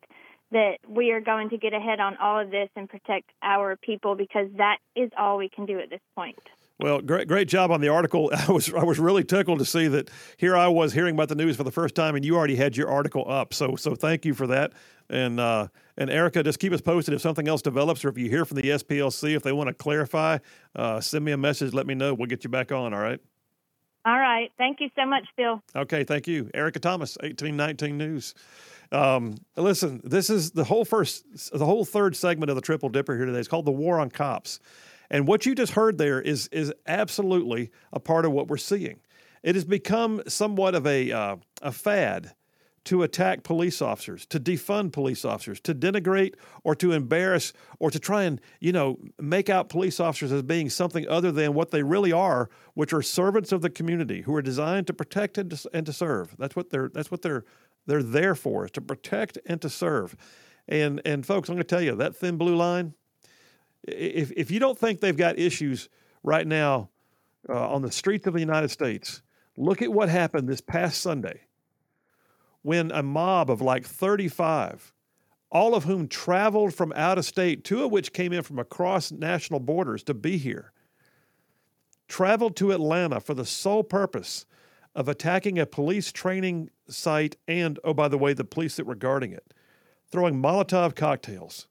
that 0.52 0.78
we 0.88 1.12
are 1.12 1.22
going 1.22 1.50
to 1.50 1.58
get 1.58 1.74
ahead 1.74 2.00
on 2.00 2.18
all 2.18 2.40
of 2.40 2.52
this 2.52 2.70
and 2.76 2.90
protect 2.90 3.30
our 3.42 3.76
people 3.76 4.16
because 4.16 4.48
that 4.58 4.78
is 4.96 5.10
all 5.18 5.38
we 5.38 5.50
can 5.50 5.66
do 5.66 5.80
at 5.80 5.90
this 5.90 6.02
point. 6.16 6.40
Well, 6.78 7.00
great, 7.00 7.28
great 7.28 7.48
job 7.48 7.72
on 7.72 7.80
the 7.80 7.88
article. 7.88 8.32
I 8.48 8.52
was, 8.52 8.74
I 8.74 8.84
was 8.84 9.00
really 9.00 9.24
tickled 9.24 9.60
to 9.60 9.66
see 9.66 9.88
that 9.88 10.10
here 10.38 10.58
I 10.58 10.68
was 10.68 10.94
hearing 10.94 11.16
about 11.16 11.30
the 11.30 11.36
news 11.36 11.56
for 11.56 11.64
the 11.64 11.72
first 11.72 11.96
time, 11.96 12.16
and 12.16 12.26
you 12.26 12.36
already 12.36 12.56
had 12.56 12.76
your 12.76 12.90
article 12.90 13.26
up. 13.30 13.54
So, 13.54 13.76
so 13.76 13.96
thank 13.96 14.26
you 14.26 14.34
for 14.34 14.48
that. 14.48 14.74
And 15.10 15.40
uh, 15.40 15.68
and 15.98 16.10
Erica, 16.10 16.42
just 16.44 16.60
keep 16.60 16.74
us 16.74 16.82
posted 16.82 17.14
if 17.14 17.22
something 17.22 17.48
else 17.48 17.62
develops, 17.62 18.04
or 18.04 18.10
if 18.10 18.18
you 18.18 18.28
hear 18.28 18.44
from 18.44 18.58
the 18.58 18.64
SPLC, 18.64 19.36
if 19.36 19.44
they 19.44 19.52
want 19.52 19.68
to 19.68 19.74
clarify, 19.74 20.40
uh, 20.76 21.00
send 21.00 21.24
me 21.24 21.32
a 21.32 21.38
message. 21.38 21.74
Let 21.74 21.86
me 21.86 21.94
know. 21.94 22.14
We'll 22.16 22.28
get 22.28 22.44
you 22.44 22.50
back 22.50 22.72
on. 22.72 22.94
All 22.94 23.00
right. 23.00 23.20
All 24.06 24.20
right. 24.20 24.52
Thank 24.58 24.82
you 24.82 24.90
so 24.96 25.06
much, 25.06 25.24
Phil. 25.36 25.62
Okay, 25.76 26.04
thank 26.04 26.28
you. 26.28 26.50
Erica 26.54 26.80
Thomas, 26.80 27.18
1819 27.22 27.98
News. 27.98 28.36
Um, 28.92 29.36
listen, 29.58 30.00
this 30.04 30.30
is 30.30 30.52
the 30.52 30.64
whole 30.64 30.86
first, 30.86 31.26
the 31.52 31.66
whole 31.66 31.86
third 31.86 32.16
segment 32.16 32.52
of 32.52 32.56
the 32.56 32.62
Triple 32.62 32.90
Dipper 32.90 33.16
here 33.16 33.26
today. 33.26 33.40
It's 33.40 33.48
called 33.48 33.66
the 33.66 33.72
War 33.72 34.00
on 34.00 34.12
Cops, 34.12 34.60
and 35.10 35.28
what 35.28 35.48
you 35.48 35.56
just 35.56 35.74
heard 35.74 35.98
there 35.98 36.22
is 36.22 36.48
is 36.50 36.72
absolutely 36.86 37.72
a 37.92 38.00
part 38.00 38.26
of 38.26 38.32
what 38.32 38.48
we're 38.48 38.58
seeing. 38.58 39.00
It 39.42 39.56
has 39.56 39.66
become 39.66 40.22
somewhat 40.28 40.76
of 40.76 40.86
a 40.86 41.12
uh, 41.12 41.38
a 41.64 41.72
fad 41.72 42.36
to 42.86 43.02
attack 43.02 43.44
police 43.44 43.82
officers, 43.82 44.26
to 44.28 44.40
defund 44.40 44.94
police 44.94 45.26
officers, 45.26 45.60
to 45.60 45.74
denigrate 45.74 46.36
or 46.64 46.76
to 46.76 46.92
embarrass 46.92 47.52
or 47.80 47.90
to 47.92 48.00
try 48.00 48.24
and, 48.24 48.40
you 48.60 48.72
know, 48.72 48.98
make 49.20 49.50
out 49.50 49.70
police 49.70 50.00
officers 50.00 50.32
as 50.32 50.44
being 50.44 50.70
something 50.70 51.08
other 51.08 51.32
than 51.32 51.54
what 51.54 51.72
they 51.72 51.84
really 51.84 52.12
are, 52.12 52.50
which 52.76 52.94
are 52.94 53.02
servants 53.02 53.52
of 53.52 53.62
the 53.62 53.70
community 53.70 54.22
who 54.22 54.36
are 54.36 54.42
designed 54.42 54.88
to 54.88 54.94
protect 54.94 55.38
and 55.38 55.50
to, 55.50 55.70
and 55.74 55.86
to 55.86 55.94
serve. 55.94 56.36
That's 56.38 56.56
what 56.56 56.70
they're 56.70 56.90
that's 56.94 57.12
what 57.12 57.24
they're 57.24 57.44
they're 57.88 58.04
there 58.04 58.36
for, 58.36 58.66
is 58.66 58.72
to 58.72 58.82
protect 58.82 59.38
and 59.46 59.62
to 59.62 59.70
serve. 59.70 60.16
And 60.68 61.02
and 61.06 61.26
folks, 61.26 61.50
I'm 61.50 61.56
going 61.56 61.64
to 61.64 61.68
tell 61.68 61.82
you 61.82 61.96
that 61.96 62.16
thin 62.16 62.38
blue 62.38 62.56
line. 62.56 62.94
If 63.84 64.32
if 64.38 64.52
you 64.52 64.60
don't 64.60 64.78
think 64.78 65.00
they've 65.00 65.18
got 65.18 65.40
issues 65.40 65.90
right 66.24 66.46
now 66.46 66.90
uh, 67.50 67.70
on 67.70 67.82
the 67.82 67.92
streets 67.92 68.28
of 68.28 68.34
the 68.34 68.40
United 68.40 68.70
States, 68.70 69.24
look 69.58 69.82
at 69.82 69.92
what 69.92 70.10
happened 70.10 70.48
this 70.48 70.62
past 70.62 71.02
Sunday 71.02 71.42
when 72.66 72.90
a 72.90 73.04
mob 73.04 73.52
of 73.52 73.62
like 73.62 73.86
35, 73.86 74.92
all 75.52 75.76
of 75.76 75.84
whom 75.84 76.08
traveled 76.08 76.74
from 76.74 76.92
out 76.96 77.20
of 77.20 77.24
state, 77.24 77.64
two 77.64 77.84
of 77.84 77.92
which 77.92 78.12
came 78.12 78.34
in 78.34 78.42
from 78.42 78.58
across 78.58 79.12
national 79.12 79.60
borders 79.60 80.02
to 80.02 80.16
be 80.16 80.40
here, 80.40 80.72
traveled 82.08 82.56
to 82.56 82.72
Atlanta 82.72 83.20
for 83.20 83.36
the 83.36 83.46
sole 83.46 83.84
purpose 83.84 84.48
of 84.96 85.08
attacking 85.08 85.60
a 85.60 85.66
police 85.68 86.12
training 86.12 86.72
site 86.90 87.36
and, 87.48 87.78
oh, 87.84 87.94
by 87.94 88.08
the 88.08 88.18
way, 88.18 88.34
the 88.34 88.44
police 88.44 88.78
that 88.78 88.88
were 88.88 88.96
guarding 88.96 89.32
it, 89.32 89.54
throwing 90.10 90.42
Molotov 90.42 90.96
cocktails, 90.96 91.68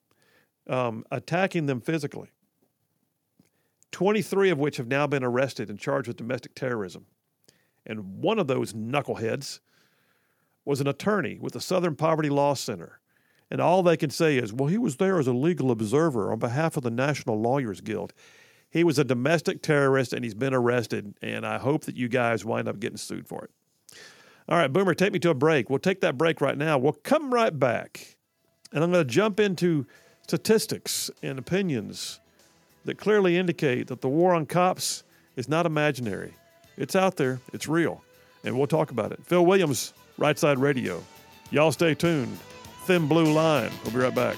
um, 0.69 1.05
attacking 1.11 1.67
them 1.67 1.81
physically. 1.81 2.31
23 3.91 4.51
of 4.51 4.61
which 4.61 4.77
have 4.77 4.87
now 4.87 5.09
been 5.09 5.25
arrested 5.25 5.71
and 5.71 5.79
charged 5.81 6.07
with 6.07 6.17
domestic 6.17 6.55
terrorism. 6.55 7.07
And 7.85 8.23
one 8.23 8.39
of 8.39 8.47
those 8.47 8.75
knuckleheads 8.75 9.59
was 10.65 10.81
an 10.81 10.89
attorney 10.89 11.39
with 11.41 11.53
the 11.53 11.61
Southern 11.61 11.97
Poverty 11.97 12.31
Law 12.31 12.55
Center. 12.55 13.01
And 13.51 13.61
all 13.61 13.83
they 13.83 13.97
can 13.97 14.11
say 14.11 14.39
is, 14.39 14.53
well, 14.53 14.69
he 14.69 14.79
was 14.79 14.97
there 14.97 15.19
as 15.19 15.27
a 15.27 15.33
legal 15.33 15.71
observer 15.71 16.33
on 16.33 16.39
behalf 16.39 16.77
of 16.77 16.83
the 16.83 16.91
National 16.91 17.41
Lawyers 17.41 17.81
Guild. 17.81 18.13
He 18.71 18.83
was 18.83 18.99
a 18.99 19.05
domestic 19.05 19.63
terrorist 19.63 20.13
and 20.13 20.25
he's 20.25 20.35
been 20.35 20.55
arrested. 20.55 21.15
And 21.23 21.47
I 21.47 21.59
hope 21.59 21.85
that 21.85 21.97
you 21.97 22.09
guys 22.09 22.45
wind 22.45 22.67
up 22.67 22.81
getting 22.81 22.97
sued 22.97 23.29
for 23.29 23.45
it. 23.45 23.51
All 24.49 24.59
right, 24.59 24.73
Boomer, 24.73 24.95
take 24.95 25.13
me 25.13 25.19
to 25.21 25.31
a 25.31 25.35
break. 25.35 25.71
We'll 25.71 25.79
take 25.79 26.01
that 26.01 26.19
break 26.19 26.41
right 26.41 26.59
now. 26.59 26.77
We'll 26.77 26.93
come 26.93 27.33
right 27.33 27.57
back. 27.57 28.17
And 28.73 28.83
I'm 28.83 28.91
going 28.91 29.07
to 29.07 29.11
jump 29.11 29.39
into 29.39 29.87
statistics 30.27 31.11
and 31.23 31.39
opinions 31.39 32.21
that 32.85 32.99
clearly 32.99 33.37
indicate 33.37 33.87
that 33.87 34.01
the 34.01 34.09
war 34.09 34.35
on 34.35 34.47
cops 34.47 35.05
is 35.37 35.49
not 35.49 35.65
imaginary. 35.67 36.35
It's 36.77 36.97
out 36.97 37.17
there, 37.17 37.41
it's 37.53 37.69
real. 37.69 38.03
And 38.43 38.59
we'll 38.59 38.67
talk 38.67 38.91
about 38.91 39.13
it. 39.13 39.21
Phil 39.25 39.47
Williams, 39.47 39.95
Right 40.17 40.39
Side 40.39 40.59
Radio. 40.59 41.03
Y'all 41.51 41.73
stay 41.73 41.95
tuned. 41.95 42.39
Thin 42.85 43.09
Blue 43.09 43.33
Line. 43.33 43.71
We'll 43.83 43.93
be 43.93 43.99
right 43.99 44.15
back. 44.15 44.37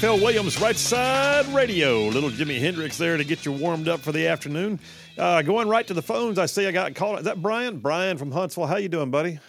Phil 0.00 0.16
Williams, 0.18 0.60
Right 0.60 0.76
Side 0.76 1.44
Radio. 1.48 2.06
Little 2.06 2.30
Jimi 2.30 2.60
Hendrix 2.60 2.96
there 2.98 3.16
to 3.16 3.24
get 3.24 3.44
you 3.44 3.50
warmed 3.50 3.88
up 3.88 3.98
for 3.98 4.12
the 4.12 4.28
afternoon. 4.28 4.78
Uh, 5.18 5.42
going 5.42 5.68
right 5.68 5.84
to 5.88 5.94
the 5.94 6.02
phones, 6.02 6.38
I 6.38 6.46
see 6.46 6.66
I 6.68 6.70
got 6.70 6.94
called. 6.94 7.18
Is 7.18 7.24
that 7.24 7.42
Brian? 7.42 7.78
Brian 7.80 8.16
from 8.16 8.30
Huntsville. 8.30 8.66
How 8.66 8.76
you 8.76 8.88
doing, 8.88 9.10
buddy? 9.10 9.40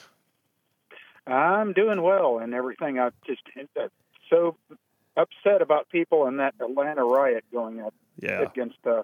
I'm 1.28 1.74
doing 1.74 2.02
well 2.02 2.40
and 2.40 2.56
everything. 2.56 3.00
I'm 3.00 3.12
just 3.28 3.42
uh, 3.80 3.90
so 4.32 4.56
upset 5.16 5.62
about 5.62 5.88
people 5.90 6.26
in 6.26 6.38
that 6.38 6.56
Atlanta 6.60 7.04
riot 7.06 7.44
going 7.54 7.80
up 7.82 7.94
Yeah. 8.20 8.42
against 8.42 8.78
uh, 8.88 9.04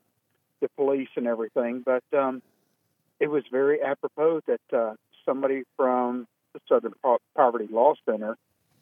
the 0.62 0.70
police 0.70 1.10
and 1.16 1.28
everything. 1.28 1.84
But 1.86 2.04
um, 2.18 2.42
it 3.20 3.28
was 3.30 3.44
very 3.52 3.84
apropos 3.84 4.42
that 4.48 4.62
uh, 4.76 4.94
somebody 5.26 5.62
from 5.78 6.26
the 6.54 6.62
Southern 6.68 6.94
Po- 7.04 7.20
Poverty 7.36 7.68
Law 7.70 7.94
Center 8.10 8.36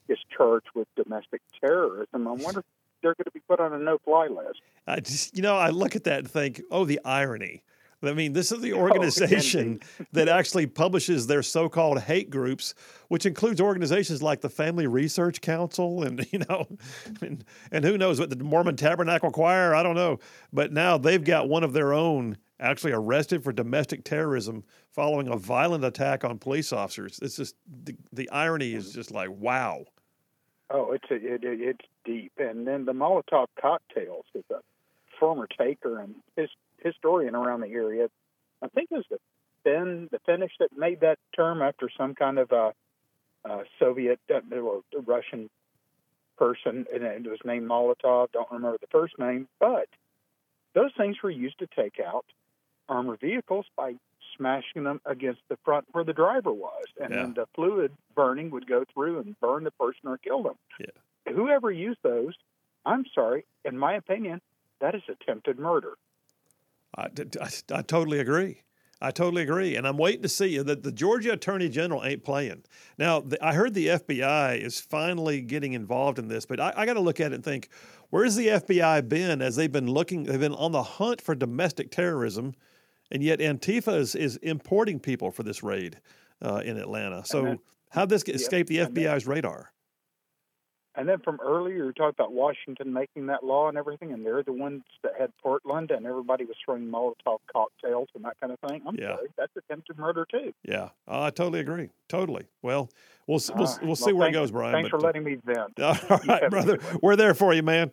is 0.10 0.20
charged 0.36 0.68
with 0.76 0.88
domestic 0.96 1.42
terrorism. 1.60 2.28
I 2.28 2.32
wonder 2.32 2.60
if 2.60 2.66
they're 3.02 3.16
going 3.16 3.26
to 3.26 3.32
be 3.32 3.42
put 3.48 3.60
on 3.60 3.74
a 3.74 3.80
no-fly 3.80 4.28
list. 4.28 4.62
I 4.88 5.00
just, 5.00 5.36
you 5.36 5.44
know, 5.44 5.56
I 5.56 5.70
look 5.70 5.96
at 5.96 6.06
that 6.06 6.20
and 6.20 6.32
think, 6.32 6.62
oh, 6.72 6.86
the 6.86 7.00
irony. 7.04 7.64
I 8.02 8.14
mean, 8.14 8.34
this 8.34 8.52
is 8.52 8.62
the 8.62 8.74
Oh, 8.74 8.80
organization 8.80 9.80
that 10.12 10.28
actually 10.28 10.68
publishes 10.68 11.28
their 11.28 11.42
so-called 11.42 12.02
hate 12.02 12.30
groups, 12.30 12.74
which 13.08 13.26
includes 13.26 13.62
organizations 13.62 14.22
like 14.22 14.42
the 14.42 14.50
Family 14.50 14.88
Research 14.88 15.42
Council 15.42 16.04
and 16.04 16.28
you 16.32 16.40
know, 16.50 16.68
and, 17.22 17.44
and 17.72 17.86
who 17.86 17.98
knows 17.98 18.20
what 18.20 18.30
the 18.30 18.44
Mormon 18.44 18.76
Tabernacle 18.76 19.32
Choir. 19.32 19.74
I 19.74 19.84
don't 19.84 19.96
know, 19.96 20.20
but 20.52 20.74
now 20.74 20.98
they've 20.98 21.24
got 21.24 21.48
one 21.48 21.64
of 21.64 21.74
their 21.74 21.94
own 21.94 22.38
actually 22.64 22.94
arrested 22.94 23.44
for 23.44 23.52
domestic 23.52 24.04
terrorism 24.04 24.64
following 24.90 25.28
a 25.28 25.38
violent 25.38 25.84
attack 25.84 26.24
on 26.24 26.40
police 26.40 26.72
officers. 26.72 27.20
It's 27.22 27.36
just 27.36 27.56
the, 27.84 27.96
the 28.12 28.30
irony 28.30 28.74
is 28.74 28.94
just 28.94 29.12
like 29.12 29.30
wow. 29.30 29.86
Oh, 30.70 30.94
it's 30.94 31.06
a, 31.12 31.16
it, 31.16 31.44
it, 31.44 31.62
it's 31.62 31.86
deep. 32.06 32.32
And 32.38 32.66
then 32.66 32.86
the 32.86 32.94
Molotov 32.94 33.48
cocktails 33.62 34.26
is 34.34 34.46
a 34.50 34.60
former 35.20 35.48
taker 35.58 36.00
and 36.00 36.16
his 36.36 36.50
historian 36.80 37.36
around 37.36 37.62
the 37.62 37.68
area. 37.68 38.08
I 38.62 38.68
think 38.70 38.90
it 38.92 38.96
was 38.96 39.06
the 39.10 39.20
Finn, 39.64 40.10
the 40.12 40.20
Finnish 40.26 40.54
that 40.60 40.70
made 40.76 41.02
that 41.02 41.20
term 41.36 41.62
after 41.62 41.90
some 41.98 42.16
kind 42.16 42.40
of 42.40 42.52
a, 42.52 42.74
uh 43.46 43.64
Soviet 43.78 44.20
uh, 44.34 44.40
or 44.56 44.82
Russian 45.06 45.50
person, 46.38 46.86
and 46.94 47.04
it 47.04 47.30
was 47.30 47.40
named 47.46 47.70
Molotov. 47.70 48.32
Don't 48.32 48.50
remember 48.52 48.78
the 48.80 48.88
first 48.88 49.20
name, 49.20 49.48
but 49.60 49.88
those 50.74 50.92
things 50.98 51.18
were 51.22 51.30
used 51.30 51.60
to 51.60 51.68
take 51.68 52.00
out 52.00 52.26
armored 52.90 53.20
vehicles 53.20 53.66
by 53.76 53.96
smashing 54.38 54.84
them 54.84 55.00
against 55.06 55.42
the 55.50 55.58
front 55.64 55.86
where 55.92 56.04
the 56.04 56.14
driver 56.14 56.52
was, 56.52 56.86
and 57.00 57.12
Yeah. 57.14 57.22
then 57.24 57.34
the 57.36 57.46
fluid 57.54 57.92
burning 58.16 58.50
would 58.52 58.68
go 58.68 58.84
through 58.94 59.20
and 59.20 59.40
burn 59.40 59.64
the 59.64 59.72
person 59.72 60.02
or 60.08 60.18
kill 60.18 60.44
them. 60.44 60.56
Yeah. 60.80 61.34
Whoever 61.34 61.72
used 61.72 62.00
those, 62.04 62.34
I'm 62.86 63.06
sorry, 63.14 63.46
in 63.64 63.78
my 63.78 63.94
opinion, 63.94 64.42
that 64.80 64.96
is 64.96 65.04
attempted 65.08 65.60
murder. 65.60 65.94
I, 66.98 67.08
I, 67.42 67.50
I 67.72 67.82
totally 67.82 68.20
agree. 68.20 68.62
I 69.02 69.12
totally 69.12 69.42
agree, 69.44 69.76
and 69.76 69.86
I'm 69.86 69.98
waiting 69.98 70.22
to 70.22 70.30
see 70.30 70.58
that 70.60 70.84
the 70.84 70.92
Georgia 70.92 71.34
Attorney 71.34 71.68
General 71.68 72.06
ain't 72.06 72.24
playing. 72.24 72.64
Now, 72.98 73.20
the, 73.20 73.44
I 73.46 73.54
heard 73.54 73.74
the 73.74 73.88
FBI 73.88 74.58
is 74.62 74.80
finally 74.80 75.42
getting 75.42 75.74
involved 75.74 76.20
in 76.20 76.30
this, 76.30 76.46
but 76.46 76.60
I, 76.62 76.72
I 76.76 76.86
got 76.86 76.94
to 76.94 77.02
look 77.02 77.20
at 77.20 77.34
it 77.34 77.36
and 77.36 77.44
think, 77.44 77.68
where's 78.12 78.36
the 78.36 78.48
FBI 78.48 79.10
been 79.10 79.42
as 79.42 79.58
they've 79.58 79.72
been 79.72 79.90
looking? 79.92 80.24
They've 80.24 80.40
been 80.40 80.54
on 80.56 80.72
the 80.72 80.84
hunt 80.84 81.20
for 81.20 81.36
domestic 81.36 81.92
terrorism, 81.92 82.54
and 83.12 83.24
yet 83.24 83.40
Antifa 83.40 83.98
is, 83.98 84.16
is 84.16 84.38
importing 84.38 85.00
people 85.00 85.32
for 85.32 85.44
this 85.44 85.64
raid 85.64 86.00
uh, 86.42 86.62
in 86.66 86.78
Atlanta. 86.78 87.24
So, 87.26 87.44
then- 87.44 87.60
how'd 87.92 88.10
this 88.10 88.24
Yep, 88.28 88.36
escape 88.36 88.68
the 88.68 88.80
and 88.80 88.96
then- 88.96 89.04
FBI's 89.06 89.28
radar? 89.28 89.70
And 90.96 91.10
then 91.10 91.18
from 91.24 91.40
earlier, 91.44 91.86
you 91.86 91.92
talked 91.92 92.20
about 92.20 92.34
Washington 92.34 92.94
making 92.94 93.26
that 93.26 93.44
law 93.44 93.68
and 93.68 93.80
everything, 93.80 94.14
and 94.14 94.24
they're 94.24 94.44
the 94.44 94.54
ones 94.54 94.84
that 95.02 95.14
had 95.20 95.32
Portland, 95.42 95.90
and 95.90 96.06
everybody 96.06 96.46
was 96.46 96.56
throwing 96.64 96.84
Molotov 96.86 97.40
cocktails 97.52 98.10
and 98.14 98.24
that 98.26 98.40
kind 98.40 98.54
of 98.54 98.60
thing. 98.70 98.84
I'm 98.86 98.94
Yeah. 98.96 99.16
sorry, 99.16 99.28
that's 99.36 99.52
attempted 99.58 99.98
murder 99.98 100.28
too. 100.30 100.54
Yeah, 100.62 100.90
I 101.08 101.32
totally 101.32 101.62
agree. 101.62 101.90
Totally. 102.10 102.46
Well, 102.62 102.92
we'll 103.26 103.40
we'll, 103.56 103.66
right. 103.66 103.84
we'll 103.84 103.96
see 103.96 104.12
Well, 104.14 104.18
where 104.18 104.30
it 104.30 104.34
goes, 104.34 104.52
Brian. 104.52 104.74
Thanks 104.74 104.92
but, 104.92 105.00
for 105.00 105.04
letting 105.04 105.24
me 105.24 105.38
vent. 105.44 105.80
All 105.82 106.20
right, 106.28 106.48
brother. 106.52 106.78
We're 107.02 107.16
there 107.16 107.34
for 107.34 107.56
you, 107.56 107.64
man. 107.64 107.92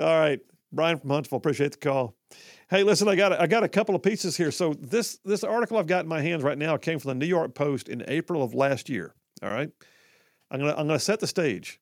All 0.00 0.18
right. 0.18 0.40
Brian 0.72 0.98
from 0.98 1.10
Huntsville, 1.10 1.36
appreciate 1.36 1.72
the 1.72 1.78
call. 1.78 2.14
Hey, 2.70 2.82
listen, 2.82 3.08
I 3.08 3.16
got 3.16 3.32
I 3.32 3.46
got 3.46 3.64
a 3.64 3.68
couple 3.68 3.94
of 3.94 4.02
pieces 4.02 4.36
here. 4.36 4.50
So 4.50 4.74
this 4.74 5.18
this 5.24 5.42
article 5.42 5.78
I've 5.78 5.86
got 5.86 6.04
in 6.04 6.08
my 6.08 6.20
hands 6.20 6.42
right 6.42 6.58
now 6.58 6.76
came 6.76 6.98
from 6.98 7.08
the 7.08 7.14
New 7.14 7.26
York 7.26 7.54
Post 7.54 7.88
in 7.88 8.04
April 8.08 8.42
of 8.42 8.54
last 8.54 8.90
year. 8.90 9.14
All 9.42 9.48
right, 9.48 9.70
I'm 10.50 10.60
gonna 10.60 10.72
I'm 10.72 10.86
gonna 10.86 10.98
set 10.98 11.20
the 11.20 11.26
stage, 11.26 11.80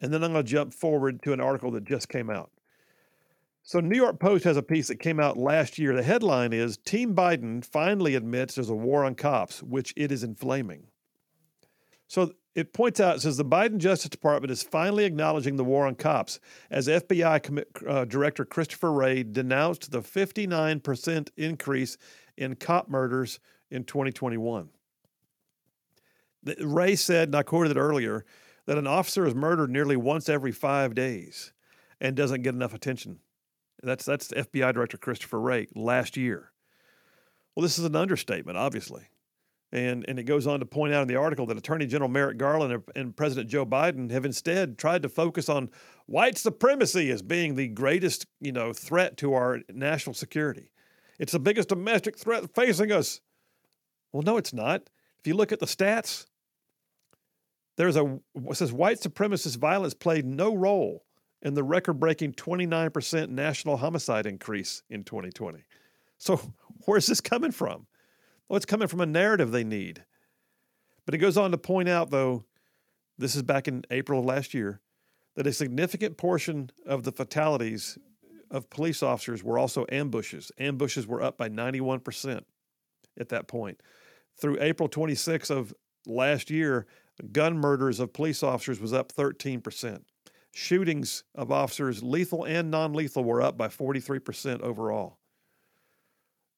and 0.00 0.14
then 0.14 0.22
I'm 0.22 0.30
gonna 0.30 0.44
jump 0.44 0.72
forward 0.72 1.22
to 1.24 1.32
an 1.32 1.40
article 1.40 1.72
that 1.72 1.84
just 1.84 2.08
came 2.08 2.30
out. 2.30 2.52
So 3.64 3.80
New 3.80 3.96
York 3.96 4.20
Post 4.20 4.44
has 4.44 4.56
a 4.56 4.62
piece 4.62 4.86
that 4.88 5.00
came 5.00 5.18
out 5.18 5.36
last 5.36 5.76
year. 5.76 5.94
The 5.94 6.04
headline 6.04 6.52
is 6.52 6.78
Team 6.78 7.16
Biden 7.16 7.64
finally 7.64 8.14
admits 8.14 8.54
there's 8.54 8.70
a 8.70 8.74
war 8.74 9.04
on 9.04 9.16
cops, 9.16 9.60
which 9.60 9.92
it 9.96 10.12
is 10.12 10.22
inflaming. 10.22 10.86
So 12.06 12.32
it 12.58 12.72
points 12.72 12.98
out, 12.98 13.14
it 13.14 13.20
says 13.20 13.36
the 13.36 13.44
Biden 13.44 13.78
Justice 13.78 14.10
Department 14.10 14.50
is 14.50 14.64
finally 14.64 15.04
acknowledging 15.04 15.54
the 15.54 15.64
war 15.64 15.86
on 15.86 15.94
cops 15.94 16.40
as 16.72 16.88
FBI 16.88 17.64
uh, 17.86 18.04
Director 18.04 18.44
Christopher 18.44 18.90
Wray 18.92 19.22
denounced 19.22 19.92
the 19.92 20.00
59% 20.00 21.28
increase 21.36 21.98
in 22.36 22.56
cop 22.56 22.88
murders 22.88 23.38
in 23.70 23.84
2021. 23.84 24.70
Wray 26.60 26.96
said, 26.96 27.28
and 27.28 27.36
I 27.36 27.44
quoted 27.44 27.76
it 27.76 27.80
earlier, 27.80 28.24
that 28.66 28.76
an 28.76 28.88
officer 28.88 29.24
is 29.24 29.36
murdered 29.36 29.70
nearly 29.70 29.96
once 29.96 30.28
every 30.28 30.52
five 30.52 30.96
days 30.96 31.52
and 32.00 32.16
doesn't 32.16 32.42
get 32.42 32.54
enough 32.54 32.74
attention. 32.74 33.20
That's 33.84 34.04
that's 34.04 34.32
FBI 34.32 34.74
Director 34.74 34.98
Christopher 34.98 35.38
Wray 35.38 35.68
last 35.76 36.16
year. 36.16 36.50
Well, 37.54 37.62
this 37.62 37.78
is 37.78 37.84
an 37.84 37.94
understatement, 37.94 38.58
obviously. 38.58 39.04
And, 39.70 40.04
and 40.08 40.18
it 40.18 40.24
goes 40.24 40.46
on 40.46 40.60
to 40.60 40.66
point 40.66 40.94
out 40.94 41.02
in 41.02 41.08
the 41.08 41.16
article 41.16 41.44
that 41.46 41.58
Attorney 41.58 41.86
General 41.86 42.08
Merrick 42.08 42.38
Garland 42.38 42.82
and 42.96 43.14
President 43.14 43.50
Joe 43.50 43.66
Biden 43.66 44.10
have 44.10 44.24
instead 44.24 44.78
tried 44.78 45.02
to 45.02 45.10
focus 45.10 45.48
on 45.50 45.68
white 46.06 46.38
supremacy 46.38 47.10
as 47.10 47.20
being 47.20 47.54
the 47.54 47.68
greatest, 47.68 48.26
you 48.40 48.52
know, 48.52 48.72
threat 48.72 49.18
to 49.18 49.34
our 49.34 49.60
national 49.72 50.14
security. 50.14 50.70
It's 51.18 51.32
the 51.32 51.38
biggest 51.38 51.68
domestic 51.68 52.16
threat 52.16 52.54
facing 52.54 52.92
us. 52.92 53.20
Well, 54.12 54.22
no, 54.22 54.38
it's 54.38 54.54
not. 54.54 54.88
If 55.18 55.26
you 55.26 55.34
look 55.34 55.52
at 55.52 55.60
the 55.60 55.66
stats, 55.66 56.26
there's 57.76 57.96
a 57.96 58.18
says 58.54 58.72
white 58.72 59.00
supremacist 59.00 59.58
violence 59.58 59.94
played 59.94 60.24
no 60.24 60.54
role 60.54 61.04
in 61.42 61.54
the 61.54 61.62
record-breaking 61.62 62.32
29% 62.32 63.28
national 63.28 63.76
homicide 63.76 64.26
increase 64.26 64.82
in 64.90 65.04
2020. 65.04 65.60
So 66.16 66.40
where's 66.86 67.06
this 67.06 67.20
coming 67.20 67.52
from? 67.52 67.86
Well, 68.48 68.56
it's 68.56 68.66
coming 68.66 68.88
from 68.88 69.00
a 69.00 69.06
narrative 69.06 69.50
they 69.50 69.64
need. 69.64 70.04
But 71.04 71.14
it 71.14 71.18
goes 71.18 71.36
on 71.36 71.50
to 71.50 71.58
point 71.58 71.88
out, 71.88 72.10
though, 72.10 72.44
this 73.16 73.34
is 73.34 73.42
back 73.42 73.68
in 73.68 73.84
April 73.90 74.20
of 74.20 74.26
last 74.26 74.54
year, 74.54 74.80
that 75.36 75.46
a 75.46 75.52
significant 75.52 76.16
portion 76.16 76.70
of 76.86 77.02
the 77.02 77.12
fatalities 77.12 77.98
of 78.50 78.70
police 78.70 79.02
officers 79.02 79.42
were 79.42 79.58
also 79.58 79.86
ambushes. 79.90 80.50
Ambushes 80.58 81.06
were 81.06 81.22
up 81.22 81.36
by 81.36 81.48
91% 81.48 82.42
at 83.18 83.28
that 83.28 83.48
point. 83.48 83.80
Through 84.40 84.58
April 84.60 84.88
26 84.88 85.50
of 85.50 85.74
last 86.06 86.50
year, 86.50 86.86
gun 87.32 87.58
murders 87.58 88.00
of 88.00 88.12
police 88.12 88.42
officers 88.42 88.80
was 88.80 88.92
up 88.92 89.12
13%. 89.12 90.02
Shootings 90.52 91.24
of 91.34 91.52
officers, 91.52 92.02
lethal 92.02 92.44
and 92.44 92.70
non 92.70 92.92
lethal, 92.92 93.22
were 93.22 93.42
up 93.42 93.58
by 93.58 93.68
43% 93.68 94.60
overall. 94.60 95.17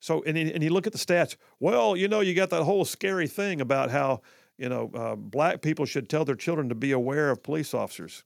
So, 0.01 0.22
and, 0.24 0.36
and 0.36 0.62
you 0.64 0.70
look 0.70 0.86
at 0.86 0.93
the 0.93 0.98
stats. 0.98 1.36
Well, 1.60 1.97
you 1.97 2.09
know, 2.09 2.20
you 2.20 2.35
got 2.35 2.51
that 2.51 2.64
whole 2.64 2.85
scary 2.85 3.28
thing 3.28 3.60
about 3.60 3.90
how, 3.90 4.22
you 4.56 4.68
know, 4.68 4.90
uh, 4.94 5.14
black 5.14 5.60
people 5.60 5.85
should 5.85 6.09
tell 6.09 6.24
their 6.24 6.35
children 6.35 6.70
to 6.70 6.74
be 6.74 6.93
aware 6.93 7.31
of 7.31 7.43
police 7.43 7.74
officers. 7.74 8.24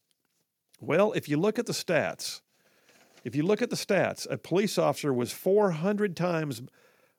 Well, 0.80 1.12
if 1.12 1.28
you 1.28 1.36
look 1.36 1.59
at 1.59 1.66
the 1.66 1.72
stats, 1.72 2.40
if 3.24 3.34
you 3.34 3.42
look 3.42 3.60
at 3.60 3.70
the 3.70 3.76
stats, 3.76 4.26
a 4.30 4.38
police 4.38 4.78
officer 4.78 5.12
was 5.12 5.32
400 5.32 6.16
times 6.16 6.62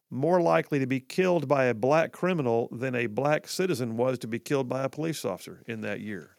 more 0.10 0.42
likely 0.42 0.80
to 0.80 0.88
be 0.88 1.00
killed 1.00 1.48
by 1.48 1.66
a 1.66 1.74
black 1.74 2.12
criminal 2.12 2.70
than 2.72 2.96
a 2.96 3.08
black 3.08 3.48
citizen 3.48 3.98
was 3.98 4.18
to 4.20 4.28
be 4.28 4.40
killed 4.40 4.70
by 4.70 4.84
a 4.84 4.90
police 4.90 5.26
officer 5.26 5.64
in 5.68 5.82
that 5.82 6.00
year. 6.00 6.38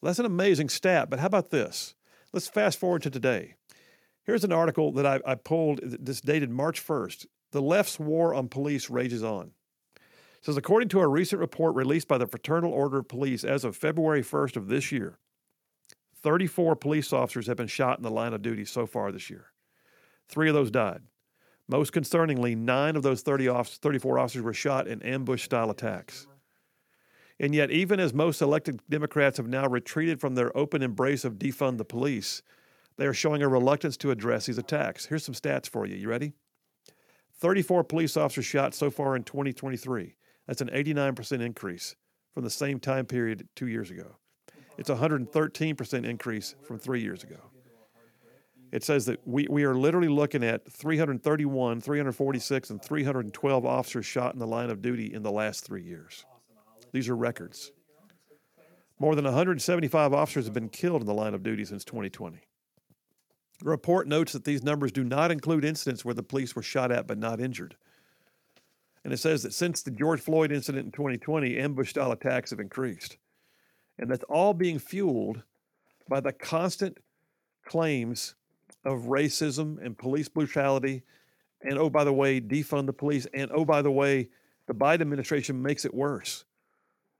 Well, 0.00 0.10
that's 0.10 0.18
an 0.18 0.26
amazing 0.26 0.68
stat, 0.68 1.10
but 1.10 1.18
how 1.18 1.26
about 1.26 1.50
this? 1.50 1.94
Let's 2.32 2.48
fast 2.48 2.78
forward 2.78 3.02
to 3.02 3.10
today. 3.10 3.56
Here's 4.26 4.42
an 4.42 4.52
article 4.52 4.90
that 4.92 5.06
I, 5.06 5.20
I 5.24 5.36
pulled 5.36 5.80
this 5.84 6.20
dated 6.20 6.50
March 6.50 6.84
1st. 6.84 7.26
The 7.52 7.62
left's 7.62 8.00
war 8.00 8.34
on 8.34 8.48
police 8.48 8.90
rages 8.90 9.22
on. 9.22 9.52
It 9.94 10.44
says, 10.44 10.56
according 10.56 10.88
to 10.90 11.00
a 11.00 11.06
recent 11.06 11.40
report 11.40 11.76
released 11.76 12.08
by 12.08 12.18
the 12.18 12.26
Fraternal 12.26 12.72
Order 12.72 12.98
of 12.98 13.08
Police 13.08 13.44
as 13.44 13.64
of 13.64 13.76
February 13.76 14.22
1st 14.22 14.56
of 14.56 14.66
this 14.66 14.90
year, 14.90 15.18
34 16.22 16.74
police 16.74 17.12
officers 17.12 17.46
have 17.46 17.56
been 17.56 17.68
shot 17.68 17.98
in 17.98 18.02
the 18.02 18.10
line 18.10 18.32
of 18.32 18.42
duty 18.42 18.64
so 18.64 18.84
far 18.84 19.12
this 19.12 19.30
year. 19.30 19.46
Three 20.28 20.48
of 20.48 20.54
those 20.54 20.72
died. 20.72 21.02
Most 21.68 21.92
concerningly, 21.92 22.56
nine 22.56 22.96
of 22.96 23.04
those 23.04 23.22
30 23.22 23.46
officers, 23.46 23.78
34 23.78 24.18
officers 24.18 24.42
were 24.42 24.52
shot 24.52 24.88
in 24.88 25.02
ambush 25.02 25.44
style 25.44 25.70
attacks. 25.70 26.26
And 27.38 27.54
yet, 27.54 27.70
even 27.70 28.00
as 28.00 28.12
most 28.12 28.42
elected 28.42 28.80
Democrats 28.88 29.36
have 29.36 29.46
now 29.46 29.68
retreated 29.68 30.20
from 30.20 30.34
their 30.34 30.56
open 30.56 30.82
embrace 30.82 31.24
of 31.24 31.34
defund 31.34 31.78
the 31.78 31.84
police, 31.84 32.42
they 32.96 33.06
are 33.06 33.14
showing 33.14 33.42
a 33.42 33.48
reluctance 33.48 33.96
to 33.98 34.10
address 34.10 34.46
these 34.46 34.58
attacks. 34.58 35.06
Here's 35.06 35.24
some 35.24 35.34
stats 35.34 35.68
for 35.68 35.86
you. 35.86 35.96
You 35.96 36.08
ready? 36.08 36.32
34 37.38 37.84
police 37.84 38.16
officers 38.16 38.46
shot 38.46 38.74
so 38.74 38.90
far 38.90 39.16
in 39.16 39.22
2023. 39.22 40.16
That's 40.46 40.60
an 40.60 40.68
89% 40.68 41.40
increase 41.40 41.96
from 42.32 42.44
the 42.44 42.50
same 42.50 42.80
time 42.80 43.06
period 43.06 43.48
two 43.54 43.66
years 43.66 43.90
ago. 43.90 44.16
It's 44.78 44.90
a 44.90 44.96
113% 44.96 46.04
increase 46.04 46.54
from 46.62 46.78
three 46.78 47.02
years 47.02 47.22
ago. 47.22 47.36
It 48.72 48.82
says 48.82 49.06
that 49.06 49.26
we, 49.26 49.46
we 49.48 49.64
are 49.64 49.74
literally 49.74 50.08
looking 50.08 50.42
at 50.42 50.70
331, 50.70 51.80
346, 51.80 52.70
and 52.70 52.82
312 52.82 53.64
officers 53.64 54.06
shot 54.06 54.34
in 54.34 54.40
the 54.40 54.46
line 54.46 54.70
of 54.70 54.82
duty 54.82 55.12
in 55.12 55.22
the 55.22 55.30
last 55.30 55.64
three 55.64 55.82
years. 55.82 56.24
These 56.92 57.08
are 57.08 57.16
records. 57.16 57.72
More 58.98 59.14
than 59.14 59.24
175 59.24 60.12
officers 60.12 60.46
have 60.46 60.54
been 60.54 60.68
killed 60.68 61.02
in 61.02 61.06
the 61.06 61.14
line 61.14 61.34
of 61.34 61.42
duty 61.42 61.64
since 61.64 61.84
2020. 61.84 62.38
The 63.58 63.70
report 63.70 64.06
notes 64.06 64.32
that 64.32 64.44
these 64.44 64.62
numbers 64.62 64.92
do 64.92 65.04
not 65.04 65.30
include 65.30 65.64
incidents 65.64 66.04
where 66.04 66.14
the 66.14 66.22
police 66.22 66.54
were 66.54 66.62
shot 66.62 66.92
at 66.92 67.06
but 67.06 67.18
not 67.18 67.40
injured. 67.40 67.76
And 69.04 69.12
it 69.12 69.18
says 69.18 69.42
that 69.44 69.54
since 69.54 69.82
the 69.82 69.90
George 69.90 70.20
Floyd 70.20 70.52
incident 70.52 70.86
in 70.86 70.92
2020, 70.92 71.58
ambush 71.58 71.90
style 71.90 72.12
attacks 72.12 72.50
have 72.50 72.60
increased. 72.60 73.16
And 73.98 74.10
that's 74.10 74.24
all 74.24 74.52
being 74.52 74.78
fueled 74.78 75.42
by 76.08 76.20
the 76.20 76.32
constant 76.32 76.98
claims 77.64 78.34
of 78.84 79.02
racism 79.02 79.84
and 79.84 79.96
police 79.96 80.28
brutality. 80.28 81.02
And 81.62 81.78
oh, 81.78 81.88
by 81.88 82.04
the 82.04 82.12
way, 82.12 82.40
defund 82.40 82.86
the 82.86 82.92
police. 82.92 83.26
And 83.32 83.50
oh, 83.54 83.64
by 83.64 83.80
the 83.80 83.90
way, 83.90 84.28
the 84.66 84.74
Biden 84.74 85.02
administration 85.02 85.62
makes 85.62 85.84
it 85.84 85.94
worse. 85.94 86.44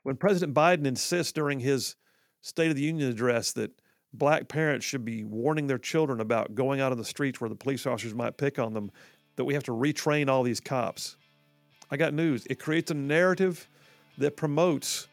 When 0.03 0.17
President 0.17 0.55
Biden 0.55 0.87
insists 0.87 1.33
during 1.33 1.61
his 1.61 1.97
State 2.43 2.71
of 2.71 2.77
the 2.77 2.83
Union 2.83 3.11
address 3.11 3.53
that 3.53 3.73
black 4.19 4.49
parents 4.49 4.85
should 4.85 5.05
be 5.05 5.25
warning 5.25 5.67
their 5.67 5.79
children 5.79 6.21
about 6.21 6.55
going 6.55 6.81
out 6.81 6.93
on 6.93 6.99
the 6.99 7.05
streets 7.05 7.41
where 7.41 7.51
the 7.51 7.57
police 7.57 7.87
officers 7.87 8.15
might 8.15 8.37
pick 8.37 8.59
on 8.59 8.73
them, 8.73 8.91
that 9.37 9.45
we 9.45 9.55
have 9.55 9.65
to 9.65 9.73
retrain 9.73 10.29
all 10.29 10.43
these 10.43 10.61
cops. 10.61 11.17
I 11.91 11.97
got 11.97 12.15
news. 12.15 12.47
It 12.49 12.59
creates 12.59 12.91
a 12.91 12.95
narrative 12.95 13.69
that 14.19 14.37
promotes 14.37 15.09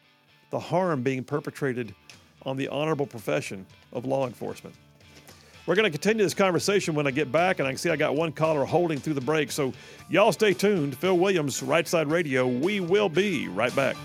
the 0.50 0.58
harm 0.58 1.02
being 1.02 1.24
perpetrated 1.24 1.94
on 2.42 2.56
the 2.56 2.68
honorable 2.68 3.06
profession 3.06 3.66
of 3.92 4.04
law 4.04 4.26
enforcement. 4.26 4.74
We're 5.66 5.74
going 5.76 5.90
to 5.90 5.90
continue 5.90 6.22
this 6.22 6.34
conversation 6.34 6.94
when 6.94 7.06
I 7.06 7.10
get 7.10 7.32
back, 7.32 7.58
and 7.58 7.66
I 7.66 7.70
can 7.70 7.78
see 7.78 7.88
I 7.88 7.96
got 7.96 8.14
one 8.14 8.32
caller 8.32 8.66
holding 8.66 8.98
through 8.98 9.14
the 9.14 9.22
break. 9.22 9.50
So, 9.50 9.72
y'all 10.10 10.30
stay 10.30 10.52
tuned. 10.52 10.96
Phil 10.98 11.16
Williams, 11.16 11.62
Right 11.62 11.88
Side 11.88 12.08
Radio. 12.08 12.46
We 12.46 12.80
will 12.80 13.08
be 13.08 13.48
right 13.48 13.74
back. 13.74 13.96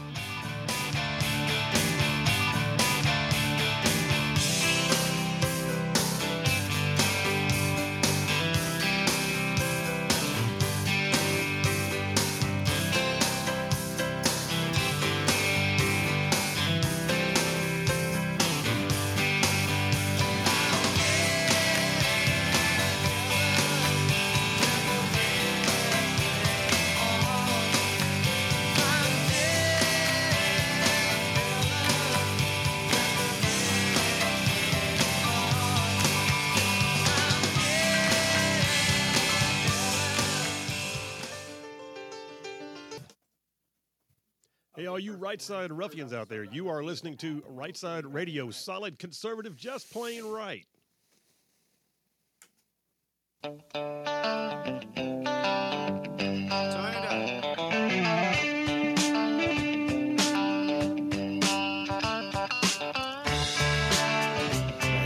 Right 45.29 45.41
side 45.43 45.71
ruffians 45.71 46.11
out 46.11 46.27
there. 46.27 46.43
You 46.43 46.69
are 46.69 46.83
listening 46.83 47.15
to 47.17 47.43
Right 47.49 47.77
Side 47.77 48.03
Radio, 48.03 48.49
solid 48.49 48.97
conservative, 48.97 49.55
just 49.55 49.91
plain 49.91 50.25
right. 50.25 50.65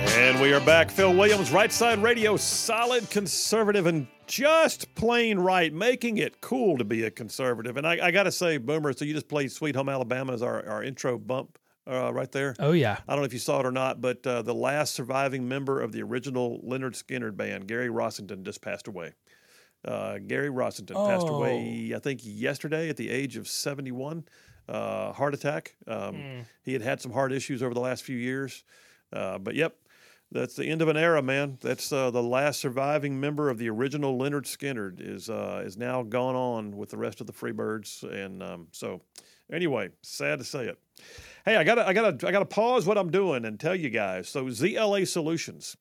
And 0.07 0.39
we 0.39 0.53
are 0.53 0.61
back. 0.61 0.89
Phil 0.89 1.13
Williams, 1.13 1.51
Right 1.51 1.69
Side 1.69 2.01
Radio, 2.01 2.37
solid 2.37 3.09
conservative 3.09 3.87
and 3.87 4.07
just 4.33 4.95
plain 4.95 5.37
right, 5.37 5.71
making 5.71 6.17
it 6.17 6.41
cool 6.41 6.77
to 6.79 6.83
be 6.83 7.03
a 7.03 7.11
conservative. 7.11 7.77
And 7.77 7.85
I, 7.85 8.07
I 8.07 8.11
got 8.11 8.23
to 8.23 8.31
say, 8.31 8.57
Boomer, 8.57 8.91
so 8.93 9.05
you 9.05 9.13
just 9.13 9.27
played 9.27 9.51
Sweet 9.51 9.75
Home 9.75 9.89
Alabama 9.89 10.33
as 10.33 10.41
our, 10.41 10.67
our 10.67 10.83
intro 10.83 11.19
bump 11.19 11.59
uh, 11.85 12.11
right 12.11 12.31
there. 12.31 12.55
Oh 12.59 12.71
yeah. 12.71 12.97
I 13.07 13.11
don't 13.13 13.21
know 13.21 13.25
if 13.25 13.33
you 13.33 13.39
saw 13.39 13.59
it 13.59 13.65
or 13.65 13.71
not, 13.71 14.01
but 14.01 14.25
uh, 14.25 14.41
the 14.41 14.53
last 14.55 14.95
surviving 14.95 15.47
member 15.47 15.79
of 15.79 15.91
the 15.91 16.01
original 16.01 16.59
Lynyrd 16.65 16.95
Skynyrd 16.95 17.37
band, 17.37 17.67
Gary 17.67 17.89
Rossington, 17.89 18.43
just 18.43 18.61
passed 18.61 18.87
away. 18.87 19.13
Uh, 19.85 20.17
Gary 20.17 20.49
Rossington 20.49 20.95
passed 21.07 21.27
away, 21.27 21.93
I 21.95 21.99
think, 21.99 22.21
yesterday 22.23 22.89
at 22.89 22.97
the 22.97 23.09
age 23.09 23.37
of 23.37 23.47
71. 23.47 24.25
Uh, 24.67 25.11
heart 25.11 25.33
attack. 25.33 25.75
Um, 25.87 26.45
He 26.63 26.73
had 26.73 26.81
had 26.81 27.01
some 27.01 27.11
heart 27.11 27.33
issues 27.33 27.61
over 27.61 27.73
the 27.73 27.81
last 27.81 28.03
few 28.03 28.17
years. 28.17 28.63
Uh, 29.11 29.37
but 29.37 29.53
yep, 29.53 29.75
that's 30.33 30.55
the 30.55 30.65
end 30.65 30.81
of 30.81 30.87
an 30.87 30.97
era, 30.97 31.21
man. 31.21 31.57
That's 31.61 31.93
uh, 31.93 32.09
the 32.09 32.23
last 32.23 32.59
surviving 32.59 33.19
member 33.19 33.49
of 33.49 33.59
the 33.59 33.69
original 33.69 34.17
Lynyrd 34.17 34.45
Skynyrd 34.45 34.95
is 34.99 35.29
uh, 35.29 35.61
is 35.63 35.77
now 35.77 36.01
gone 36.03 36.35
on 36.35 36.75
with 36.75 36.89
the 36.89 36.97
rest 36.97 37.21
of 37.21 37.27
the 37.27 37.33
Freebirds, 37.33 38.03
and 38.03 38.41
um, 38.41 38.67
so 38.71 39.01
anyway, 39.51 39.89
sad 40.01 40.39
to 40.39 40.45
say 40.45 40.65
it. 40.65 40.79
Hey, 41.45 41.55
I 41.55 41.63
gotta 41.63 41.87
I 41.87 41.93
gotta 41.93 42.27
I 42.27 42.31
gotta 42.31 42.45
pause 42.45 42.85
what 42.85 42.97
I'm 42.97 43.11
doing 43.11 43.45
and 43.45 43.59
tell 43.59 43.75
you 43.75 43.89
guys. 43.89 44.27
So 44.27 44.45
ZLA 44.45 45.07
Solutions. 45.07 45.77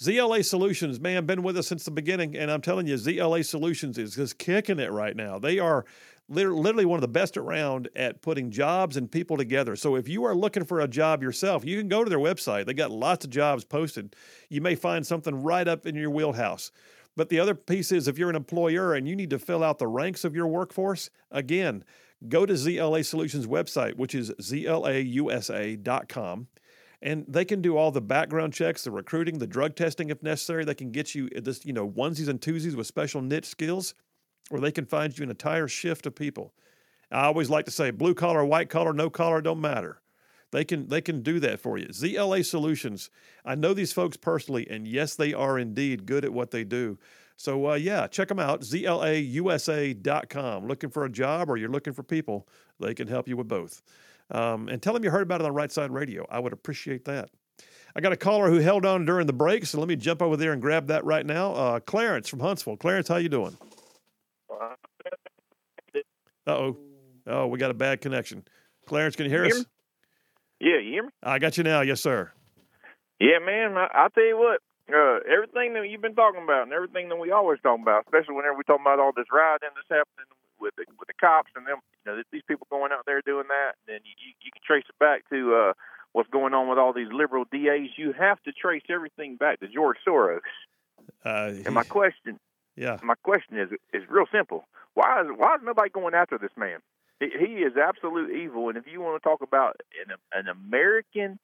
ZLA 0.00 0.42
Solutions, 0.42 0.98
man, 0.98 1.26
been 1.26 1.42
with 1.42 1.58
us 1.58 1.66
since 1.66 1.84
the 1.84 1.90
beginning, 1.90 2.34
and 2.34 2.50
I'm 2.50 2.62
telling 2.62 2.86
you, 2.86 2.94
ZLA 2.94 3.44
Solutions 3.44 3.98
is 3.98 4.14
just 4.14 4.38
kicking 4.38 4.78
it 4.78 4.90
right 4.90 5.14
now. 5.14 5.38
They 5.38 5.58
are 5.58 5.84
literally 6.30 6.84
one 6.84 6.96
of 6.96 7.02
the 7.02 7.08
best 7.08 7.36
around 7.36 7.88
at 7.96 8.22
putting 8.22 8.50
jobs 8.50 8.96
and 8.96 9.10
people 9.10 9.36
together. 9.36 9.76
So 9.76 9.96
if 9.96 10.08
you 10.08 10.24
are 10.24 10.34
looking 10.34 10.64
for 10.64 10.80
a 10.80 10.88
job 10.88 11.22
yourself, 11.22 11.64
you 11.64 11.76
can 11.78 11.88
go 11.88 12.04
to 12.04 12.10
their 12.10 12.18
website. 12.18 12.66
They 12.66 12.74
got 12.74 12.90
lots 12.90 13.24
of 13.24 13.30
jobs 13.30 13.64
posted. 13.64 14.14
You 14.48 14.60
may 14.60 14.74
find 14.76 15.06
something 15.06 15.42
right 15.42 15.66
up 15.66 15.86
in 15.86 15.94
your 15.94 16.10
wheelhouse. 16.10 16.70
But 17.16 17.28
the 17.28 17.40
other 17.40 17.54
piece 17.54 17.90
is 17.92 18.06
if 18.08 18.16
you're 18.18 18.30
an 18.30 18.36
employer 18.36 18.94
and 18.94 19.08
you 19.08 19.16
need 19.16 19.30
to 19.30 19.38
fill 19.38 19.64
out 19.64 19.78
the 19.78 19.88
ranks 19.88 20.24
of 20.24 20.34
your 20.34 20.46
workforce, 20.46 21.10
again, 21.30 21.84
go 22.28 22.46
to 22.46 22.52
ZLA 22.54 23.04
Solutions 23.04 23.46
website, 23.46 23.96
which 23.96 24.14
is 24.14 24.30
zlausa.com 24.40 25.86
and 27.02 27.24
they 27.26 27.44
can 27.44 27.62
do 27.62 27.76
all 27.76 27.90
the 27.90 28.00
background 28.00 28.52
checks, 28.52 28.84
the 28.84 28.90
recruiting, 28.90 29.38
the 29.38 29.46
drug 29.46 29.74
testing 29.74 30.10
if 30.10 30.22
necessary. 30.22 30.64
They 30.64 30.74
can 30.74 30.90
get 30.90 31.14
you 31.14 31.28
this, 31.30 31.64
you 31.64 31.72
know, 31.72 31.88
onesies 31.88 32.28
and 32.28 32.40
twosies 32.40 32.74
with 32.74 32.86
special 32.86 33.22
niche 33.22 33.46
skills, 33.46 33.94
or 34.50 34.60
they 34.60 34.72
can 34.72 34.84
find 34.84 35.16
you 35.16 35.22
an 35.22 35.30
entire 35.30 35.68
shift 35.68 36.04
of 36.06 36.14
people. 36.14 36.52
I 37.10 37.24
always 37.24 37.48
like 37.50 37.64
to 37.64 37.70
say, 37.70 37.90
blue 37.90 38.14
collar, 38.14 38.44
white 38.44 38.68
collar, 38.68 38.92
no 38.92 39.08
collar, 39.10 39.40
don't 39.40 39.60
matter. 39.60 40.00
They 40.52 40.64
can 40.64 40.88
they 40.88 41.00
can 41.00 41.22
do 41.22 41.38
that 41.40 41.60
for 41.60 41.78
you. 41.78 41.86
ZLA 41.86 42.44
Solutions. 42.44 43.08
I 43.44 43.54
know 43.54 43.72
these 43.72 43.92
folks 43.92 44.16
personally, 44.16 44.68
and 44.68 44.86
yes, 44.86 45.14
they 45.14 45.32
are 45.32 45.58
indeed 45.58 46.06
good 46.06 46.24
at 46.24 46.32
what 46.32 46.50
they 46.50 46.64
do. 46.64 46.98
So 47.36 47.70
uh, 47.70 47.74
yeah, 47.74 48.06
check 48.08 48.28
them 48.28 48.40
out. 48.40 48.62
ZLAUSA.com. 48.62 49.06
Looking 50.66 50.90
for 50.90 51.04
a 51.04 51.10
job 51.10 51.48
or 51.48 51.56
you're 51.56 51.70
looking 51.70 51.92
for 51.92 52.02
people, 52.02 52.48
they 52.80 52.94
can 52.94 53.06
help 53.08 53.28
you 53.28 53.36
with 53.36 53.48
both. 53.48 53.80
Um, 54.30 54.68
and 54.68 54.82
tell 54.82 54.92
them 54.92 55.04
you 55.04 55.10
heard 55.10 55.22
about 55.22 55.40
it 55.40 55.46
on 55.46 55.54
Right 55.54 55.72
Side 55.72 55.90
Radio. 55.90 56.26
I 56.30 56.38
would 56.40 56.52
appreciate 56.52 57.04
that. 57.06 57.30
I 57.94 58.00
got 58.00 58.12
a 58.12 58.16
caller 58.16 58.48
who 58.50 58.58
held 58.58 58.86
on 58.86 59.04
during 59.04 59.26
the 59.26 59.32
break, 59.32 59.66
so 59.66 59.78
let 59.78 59.88
me 59.88 59.96
jump 59.96 60.22
over 60.22 60.36
there 60.36 60.52
and 60.52 60.62
grab 60.62 60.86
that 60.88 61.04
right 61.04 61.26
now. 61.26 61.52
Uh, 61.54 61.80
Clarence 61.80 62.28
from 62.28 62.40
Huntsville. 62.40 62.76
Clarence, 62.76 63.08
how 63.08 63.16
you 63.16 63.28
doing? 63.28 63.56
Uh 64.60 64.74
oh. 66.46 66.76
Oh, 67.26 67.46
we 67.46 67.58
got 67.58 67.70
a 67.70 67.74
bad 67.74 68.00
connection. 68.00 68.44
Clarence, 68.86 69.14
can 69.16 69.24
you 69.26 69.30
hear 69.30 69.44
Hear 69.44 69.54
us? 69.54 69.58
me? 69.60 69.66
Yeah, 70.60 70.78
you 70.78 70.90
hear 70.92 71.02
me? 71.04 71.10
I 71.22 71.38
got 71.38 71.56
you 71.56 71.64
now. 71.64 71.80
Yes, 71.80 72.00
sir. 72.00 72.32
Yeah, 73.18 73.38
man. 73.44 73.76
I, 73.76 73.88
I'll 73.94 74.10
tell 74.10 74.24
you 74.26 74.38
what. 74.38 74.60
Uh, 74.92 75.20
everything 75.30 75.74
that 75.74 75.88
you've 75.88 76.02
been 76.02 76.16
talking 76.16 76.42
about, 76.42 76.64
and 76.64 76.72
everything 76.72 77.08
that 77.08 77.16
we 77.16 77.30
always 77.30 77.60
talk 77.62 77.78
about, 77.80 78.02
especially 78.06 78.34
whenever 78.34 78.56
we 78.56 78.64
talk 78.64 78.80
about 78.80 78.98
all 78.98 79.12
this 79.14 79.26
rioting 79.32 79.68
that's 79.76 79.86
happening 79.88 80.26
with 80.58 80.74
the 80.76 80.84
with 80.98 81.06
the 81.06 81.14
cops 81.20 81.50
and 81.54 81.64
them, 81.64 81.78
you 82.04 82.10
know, 82.10 82.22
these 82.32 82.42
people 82.48 82.66
going 82.70 82.90
out 82.90 83.06
there 83.06 83.22
doing 83.22 83.46
that, 83.48 83.76
then 83.86 84.00
you 84.02 84.10
you, 84.18 84.32
you 84.42 84.50
can 84.50 84.62
trace 84.66 84.84
it 84.88 84.98
back 84.98 85.22
to 85.30 85.54
uh, 85.54 85.72
what's 86.12 86.28
going 86.30 86.54
on 86.54 86.68
with 86.68 86.78
all 86.78 86.92
these 86.92 87.12
liberal 87.12 87.44
DAs. 87.52 87.94
You 87.96 88.12
have 88.18 88.42
to 88.42 88.52
trace 88.52 88.82
everything 88.90 89.36
back 89.36 89.60
to 89.60 89.68
George 89.68 89.98
Soros. 90.06 90.40
Uh, 91.24 91.52
And 91.64 91.72
my 91.74 91.84
question, 91.84 92.40
yeah. 92.76 92.98
my 93.02 93.14
question 93.22 93.58
is 93.58 93.70
is 93.92 94.08
real 94.08 94.26
simple. 94.32 94.64
Why 94.94 95.22
is 95.22 95.28
why 95.36 95.54
is 95.56 95.60
nobody 95.64 95.90
going 95.90 96.14
after 96.14 96.38
this 96.38 96.50
man? 96.56 96.80
He, 97.20 97.26
is 97.26 97.74
absolute 97.76 98.30
evil, 98.30 98.70
and 98.70 98.78
if 98.78 98.84
you 98.90 99.02
want 99.02 99.22
to 99.22 99.28
talk 99.28 99.42
about 99.42 99.76
an, 100.08 100.16
an 100.32 100.48
American 100.48 101.38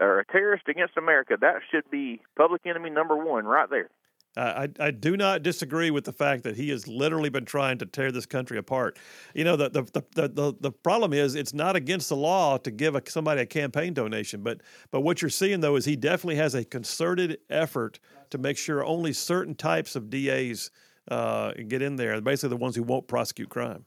or 0.00 0.20
a 0.20 0.24
terrorist 0.24 0.68
against 0.68 0.96
America, 0.96 1.36
that 1.38 1.56
should 1.70 1.90
be 1.90 2.22
public 2.34 2.62
enemy 2.64 2.88
number 2.88 3.14
one 3.14 3.44
right 3.44 3.68
there. 3.68 3.90
I, 4.36 4.68
I 4.78 4.90
do 4.90 5.16
not 5.16 5.42
disagree 5.42 5.90
with 5.90 6.04
the 6.04 6.12
fact 6.12 6.44
that 6.44 6.56
he 6.56 6.68
has 6.70 6.86
literally 6.86 7.28
been 7.28 7.44
trying 7.44 7.78
to 7.78 7.86
tear 7.86 8.12
this 8.12 8.26
country 8.26 8.58
apart. 8.58 8.98
You 9.34 9.44
know, 9.44 9.56
the 9.56 9.68
the, 9.70 9.82
the, 10.14 10.28
the, 10.28 10.54
the 10.60 10.70
problem 10.70 11.12
is 11.12 11.34
it's 11.34 11.54
not 11.54 11.76
against 11.76 12.08
the 12.08 12.16
law 12.16 12.56
to 12.58 12.70
give 12.70 12.94
a, 12.94 13.02
somebody 13.08 13.40
a 13.40 13.46
campaign 13.46 13.94
donation, 13.94 14.42
but 14.42 14.60
but 14.90 15.00
what 15.00 15.22
you're 15.22 15.28
seeing 15.30 15.60
though 15.60 15.76
is 15.76 15.84
he 15.84 15.96
definitely 15.96 16.36
has 16.36 16.54
a 16.54 16.64
concerted 16.64 17.38
effort 17.50 17.98
to 18.30 18.38
make 18.38 18.56
sure 18.56 18.84
only 18.84 19.12
certain 19.12 19.54
types 19.54 19.96
of 19.96 20.10
DAs 20.10 20.70
uh, 21.10 21.52
get 21.66 21.82
in 21.82 21.96
there, 21.96 22.20
basically 22.20 22.50
the 22.50 22.56
ones 22.56 22.76
who 22.76 22.82
won't 22.82 23.08
prosecute 23.08 23.48
crime. 23.48 23.84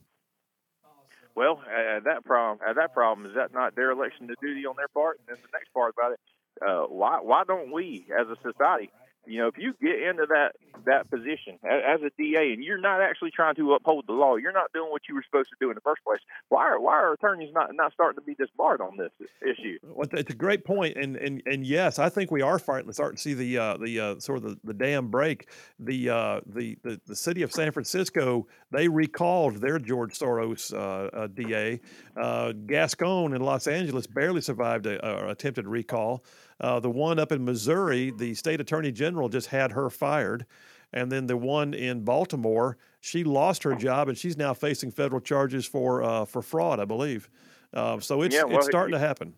Well, 1.35 1.61
uh, 1.65 2.01
that 2.03 2.26
problem, 2.26 2.59
uh, 2.68 2.73
that 2.73 2.93
problem 2.93 3.26
is 3.26 3.35
that 3.35 3.53
not 3.53 3.76
dereliction 3.76 4.30
of 4.30 4.35
duty 4.41 4.65
on 4.65 4.76
their 4.76 4.89
part. 4.89 5.19
And 5.19 5.27
then 5.30 5.38
the 5.41 5.57
next 5.57 5.73
part 5.73 5.93
about 5.97 6.11
it, 6.11 6.19
uh, 6.61 6.88
why 6.88 7.19
why 7.22 7.43
don't 7.47 7.72
we 7.72 8.05
as 8.19 8.27
a 8.27 8.35
society 8.41 8.91
you 9.26 9.39
know, 9.39 9.48
if 9.48 9.57
you 9.57 9.73
get 9.81 10.02
into 10.02 10.26
that 10.30 10.53
that 10.85 11.10
position 11.11 11.60
as 11.64 12.02
a 12.02 12.10
DA 12.18 12.53
and 12.53 12.64
you're 12.64 12.80
not 12.80 13.02
actually 13.02 13.30
trying 13.30 13.56
to 13.56 13.73
uphold 13.73 14.06
the 14.07 14.14
law, 14.14 14.35
you're 14.35 14.52
not 14.52 14.73
doing 14.73 14.89
what 14.89 15.03
you 15.07 15.14
were 15.14 15.23
supposed 15.23 15.49
to 15.49 15.56
do 15.60 15.69
in 15.69 15.76
the 15.76 15.81
first 15.81 16.03
place. 16.03 16.19
Why 16.49 16.68
are 16.68 16.80
why 16.80 16.93
are 16.93 17.14
attorneys 17.14 17.53
not 17.53 17.76
not 17.76 17.93
starting 17.93 18.19
to 18.19 18.26
be 18.26 18.35
disbarred 18.35 18.81
on 18.81 18.98
this 18.98 19.11
issue? 19.41 19.77
Well, 19.84 20.07
it's 20.11 20.31
a 20.31 20.35
great 20.35 20.65
point, 20.65 20.98
and 20.98 21.15
and 21.15 21.41
and 21.45 21.65
yes, 21.65 21.99
I 21.99 22.10
think 22.10 22.31
we 22.31 22.41
are 22.41 22.60
starting 22.60 22.91
to 22.91 23.18
see 23.18 23.34
the 23.34 23.57
uh, 23.57 23.77
the 23.77 23.99
uh, 23.99 24.19
sort 24.19 24.38
of 24.38 24.43
the, 24.43 24.57
the 24.64 24.73
dam 24.73 25.07
break. 25.07 25.49
The, 25.80 26.10
uh, 26.10 26.41
the 26.45 26.77
the 26.84 26.99
the 27.06 27.15
city 27.15 27.41
of 27.41 27.52
San 27.52 27.72
Francisco 27.72 28.48
they 28.72 28.88
recalled 28.88 29.57
their 29.57 29.80
George 29.80 30.18
Soros 30.18 30.73
uh, 30.73 31.15
uh, 31.15 31.27
DA. 31.27 31.80
Uh, 32.15 32.53
Gascon 32.53 33.34
in 33.34 33.41
Los 33.41 33.68
Angeles 33.68 34.07
barely 34.07 34.41
survived 34.41 34.85
a, 34.85 35.06
a 35.06 35.30
attempted 35.30 35.68
recall. 35.68 36.23
Uh, 36.61 36.79
the 36.79 36.89
one 36.89 37.19
up 37.19 37.31
in 37.31 37.43
Missouri, 37.43 38.11
the 38.11 38.33
state 38.35 38.61
attorney 38.61 38.91
general 38.91 39.27
just 39.27 39.47
had 39.47 39.71
her 39.71 39.89
fired. 39.89 40.45
And 40.93 41.11
then 41.11 41.25
the 41.25 41.38
one 41.38 41.73
in 41.73 42.03
Baltimore, 42.03 42.77
she 42.99 43.23
lost 43.23 43.63
her 43.63 43.75
job 43.75 44.09
and 44.09 44.17
she's 44.17 44.38
now 44.38 44.53
facing 44.53 44.91
federal 44.91 45.21
charges 45.21 45.65
for 45.65 46.03
uh, 46.03 46.25
for 46.25 46.41
fraud, 46.41 46.79
I 46.79 46.85
believe. 46.85 47.29
Uh, 47.73 47.99
so 47.99 48.21
it's 48.21 48.35
Yeah, 48.35 48.43
well, 48.43 48.57
it's 48.57 48.67
starting 48.67 48.93
to 48.93 48.99
happen. 48.99 49.33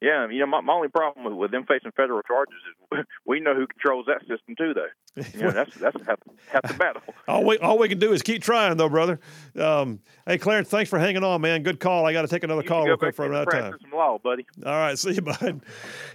Yeah, 0.00 0.28
you 0.30 0.38
know, 0.38 0.46
my, 0.46 0.62
my 0.62 0.72
only 0.72 0.88
problem 0.88 1.26
with, 1.26 1.34
with 1.34 1.50
them 1.50 1.66
facing 1.68 1.92
federal 1.92 2.22
charges 2.22 2.54
is 2.92 3.04
we 3.26 3.38
know 3.40 3.54
who 3.54 3.66
controls 3.66 4.06
that 4.06 4.20
system 4.20 4.56
too, 4.56 4.72
though. 4.74 5.22
You 5.34 5.44
know, 5.44 5.50
that's 5.50 5.74
that's 5.74 5.96
half, 6.06 6.18
half 6.50 6.62
the 6.62 6.74
battle. 6.74 7.02
all 7.28 7.44
we 7.44 7.58
all 7.58 7.78
we 7.78 7.88
can 7.88 7.98
do 7.98 8.12
is 8.12 8.22
keep 8.22 8.42
trying, 8.42 8.76
though, 8.78 8.88
brother. 8.88 9.20
Um, 9.58 10.00
hey, 10.26 10.38
Clarence, 10.38 10.68
thanks 10.68 10.88
for 10.88 10.98
hanging 10.98 11.22
on, 11.22 11.42
man. 11.42 11.62
Good 11.62 11.80
call. 11.80 12.06
I 12.06 12.14
got 12.14 12.22
to 12.22 12.28
take 12.28 12.44
another 12.44 12.62
You 12.62 12.68
call 12.68 12.86
real 12.86 12.96
quick 12.96 13.14
for 13.14 13.26
in 13.26 13.32
and 13.34 13.42
another 13.42 13.70
time. 13.70 13.78
some 13.82 13.90
law, 13.92 14.18
buddy. 14.22 14.46
All 14.64 14.72
right, 14.72 14.98
see 14.98 15.12
you, 15.12 15.22
bud. 15.22 15.60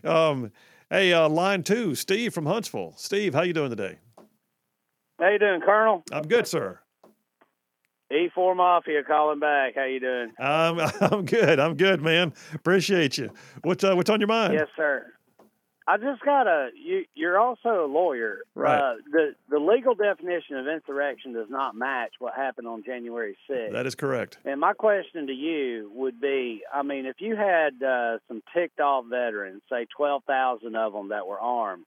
Um, 0.04 0.52
hey, 0.90 1.14
uh, 1.14 1.30
line 1.30 1.62
two, 1.62 1.94
Steve 1.94 2.34
from 2.34 2.48
Huntsville. 2.48 2.94
Steve, 2.98 3.36
how 3.36 3.44
you 3.44 3.54
doing 3.54 3.70
today? 3.70 4.00
How 5.20 5.30
you 5.30 5.40
doing, 5.40 5.62
Colonel? 5.62 6.04
I'm 6.12 6.28
good, 6.28 6.48
sir. 6.48 6.80
E4 8.16 8.56
Mafia 8.56 9.04
calling 9.04 9.40
back. 9.40 9.76
How 9.76 9.84
you 9.86 10.00
doing? 10.00 10.32
I'm 10.40 10.80
I'm 11.02 11.26
good. 11.26 11.60
I'm 11.60 11.76
good, 11.76 12.02
man. 12.02 12.34
Appreciate 12.54 13.18
you. 13.18 13.32
What's 13.64 13.84
uh, 13.84 13.94
what's 13.96 14.10
on 14.10 14.20
your 14.20 14.28
mind? 14.28 14.54
Yes, 14.54 14.68
sir. 14.76 15.06
I 15.88 15.98
just 15.98 16.22
got 16.24 16.48
a. 16.48 16.70
You, 16.76 17.06
you're 17.14 17.38
also 17.40 17.86
a 17.86 17.88
lawyer, 17.88 18.40
Right. 18.56 18.80
Uh, 18.80 18.96
the 19.12 19.36
the 19.50 19.60
legal 19.60 19.94
definition 19.94 20.58
of 20.58 20.68
insurrection 20.68 21.34
does 21.34 21.50
not 21.50 21.76
match 21.76 22.14
what 22.18 22.34
happened 22.34 22.68
on 22.68 22.84
January 22.84 23.38
6th. 23.48 23.72
That 23.72 23.86
is 23.86 23.94
correct. 23.94 24.40
And 24.46 24.60
my 24.60 24.74
question 24.74 25.28
to 25.28 25.34
you 25.34 25.92
would 25.94 26.20
be: 26.20 26.62
I 26.74 26.82
mean, 26.82 27.06
if 27.06 27.18
you 27.20 27.36
had 27.36 27.84
uh, 27.84 28.18
some 28.28 28.42
ticked 28.56 28.80
off 28.80 29.06
veterans, 29.10 29.62
say 29.70 29.86
twelve 29.96 30.24
thousand 30.24 30.76
of 30.76 30.94
them 30.94 31.10
that 31.10 31.28
were 31.28 31.40
armed, 31.40 31.86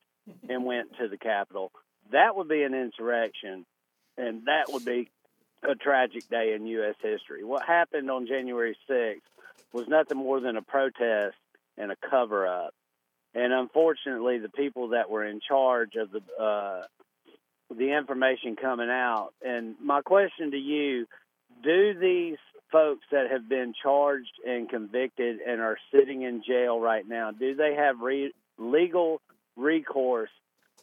and 0.48 0.64
went 0.64 0.90
to 1.00 1.08
the 1.08 1.18
Capitol, 1.18 1.72
that 2.12 2.36
would 2.36 2.48
be 2.48 2.62
an 2.62 2.74
insurrection, 2.74 3.66
and 4.16 4.42
that 4.46 4.66
would 4.72 4.84
be 4.84 5.10
a 5.62 5.74
tragic 5.74 6.28
day 6.28 6.54
in 6.54 6.66
U.S. 6.66 6.94
history. 7.02 7.44
What 7.44 7.64
happened 7.64 8.10
on 8.10 8.26
January 8.26 8.76
6th 8.88 9.20
was 9.72 9.88
nothing 9.88 10.18
more 10.18 10.40
than 10.40 10.56
a 10.56 10.62
protest 10.62 11.36
and 11.76 11.90
a 11.92 11.96
cover 12.10 12.46
up. 12.46 12.74
And 13.34 13.52
unfortunately, 13.52 14.38
the 14.38 14.48
people 14.48 14.88
that 14.88 15.10
were 15.10 15.24
in 15.24 15.40
charge 15.46 15.94
of 15.96 16.10
the 16.10 16.20
uh, 16.42 16.82
the 17.70 17.96
information 17.96 18.56
coming 18.56 18.88
out. 18.88 19.30
And 19.42 19.74
my 19.82 20.00
question 20.00 20.50
to 20.52 20.56
you: 20.56 21.06
Do 21.62 21.94
these 21.98 22.38
folks 22.72 23.04
that 23.12 23.30
have 23.30 23.48
been 23.48 23.74
charged 23.82 24.32
and 24.46 24.68
convicted 24.68 25.40
and 25.46 25.60
are 25.60 25.78
sitting 25.92 26.22
in 26.22 26.42
jail 26.46 26.80
right 26.80 27.06
now, 27.06 27.30
do 27.30 27.54
they 27.54 27.74
have 27.74 28.00
re- 28.00 28.32
legal 28.58 29.20
recourse 29.56 30.30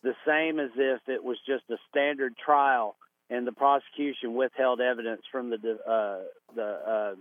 the 0.04 0.16
same 0.26 0.60
as 0.60 0.70
if 0.76 1.02
it 1.08 1.24
was 1.24 1.38
just 1.48 1.64
a 1.70 1.78
standard 1.90 2.36
trial 2.38 2.96
and 3.30 3.48
the 3.48 3.52
prosecution 3.52 4.34
withheld 4.34 4.82
evidence 4.82 5.22
from 5.32 5.50
the 5.50 5.58
de- 5.58 5.90
uh, 5.90 6.20
the 6.56 6.64
uh, 6.64 7.16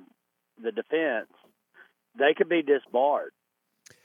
the 0.62 0.72
defense? 0.72 1.30
They 2.18 2.34
could 2.36 2.48
be 2.48 2.62
disbarred. 2.62 3.32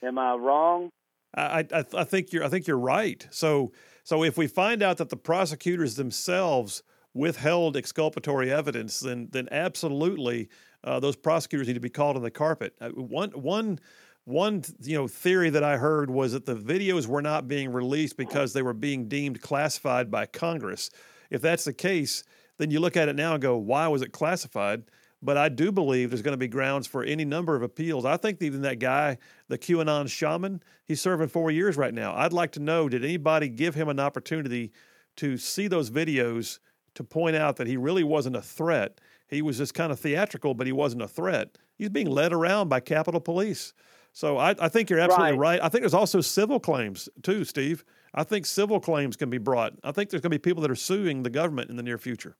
Am 0.03 0.17
I 0.17 0.34
wrong? 0.34 0.89
I, 1.35 1.65
I, 1.71 1.85
I 1.93 2.03
think 2.03 2.34
you're 2.34 2.43
I 2.43 2.49
think 2.49 2.67
you're 2.67 2.77
right. 2.77 3.27
So 3.31 3.71
so 4.03 4.23
if 4.23 4.38
we 4.38 4.47
find 4.47 4.81
out 4.81 4.97
that 4.97 5.09
the 5.09 5.17
prosecutors 5.17 5.95
themselves 5.95 6.84
withheld 7.13 7.77
exculpatory 7.77 8.51
evidence, 8.51 8.99
then 8.99 9.27
then 9.31 9.47
absolutely 9.51 10.49
uh, 10.84 10.99
those 10.99 11.15
prosecutors 11.15 11.67
need 11.67 11.73
to 11.73 11.80
be 11.80 11.89
called 11.89 12.15
on 12.15 12.23
the 12.23 12.31
carpet. 12.31 12.73
Uh, 12.81 12.89
one 12.89 13.31
one 13.31 13.80
one 14.26 14.63
you 14.81 14.95
know 14.95 15.07
theory 15.07 15.49
that 15.49 15.63
I 15.63 15.77
heard 15.77 16.09
was 16.09 16.34
that 16.34 16.45
the 16.45 16.55
videos 16.55 17.07
were 17.07 17.21
not 17.21 17.47
being 17.47 17.71
released 17.71 18.17
because 18.17 18.53
they 18.53 18.61
were 18.61 18.73
being 18.73 19.07
deemed 19.07 19.41
classified 19.41 20.09
by 20.09 20.26
Congress. 20.26 20.89
If 21.30 21.41
that's 21.41 21.65
the 21.65 21.73
case, 21.73 22.23
then 22.57 22.72
you 22.72 22.80
look 22.80 22.97
at 22.97 23.10
it 23.10 23.15
now 23.15 23.34
and 23.34 23.41
go, 23.41 23.57
why 23.57 23.88
was 23.88 24.01
it 24.01 24.11
classified? 24.11 24.84
But 25.22 25.38
I 25.38 25.49
do 25.49 25.72
believe 25.72 26.10
there's 26.10 26.22
going 26.22 26.34
to 26.34 26.38
be 26.38 26.47
grounds 26.47 26.88
for 26.88 27.03
any 27.03 27.26
number 27.26 27.56
of 27.56 27.61
appeals. 27.61 28.06
I 28.06 28.18
think 28.18 28.41
even 28.41 28.61
that 28.61 28.80
guy, 28.80 29.18
the 29.49 29.57
QAnon 29.57 30.10
shaman, 30.10 30.64
he's 30.85 31.01
serving 31.01 31.27
four 31.27 31.51
years 31.51 31.76
right 31.76 31.93
now. 31.93 32.15
I'd 32.15 32.34
like 32.34 32.51
to 32.53 32.60
know 32.60 32.88
did 32.88 33.03
anybody 33.03 33.49
give 33.49 33.76
him 33.76 33.89
an 33.89 33.99
opportunity 33.99 34.72
to 35.18 35.38
see 35.38 35.68
those 35.68 35.89
videos 35.89 36.60
to 36.95 37.03
point 37.03 37.35
out 37.35 37.57
that 37.57 37.68
he 37.68 37.76
really 37.76 38.03
wasn't 38.03 38.38
a 38.38 38.41
threat? 38.41 39.01
He 39.27 39.41
was 39.41 39.57
just 39.57 39.73
kind 39.73 39.91
of 39.91 39.99
theatrical, 39.99 40.53
but 40.53 40.68
he 40.68 40.73
wasn't 40.73 41.01
a 41.01 41.07
threat. 41.07 41.57
He's 41.77 41.89
being 41.89 42.10
led 42.10 42.31
around 42.31 42.69
by 42.69 42.80
Capitol 42.80 43.22
Police. 43.22 43.73
So 44.14 44.38
I, 44.38 44.56
I 44.60 44.69
think 44.69 44.89
you're 44.89 44.99
absolutely 44.99 45.38
right. 45.38 45.60
right. 45.60 45.64
I 45.64 45.69
think 45.69 45.81
there's 45.81 45.93
also 45.93 46.22
civil 46.22 46.60
claims 46.60 47.10
too, 47.22 47.43
Steve. 47.43 47.84
I 48.14 48.23
think 48.23 48.45
civil 48.45 48.80
claims 48.80 49.15
can 49.15 49.30
be 49.30 49.38
brought. 49.38 49.73
I 49.84 49.91
think 49.91 50.10
there's 50.10 50.22
going 50.22 50.31
to 50.31 50.40
be 50.40 50.40
people 50.40 50.61
that 50.61 50.72
are 50.72 50.76
suing 50.76 51.23
the 51.23 51.30
government 51.30 51.69
in 51.69 51.76
the 51.76 51.84
near 51.84 51.98
future. 51.98 52.36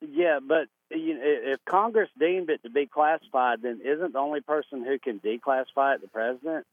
Yeah, 0.00 0.38
but 0.46 0.68
you 0.90 1.14
know, 1.14 1.22
if 1.24 1.64
Congress 1.64 2.10
deemed 2.18 2.50
it 2.50 2.62
to 2.62 2.70
be 2.70 2.86
classified, 2.86 3.62
then 3.62 3.80
isn't 3.84 4.12
the 4.12 4.18
only 4.18 4.40
person 4.40 4.84
who 4.84 4.98
can 4.98 5.18
declassify 5.20 5.94
it 5.94 6.02
the 6.02 6.08
president? 6.12 6.66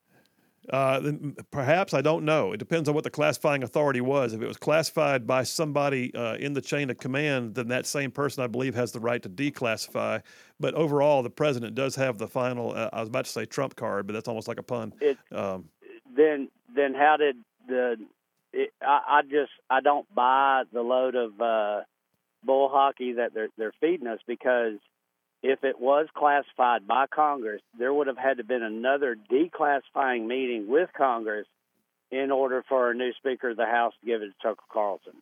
Uh, 0.69 1.01
perhaps 1.49 1.93
I 1.93 2.01
don't 2.01 2.23
know. 2.23 2.53
It 2.53 2.57
depends 2.57 2.87
on 2.87 2.93
what 2.93 3.03
the 3.03 3.09
classifying 3.09 3.63
authority 3.63 4.01
was. 4.01 4.33
If 4.33 4.41
it 4.41 4.47
was 4.47 4.57
classified 4.57 5.25
by 5.25 5.41
somebody 5.41 6.13
uh, 6.13 6.35
in 6.35 6.53
the 6.53 6.61
chain 6.61 6.91
of 6.91 6.99
command, 6.99 7.55
then 7.55 7.67
that 7.69 7.87
same 7.87 8.11
person, 8.11 8.43
I 8.43 8.47
believe, 8.47 8.75
has 8.75 8.91
the 8.91 8.99
right 8.99 9.21
to 9.23 9.29
declassify. 9.29 10.21
But 10.59 10.75
overall, 10.75 11.23
the 11.23 11.31
president 11.31 11.73
does 11.73 11.95
have 11.95 12.19
the 12.19 12.27
final. 12.27 12.73
Uh, 12.73 12.89
I 12.93 12.99
was 12.99 13.09
about 13.09 13.25
to 13.25 13.31
say 13.31 13.45
trump 13.45 13.75
card, 13.75 14.05
but 14.05 14.13
that's 14.13 14.27
almost 14.27 14.47
like 14.47 14.59
a 14.59 14.63
pun. 14.63 14.93
It, 15.01 15.17
um, 15.31 15.65
then, 16.15 16.49
then 16.75 16.93
how 16.93 17.17
did 17.17 17.37
the? 17.67 17.97
It, 18.53 18.71
I, 18.81 19.01
I 19.07 19.21
just 19.21 19.51
I 19.69 19.81
don't 19.81 20.13
buy 20.13 20.63
the 20.73 20.81
load 20.81 21.15
of 21.15 21.39
uh, 21.39 21.81
bull 22.43 22.69
hockey 22.69 23.13
that 23.13 23.33
they're 23.33 23.49
they're 23.57 23.73
feeding 23.79 24.07
us 24.07 24.19
because 24.27 24.75
if 25.43 25.63
it 25.63 25.79
was 25.79 26.07
classified 26.15 26.87
by 26.87 27.05
Congress, 27.07 27.61
there 27.77 27.93
would 27.93 28.07
have 28.07 28.17
had 28.17 28.37
to 28.37 28.43
been 28.43 28.61
another 28.61 29.15
declassifying 29.31 30.27
meeting 30.27 30.67
with 30.67 30.89
Congress 30.95 31.47
in 32.11 32.29
order 32.29 32.63
for 32.67 32.91
a 32.91 32.93
new 32.93 33.11
Speaker 33.13 33.51
of 33.51 33.57
the 33.57 33.65
House 33.65 33.93
to 34.01 34.05
give 34.05 34.21
it 34.21 34.27
to 34.27 34.33
Tucker 34.43 34.63
Carlson. 34.71 35.13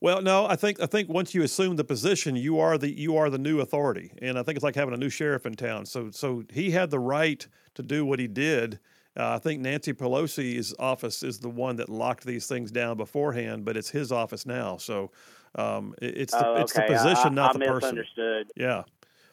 Well, 0.00 0.22
no, 0.22 0.46
I 0.46 0.56
think 0.56 0.80
I 0.80 0.86
think 0.86 1.08
once 1.08 1.34
you 1.34 1.42
assume 1.42 1.76
the 1.76 1.84
position, 1.84 2.36
you 2.36 2.60
are 2.60 2.78
the 2.78 2.90
you 2.90 3.16
are 3.16 3.28
the 3.28 3.38
new 3.38 3.60
authority, 3.60 4.12
and 4.22 4.38
I 4.38 4.42
think 4.42 4.56
it's 4.56 4.64
like 4.64 4.76
having 4.76 4.94
a 4.94 4.98
new 4.98 5.10
sheriff 5.10 5.44
in 5.44 5.54
town. 5.54 5.86
So 5.86 6.10
so 6.10 6.44
he 6.50 6.70
had 6.70 6.90
the 6.90 7.00
right 7.00 7.46
to 7.74 7.82
do 7.82 8.06
what 8.06 8.18
he 8.18 8.28
did. 8.28 8.78
Uh, 9.18 9.34
I 9.34 9.38
think 9.38 9.60
Nancy 9.60 9.92
Pelosi's 9.92 10.74
office 10.78 11.22
is 11.22 11.40
the 11.40 11.48
one 11.48 11.76
that 11.76 11.88
locked 11.88 12.24
these 12.24 12.46
things 12.46 12.70
down 12.70 12.96
beforehand, 12.96 13.64
but 13.64 13.76
it's 13.76 13.90
his 13.90 14.12
office 14.12 14.46
now. 14.46 14.76
So 14.76 15.10
um, 15.56 15.94
it, 16.00 16.18
it's 16.18 16.32
the, 16.32 16.46
oh, 16.46 16.52
okay. 16.52 16.62
it's 16.62 16.72
the 16.74 16.82
position, 16.82 17.32
I, 17.32 17.34
not 17.34 17.56
I 17.56 17.58
the 17.58 17.64
person. 17.64 17.96
Misunderstood. 17.96 18.52
Yeah. 18.56 18.84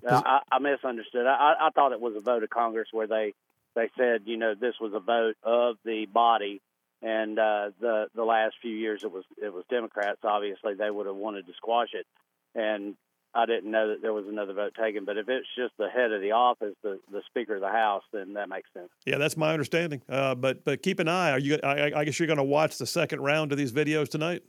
I, 0.07 0.39
I 0.51 0.59
misunderstood. 0.59 1.25
I, 1.25 1.55
I 1.59 1.69
thought 1.73 1.91
it 1.91 1.99
was 1.99 2.15
a 2.15 2.19
vote 2.19 2.43
of 2.43 2.49
Congress 2.49 2.89
where 2.91 3.07
they 3.07 3.33
they 3.75 3.89
said, 3.97 4.21
you 4.25 4.37
know, 4.37 4.53
this 4.55 4.75
was 4.79 4.93
a 4.93 4.99
vote 4.99 5.35
of 5.43 5.77
the 5.83 6.05
body, 6.05 6.61
and 7.01 7.37
uh, 7.39 7.71
the 7.79 8.07
the 8.15 8.23
last 8.23 8.55
few 8.61 8.71
years 8.71 9.01
it 9.03 9.11
was 9.11 9.23
it 9.41 9.51
was 9.51 9.63
Democrats. 9.69 10.19
Obviously, 10.23 10.75
they 10.75 10.89
would 10.91 11.07
have 11.07 11.15
wanted 11.15 11.47
to 11.47 11.53
squash 11.53 11.89
it, 11.93 12.05
and 12.53 12.95
I 13.35 13.45
didn't 13.45 13.69
know 13.69 13.89
that 13.89 14.01
there 14.01 14.13
was 14.13 14.25
another 14.27 14.53
vote 14.53 14.73
taken. 14.81 15.03
But 15.03 15.17
if 15.17 15.27
it's 15.27 15.47
just 15.57 15.73
the 15.77 15.89
head 15.89 16.11
of 16.13 16.21
the 16.21 16.31
office, 16.31 16.73
the, 16.81 16.99
the 17.11 17.21
Speaker 17.27 17.55
of 17.55 17.61
the 17.61 17.69
House, 17.69 18.03
then 18.13 18.33
that 18.33 18.47
makes 18.47 18.69
sense. 18.73 18.89
Yeah, 19.05 19.17
that's 19.17 19.35
my 19.35 19.51
understanding. 19.51 20.01
Uh, 20.07 20.35
but 20.35 20.63
but 20.63 20.81
keep 20.81 20.99
an 20.99 21.09
eye. 21.09 21.31
Are 21.31 21.39
you? 21.39 21.59
I, 21.61 21.91
I 21.93 22.05
guess 22.05 22.17
you're 22.17 22.27
going 22.27 22.37
to 22.37 22.43
watch 22.43 22.77
the 22.77 22.85
second 22.85 23.21
round 23.21 23.51
of 23.51 23.57
these 23.57 23.73
videos 23.73 24.07
tonight. 24.07 24.43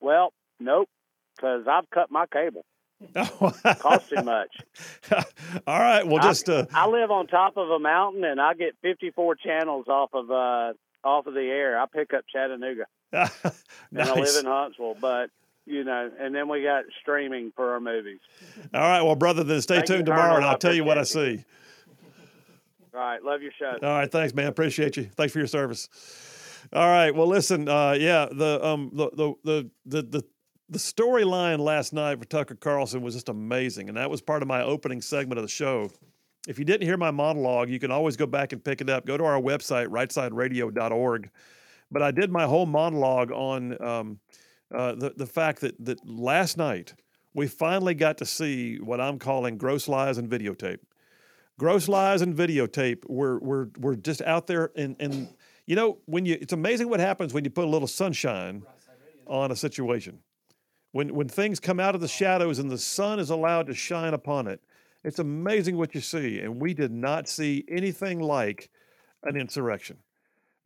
Well, 0.00 0.32
nope, 0.58 0.88
because 1.36 1.66
I've 1.68 1.88
cut 1.90 2.10
my 2.10 2.24
cable. 2.26 2.64
Costs 3.14 4.10
too 4.10 4.22
much. 4.22 4.56
All 5.66 5.78
right. 5.78 6.06
Well, 6.06 6.22
just 6.22 6.48
uh... 6.48 6.66
I, 6.72 6.84
I 6.84 6.88
live 6.88 7.10
on 7.10 7.26
top 7.26 7.56
of 7.56 7.68
a 7.70 7.78
mountain, 7.78 8.24
and 8.24 8.40
I 8.40 8.54
get 8.54 8.76
54 8.82 9.36
channels 9.36 9.86
off 9.88 10.10
of 10.14 10.30
uh, 10.30 10.72
off 11.04 11.26
of 11.26 11.34
the 11.34 11.40
air. 11.40 11.78
I 11.78 11.86
pick 11.86 12.14
up 12.14 12.24
Chattanooga, 12.32 12.84
nice. 13.12 13.44
and 13.90 14.02
I 14.02 14.14
live 14.14 14.36
in 14.38 14.46
Huntsville. 14.46 14.96
But 15.00 15.30
you 15.70 15.84
know, 15.84 16.10
and 16.18 16.34
then 16.34 16.48
we 16.48 16.62
got 16.62 16.84
streaming 17.00 17.52
for 17.54 17.72
our 17.72 17.80
movies. 17.80 18.18
All 18.74 18.80
right. 18.80 19.02
Well, 19.02 19.14
brother, 19.14 19.44
then 19.44 19.60
stay 19.62 19.76
Thank 19.76 19.86
tuned 19.86 20.06
tomorrow, 20.06 20.36
and 20.36 20.44
I'll 20.44 20.58
tell 20.58 20.74
you 20.74 20.84
what 20.84 20.98
I 20.98 21.04
see. 21.04 21.44
All 22.92 23.00
right. 23.00 23.22
Love 23.22 23.40
your 23.42 23.52
show. 23.58 23.78
All 23.82 23.94
right. 23.94 24.10
Thanks, 24.10 24.34
man. 24.34 24.48
Appreciate 24.48 24.96
you. 24.96 25.04
Thanks 25.04 25.32
for 25.32 25.38
your 25.38 25.46
service. 25.46 25.88
All 26.72 26.88
right. 26.88 27.14
Well, 27.14 27.28
listen. 27.28 27.68
Uh, 27.68 27.92
yeah. 27.92 28.26
The 28.30 28.64
um 28.66 28.90
the 28.92 29.10
the 29.14 29.34
the 29.44 29.70
the, 29.86 30.02
the 30.02 30.24
the 30.68 30.78
storyline 30.78 31.58
last 31.58 31.92
night 31.92 32.18
for 32.18 32.24
Tucker 32.24 32.54
Carlson 32.54 33.02
was 33.02 33.14
just 33.14 33.28
amazing, 33.28 33.88
and 33.88 33.96
that 33.96 34.10
was 34.10 34.20
part 34.20 34.42
of 34.42 34.48
my 34.48 34.62
opening 34.62 35.00
segment 35.00 35.38
of 35.38 35.44
the 35.44 35.48
show. 35.48 35.90
If 36.48 36.58
you 36.58 36.64
didn't 36.64 36.86
hear 36.86 36.96
my 36.96 37.10
monologue, 37.10 37.68
you 37.68 37.78
can 37.78 37.90
always 37.90 38.16
go 38.16 38.26
back 38.26 38.52
and 38.52 38.64
pick 38.64 38.80
it 38.80 38.88
up. 38.88 39.04
Go 39.04 39.16
to 39.16 39.24
our 39.24 39.40
website, 39.40 39.88
rightsideradio.org. 39.88 41.30
But 41.90 42.02
I 42.02 42.10
did 42.12 42.30
my 42.30 42.44
whole 42.44 42.66
monologue 42.66 43.30
on 43.32 43.82
um, 43.82 44.20
uh, 44.74 44.94
the 44.94 45.12
the 45.16 45.26
fact 45.26 45.60
that 45.60 45.82
that 45.84 46.06
last 46.08 46.56
night 46.56 46.94
we 47.34 47.46
finally 47.46 47.94
got 47.94 48.18
to 48.18 48.26
see 48.26 48.78
what 48.78 49.00
I'm 49.00 49.18
calling 49.18 49.56
gross 49.56 49.88
lies 49.88 50.18
and 50.18 50.28
videotape. 50.28 50.80
Gross 51.58 51.88
lies 51.88 52.22
and 52.22 52.34
videotape 52.34 53.08
were 53.08 53.38
were 53.38 53.70
were 53.78 53.96
just 53.96 54.22
out 54.22 54.46
there, 54.46 54.70
and 54.76 54.96
and 54.98 55.28
you 55.66 55.76
know 55.76 55.98
when 56.06 56.26
you 56.26 56.36
it's 56.40 56.52
amazing 56.52 56.88
what 56.88 57.00
happens 57.00 57.32
when 57.32 57.44
you 57.44 57.50
put 57.50 57.64
a 57.64 57.68
little 57.68 57.88
sunshine 57.88 58.62
on 59.26 59.52
a 59.52 59.56
situation 59.56 60.18
when 60.92 61.14
when 61.14 61.28
things 61.28 61.60
come 61.60 61.78
out 61.78 61.94
of 61.94 62.00
the 62.00 62.08
shadows 62.08 62.58
and 62.58 62.70
the 62.70 62.78
sun 62.78 63.20
is 63.20 63.30
allowed 63.30 63.66
to 63.68 63.74
shine 63.74 64.12
upon 64.12 64.48
it 64.48 64.60
it's 65.04 65.20
amazing 65.20 65.76
what 65.76 65.94
you 65.94 66.00
see 66.00 66.40
and 66.40 66.60
we 66.60 66.74
did 66.74 66.90
not 66.90 67.28
see 67.28 67.64
anything 67.68 68.18
like 68.18 68.68
an 69.22 69.36
insurrection 69.36 69.96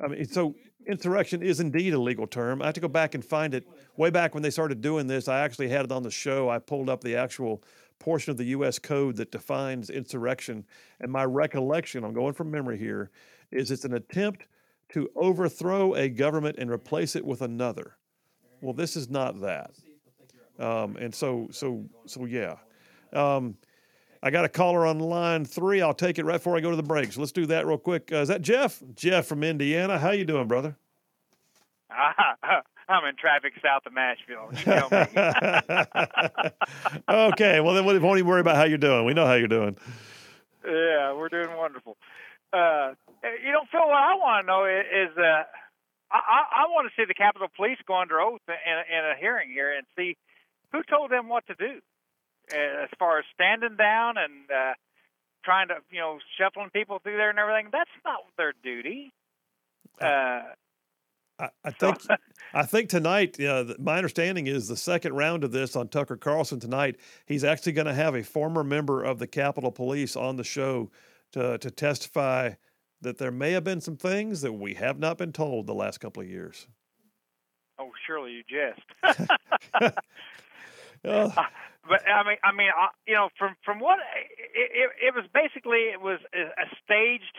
i 0.01 0.09
mean 0.09 0.25
so 0.27 0.55
insurrection 0.87 1.43
is 1.43 1.61
indeed 1.61 1.95
a 1.95 1.99
legal 1.99 2.27
term. 2.27 2.63
I 2.63 2.67
have 2.67 2.75
to 2.75 2.81
go 2.81 2.89
back 2.89 3.15
and 3.15 3.25
find 3.25 3.55
it 3.55 3.67
way 3.97 4.11
back 4.11 4.35
when 4.35 4.43
they 4.43 4.51
started 4.51 4.81
doing 4.81 5.07
this. 5.07 5.29
I 5.29 5.41
actually 5.41 5.69
had 5.69 5.85
it 5.85 5.93
on 5.93 6.03
the 6.03 6.11
show. 6.11 6.49
I 6.49 6.59
pulled 6.59 6.89
up 6.89 7.03
the 7.03 7.17
actual 7.17 7.63
portion 7.99 8.31
of 8.31 8.37
the 8.37 8.47
us 8.47 8.79
code 8.79 9.17
that 9.17 9.33
defines 9.33 9.91
insurrection. 9.91 10.65
And 11.01 11.11
my 11.11 11.25
recollection 11.25 12.05
i'm 12.05 12.13
going 12.13 12.35
from 12.35 12.51
memory 12.51 12.79
here 12.79 13.11
is 13.51 13.71
it's 13.71 13.85
an 13.85 13.95
attempt 13.95 14.47
to 14.91 15.09
overthrow 15.17 15.95
a 15.95 16.09
government 16.09 16.57
and 16.59 16.71
replace 16.71 17.17
it 17.17 17.25
with 17.25 17.43
another. 17.43 17.97
Well 18.61 18.75
this 18.75 18.97
is 18.97 19.09
not 19.09 19.41
that. 19.41 19.71
Um, 20.59 20.97
and 20.97 21.15
so, 21.15 21.49
so, 21.51 21.85
so, 22.07 22.27
yeah. 22.27 22.57
Um, 23.13 23.57
I 24.25 24.31
got 24.31 24.47
a 24.47 24.49
caller 24.49 24.87
on 24.87 25.01
line 25.01 25.45
three. 25.45 25.83
I'll 25.83 25.93
take 25.93 26.19
it 26.19 26.25
right 26.25 26.39
before 26.39 26.57
I 26.57 26.61
go 26.61 26.71
to 26.71 26.77
the 26.77 26.83
break. 26.83 27.13
So 27.13 27.21
let's 27.21 27.31
do 27.31 27.45
that 27.47 27.67
real 27.67 27.77
quick. 27.77 28.11
Uh, 28.11 28.17
is 28.17 28.29
that 28.29 28.41
Jeff? 28.41 28.83
Jeff 28.95 29.27
from 29.27 29.45
Indiana. 29.45 29.99
How 29.99 30.13
you 30.13 30.25
doing, 30.25 30.49
brother? 30.49 30.77
I'm 31.91 33.05
in 33.05 33.17
traffic 33.17 33.53
south 33.63 33.83
of 33.85 33.93
Nashville. 33.93 34.51
Okay. 37.07 37.61
Well, 37.61 37.75
then 37.75 37.85
we 37.85 37.99
won't 37.99 38.19
even 38.19 38.29
worry 38.29 38.41
about 38.41 38.57
how 38.57 38.65
you're 38.65 38.79
doing. 38.79 39.05
We 39.05 39.13
know 39.13 39.27
how 39.27 39.35
you're 39.35 39.47
doing. 39.47 39.77
Yeah, 40.65 41.13
we're 41.13 41.29
doing 41.29 41.55
wonderful. 41.57 41.99
Uh, 42.51 42.95
you 43.45 43.53
know, 43.53 43.65
Phil, 43.71 43.81
what 43.81 43.95
I 43.95 44.15
want 44.15 44.45
to 44.45 44.47
know 44.47 44.65
is, 44.65 45.11
is 45.11 45.19
uh, 45.19 45.45
I, 46.11 46.65
I 46.65 46.67
want 46.69 46.89
to 46.89 46.93
see 46.97 47.05
the 47.07 47.15
Capitol 47.15 47.49
Police 47.55 47.79
go 47.87 48.01
under 48.01 48.21
oath 48.21 48.41
in, 48.49 48.55
in 48.55 49.05
a 49.05 49.15
hearing 49.21 49.51
here 49.51 49.77
and 49.77 49.87
see 49.97 50.17
who 50.73 50.83
told 50.83 51.11
them 51.11 51.29
what 51.29 51.47
to 51.49 51.55
do 51.55 51.81
as 52.53 52.89
far 52.99 53.19
as 53.19 53.25
standing 53.35 53.77
down 53.77 54.17
and 54.19 54.51
uh, 54.51 54.75
trying 55.45 55.69
to, 55.69 55.77
you 55.91 56.01
know, 56.01 56.19
shuffling 56.39 56.71
people 56.71 56.99
through 56.99 57.17
there 57.17 57.31
and 57.31 57.39
everything. 57.39 57.69
That's 57.73 57.91
not 58.05 58.21
their 58.37 58.53
duty. 58.63 59.13
Uh, 60.01 60.43
I, 61.39 61.49
I 61.65 61.71
think 61.71 61.99
I 62.53 62.65
think 62.65 62.89
tonight. 62.89 63.41
Uh, 63.41 63.75
my 63.79 63.97
understanding 63.97 64.47
is 64.47 64.69
the 64.69 64.77
second 64.77 65.15
round 65.15 65.45
of 65.45 65.53
this 65.53 65.77
on 65.77 65.89
Tucker 65.89 66.17
Carlson 66.17 66.61
tonight. 66.61 66.97
He's 67.27 67.45
actually 67.45 67.73
going 67.73 67.87
to 67.87 67.95
have 67.95 68.15
a 68.15 68.23
former 68.23 68.65
member 68.65 69.03
of 69.03 69.19
the 69.19 69.27
Capitol 69.27 69.73
Police 69.73 70.17
on 70.17 70.37
the 70.37 70.45
show 70.45 70.91
to 71.33 71.59
to 71.59 71.71
testify 71.71 72.53
that 73.01 73.19
there 73.19 73.33
may 73.33 73.53
have 73.53 73.65
been 73.65 73.81
some 73.81 73.97
things 73.97 74.41
that 74.41 74.53
we 74.53 74.75
have 74.75 74.99
not 74.99 75.19
been 75.19 75.33
told 75.33 75.67
the 75.67 75.75
last 75.75 75.99
couple 75.99 76.23
of 76.23 76.29
years. 76.29 76.67
Oh, 77.79 77.91
surely 78.07 78.33
you 78.33 78.43
jest. 78.49 79.21
Uh, 81.05 81.29
but 81.89 82.01
I 82.09 82.23
mean, 82.25 82.39
I 82.45 82.53
mean, 82.53 82.71
I, 82.71 82.89
you 83.07 83.15
know, 83.15 83.29
from 83.39 83.57
from 83.65 83.81
what 83.81 83.99
it, 83.99 84.71
it, 84.73 84.91
it 85.09 85.15
was 85.15 85.25
basically 85.33 85.93
it 85.93 86.01
was 86.01 86.21
a 86.35 86.67
staged. 86.85 87.37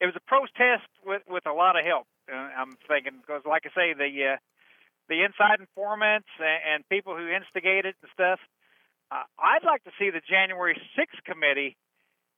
It 0.00 0.06
was 0.06 0.14
a 0.14 0.24
protest 0.26 0.88
with 1.04 1.22
with 1.28 1.46
a 1.46 1.52
lot 1.52 1.78
of 1.78 1.84
help. 1.84 2.06
Uh, 2.30 2.36
I'm 2.36 2.76
thinking 2.86 3.18
because, 3.20 3.42
like 3.44 3.62
I 3.66 3.70
say, 3.74 3.94
the 3.94 4.34
uh, 4.34 4.36
the 5.08 5.24
inside 5.24 5.60
informants 5.60 6.28
and, 6.38 6.60
and 6.74 6.88
people 6.88 7.16
who 7.16 7.26
instigated 7.28 7.94
and 8.02 8.10
stuff. 8.12 8.38
Uh, 9.10 9.24
I'd 9.40 9.64
like 9.64 9.82
to 9.84 9.90
see 9.98 10.10
the 10.10 10.20
January 10.20 10.76
6th 10.92 11.24
committee 11.24 11.76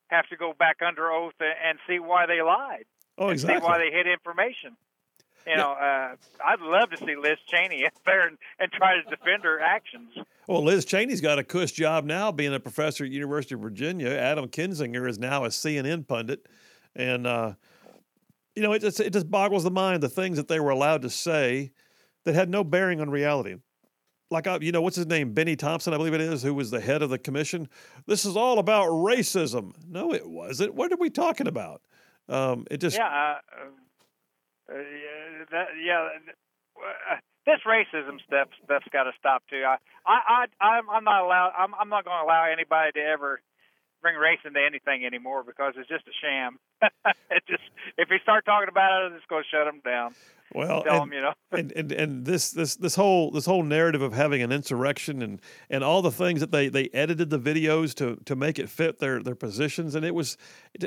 have 0.07 0.27
to 0.29 0.37
go 0.37 0.55
back 0.57 0.79
under 0.87 1.11
oath 1.11 1.35
and, 1.41 1.55
and 1.59 1.79
see 1.89 1.99
why 1.99 2.27
they 2.27 2.43
lied. 2.43 2.87
oh, 3.19 3.29
exactly. 3.29 3.59
See 3.59 3.65
why 3.65 3.79
they 3.79 3.91
hid 3.91 4.07
information. 4.07 4.77
You 5.47 5.57
know, 5.57 5.73
uh, 5.73 6.15
I'd 6.45 6.61
love 6.61 6.91
to 6.91 6.97
see 6.97 7.17
Liz 7.17 7.39
Cheney 7.47 7.85
up 7.87 7.93
there 8.05 8.27
and, 8.27 8.39
and 8.59 8.71
try 8.73 8.97
to 8.97 9.03
defend 9.03 9.45
her 9.45 9.61
actions. 9.61 10.11
Well, 10.47 10.65
Liz 10.65 10.85
Cheney's 10.85 11.21
got 11.21 11.39
a 11.39 11.45
cush 11.45 11.73
job 11.73 12.05
now, 12.05 12.31
being 12.33 12.55
a 12.55 12.61
professor 12.61 13.05
at 13.05 13.11
University 13.11 13.55
of 13.55 13.61
Virginia. 13.61 14.11
Adam 14.11 14.49
Kinzinger 14.49 15.09
is 15.09 15.19
now 15.19 15.45
a 15.45 15.49
CNN 15.49 16.07
pundit, 16.07 16.47
and 16.95 17.27
uh, 17.27 17.55
you 18.55 18.63
know 18.63 18.73
it 18.73 18.81
just 18.81 19.01
it 19.01 19.13
just 19.13 19.31
boggles 19.31 19.65
the 19.65 19.71
mind 19.71 20.03
the 20.03 20.09
things 20.09 20.37
that 20.37 20.49
they 20.49 20.61
were 20.61 20.71
allowed 20.71 21.03
to 21.03 21.11
say 21.11 21.73
that 22.25 22.35
had 22.35 22.51
no 22.51 22.65
bearing 22.65 23.01
on 23.01 23.11
reality. 23.11 23.57
Like 24.31 24.47
I, 24.47 24.59
you 24.61 24.71
know, 24.71 24.83
what's 24.83 24.97
his 24.97 25.07
name? 25.07 25.33
Bennie 25.33 25.57
Thompson, 25.57 25.93
I 25.93 25.97
believe 25.97 26.15
it 26.15 26.21
is, 26.21 26.43
who 26.43 26.55
was 26.55 26.71
the 26.71 26.81
head 26.81 27.03
of 27.03 27.11
the 27.11 27.19
commission. 27.19 27.69
This 28.07 28.25
is 28.25 28.37
all 28.37 28.61
about 28.61 28.89
racism. 28.89 29.73
No, 29.89 30.13
it 30.15 30.29
wasn't. 30.29 30.75
What 30.75 30.93
are 30.93 30.99
we 31.01 31.11
talking 31.11 31.49
about? 31.49 31.83
Um, 32.29 32.65
it 32.71 32.79
just 32.79 32.97
yeah, 32.97 33.07
uh, 33.07 33.65
uh, 34.71 34.79
yeah, 34.79 35.45
that, 35.51 35.67
yeah. 35.83 36.09
Uh, 36.79 37.17
this 37.47 37.61
racism 37.67 38.21
stuff 38.27 38.49
stuff's 38.65 38.89
got 38.93 39.05
to 39.05 39.13
stop 39.19 39.43
too. 39.51 39.65
I, 39.65 39.77
I, 40.07 40.47
I, 40.61 40.65
I'm, 40.65 40.91
I'm 40.91 41.05
not 41.05 41.25
allowed. 41.25 41.53
I'm, 41.59 41.75
I'm 41.75 41.89
not 41.89 42.05
going 42.05 42.19
to 42.21 42.25
allow 42.25 42.47
anybody 42.47 42.93
to 42.93 43.01
ever 43.01 43.41
bring 44.03 44.17
race 44.17 44.41
into 44.45 44.61
anything 44.61 45.05
anymore 45.05 45.43
because 45.45 45.75
it's 45.77 45.89
just 45.89 46.07
a 46.09 46.15
sham. 46.21 46.59
it 47.31 47.43
just 47.49 47.65
if 47.99 48.09
you 48.11 48.19
start 48.23 48.45
talking 48.45 48.69
about 48.69 49.07
it, 49.07 49.17
just 49.17 49.29
going 49.29 49.45
to 49.45 49.49
shut 49.51 49.67
them 49.67 49.81
down. 49.85 50.15
Well, 50.55 50.83
and, 50.83 51.03
them, 51.03 51.13
you 51.13 51.21
know. 51.21 51.33
and, 51.53 51.73
and 51.73 51.93
and 51.93 52.27
this 52.27 52.51
this 52.51 52.75
this 52.75 52.97
whole 52.97 53.31
this 53.31 53.47
whole 53.47 53.63
narrative 53.63 54.03
of 54.03 54.13
having 54.13 54.43
an 54.43 54.51
insurrection 54.51 55.23
and 55.23 55.41
and 55.69 55.85
all 55.85 56.03
the 56.03 56.11
things 56.11 56.41
that 56.41 56.51
they 56.51 56.69
they 56.69 56.89
edited 56.93 57.31
the 57.31 57.39
videos 57.39 57.95
to 57.95 58.17
to 58.25 58.35
make 58.35 58.59
it 58.59 58.69
fit 58.69 58.99
their 58.99 59.23
their 59.23 59.37
positions 59.37 59.95
and 59.95 60.05
it 60.05 60.15
was 60.15 60.37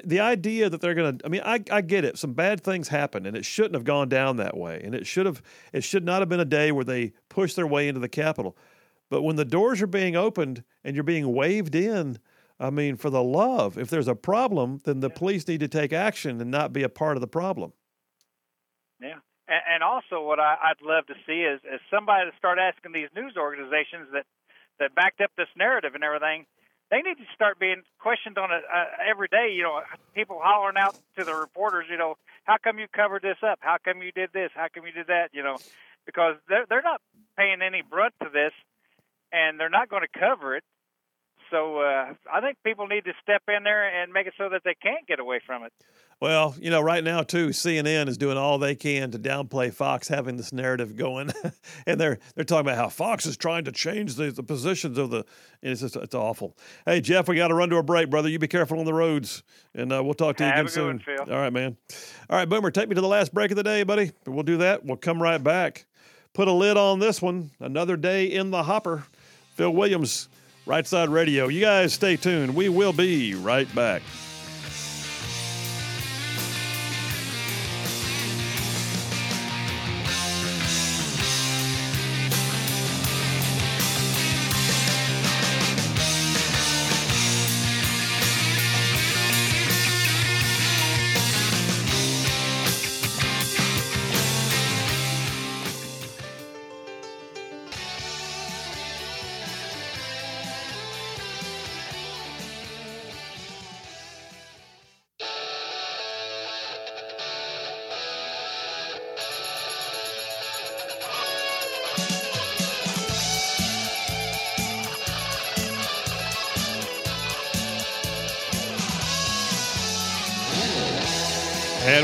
the 0.03 0.19
idea 0.19 0.69
that 0.69 0.81
they're 0.81 0.93
gonna 0.93 1.17
I 1.23 1.29
mean 1.29 1.41
I 1.45 1.63
I 1.71 1.81
get 1.81 2.03
it 2.03 2.17
some 2.17 2.33
bad 2.33 2.61
things 2.61 2.89
happened 2.89 3.25
and 3.25 3.37
it 3.37 3.45
shouldn't 3.45 3.75
have 3.75 3.85
gone 3.85 4.09
down 4.09 4.37
that 4.37 4.57
way 4.57 4.81
and 4.83 4.93
it 4.93 5.07
should 5.07 5.25
have 5.25 5.41
it 5.71 5.83
should 5.83 6.03
not 6.03 6.21
have 6.21 6.29
been 6.29 6.41
a 6.41 6.45
day 6.45 6.71
where 6.71 6.85
they 6.85 7.13
pushed 7.29 7.55
their 7.55 7.67
way 7.67 7.87
into 7.87 8.01
the 8.01 8.09
Capitol, 8.09 8.57
but 9.09 9.21
when 9.21 9.37
the 9.37 9.45
doors 9.45 9.81
are 9.81 9.87
being 9.87 10.15
opened 10.15 10.63
and 10.83 10.95
you're 10.95 11.03
being 11.03 11.33
waved 11.33 11.75
in. 11.75 12.19
I 12.59 12.69
mean, 12.69 12.95
for 12.97 13.09
the 13.09 13.23
love, 13.23 13.79
if 13.79 13.89
there's 13.89 14.07
a 14.07 14.15
problem, 14.15 14.79
then 14.85 14.99
the 14.99 15.09
police 15.09 15.45
need 15.47 15.59
to 15.61 15.67
take 15.67 15.91
action 15.91 16.39
and 16.39 16.51
not 16.51 16.71
be 16.71 16.83
a 16.83 16.87
part 16.87 17.17
of 17.17 17.21
the 17.21 17.27
problem. 17.27 17.73
Yeah. 19.01 19.17
And, 19.53 19.61
and 19.77 19.81
also, 19.83 20.25
what 20.25 20.39
I, 20.39 20.57
I'd 20.57 20.81
love 20.81 21.05
to 21.13 21.17
see 21.29 21.45
is, 21.45 21.61
is 21.61 21.79
somebody 21.93 22.25
to 22.29 22.37
start 22.37 22.57
asking 22.57 22.91
these 22.91 23.13
news 23.15 23.37
organizations 23.37 24.09
that, 24.13 24.25
that 24.79 24.95
backed 24.95 25.21
up 25.21 25.29
this 25.37 25.51
narrative 25.55 25.93
and 25.93 26.03
everything. 26.03 26.45
They 26.89 27.01
need 27.01 27.17
to 27.21 27.29
start 27.33 27.59
being 27.59 27.81
questioned 27.99 28.37
on 28.37 28.51
it 28.51 28.63
uh, 28.65 28.85
every 29.05 29.27
day. 29.27 29.53
You 29.53 29.63
know, 29.63 29.81
people 30.13 30.39
hollering 30.41 30.77
out 30.77 30.97
to 31.17 31.23
the 31.23 31.33
reporters. 31.33 31.85
You 31.89 31.97
know, 31.97 32.17
how 32.45 32.57
come 32.63 32.79
you 32.79 32.87
covered 32.89 33.21
this 33.21 33.37
up? 33.45 33.59
How 33.61 33.77
come 33.83 34.01
you 34.01 34.11
did 34.11 34.29
this? 34.33 34.49
How 34.53 34.67
come 34.73 34.85
you 34.85 34.91
did 34.91 35.07
that? 35.07 35.29
You 35.33 35.43
know, 35.43 35.57
because 36.05 36.35
they're 36.49 36.65
they're 36.69 36.85
not 36.85 37.01
paying 37.37 37.61
any 37.61 37.81
brunt 37.81 38.13
to 38.21 38.29
this, 38.29 38.53
and 39.31 39.59
they're 39.59 39.73
not 39.73 39.89
going 39.89 40.03
to 40.03 40.19
cover 40.19 40.57
it. 40.57 40.63
So 41.53 41.77
uh, 41.81 42.13
I 42.33 42.41
think 42.41 42.57
people 42.63 42.87
need 42.87 43.05
to 43.05 43.13
step 43.21 43.43
in 43.47 43.63
there 43.63 44.01
and 44.01 44.11
make 44.11 44.25
it 44.25 44.33
so 44.39 44.49
that 44.49 44.63
they 44.65 44.73
can't 44.73 45.05
get 45.05 45.19
away 45.19 45.39
from 45.45 45.63
it. 45.63 45.71
Well, 46.19 46.55
you 46.59 46.71
know, 46.71 46.81
right 46.81 47.03
now 47.03 47.21
too, 47.21 47.49
CNN 47.49 48.07
is 48.07 48.17
doing 48.17 48.37
all 48.37 48.57
they 48.57 48.73
can 48.73 49.11
to 49.11 49.19
downplay 49.19 49.71
Fox 49.71 50.07
having 50.07 50.35
this 50.35 50.51
narrative 50.51 50.95
going, 50.95 51.31
and 51.85 52.01
they're 52.01 52.17
they're 52.33 52.43
talking 52.43 52.65
about 52.65 52.77
how 52.77 52.89
Fox 52.89 53.27
is 53.27 53.37
trying 53.37 53.65
to 53.65 53.71
change 53.71 54.15
the, 54.15 54.31
the 54.31 54.41
positions 54.41 54.97
of 54.97 55.11
the. 55.11 55.25
And 55.61 55.73
it's 55.73 55.81
just 55.81 55.95
it's 55.95 56.15
awful. 56.15 56.57
Hey 56.87 57.01
Jeff, 57.01 57.27
we 57.27 57.35
got 57.35 57.49
to 57.49 57.53
run 57.53 57.69
to 57.69 57.77
a 57.77 57.83
break, 57.83 58.09
brother. 58.09 58.29
You 58.29 58.39
be 58.39 58.47
careful 58.47 58.79
on 58.79 58.85
the 58.85 58.93
roads, 58.93 59.43
and 59.75 59.93
uh, 59.93 60.03
we'll 60.03 60.15
talk 60.15 60.37
to 60.37 60.43
you 60.45 60.49
Have 60.49 60.65
again 60.65 60.73
soon. 60.73 60.87
one, 60.87 60.99
Phil. 60.99 61.31
All 61.31 61.39
right, 61.39 61.53
man. 61.53 61.77
All 62.31 62.37
right, 62.37 62.49
Boomer, 62.49 62.71
take 62.71 62.89
me 62.89 62.95
to 62.95 63.01
the 63.01 63.07
last 63.07 63.31
break 63.31 63.51
of 63.51 63.57
the 63.57 63.63
day, 63.63 63.83
buddy. 63.83 64.11
We'll 64.25 64.41
do 64.41 64.57
that. 64.57 64.83
We'll 64.83 64.97
come 64.97 65.21
right 65.21 65.43
back. 65.43 65.85
Put 66.33 66.47
a 66.47 66.51
lid 66.51 66.77
on 66.77 66.97
this 66.97 67.21
one. 67.21 67.51
Another 67.59 67.95
day 67.95 68.25
in 68.25 68.49
the 68.49 68.63
hopper. 68.63 69.03
Phil 69.55 69.69
Williams, 69.71 70.29
Right 70.65 70.87
Side 70.87 71.09
Radio. 71.09 71.49
You 71.49 71.59
guys 71.59 71.93
stay 71.93 72.15
tuned. 72.15 72.55
We 72.55 72.69
will 72.69 72.93
be 72.93 73.35
right 73.35 73.73
back. 73.75 74.01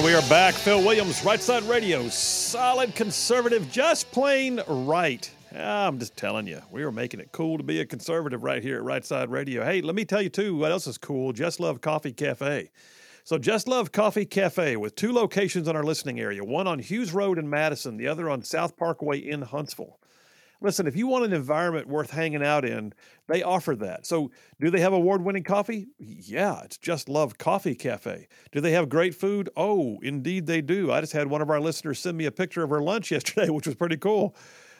We 0.09 0.15
are 0.15 0.27
back. 0.27 0.55
Phil 0.55 0.83
Williams, 0.83 1.23
Right 1.23 1.39
Side 1.39 1.61
Radio. 1.65 2.09
Solid 2.09 2.95
conservative, 2.95 3.69
just 3.71 4.09
plain 4.11 4.59
right. 4.67 5.29
Ah, 5.55 5.85
I'm 5.85 5.99
just 5.99 6.17
telling 6.17 6.47
you, 6.47 6.59
we 6.71 6.81
are 6.81 6.91
making 6.91 7.19
it 7.19 7.31
cool 7.31 7.59
to 7.59 7.63
be 7.63 7.79
a 7.79 7.85
conservative 7.85 8.41
right 8.41 8.63
here 8.63 8.77
at 8.77 8.83
Right 8.83 9.05
Side 9.05 9.29
Radio. 9.29 9.63
Hey, 9.63 9.81
let 9.81 9.93
me 9.93 10.05
tell 10.05 10.19
you 10.19 10.29
too 10.29 10.55
what 10.55 10.71
else 10.71 10.87
is 10.87 10.97
cool. 10.97 11.31
Just 11.31 11.59
Love 11.59 11.81
Coffee 11.81 12.11
Cafe. 12.11 12.71
So, 13.23 13.37
Just 13.37 13.67
Love 13.67 13.91
Coffee 13.91 14.25
Cafe 14.25 14.77
with 14.77 14.95
two 14.95 15.13
locations 15.13 15.67
in 15.67 15.75
our 15.75 15.83
listening 15.83 16.19
area 16.19 16.43
one 16.43 16.65
on 16.65 16.79
Hughes 16.79 17.13
Road 17.13 17.37
in 17.37 17.47
Madison, 17.47 17.95
the 17.97 18.07
other 18.07 18.31
on 18.31 18.41
South 18.41 18.75
Parkway 18.77 19.19
in 19.19 19.43
Huntsville. 19.43 19.98
Listen, 20.61 20.87
if 20.87 20.95
you 20.95 21.07
want 21.07 21.25
an 21.25 21.33
environment 21.33 21.87
worth 21.87 22.11
hanging 22.11 22.43
out 22.43 22.65
in, 22.65 22.93
they 23.27 23.43
offer 23.43 23.75
that. 23.77 24.05
So, 24.05 24.31
do 24.59 24.69
they 24.69 24.81
have 24.81 24.91
award 24.91 25.23
winning 25.23 25.43
coffee? 25.43 25.87
Yeah, 25.97 26.61
it's 26.63 26.77
Just 26.77 27.07
Love 27.07 27.37
Coffee 27.37 27.75
Cafe. 27.75 28.27
Do 28.51 28.59
they 28.59 28.71
have 28.71 28.89
great 28.89 29.15
food? 29.15 29.49
Oh, 29.55 29.99
indeed 30.01 30.47
they 30.47 30.61
do. 30.61 30.91
I 30.91 30.99
just 30.99 31.13
had 31.13 31.27
one 31.27 31.41
of 31.41 31.49
our 31.49 31.61
listeners 31.61 31.99
send 31.99 32.17
me 32.17 32.25
a 32.25 32.31
picture 32.31 32.63
of 32.63 32.69
her 32.71 32.81
lunch 32.81 33.11
yesterday, 33.11 33.49
which 33.49 33.67
was 33.67 33.75
pretty 33.75 33.97
cool. 33.97 34.35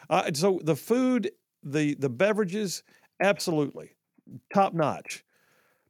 Uh, 0.10 0.32
so, 0.34 0.60
the 0.64 0.76
food, 0.76 1.32
the, 1.64 1.96
the 1.96 2.10
beverages, 2.10 2.84
absolutely 3.22 3.96
top 4.54 4.74
notch. 4.74 5.24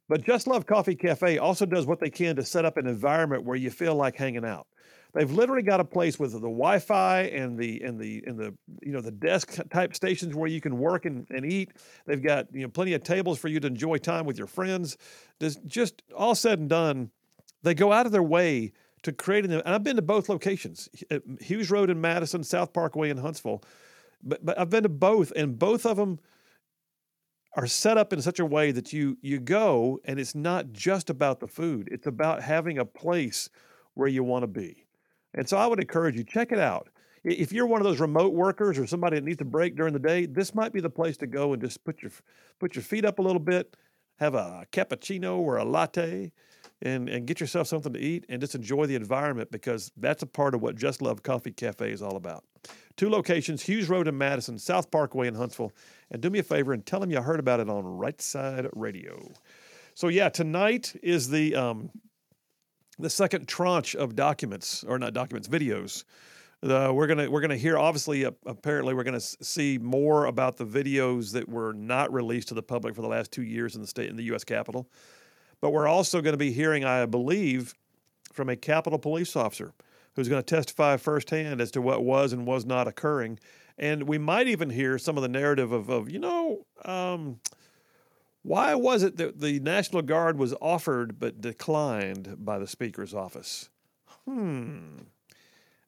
But 0.08 0.22
Just 0.24 0.46
Love 0.46 0.66
Coffee 0.66 0.96
Cafe 0.96 1.38
also 1.38 1.66
does 1.66 1.86
what 1.86 2.00
they 2.00 2.10
can 2.10 2.36
to 2.36 2.44
set 2.44 2.64
up 2.64 2.76
an 2.76 2.86
environment 2.86 3.44
where 3.44 3.56
you 3.56 3.70
feel 3.70 3.94
like 3.94 4.16
hanging 4.16 4.44
out. 4.44 4.66
They've 5.12 5.30
literally 5.30 5.62
got 5.62 5.80
a 5.80 5.84
place 5.84 6.18
with 6.18 6.32
the 6.32 6.40
Wi-Fi 6.40 7.22
and 7.22 7.58
the 7.58 7.82
and 7.82 7.98
the 7.98 8.22
and 8.26 8.38
the 8.38 8.54
you 8.82 8.92
know 8.92 9.00
the 9.00 9.10
desk 9.10 9.58
type 9.70 9.94
stations 9.94 10.34
where 10.34 10.48
you 10.48 10.60
can 10.60 10.78
work 10.78 11.04
and, 11.04 11.26
and 11.30 11.44
eat. 11.44 11.72
They've 12.06 12.22
got 12.22 12.46
you 12.52 12.62
know 12.62 12.68
plenty 12.68 12.94
of 12.94 13.02
tables 13.02 13.38
for 13.38 13.48
you 13.48 13.60
to 13.60 13.66
enjoy 13.66 13.98
time 13.98 14.26
with 14.26 14.38
your 14.38 14.46
friends. 14.46 14.96
Just 15.40 15.64
just 15.66 16.02
all 16.16 16.34
said 16.34 16.58
and 16.58 16.68
done, 16.68 17.10
they 17.62 17.74
go 17.74 17.92
out 17.92 18.06
of 18.06 18.12
their 18.12 18.22
way 18.22 18.72
to 19.02 19.12
create 19.12 19.44
an. 19.44 19.52
And 19.52 19.62
I've 19.66 19.84
been 19.84 19.96
to 19.96 20.02
both 20.02 20.28
locations, 20.28 20.88
uh, 21.10 21.18
Hughes 21.40 21.70
Road 21.70 21.90
in 21.90 22.00
Madison, 22.00 22.44
South 22.44 22.72
Parkway 22.72 23.10
in 23.10 23.16
Huntsville. 23.16 23.62
But 24.22 24.44
but 24.44 24.58
I've 24.58 24.70
been 24.70 24.84
to 24.84 24.88
both, 24.88 25.32
and 25.34 25.58
both 25.58 25.86
of 25.86 25.96
them 25.96 26.20
are 27.56 27.66
set 27.66 27.98
up 27.98 28.12
in 28.12 28.22
such 28.22 28.38
a 28.38 28.46
way 28.46 28.70
that 28.70 28.92
you 28.92 29.18
you 29.22 29.40
go 29.40 29.98
and 30.04 30.20
it's 30.20 30.36
not 30.36 30.72
just 30.72 31.10
about 31.10 31.40
the 31.40 31.48
food. 31.48 31.88
It's 31.90 32.06
about 32.06 32.42
having 32.42 32.78
a 32.78 32.84
place 32.84 33.48
where 33.94 34.08
you 34.08 34.22
want 34.22 34.44
to 34.44 34.46
be. 34.46 34.86
And 35.34 35.48
so 35.48 35.56
I 35.56 35.66
would 35.66 35.80
encourage 35.80 36.16
you, 36.16 36.24
check 36.24 36.52
it 36.52 36.58
out. 36.58 36.88
if 37.22 37.52
you're 37.52 37.66
one 37.66 37.80
of 37.80 37.86
those 37.86 38.00
remote 38.00 38.32
workers 38.32 38.78
or 38.78 38.86
somebody 38.86 39.16
that 39.16 39.24
needs 39.24 39.40
a 39.40 39.44
break 39.44 39.76
during 39.76 39.92
the 39.92 39.98
day, 39.98 40.26
this 40.26 40.54
might 40.54 40.72
be 40.72 40.80
the 40.80 40.90
place 40.90 41.16
to 41.18 41.26
go 41.26 41.52
and 41.52 41.62
just 41.62 41.84
put 41.84 42.02
your 42.02 42.10
put 42.58 42.74
your 42.74 42.82
feet 42.82 43.04
up 43.04 43.18
a 43.18 43.22
little 43.22 43.40
bit, 43.40 43.76
have 44.18 44.34
a 44.34 44.66
cappuccino 44.72 45.38
or 45.38 45.58
a 45.58 45.64
latte, 45.64 46.32
and 46.82 47.08
and 47.08 47.26
get 47.26 47.40
yourself 47.40 47.66
something 47.66 47.92
to 47.92 48.00
eat 48.00 48.24
and 48.28 48.40
just 48.40 48.54
enjoy 48.54 48.86
the 48.86 48.94
environment 48.94 49.50
because 49.50 49.92
that's 49.96 50.22
a 50.22 50.26
part 50.26 50.54
of 50.54 50.62
what 50.62 50.76
Just 50.76 51.02
Love 51.02 51.22
Coffee 51.22 51.52
Cafe 51.52 51.90
is 51.90 52.02
all 52.02 52.16
about. 52.16 52.44
Two 52.96 53.10
locations: 53.10 53.62
Hughes 53.62 53.88
Road 53.88 54.08
in 54.08 54.16
Madison, 54.16 54.58
South 54.58 54.90
Parkway 54.90 55.28
in 55.28 55.34
Huntsville. 55.34 55.72
And 56.10 56.20
do 56.20 56.30
me 56.30 56.40
a 56.40 56.42
favor 56.42 56.72
and 56.72 56.84
tell 56.84 57.00
them 57.00 57.10
you 57.10 57.22
heard 57.22 57.38
about 57.38 57.60
it 57.60 57.68
on 57.68 57.84
Right 57.84 58.20
Side 58.20 58.66
Radio. 58.74 59.30
So 59.94 60.08
yeah, 60.08 60.28
tonight 60.28 60.94
is 61.02 61.28
the 61.28 61.54
um, 61.54 61.90
the 63.00 63.10
second 63.10 63.48
tranche 63.48 63.94
of 63.94 64.14
documents, 64.16 64.84
or 64.84 64.98
not 64.98 65.12
documents, 65.14 65.48
videos. 65.48 66.04
Uh, 66.62 66.92
we're 66.92 67.06
gonna 67.06 67.30
we're 67.30 67.40
gonna 67.40 67.56
hear. 67.56 67.78
Obviously, 67.78 68.24
uh, 68.24 68.32
apparently, 68.44 68.92
we're 68.92 69.04
gonna 69.04 69.20
see 69.20 69.78
more 69.78 70.26
about 70.26 70.56
the 70.56 70.66
videos 70.66 71.32
that 71.32 71.48
were 71.48 71.72
not 71.72 72.12
released 72.12 72.48
to 72.48 72.54
the 72.54 72.62
public 72.62 72.94
for 72.94 73.02
the 73.02 73.08
last 73.08 73.32
two 73.32 73.42
years 73.42 73.74
in 73.74 73.80
the 73.80 73.86
state 73.86 74.10
in 74.10 74.16
the 74.16 74.24
U.S. 74.24 74.44
Capitol. 74.44 74.86
But 75.60 75.70
we're 75.70 75.88
also 75.88 76.20
going 76.20 76.32
to 76.32 76.38
be 76.38 76.52
hearing, 76.52 76.84
I 76.84 77.06
believe, 77.06 77.74
from 78.32 78.48
a 78.48 78.56
Capitol 78.56 78.98
police 78.98 79.36
officer 79.36 79.72
who's 80.14 80.28
going 80.28 80.42
to 80.42 80.54
testify 80.54 80.96
firsthand 80.96 81.60
as 81.60 81.70
to 81.72 81.82
what 81.82 82.02
was 82.02 82.32
and 82.32 82.46
was 82.46 82.64
not 82.64 82.88
occurring. 82.88 83.38
And 83.78 84.04
we 84.04 84.18
might 84.18 84.48
even 84.48 84.70
hear 84.70 84.98
some 84.98 85.16
of 85.16 85.22
the 85.22 85.28
narrative 85.28 85.72
of, 85.72 85.88
of 85.88 86.10
you 86.10 86.18
know, 86.18 86.66
um, 86.84 87.40
why 88.42 88.74
was 88.74 89.02
it 89.02 89.16
that 89.18 89.40
the 89.40 89.60
National 89.60 90.02
Guard 90.02 90.38
was 90.38 90.54
offered 90.60 91.18
but 91.18 91.40
declined 91.40 92.36
by 92.38 92.58
the 92.58 92.66
Speaker's 92.66 93.14
office? 93.14 93.68
Hmm. 94.26 94.98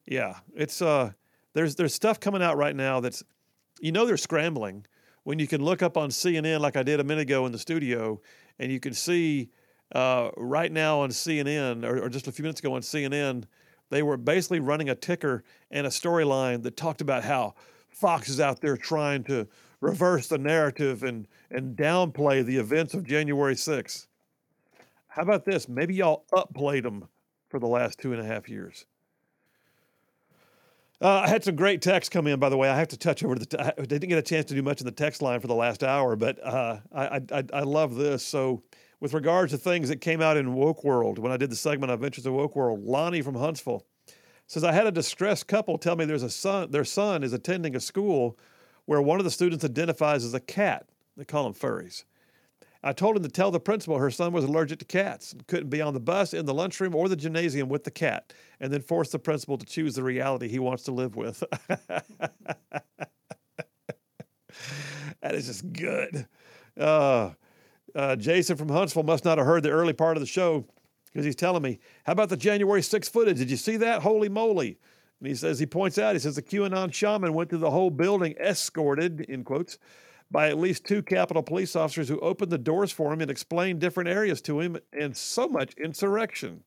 Yeah, 0.07 0.37
it's 0.55 0.83
uh, 0.83 1.12
there's 1.55 1.77
there's 1.77 1.95
stuff 1.95 2.20
coming 2.20 2.43
out 2.43 2.57
right 2.57 2.77
now 2.77 3.01
that's, 3.01 3.23
you 3.81 3.93
know, 3.93 4.05
they're 4.05 4.16
scrambling. 4.16 4.87
When 5.24 5.39
you 5.39 5.47
can 5.47 5.62
look 5.62 5.83
up 5.83 5.97
on 5.97 6.11
CNN 6.11 6.61
like 6.61 6.77
I 6.77 6.83
did 6.83 6.99
a 6.99 7.05
minute 7.05 7.23
ago 7.23 7.47
in 7.47 7.53
the 7.53 7.59
studio, 7.59 8.20
and 8.59 8.73
you 8.73 8.81
can 8.81 8.93
see 8.93 9.51
uh, 9.95 10.31
right 10.37 10.73
now 10.73 11.01
on 11.01 11.11
CNN 11.11 11.85
or, 11.85 12.05
or 12.05 12.09
just 12.09 12.27
a 12.27 12.33
few 12.33 12.43
minutes 12.43 12.61
ago 12.61 12.74
on 12.74 12.83
CNN, 12.83 13.45
they 13.91 14.03
were 14.03 14.16
basically 14.16 14.59
running 14.59 14.89
a 14.89 14.95
ticker 14.95 15.45
and 15.70 15.87
a 15.87 15.91
storyline 15.91 16.62
that 16.65 16.77
talked 16.77 17.01
about 17.01 17.24
how 17.24 17.55
Fox 17.89 18.29
is 18.29 18.41
out 18.41 18.61
there 18.61 18.77
trying 18.77 19.23
to 19.24 19.47
reverse 19.83 20.29
the 20.29 20.39
narrative 20.39 21.03
and 21.03 21.29
and 21.51 21.77
downplay 21.77 22.43
the 22.43 22.57
events 22.57 22.95
of 22.95 23.05
January 23.05 23.55
6th. 23.55 24.07
How 25.09 25.21
about 25.21 25.45
this? 25.45 25.69
Maybe 25.69 25.97
y'all 25.97 26.25
upplayed 26.33 26.85
them 26.85 27.07
for 27.51 27.61
the 27.61 27.67
last 27.67 27.99
two 27.99 28.15
and 28.15 28.23
a 28.23 28.25
half 28.25 28.49
years. 28.49 28.87
Uh, 31.03 31.25
I 31.27 31.29
had 31.29 31.45
some 31.45 31.57
great 31.57 31.83
texts 31.83 32.09
come 32.09 32.29
in, 32.29 32.39
by 32.39 32.49
the 32.49 32.57
way. 32.57 32.71
I 32.71 32.79
have 32.79 32.89
to 32.89 32.97
touch 32.97 33.23
over 33.23 33.35
the. 33.35 33.45
T- 33.45 33.59
I 33.59 33.73
didn't 33.73 34.09
get 34.09 34.19
a 34.19 34.23
chance 34.23 34.47
to 34.47 34.55
do 34.55 34.63
much 34.63 34.81
in 34.81 34.87
the 34.87 34.93
text 34.93 35.21
line 35.21 35.41
for 35.41 35.49
the 35.49 35.55
last 35.55 35.83
hour, 35.83 36.17
but 36.17 36.43
uh, 36.43 36.79
I, 36.95 37.21
I 37.31 37.45
I 37.53 37.61
love 37.63 37.97
this. 37.97 38.25
So, 38.25 38.63
with 39.01 39.13
regards 39.13 39.51
to 39.51 39.59
things 39.59 39.89
that 39.89 40.01
came 40.01 40.23
out 40.23 40.37
in 40.37 40.55
Woke 40.55 40.85
World, 40.85 41.19
when 41.19 41.33
I 41.33 41.37
did 41.37 41.51
the 41.51 41.57
segment 41.57 41.91
on 41.91 41.97
Adventures 41.97 42.25
of 42.25 42.35
Woke 42.35 42.55
World, 42.55 42.85
Lonnie 42.85 43.21
from 43.21 43.35
Huntsville 43.35 43.85
says 44.47 44.65
I 44.65 44.73
had 44.73 44.87
a 44.87 44.93
distressed 44.93 45.49
couple 45.49 45.77
tell 45.79 45.97
me 45.97 46.05
there's 46.05 46.23
a 46.23 46.31
son. 46.31 46.71
Their 46.71 46.85
son 46.85 47.25
is 47.25 47.33
attending 47.33 47.75
a 47.75 47.81
school 47.81 48.39
where 48.93 49.01
one 49.01 49.19
of 49.19 49.24
the 49.24 49.31
students 49.31 49.64
identifies 49.64 50.23
as 50.23 50.35
a 50.35 50.40
cat. 50.40 50.86
They 51.16 51.24
call 51.24 51.44
them 51.44 51.55
furries. 51.55 52.05
I 52.82 52.93
told 52.93 53.16
him 53.16 53.23
to 53.23 53.31
tell 53.31 53.51
the 53.51 53.59
principal 53.59 53.97
her 53.97 54.10
son 54.10 54.35
was 54.35 54.44
allergic 54.44 54.81
to 54.81 54.85
cats 54.85 55.32
and 55.32 55.47
couldn't 55.47 55.70
be 55.70 55.81
on 55.81 55.94
the 55.94 56.01
bus, 56.01 56.35
in 56.35 56.44
the 56.44 56.52
lunchroom, 56.52 56.94
or 56.94 57.09
the 57.09 57.16
gymnasium 57.16 57.70
with 57.70 57.85
the 57.85 57.90
cat, 57.90 58.35
and 58.60 58.70
then 58.70 58.82
force 58.82 59.09
the 59.09 59.19
principal 59.19 59.56
to 59.56 59.64
choose 59.64 59.94
the 59.94 60.02
reality 60.02 60.47
he 60.47 60.59
wants 60.59 60.82
to 60.82 60.93
live 60.93 61.16
with. 61.16 61.43
that 61.69 62.05
is 65.23 65.47
just 65.47 65.73
good. 65.73 66.27
Uh, 66.78 67.31
uh, 67.94 68.16
Jason 68.16 68.59
from 68.59 68.69
Huntsville 68.69 69.05
must 69.05 69.24
not 69.24 69.39
have 69.39 69.47
heard 69.47 69.62
the 69.62 69.70
early 69.70 69.94
part 69.94 70.19
of 70.19 70.20
the 70.20 70.27
show 70.27 70.66
because 71.06 71.24
he's 71.24 71.35
telling 71.35 71.62
me, 71.62 71.78
How 72.05 72.12
about 72.12 72.28
the 72.28 72.36
January 72.36 72.82
6th 72.82 73.09
footage? 73.09 73.39
Did 73.39 73.51
you 73.51 73.56
see 73.56 73.78
that? 73.78 74.02
Holy 74.02 74.28
moly. 74.28 74.77
And 75.23 75.28
he 75.28 75.36
says, 75.36 75.61
he 75.61 75.66
points 75.66 75.99
out, 75.99 76.16
he 76.16 76.19
says, 76.19 76.35
the 76.35 76.43
QAnon 76.43 76.93
shaman 76.93 77.32
went 77.32 77.49
through 77.49 77.61
the 77.61 77.70
whole 77.70 77.90
building 77.90 78.35
escorted, 78.40 79.20
in 79.20 79.44
quotes, 79.44 79.78
by 80.32 80.49
at 80.49 80.59
least 80.59 80.85
two 80.85 81.01
Capitol 81.01 81.44
police 81.44 81.77
officers 81.77 82.09
who 82.09 82.19
opened 82.19 82.51
the 82.51 82.59
doors 82.59 82.90
for 82.90 83.12
him 83.12 83.20
and 83.20 83.31
explained 83.31 83.78
different 83.78 84.09
areas 84.09 84.40
to 84.43 84.59
him, 84.59 84.77
and 84.93 85.16
so 85.16 85.47
much 85.47 85.74
insurrection. 85.74 86.65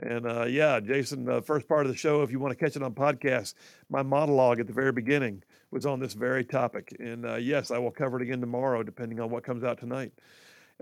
And 0.00 0.26
uh, 0.26 0.46
yeah, 0.46 0.80
Jason, 0.80 1.26
the 1.26 1.34
uh, 1.34 1.40
first 1.42 1.68
part 1.68 1.84
of 1.84 1.92
the 1.92 1.98
show, 1.98 2.22
if 2.22 2.30
you 2.30 2.38
want 2.38 2.58
to 2.58 2.64
catch 2.64 2.76
it 2.76 2.82
on 2.82 2.94
podcast, 2.94 3.52
my 3.90 4.02
monologue 4.02 4.58
at 4.58 4.66
the 4.66 4.72
very 4.72 4.92
beginning 4.92 5.42
was 5.70 5.84
on 5.84 6.00
this 6.00 6.14
very 6.14 6.46
topic. 6.46 6.96
And 6.98 7.26
uh, 7.26 7.34
yes, 7.34 7.70
I 7.70 7.76
will 7.76 7.90
cover 7.90 8.16
it 8.16 8.22
again 8.22 8.40
tomorrow, 8.40 8.82
depending 8.82 9.20
on 9.20 9.28
what 9.28 9.44
comes 9.44 9.64
out 9.64 9.78
tonight. 9.78 10.12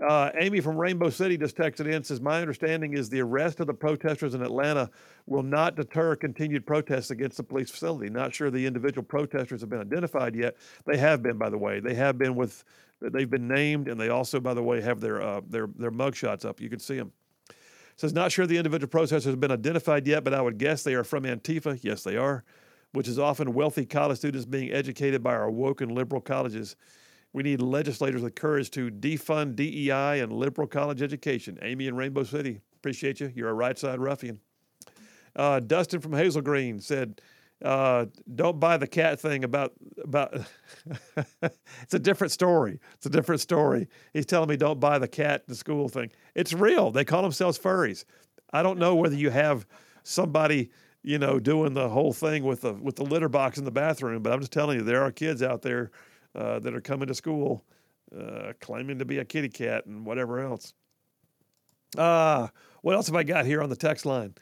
Uh, 0.01 0.31
Amy 0.39 0.59
from 0.59 0.77
Rainbow 0.77 1.11
City 1.11 1.37
just 1.37 1.55
texted 1.55 1.91
in 1.91 2.03
says, 2.03 2.19
My 2.19 2.41
understanding 2.41 2.93
is 2.93 3.09
the 3.09 3.21
arrest 3.21 3.59
of 3.59 3.67
the 3.67 3.73
protesters 3.73 4.33
in 4.33 4.41
Atlanta 4.41 4.89
will 5.27 5.43
not 5.43 5.75
deter 5.75 6.15
continued 6.15 6.65
protests 6.65 7.11
against 7.11 7.37
the 7.37 7.43
police 7.43 7.69
facility. 7.69 8.09
Not 8.09 8.33
sure 8.33 8.49
the 8.49 8.65
individual 8.65 9.03
protesters 9.03 9.61
have 9.61 9.69
been 9.69 9.81
identified 9.81 10.35
yet. 10.35 10.57
They 10.85 10.97
have 10.97 11.21
been, 11.21 11.37
by 11.37 11.51
the 11.51 11.57
way. 11.57 11.79
They 11.79 11.93
have 11.93 12.17
been 12.17 12.35
with, 12.35 12.63
they've 12.99 13.29
been 13.29 13.47
named, 13.47 13.87
and 13.87 13.99
they 13.99 14.09
also, 14.09 14.39
by 14.39 14.55
the 14.55 14.63
way, 14.63 14.81
have 14.81 15.01
their 15.01 15.21
uh, 15.21 15.41
their 15.47 15.67
their 15.77 15.91
mugshots 15.91 16.45
up. 16.45 16.59
You 16.59 16.69
can 16.69 16.79
see 16.79 16.95
them. 16.95 17.11
Says, 17.95 18.13
Not 18.13 18.31
sure 18.31 18.47
the 18.47 18.57
individual 18.57 18.89
protesters 18.89 19.25
have 19.25 19.39
been 19.39 19.51
identified 19.51 20.07
yet, 20.07 20.23
but 20.23 20.33
I 20.33 20.41
would 20.41 20.57
guess 20.57 20.81
they 20.81 20.95
are 20.95 21.03
from 21.03 21.25
Antifa. 21.25 21.77
Yes, 21.83 22.03
they 22.03 22.17
are, 22.17 22.43
which 22.93 23.07
is 23.07 23.19
often 23.19 23.53
wealthy 23.53 23.85
college 23.85 24.17
students 24.17 24.47
being 24.47 24.71
educated 24.71 25.21
by 25.21 25.33
our 25.33 25.51
woke 25.51 25.81
and 25.81 25.91
liberal 25.91 26.21
colleges. 26.21 26.75
We 27.33 27.43
need 27.43 27.61
legislators 27.61 28.21
with 28.21 28.35
courage 28.35 28.71
to 28.71 28.91
defund 28.91 29.55
DEI 29.55 30.19
and 30.19 30.33
liberal 30.33 30.67
college 30.67 31.01
education. 31.01 31.57
Amy 31.61 31.87
in 31.87 31.95
Rainbow 31.95 32.23
City, 32.23 32.59
appreciate 32.75 33.19
you. 33.19 33.31
You're 33.33 33.49
a 33.49 33.53
right 33.53 33.77
side 33.77 33.99
ruffian. 33.99 34.39
Uh, 35.35 35.61
Dustin 35.61 36.01
from 36.01 36.13
Hazel 36.13 36.41
Green 36.41 36.81
said, 36.81 37.21
uh, 37.63 38.07
"Don't 38.35 38.59
buy 38.59 38.75
the 38.75 38.87
cat 38.87 39.19
thing 39.19 39.45
about 39.45 39.73
about." 40.03 40.33
it's 41.41 41.93
a 41.93 41.99
different 41.99 42.31
story. 42.31 42.79
It's 42.95 43.05
a 43.05 43.09
different 43.09 43.39
story. 43.39 43.87
He's 44.13 44.25
telling 44.25 44.49
me 44.49 44.57
don't 44.57 44.79
buy 44.79 44.99
the 44.99 45.07
cat 45.07 45.47
the 45.47 45.55
school 45.55 45.87
thing. 45.87 46.11
It's 46.35 46.51
real. 46.53 46.91
They 46.91 47.05
call 47.05 47.21
themselves 47.21 47.57
furries. 47.57 48.03
I 48.51 48.61
don't 48.61 48.77
know 48.77 48.95
whether 48.95 49.15
you 49.15 49.29
have 49.29 49.65
somebody 50.03 50.69
you 51.03 51.17
know 51.17 51.39
doing 51.39 51.73
the 51.73 51.87
whole 51.87 52.11
thing 52.11 52.43
with 52.43 52.61
the 52.61 52.73
with 52.73 52.97
the 52.97 53.05
litter 53.05 53.29
box 53.29 53.57
in 53.57 53.63
the 53.63 53.71
bathroom, 53.71 54.21
but 54.21 54.33
I'm 54.33 54.39
just 54.39 54.51
telling 54.51 54.79
you 54.79 54.83
there 54.83 55.03
are 55.03 55.11
kids 55.11 55.41
out 55.41 55.61
there 55.61 55.91
uh, 56.35 56.59
that 56.59 56.73
are 56.73 56.81
coming 56.81 57.07
to 57.07 57.15
school 57.15 57.63
uh, 58.17 58.53
claiming 58.59 58.99
to 58.99 59.05
be 59.05 59.19
a 59.19 59.25
kitty 59.25 59.49
cat 59.49 59.85
and 59.85 60.05
whatever 60.05 60.39
else. 60.39 60.73
Uh, 61.97 62.47
what 62.81 62.95
else 62.95 63.07
have 63.07 63.15
I 63.15 63.23
got 63.23 63.45
here 63.45 63.61
on 63.61 63.69
the 63.69 63.75
text 63.75 64.05
line? 64.05 64.33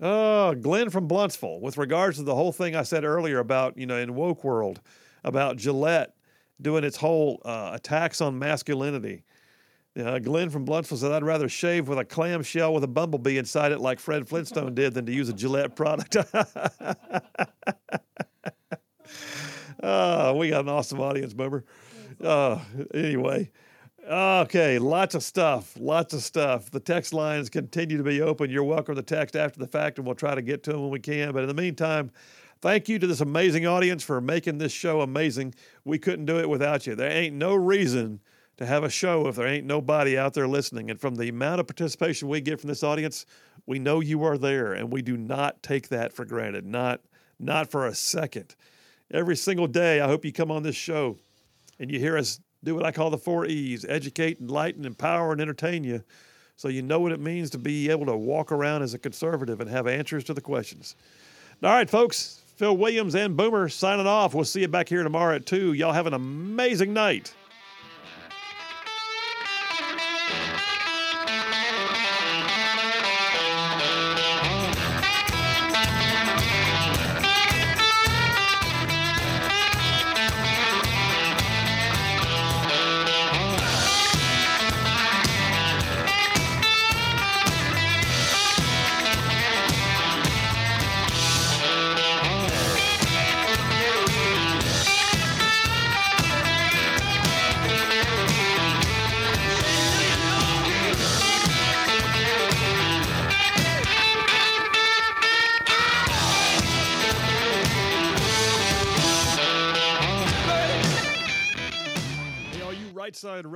Uh, 0.00 0.54
Glenn 0.54 0.90
from 0.90 1.08
Blountsville, 1.08 1.60
with 1.60 1.76
regards 1.76 2.18
to 2.18 2.22
the 2.22 2.34
whole 2.34 2.52
thing 2.52 2.76
I 2.76 2.82
said 2.82 3.04
earlier 3.04 3.38
about, 3.38 3.76
you 3.76 3.86
know, 3.86 3.98
in 3.98 4.14
woke 4.14 4.44
world, 4.44 4.80
about 5.24 5.56
Gillette 5.56 6.14
doing 6.60 6.84
its 6.84 6.96
whole 6.96 7.42
uh, 7.44 7.70
attacks 7.74 8.20
on 8.20 8.38
masculinity. 8.38 9.24
Uh, 9.98 10.18
Glenn 10.20 10.50
from 10.50 10.64
Blountsville 10.64 10.98
said, 10.98 11.10
I'd 11.10 11.24
rather 11.24 11.48
shave 11.48 11.88
with 11.88 11.98
a 11.98 12.04
clamshell 12.04 12.72
with 12.72 12.84
a 12.84 12.88
bumblebee 12.88 13.38
inside 13.38 13.72
it 13.72 13.80
like 13.80 13.98
Fred 13.98 14.28
Flintstone 14.28 14.74
did 14.74 14.94
than 14.94 15.06
to 15.06 15.12
use 15.12 15.28
a 15.28 15.32
Gillette 15.32 15.74
product. 15.74 16.16
Oh, 19.82 20.34
we 20.34 20.50
got 20.50 20.62
an 20.62 20.68
awesome 20.68 21.00
audience, 21.00 21.34
member. 21.34 21.64
Uh, 22.22 22.58
anyway, 22.92 23.50
okay, 24.08 24.78
lots 24.78 25.14
of 25.14 25.22
stuff, 25.22 25.76
lots 25.78 26.12
of 26.14 26.22
stuff. 26.22 26.70
The 26.70 26.80
text 26.80 27.12
lines 27.12 27.48
continue 27.48 27.96
to 27.96 28.02
be 28.02 28.20
open. 28.20 28.50
You're 28.50 28.64
welcome 28.64 28.96
to 28.96 29.02
text 29.02 29.36
after 29.36 29.60
the 29.60 29.68
fact, 29.68 29.98
and 29.98 30.06
we'll 30.06 30.16
try 30.16 30.34
to 30.34 30.42
get 30.42 30.64
to 30.64 30.72
them 30.72 30.82
when 30.82 30.90
we 30.90 30.98
can. 30.98 31.32
But 31.32 31.42
in 31.42 31.48
the 31.48 31.54
meantime, 31.54 32.10
thank 32.60 32.88
you 32.88 32.98
to 32.98 33.06
this 33.06 33.20
amazing 33.20 33.66
audience 33.66 34.02
for 34.02 34.20
making 34.20 34.58
this 34.58 34.72
show 34.72 35.00
amazing. 35.00 35.54
We 35.84 35.98
couldn't 35.98 36.26
do 36.26 36.40
it 36.40 36.48
without 36.48 36.86
you. 36.86 36.96
There 36.96 37.10
ain't 37.10 37.36
no 37.36 37.54
reason 37.54 38.20
to 38.56 38.66
have 38.66 38.82
a 38.82 38.90
show 38.90 39.28
if 39.28 39.36
there 39.36 39.46
ain't 39.46 39.66
nobody 39.66 40.18
out 40.18 40.34
there 40.34 40.48
listening. 40.48 40.90
And 40.90 41.00
from 41.00 41.14
the 41.14 41.28
amount 41.28 41.60
of 41.60 41.68
participation 41.68 42.26
we 42.26 42.40
get 42.40 42.60
from 42.60 42.68
this 42.68 42.82
audience, 42.82 43.26
we 43.66 43.78
know 43.78 44.00
you 44.00 44.24
are 44.24 44.36
there, 44.36 44.72
and 44.72 44.92
we 44.92 45.02
do 45.02 45.16
not 45.16 45.62
take 45.62 45.88
that 45.90 46.12
for 46.12 46.24
granted. 46.24 46.66
Not 46.66 47.00
not 47.38 47.70
for 47.70 47.86
a 47.86 47.94
second 47.94 48.56
every 49.10 49.36
single 49.36 49.66
day. 49.66 50.00
I 50.00 50.06
hope 50.06 50.24
you 50.24 50.32
come 50.32 50.50
on 50.50 50.62
this 50.62 50.76
show 50.76 51.16
and 51.78 51.90
you 51.90 51.98
hear 51.98 52.16
us 52.16 52.40
do 52.64 52.74
what 52.74 52.84
I 52.84 52.92
call 52.92 53.10
the 53.10 53.18
four 53.18 53.46
E's 53.46 53.84
educate, 53.84 54.40
enlighten, 54.40 54.84
empower, 54.84 55.32
and 55.32 55.40
entertain 55.40 55.84
you 55.84 56.02
so 56.56 56.66
you 56.66 56.82
know 56.82 56.98
what 56.98 57.12
it 57.12 57.20
means 57.20 57.50
to 57.50 57.58
be 57.58 57.88
able 57.88 58.06
to 58.06 58.16
walk 58.16 58.50
around 58.50 58.82
as 58.82 58.92
a 58.92 58.98
conservative 58.98 59.60
and 59.60 59.70
have 59.70 59.86
answers 59.86 60.24
to 60.24 60.34
the 60.34 60.40
questions. 60.40 60.96
All 61.62 61.70
right, 61.70 61.88
folks, 61.88 62.42
Phil 62.56 62.76
Williams 62.76 63.14
and 63.14 63.36
Boomer 63.36 63.68
signing 63.68 64.08
off. 64.08 64.34
We'll 64.34 64.44
see 64.44 64.62
you 64.62 64.68
back 64.68 64.88
here 64.88 65.04
tomorrow 65.04 65.36
at 65.36 65.46
2. 65.46 65.74
Y'all 65.74 65.92
have 65.92 66.08
an 66.08 66.14
amazing 66.14 66.92
night. 66.92 67.32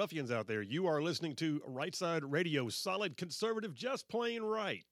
Ruffians 0.03 0.33
out 0.33 0.49
there. 0.49 0.62
You 0.62 0.89
are 0.89 1.01
listening 1.01 1.37
to 1.37 1.62
Right 1.65 1.95
Side 1.95 2.24
Radio, 2.24 2.69
solid 2.69 3.16
conservative, 3.16 3.73
just 3.73 4.09
plain 4.09 4.43
right. 4.43 4.85